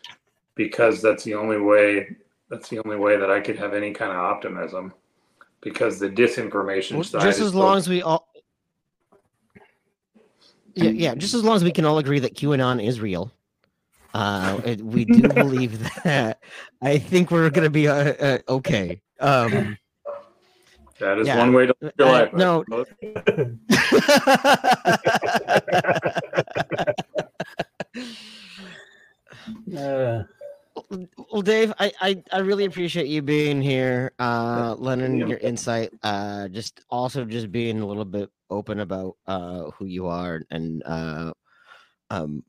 because 0.55 1.01
that's 1.01 1.23
the 1.23 1.35
only 1.35 1.59
way. 1.59 2.15
That's 2.49 2.67
the 2.69 2.79
only 2.83 2.97
way 2.97 3.15
that 3.17 3.29
I 3.29 3.39
could 3.39 3.57
have 3.57 3.75
any 3.75 3.93
kind 3.93 4.11
of 4.11 4.17
optimism, 4.17 4.91
because 5.61 5.99
the 5.99 6.09
disinformation 6.09 6.93
well, 6.95 7.03
side. 7.03 7.21
Just 7.21 7.41
as 7.41 7.53
long 7.53 7.77
as 7.77 7.87
we 7.87 8.01
all. 8.01 8.27
Yeah, 10.73 10.89
yeah. 10.89 11.15
Just 11.15 11.35
as 11.35 11.43
long 11.43 11.55
as 11.55 11.63
we 11.63 11.71
can 11.71 11.85
all 11.85 11.99
agree 11.99 12.19
that 12.19 12.35
QAnon 12.35 12.83
is 12.83 12.99
real, 12.99 13.31
uh, 14.15 14.59
we 14.81 15.05
do 15.05 15.27
believe 15.33 15.79
that. 16.03 16.39
I 16.81 16.97
think 16.97 17.29
we're 17.29 17.51
going 17.51 17.65
to 17.65 17.69
be 17.69 17.87
uh, 17.87 17.93
uh, 17.93 18.37
okay. 18.49 18.99
Um, 19.19 19.77
that 20.99 21.19
is 21.19 21.27
yeah. 21.27 21.37
one 21.37 21.53
way 21.53 21.65
to 21.65 21.75
live 21.81 21.93
your 21.97 22.07
uh, 22.07 22.11
life. 22.11 22.33
No. 22.33 22.63
uh, 29.77 30.23
well, 31.31 31.41
Dave, 31.41 31.73
I, 31.79 31.91
I, 32.01 32.23
I 32.31 32.39
really 32.39 32.65
appreciate 32.65 33.07
you 33.07 33.21
being 33.21 33.61
here, 33.61 34.11
uh, 34.19 34.75
lending 34.77 35.17
your 35.17 35.37
insight. 35.37 35.91
Uh, 36.03 36.47
just 36.47 36.81
also 36.89 37.25
just 37.25 37.51
being 37.51 37.81
a 37.81 37.85
little 37.85 38.05
bit 38.05 38.29
open 38.49 38.79
about 38.79 39.15
uh, 39.27 39.69
who 39.71 39.85
you 39.85 40.07
are 40.07 40.41
and 40.49 40.81
uh, 40.85 41.33
um, 42.09 42.43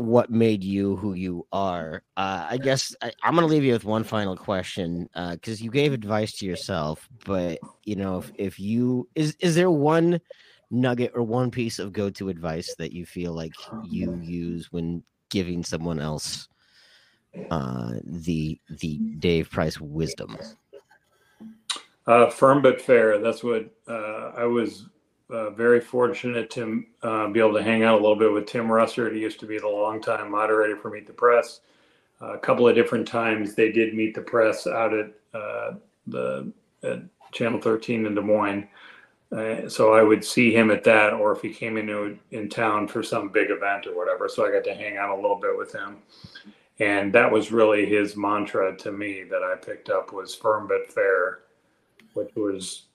what 0.00 0.30
made 0.30 0.64
you 0.64 0.96
who 0.96 1.14
you 1.14 1.46
are. 1.52 2.02
Uh, 2.16 2.46
I 2.50 2.58
guess 2.58 2.94
I, 3.02 3.12
am 3.22 3.34
going 3.34 3.46
to 3.46 3.52
leave 3.52 3.64
you 3.64 3.72
with 3.72 3.84
one 3.84 4.04
final 4.04 4.36
question 4.36 5.08
because 5.14 5.60
uh, 5.60 5.64
you 5.64 5.70
gave 5.70 5.92
advice 5.92 6.32
to 6.38 6.46
yourself, 6.46 7.08
but 7.24 7.60
you 7.84 7.96
know, 7.96 8.18
if, 8.18 8.32
if 8.34 8.60
you 8.60 9.08
is 9.14 9.36
is 9.40 9.54
there 9.54 9.70
one 9.70 10.20
nugget 10.70 11.12
or 11.14 11.22
one 11.22 11.50
piece 11.50 11.78
of 11.78 11.92
go 11.92 12.10
to 12.10 12.28
advice 12.28 12.74
that 12.76 12.92
you 12.92 13.04
feel 13.04 13.32
like 13.32 13.54
you 13.80 14.14
use 14.14 14.72
when 14.72 15.02
giving 15.28 15.64
someone 15.64 15.98
else 15.98 16.48
uh, 17.50 17.94
the 18.04 18.58
the 18.68 19.00
Dave 19.18 19.50
Price 19.50 19.80
wisdom? 19.80 20.38
Uh, 22.06 22.30
firm 22.30 22.62
but 22.62 22.80
fair. 22.80 23.18
That's 23.18 23.44
what 23.44 23.70
uh, 23.86 24.32
I 24.36 24.44
was 24.44 24.86
uh, 25.30 25.50
very 25.50 25.80
fortunate 25.80 26.50
to 26.50 26.84
uh, 27.02 27.28
be 27.28 27.40
able 27.40 27.54
to 27.54 27.62
hang 27.62 27.82
out 27.82 27.94
a 27.98 28.02
little 28.02 28.16
bit 28.16 28.32
with 28.32 28.46
Tim 28.46 28.66
Russert. 28.66 29.14
He 29.14 29.20
used 29.20 29.40
to 29.40 29.46
be 29.46 29.58
the 29.58 29.68
longtime 29.68 30.30
moderator 30.30 30.76
for 30.76 30.90
Meet 30.90 31.06
the 31.06 31.12
Press. 31.12 31.60
Uh, 32.22 32.34
a 32.34 32.38
couple 32.38 32.68
of 32.68 32.74
different 32.74 33.08
times 33.08 33.54
they 33.54 33.72
did 33.72 33.94
meet 33.94 34.14
the 34.14 34.20
press 34.20 34.66
out 34.66 34.92
at 34.92 35.12
uh, 35.32 35.72
the 36.06 36.52
at 36.82 37.00
Channel 37.32 37.60
13 37.60 38.06
in 38.06 38.14
Des 38.14 38.20
Moines. 38.20 38.68
Uh, 39.32 39.68
so 39.68 39.94
I 39.94 40.02
would 40.02 40.24
see 40.24 40.52
him 40.52 40.70
at 40.70 40.82
that, 40.84 41.12
or 41.12 41.32
if 41.32 41.40
he 41.40 41.54
came 41.54 41.76
into 41.76 42.18
in 42.32 42.48
town 42.48 42.88
for 42.88 43.02
some 43.02 43.28
big 43.28 43.50
event 43.50 43.86
or 43.86 43.96
whatever. 43.96 44.28
So 44.28 44.44
I 44.44 44.50
got 44.50 44.64
to 44.64 44.74
hang 44.74 44.96
out 44.96 45.16
a 45.16 45.20
little 45.20 45.36
bit 45.36 45.56
with 45.56 45.72
him, 45.72 45.98
and 46.80 47.12
that 47.12 47.30
was 47.30 47.52
really 47.52 47.86
his 47.86 48.16
mantra 48.16 48.76
to 48.78 48.90
me 48.90 49.22
that 49.30 49.42
I 49.42 49.54
picked 49.54 49.88
up 49.88 50.12
was 50.12 50.34
firm 50.34 50.66
but 50.66 50.92
fair, 50.92 51.40
which 52.14 52.34
was 52.34 52.86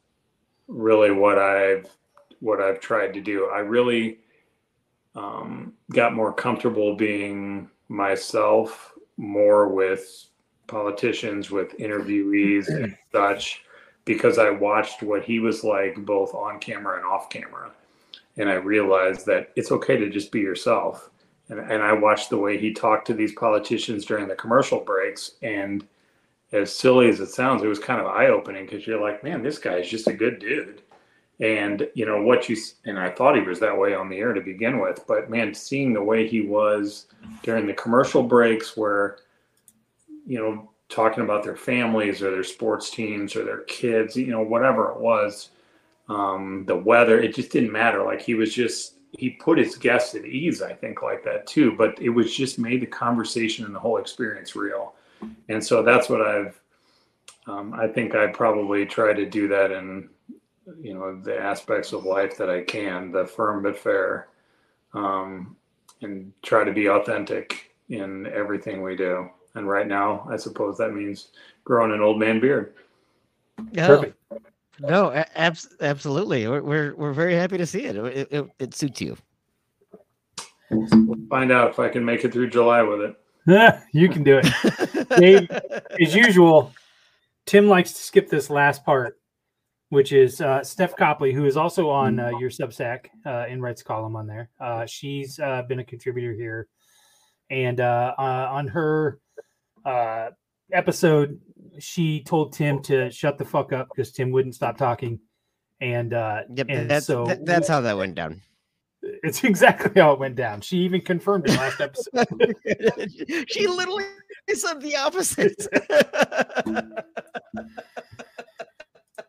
really 0.67 1.11
what 1.11 1.37
I've 1.37 1.89
what 2.39 2.61
I've 2.61 2.79
tried 2.79 3.13
to 3.13 3.21
do. 3.21 3.49
I 3.53 3.59
really 3.59 4.19
um, 5.15 5.73
got 5.91 6.13
more 6.13 6.33
comfortable 6.33 6.95
being 6.95 7.69
myself 7.87 8.93
more 9.17 9.69
with 9.69 10.25
politicians, 10.67 11.51
with 11.51 11.77
interviewees 11.77 12.67
and 12.67 12.97
such, 13.11 13.63
because 14.03 14.37
I 14.37 14.49
watched 14.49 15.03
what 15.03 15.23
he 15.23 15.39
was 15.39 15.63
like 15.63 15.95
both 16.05 16.33
on 16.33 16.59
camera 16.59 16.97
and 16.97 17.05
off 17.05 17.29
camera. 17.29 17.71
And 18.37 18.49
I 18.49 18.55
realized 18.55 19.25
that 19.27 19.51
it's 19.55 19.71
okay 19.71 19.97
to 19.97 20.09
just 20.09 20.31
be 20.31 20.39
yourself. 20.39 21.09
And, 21.47 21.59
and 21.59 21.81
I 21.81 21.93
watched 21.93 22.29
the 22.29 22.37
way 22.37 22.57
he 22.57 22.73
talked 22.73 23.07
to 23.07 23.13
these 23.13 23.33
politicians 23.33 24.05
during 24.05 24.27
the 24.27 24.35
commercial 24.35 24.79
breaks. 24.79 25.33
And 25.41 25.87
as 26.51 26.75
silly 26.75 27.07
as 27.07 27.19
it 27.19 27.29
sounds, 27.29 27.63
it 27.63 27.67
was 27.67 27.79
kind 27.79 28.01
of 28.01 28.07
eye 28.07 28.27
opening 28.27 28.65
because 28.65 28.85
you're 28.85 29.01
like, 29.01 29.23
man, 29.23 29.41
this 29.41 29.59
guy 29.59 29.75
is 29.77 29.89
just 29.89 30.07
a 30.07 30.13
good 30.13 30.39
dude 30.39 30.81
And 31.39 31.89
you 31.95 32.05
know 32.05 32.21
what 32.21 32.47
you 32.47 32.55
and 32.85 32.97
I 32.97 33.09
thought 33.09 33.35
he 33.35 33.41
was 33.41 33.59
that 33.59 33.77
way 33.77 33.93
on 33.93 34.09
the 34.09 34.17
air 34.17 34.33
to 34.33 34.39
begin 34.39 34.79
with, 34.79 35.03
but 35.05 35.29
man, 35.29 35.53
seeing 35.53 35.91
the 35.91 36.03
way 36.03 36.27
he 36.27 36.41
was 36.41 37.07
during 37.43 37.67
the 37.67 37.73
commercial 37.73 38.23
breaks, 38.23 38.77
where 38.77 39.17
you 40.25 40.39
know 40.39 40.71
talking 40.87 41.23
about 41.23 41.43
their 41.43 41.57
families 41.57 42.21
or 42.21 42.31
their 42.31 42.43
sports 42.43 42.89
teams 42.89 43.35
or 43.35 43.43
their 43.43 43.61
kids, 43.63 44.15
you 44.15 44.27
know 44.27 44.41
whatever 44.41 44.91
it 44.91 44.99
was, 44.99 45.49
um, 46.07 46.63
the 46.67 46.75
weather, 46.75 47.19
it 47.19 47.35
just 47.35 47.51
didn't 47.51 47.71
matter. 47.71 48.01
Like 48.03 48.21
he 48.21 48.33
was 48.33 48.53
just 48.53 48.95
he 49.11 49.31
put 49.31 49.57
his 49.57 49.75
guests 49.75 50.15
at 50.15 50.25
ease, 50.25 50.61
I 50.61 50.71
think, 50.71 51.01
like 51.01 51.23
that 51.25 51.47
too. 51.47 51.73
But 51.73 52.01
it 52.01 52.09
was 52.09 52.35
just 52.35 52.59
made 52.59 52.81
the 52.81 52.87
conversation 52.87 53.65
and 53.65 53.75
the 53.75 53.79
whole 53.79 53.97
experience 53.97 54.55
real. 54.55 54.95
And 55.49 55.63
so 55.63 55.81
that's 55.83 56.07
what 56.07 56.21
I've 56.21 56.59
um, 57.47 57.73
I 57.73 57.87
think 57.87 58.15
I 58.15 58.27
probably 58.27 58.85
try 58.85 59.13
to 59.13 59.25
do 59.25 59.47
that 59.49 59.71
in 59.71 60.09
you 60.81 60.93
know 60.93 61.19
the 61.21 61.37
aspects 61.37 61.93
of 61.93 62.05
life 62.05 62.37
that 62.37 62.49
I 62.49 62.61
can, 62.63 63.11
the 63.11 63.25
firm 63.25 63.63
but 63.63 63.77
fair, 63.77 64.29
um, 64.93 65.55
and 66.01 66.31
try 66.41 66.63
to 66.63 66.73
be 66.73 66.89
authentic 66.89 67.75
in 67.89 68.27
everything 68.27 68.81
we 68.81 68.95
do. 68.95 69.29
And 69.55 69.67
right 69.69 69.87
now, 69.87 70.27
I 70.29 70.37
suppose 70.37 70.77
that 70.77 70.93
means 70.93 71.29
growing 71.63 71.91
an 71.91 72.01
old 72.01 72.19
man 72.19 72.39
beard. 72.39 72.73
Yeah. 73.71 73.87
Perfect. 73.87 74.21
No, 74.79 75.09
a- 75.11 75.37
abs- 75.37 75.75
absolutely. 75.79 76.47
We're, 76.47 76.61
we're 76.61 76.95
we're 76.95 77.13
very 77.13 77.35
happy 77.35 77.57
to 77.57 77.65
see 77.65 77.85
it. 77.85 77.95
It, 77.95 78.27
it. 78.31 78.45
it 78.59 78.73
suits 78.73 79.01
you. 79.01 79.15
We'll 80.69 81.17
find 81.29 81.51
out 81.51 81.69
if 81.69 81.79
I 81.79 81.89
can 81.89 82.03
make 82.03 82.25
it 82.25 82.33
through 82.33 82.49
July 82.49 82.81
with 82.81 83.01
it. 83.01 83.15
Yeah, 83.47 83.81
you 83.93 84.09
can 84.09 84.23
do 84.23 84.41
it. 84.43 85.09
Dave, 85.19 85.49
as 86.01 86.15
usual, 86.15 86.73
Tim 87.45 87.67
likes 87.67 87.93
to 87.93 88.01
skip 88.01 88.29
this 88.29 88.49
last 88.49 88.83
part, 88.83 89.17
which 89.89 90.11
is 90.11 90.41
uh, 90.41 90.63
Steph 90.63 90.95
Copley, 90.95 91.31
who 91.33 91.45
is 91.45 91.57
also 91.57 91.89
on 91.89 92.19
uh, 92.19 92.31
your 92.39 92.49
Substack 92.49 93.07
uh, 93.25 93.45
in 93.47 93.61
Red's 93.61 93.83
column 93.83 94.15
on 94.15 94.27
there. 94.27 94.49
Uh, 94.59 94.85
she's 94.85 95.39
uh, 95.39 95.61
been 95.67 95.79
a 95.79 95.83
contributor 95.83 96.33
here, 96.33 96.67
and 97.49 97.79
uh, 97.79 98.13
uh, 98.17 98.47
on 98.51 98.67
her 98.67 99.19
uh, 99.85 100.29
episode, 100.71 101.39
she 101.79 102.23
told 102.23 102.53
Tim 102.53 102.81
to 102.83 103.11
shut 103.11 103.37
the 103.37 103.45
fuck 103.45 103.71
up 103.73 103.89
because 103.89 104.11
Tim 104.11 104.31
wouldn't 104.31 104.55
stop 104.55 104.77
talking, 104.77 105.19
and 105.81 106.13
uh, 106.13 106.41
Yep, 106.55 106.65
and 106.69 106.89
that's 106.89 107.05
so 107.05 107.25
that- 107.27 107.45
that's 107.45 107.67
how 107.67 107.81
that 107.81 107.97
went 107.97 108.15
down. 108.15 108.41
it's 109.01 109.43
exactly 109.51 110.01
how 110.01 110.13
it 110.13 110.19
went 110.19 110.35
down. 110.35 110.61
She 110.61 110.77
even 110.79 111.01
confirmed 111.01 111.47
it 111.47 111.55
last 111.57 111.79
episode. 111.79 112.55
she 113.49 113.67
literally 113.67 114.03
said 114.53 114.81
the 114.81 114.95
opposite. 114.95 115.67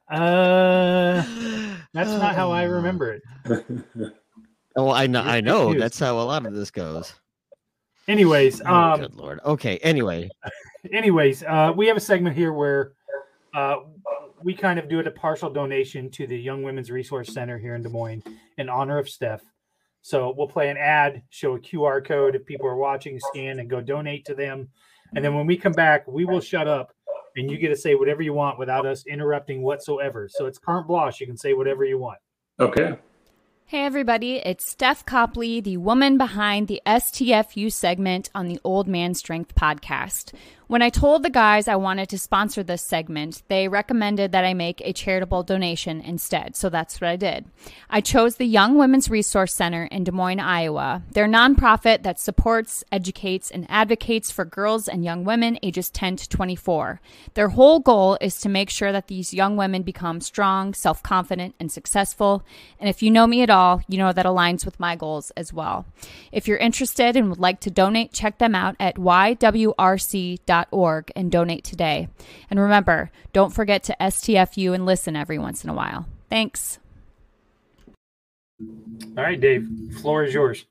Uh, 0.08 1.24
that's 1.92 2.10
not 2.10 2.34
how 2.34 2.50
I 2.50 2.64
remember 2.64 3.12
it. 3.14 3.22
Oh, 4.78 4.90
I 4.90 5.06
know. 5.06 5.22
I 5.22 5.40
know. 5.40 5.72
That's 5.72 5.98
how 5.98 6.18
a 6.18 6.20
lot 6.20 6.44
of 6.44 6.52
this 6.52 6.70
goes. 6.70 7.14
Anyways, 8.08 8.60
Oh, 8.60 8.74
um, 8.74 9.00
good 9.00 9.14
lord. 9.14 9.40
Okay. 9.44 9.78
Anyway, 9.78 10.28
anyways, 10.92 11.42
uh, 11.44 11.72
we 11.74 11.86
have 11.86 11.96
a 11.96 12.00
segment 12.00 12.36
here 12.36 12.52
where 12.52 12.92
uh, 13.54 13.76
we 14.42 14.54
kind 14.54 14.78
of 14.78 14.88
do 14.88 15.00
it 15.00 15.06
a 15.06 15.10
partial 15.10 15.48
donation 15.48 16.10
to 16.10 16.26
the 16.26 16.38
Young 16.38 16.62
Women's 16.62 16.90
Resource 16.90 17.32
Center 17.32 17.58
here 17.58 17.74
in 17.74 17.82
Des 17.82 17.88
Moines 17.88 18.22
in 18.58 18.68
honor 18.68 18.98
of 18.98 19.08
Steph. 19.08 19.42
So 20.02 20.34
we'll 20.36 20.46
play 20.46 20.68
an 20.68 20.76
ad, 20.76 21.22
show 21.30 21.54
a 21.54 21.58
QR 21.58 22.04
code 22.04 22.36
if 22.36 22.44
people 22.44 22.68
are 22.68 22.76
watching, 22.76 23.18
scan 23.18 23.58
and 23.58 23.68
go 23.70 23.80
donate 23.80 24.26
to 24.26 24.34
them. 24.34 24.68
And 25.14 25.24
then 25.24 25.34
when 25.34 25.46
we 25.46 25.56
come 25.56 25.72
back, 25.72 26.06
we 26.06 26.26
will 26.26 26.40
shut 26.40 26.68
up 26.68 26.92
and 27.36 27.50
you 27.50 27.58
get 27.58 27.68
to 27.68 27.76
say 27.76 27.94
whatever 27.94 28.22
you 28.22 28.32
want 28.32 28.58
without 28.58 28.86
us 28.86 29.04
interrupting 29.06 29.62
whatsoever. 29.62 30.28
So 30.30 30.46
it's 30.46 30.58
carte 30.58 30.86
blanche. 30.86 31.20
You 31.20 31.26
can 31.26 31.36
say 31.36 31.52
whatever 31.52 31.84
you 31.84 31.98
want. 31.98 32.18
Okay. 32.58 32.96
Hey 33.68 33.84
everybody, 33.84 34.36
it's 34.36 34.64
Steph 34.64 35.04
Copley, 35.04 35.60
the 35.60 35.76
woman 35.76 36.18
behind 36.18 36.68
the 36.68 36.80
STFU 36.86 37.72
segment 37.72 38.30
on 38.32 38.46
the 38.46 38.60
Old 38.62 38.86
Man 38.86 39.12
Strength 39.12 39.56
podcast. 39.56 40.32
When 40.68 40.82
I 40.82 40.90
told 40.90 41.22
the 41.22 41.30
guys 41.30 41.68
I 41.68 41.76
wanted 41.76 42.08
to 42.08 42.18
sponsor 42.18 42.64
this 42.64 42.84
segment, 42.84 43.44
they 43.46 43.68
recommended 43.68 44.32
that 44.32 44.44
I 44.44 44.52
make 44.52 44.80
a 44.80 44.92
charitable 44.92 45.44
donation 45.44 46.00
instead, 46.00 46.56
so 46.56 46.68
that's 46.68 47.00
what 47.00 47.08
I 47.08 47.14
did. 47.14 47.44
I 47.88 48.00
chose 48.00 48.34
the 48.34 48.46
Young 48.46 48.76
Women's 48.76 49.08
Resource 49.08 49.54
Center 49.54 49.84
in 49.84 50.02
Des 50.02 50.10
Moines, 50.10 50.40
Iowa. 50.40 51.04
They're 51.12 51.26
a 51.26 51.28
nonprofit 51.28 52.02
that 52.02 52.18
supports, 52.18 52.82
educates, 52.90 53.48
and 53.48 53.64
advocates 53.68 54.32
for 54.32 54.44
girls 54.44 54.88
and 54.88 55.04
young 55.04 55.22
women 55.22 55.56
ages 55.62 55.88
10 55.88 56.16
to 56.16 56.28
24. 56.28 57.00
Their 57.34 57.50
whole 57.50 57.78
goal 57.78 58.18
is 58.20 58.40
to 58.40 58.48
make 58.48 58.68
sure 58.68 58.90
that 58.90 59.06
these 59.06 59.32
young 59.32 59.56
women 59.56 59.82
become 59.82 60.20
strong, 60.20 60.74
self 60.74 61.00
confident, 61.00 61.54
and 61.60 61.70
successful. 61.70 62.42
And 62.80 62.88
if 62.88 63.04
you 63.04 63.12
know 63.12 63.28
me 63.28 63.42
at 63.42 63.50
all, 63.50 63.82
you 63.86 63.98
know 63.98 64.12
that 64.12 64.26
aligns 64.26 64.64
with 64.64 64.80
my 64.80 64.96
goals 64.96 65.30
as 65.36 65.52
well. 65.52 65.86
If 66.32 66.48
you're 66.48 66.58
interested 66.58 67.16
and 67.16 67.28
would 67.28 67.38
like 67.38 67.60
to 67.60 67.70
donate, 67.70 68.12
check 68.12 68.38
them 68.38 68.56
out 68.56 68.74
at 68.80 68.98
ywrc.org 70.56 71.12
and 71.14 71.30
donate 71.30 71.64
today. 71.64 72.08
And 72.50 72.60
remember, 72.60 73.10
don't 73.32 73.52
forget 73.52 73.82
to 73.84 73.96
STFU 74.00 74.74
and 74.74 74.86
listen 74.86 75.16
every 75.16 75.38
once 75.38 75.64
in 75.64 75.70
a 75.70 75.74
while. 75.74 76.06
Thanks. 76.28 76.78
All 78.60 79.24
right, 79.24 79.40
Dave, 79.40 79.68
floor 80.00 80.24
is 80.24 80.32
yours. 80.32 80.64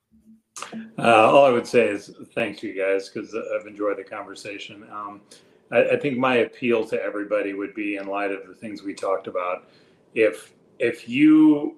Uh, 0.97 1.01
all 1.01 1.45
I 1.45 1.51
would 1.51 1.67
say 1.67 1.87
is 1.87 2.11
thanks 2.33 2.61
to 2.61 2.67
you 2.67 2.81
guys 2.81 3.09
because 3.09 3.35
I've 3.35 3.67
enjoyed 3.67 3.97
the 3.97 4.03
conversation. 4.03 4.87
Um, 4.91 5.21
I, 5.71 5.89
I 5.89 5.99
think 5.99 6.17
my 6.17 6.37
appeal 6.37 6.85
to 6.85 7.01
everybody 7.01 7.53
would 7.53 7.75
be 7.75 7.97
in 7.97 8.07
light 8.07 8.31
of 8.31 8.47
the 8.47 8.55
things 8.55 8.81
we 8.81 8.93
talked 8.93 9.27
about. 9.27 9.67
If 10.13 10.53
if 10.79 11.09
you 11.09 11.75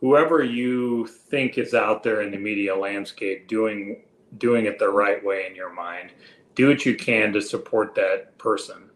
whoever 0.00 0.42
you 0.42 1.06
think 1.06 1.56
is 1.56 1.72
out 1.72 2.02
there 2.02 2.22
in 2.22 2.30
the 2.30 2.38
media 2.38 2.74
landscape 2.74 3.48
doing 3.48 4.02
doing 4.38 4.66
it 4.66 4.78
the 4.78 4.88
right 4.88 5.24
way 5.24 5.46
in 5.48 5.54
your 5.54 5.72
mind, 5.72 6.10
do 6.56 6.68
what 6.68 6.84
you 6.84 6.96
can 6.96 7.32
to 7.34 7.40
support 7.40 7.94
that 7.94 8.36
person. 8.38 8.90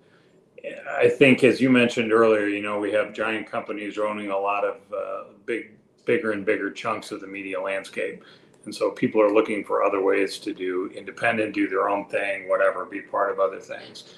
I 0.99 1.09
think, 1.09 1.45
as 1.45 1.61
you 1.61 1.70
mentioned 1.70 2.12
earlier, 2.12 2.49
you 2.49 2.62
know, 2.62 2.81
we 2.81 2.91
have 2.93 3.15
giant 3.15 3.51
companies 3.51 3.99
owning 3.99 4.31
a 4.31 4.39
lot 4.39 4.65
of 4.65 4.77
uh, 4.93 5.32
big, 5.47 5.73
bigger 6.05 6.32
and 6.32 6.45
bigger 6.45 6.70
chunks 6.70 7.12
of 7.12 7.20
the 7.20 7.27
media 7.27 7.61
landscape. 7.61 8.24
And 8.65 8.74
so 8.74 8.91
people 8.91 9.23
are 9.23 9.32
looking 9.32 9.65
for 9.65 9.82
other 9.82 10.03
ways 10.03 10.39
to 10.39 10.53
do 10.53 10.91
independent, 10.95 11.55
do 11.55 11.69
their 11.69 11.89
own 11.89 12.09
thing, 12.09 12.49
whatever, 12.49 12.85
be 12.85 13.01
part 13.01 13.31
of 13.31 13.41
other 13.41 13.61
things. 13.61 14.15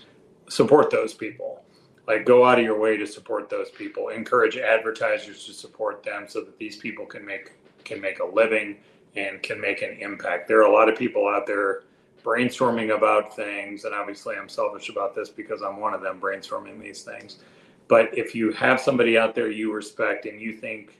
Support 0.48 0.90
those 0.90 1.14
people. 1.14 1.64
Like 2.08 2.26
go 2.26 2.44
out 2.44 2.58
of 2.58 2.64
your 2.64 2.78
way 2.78 2.96
to 2.96 3.06
support 3.06 3.48
those 3.48 3.70
people. 3.70 4.08
Encourage 4.08 4.56
advertisers 4.56 5.46
to 5.46 5.52
support 5.52 6.02
them 6.02 6.26
so 6.28 6.40
that 6.40 6.58
these 6.58 6.76
people 6.76 7.06
can 7.06 7.24
make 7.24 7.52
can 7.84 8.00
make 8.00 8.20
a 8.20 8.24
living 8.24 8.78
and 9.16 9.42
can 9.42 9.60
make 9.60 9.82
an 9.82 9.96
impact. 10.00 10.48
There 10.48 10.58
are 10.58 10.70
a 10.70 10.72
lot 10.72 10.88
of 10.88 10.98
people 10.98 11.28
out 11.28 11.46
there 11.46 11.82
brainstorming 12.24 12.96
about 12.96 13.34
things, 13.34 13.84
and 13.84 13.94
obviously 13.94 14.36
I'm 14.36 14.48
selfish 14.48 14.88
about 14.88 15.14
this 15.14 15.28
because 15.28 15.62
I'm 15.62 15.80
one 15.80 15.94
of 15.94 16.02
them 16.02 16.20
brainstorming 16.20 16.80
these 16.80 17.02
things. 17.02 17.38
But 17.88 18.16
if 18.16 18.34
you 18.34 18.52
have 18.52 18.80
somebody 18.80 19.18
out 19.18 19.34
there 19.34 19.50
you 19.50 19.72
respect 19.72 20.26
and 20.26 20.40
you 20.40 20.52
think 20.52 20.98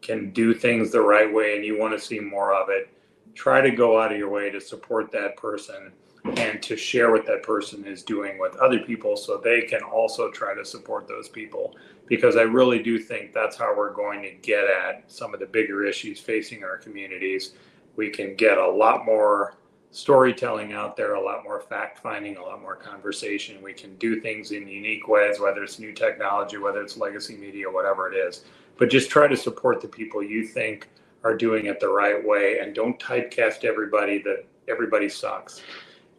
can 0.00 0.30
do 0.30 0.54
things 0.54 0.90
the 0.90 1.00
right 1.00 1.32
way 1.32 1.56
and 1.56 1.64
you 1.64 1.78
want 1.78 1.98
to 1.98 2.04
see 2.04 2.20
more 2.20 2.54
of 2.54 2.68
it, 2.68 2.88
try 3.34 3.60
to 3.60 3.70
go 3.70 4.00
out 4.00 4.12
of 4.12 4.18
your 4.18 4.28
way 4.28 4.50
to 4.50 4.60
support 4.60 5.10
that 5.12 5.36
person 5.36 5.92
and 6.36 6.62
to 6.62 6.76
share 6.76 7.10
what 7.10 7.26
that 7.26 7.42
person 7.42 7.86
is 7.86 8.02
doing 8.02 8.38
with 8.38 8.56
other 8.56 8.78
people 8.80 9.16
so 9.16 9.36
they 9.36 9.62
can 9.62 9.82
also 9.82 10.30
try 10.30 10.54
to 10.54 10.64
support 10.64 11.06
those 11.06 11.28
people. 11.28 11.74
Because 12.06 12.36
I 12.36 12.42
really 12.42 12.82
do 12.82 12.98
think 12.98 13.32
that's 13.32 13.56
how 13.56 13.74
we're 13.76 13.92
going 13.92 14.22
to 14.22 14.32
get 14.32 14.64
at 14.64 15.10
some 15.10 15.34
of 15.34 15.40
the 15.40 15.46
bigger 15.46 15.84
issues 15.84 16.20
facing 16.20 16.64
our 16.64 16.76
communities. 16.76 17.54
We 17.96 18.10
can 18.10 18.36
get 18.36 18.58
a 18.58 18.70
lot 18.70 19.04
more 19.04 19.56
storytelling 19.94 20.72
out 20.72 20.96
there, 20.96 21.14
a 21.14 21.24
lot 21.24 21.44
more 21.44 21.60
fact 21.60 22.00
finding, 22.00 22.36
a 22.36 22.42
lot 22.42 22.60
more 22.60 22.74
conversation. 22.74 23.62
We 23.62 23.72
can 23.72 23.94
do 23.96 24.20
things 24.20 24.50
in 24.50 24.66
unique 24.66 25.06
ways, 25.06 25.38
whether 25.38 25.62
it's 25.62 25.78
new 25.78 25.92
technology, 25.92 26.58
whether 26.58 26.82
it's 26.82 26.96
legacy 26.96 27.36
media, 27.36 27.70
whatever 27.70 28.12
it 28.12 28.16
is. 28.16 28.44
But 28.76 28.90
just 28.90 29.08
try 29.08 29.28
to 29.28 29.36
support 29.36 29.80
the 29.80 29.86
people 29.86 30.20
you 30.20 30.48
think 30.48 30.88
are 31.22 31.36
doing 31.36 31.66
it 31.66 31.78
the 31.78 31.88
right 31.88 32.22
way 32.26 32.58
and 32.58 32.74
don't 32.74 32.98
typecast 32.98 33.62
everybody 33.62 34.20
that 34.22 34.44
everybody 34.66 35.08
sucks. 35.08 35.62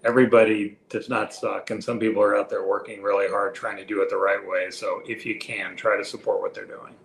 Everybody 0.05 0.77
does 0.87 1.09
not 1.09 1.33
suck. 1.33 1.69
And 1.69 1.83
some 1.83 1.99
people 1.99 2.21
are 2.23 2.37
out 2.37 2.49
there 2.49 2.65
working 2.65 3.03
really 3.03 3.27
hard 3.27 3.53
trying 3.55 3.75
to 3.75 3.85
do 3.85 4.01
it 4.01 4.09
the 4.09 4.15
right 4.15 4.47
way. 4.47 4.71
So 4.71 5.01
if 5.05 5.25
you 5.25 5.37
can, 5.37 5.75
try 5.75 5.97
to 5.97 6.05
support 6.05 6.39
what 6.39 6.53
they're 6.53 6.65
doing. 6.65 6.95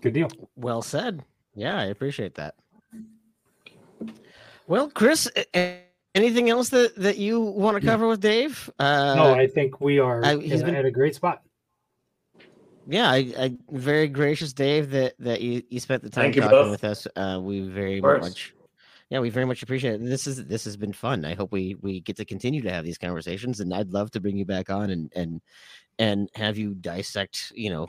Good 0.00 0.14
deal. 0.14 0.30
well 0.56 0.80
said. 0.80 1.22
Yeah, 1.54 1.78
I 1.78 1.84
appreciate 1.84 2.34
that. 2.36 2.54
Well, 4.66 4.90
Chris, 4.90 5.30
a- 5.36 5.58
a- 5.58 5.80
anything 6.14 6.48
else 6.50 6.70
that 6.70 6.94
that 6.96 7.18
you 7.18 7.40
want 7.40 7.80
to 7.80 7.86
cover 7.86 8.08
with 8.08 8.20
Dave? 8.20 8.70
Uh, 8.78 9.14
no, 9.14 9.34
I 9.34 9.46
think 9.46 9.80
we 9.80 9.98
are 9.98 10.24
I- 10.24 10.36
he's 10.38 10.60
in- 10.60 10.66
been- 10.66 10.74
at 10.76 10.84
a 10.84 10.90
great 10.90 11.14
spot. 11.14 11.42
yeah, 12.86 13.10
I, 13.10 13.16
I 13.38 13.56
very 13.70 14.08
gracious, 14.08 14.52
Dave, 14.52 14.90
that 14.90 15.14
that 15.18 15.40
you, 15.40 15.62
you 15.68 15.80
spent 15.80 16.02
the 16.02 16.10
time 16.10 16.24
Thank 16.32 16.36
talking 16.36 16.50
both. 16.50 16.70
with 16.70 16.84
us. 16.84 17.06
Uh, 17.16 17.40
we 17.42 17.60
very 17.60 18.00
much 18.00 18.54
yeah, 19.10 19.20
we 19.20 19.28
very 19.28 19.44
much 19.44 19.62
appreciate 19.62 19.94
it. 19.94 20.04
This 20.04 20.26
is 20.26 20.44
this 20.46 20.64
has 20.64 20.76
been 20.76 20.92
fun. 20.94 21.24
I 21.24 21.34
hope 21.34 21.52
we 21.52 21.76
we 21.82 22.00
get 22.00 22.16
to 22.16 22.24
continue 22.24 22.62
to 22.62 22.70
have 22.72 22.84
these 22.84 22.98
conversations, 22.98 23.60
and 23.60 23.72
I'd 23.72 23.90
love 23.92 24.10
to 24.12 24.20
bring 24.20 24.36
you 24.38 24.46
back 24.46 24.70
on 24.70 24.90
and 24.90 25.12
and 25.14 25.40
and 25.98 26.28
have 26.34 26.56
you 26.58 26.74
dissect, 26.74 27.52
you 27.54 27.70
know, 27.70 27.86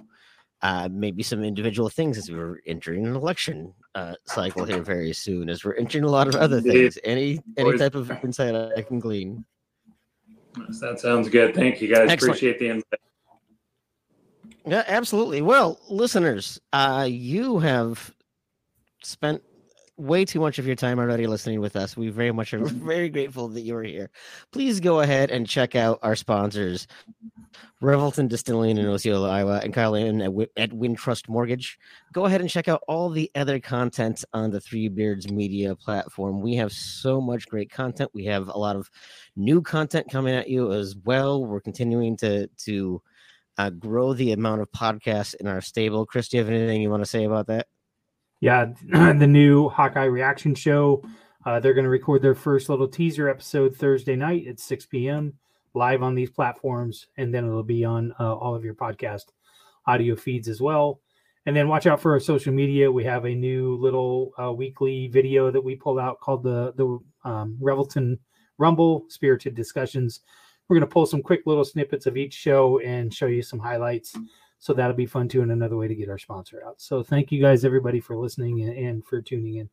uh, 0.62 0.90
maybe 0.92 1.24
some 1.24 1.44
individual 1.44 1.90
things 1.90 2.18
as 2.18 2.32
we're 2.32 2.60
entering 2.66 3.06
an 3.06 3.16
election 3.16 3.74
uh, 3.94 4.16
cycle 4.26 4.66
here 4.66 4.82
very 4.82 5.14
soon, 5.14 5.50
as 5.50 5.64
we're 5.64 5.76
entering 5.76 6.04
a 6.04 6.10
lot 6.10 6.28
of 6.28 6.36
other 6.36 6.62
things. 6.62 6.98
Any 7.04 7.40
any 7.58 7.78
type 7.78 7.96
of 7.96 8.12
insight 8.24 8.56
I 8.56 8.82
can 8.82 9.00
glean. 9.00 9.46
That 10.80 11.00
sounds 11.00 11.30
good. 11.30 11.54
Thank 11.54 11.82
you 11.82 11.88
guys. 11.88 12.10
Excellent. 12.10 12.38
Appreciate 12.38 12.60
the 12.60 12.70
invite. 12.70 13.00
Yeah, 14.66 14.84
absolutely. 14.88 15.42
Well, 15.42 15.80
listeners, 15.90 16.60
uh, 16.74 17.08
you 17.10 17.60
have 17.60 18.14
spent 19.04 19.44
way 19.98 20.26
too 20.26 20.40
much 20.40 20.60
of 20.60 20.68
your 20.68 20.76
time 20.76 21.00
already 21.00 21.28
listening 21.28 21.62
with 21.62 21.76
us. 21.76 21.96
We 21.96 22.10
very 22.10 22.32
much 22.32 22.54
are 22.54 22.60
very 22.66 23.10
grateful 23.10 23.48
that 23.50 23.62
you 23.62 23.76
are 23.76 23.84
here. 23.84 24.10
Please 24.52 24.80
go 24.80 25.00
ahead 25.00 25.32
and 25.32 25.48
check 25.48 25.76
out 25.76 26.00
our 26.04 26.16
sponsors, 26.16 26.88
Revelton 27.82 28.28
Distilling 28.28 28.78
in 28.78 28.86
Osceola, 28.88 29.30
Iowa, 29.30 29.62
and 29.64 29.74
Kyle 29.74 29.92
Lehman 29.92 30.22
at, 30.22 30.50
at 30.58 30.72
Wintrust 30.72 31.30
Mortgage. 31.30 31.78
Go 32.12 32.26
ahead 32.26 32.42
and 32.42 32.50
check 32.50 32.68
out 32.68 32.82
all 32.88 33.10
the 33.10 33.32
other 33.36 33.60
content 33.60 34.26
on 34.34 34.52
the 34.52 34.60
Three 34.60 34.90
Beards 34.90 35.32
Media 35.32 35.76
platform. 35.76 36.42
We 36.42 36.56
have 36.56 36.72
so 36.72 37.22
much 37.22 37.48
great 37.48 37.72
content. 37.72 38.12
We 38.14 38.26
have 38.26 38.48
a 38.48 38.58
lot 38.58 38.76
of 38.76 38.90
new 39.36 39.62
content 39.62 40.10
coming 40.12 40.36
at 40.36 40.50
you 40.50 40.74
as 40.74 40.96
well. 40.96 41.46
We're 41.46 41.62
continuing 41.62 42.18
to 42.18 42.48
to 42.48 43.02
uh, 43.58 43.70
grow 43.70 44.14
the 44.14 44.34
amount 44.34 44.62
of 44.62 44.72
podcasts 44.72 45.36
in 45.36 45.48
our 45.48 45.62
stable. 45.62 46.06
Chris, 46.06 46.28
do 46.28 46.38
you 46.38 46.44
have 46.44 46.52
anything 46.52 46.82
you 46.82 46.90
want 46.90 47.04
to 47.04 47.10
say 47.10 47.24
about 47.24 47.48
that? 47.48 47.68
Yeah, 48.46 48.66
the 48.92 49.26
new 49.26 49.70
Hawkeye 49.70 50.04
reaction 50.04 50.54
show. 50.54 51.04
Uh, 51.48 51.60
they're 51.60 51.74
going 51.74 51.86
to 51.86 51.90
record 51.90 52.22
their 52.22 52.36
first 52.36 52.70
little 52.70 52.88
teaser 52.88 53.28
episode 53.28 53.76
Thursday 53.76 54.16
night 54.16 54.46
at 54.46 54.60
6 54.60 54.86
p.m. 54.86 55.34
live 55.74 56.04
on 56.04 56.14
these 56.14 56.30
platforms, 56.30 57.08
and 57.18 57.34
then 57.34 57.44
it'll 57.44 57.64
be 57.64 57.84
on 57.84 58.14
uh, 58.20 58.36
all 58.36 58.54
of 58.54 58.64
your 58.64 58.76
podcast 58.76 59.32
audio 59.88 60.16
feeds 60.16 60.48
as 60.48 60.62
well. 60.62 61.00
And 61.48 61.56
then 61.56 61.68
watch 61.68 61.88
out 61.88 62.00
for 62.00 62.12
our 62.12 62.20
social 62.20 62.54
media. 62.54 62.92
We 62.92 63.04
have 63.06 63.26
a 63.26 63.34
new 63.34 63.78
little 63.78 64.32
uh, 64.40 64.54
weekly 64.54 65.08
video 65.08 65.50
that 65.50 65.64
we 65.64 65.76
pull 65.76 65.98
out 65.98 66.20
called 66.20 66.44
the 66.44 66.72
the 66.76 67.00
um, 67.28 67.58
Revelton 67.60 68.20
Rumble 68.60 69.06
Spirited 69.08 69.56
Discussions. 69.56 70.20
We're 70.68 70.76
going 70.76 70.88
to 70.88 70.94
pull 70.94 71.08
some 71.08 71.24
quick 71.24 71.48
little 71.48 71.66
snippets 71.66 72.06
of 72.06 72.16
each 72.16 72.36
show 72.36 72.80
and 72.82 73.12
show 73.12 73.26
you 73.26 73.42
some 73.42 73.58
highlights. 73.58 74.16
So 74.66 74.74
that'll 74.74 74.96
be 74.96 75.06
fun 75.06 75.28
too, 75.28 75.44
and 75.44 75.52
another 75.52 75.78
way 75.78 75.88
to 75.88 75.94
get 75.94 76.10
our 76.10 76.18
sponsor 76.18 76.64
out. 76.66 76.82
So 76.82 77.04
thank 77.04 77.32
you 77.32 77.40
guys, 77.40 77.64
everybody, 77.64 78.00
for 78.00 78.18
listening 78.18 78.64
and, 78.64 79.06
for 79.06 79.22
tuning 79.22 79.58
in. 79.58 79.70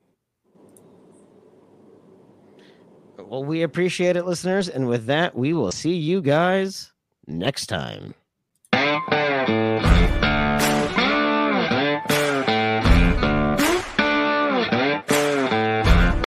Well, 3.16 3.42
we 3.42 3.62
appreciate 3.62 4.18
it, 4.18 4.26
listeners. 4.26 4.68
And 4.68 4.86
with 4.86 5.06
that, 5.06 5.34
we 5.34 5.54
will 5.54 5.72
see 5.72 5.94
you 5.94 6.20
guys 6.20 6.92
next 7.26 7.68
time. 7.68 8.12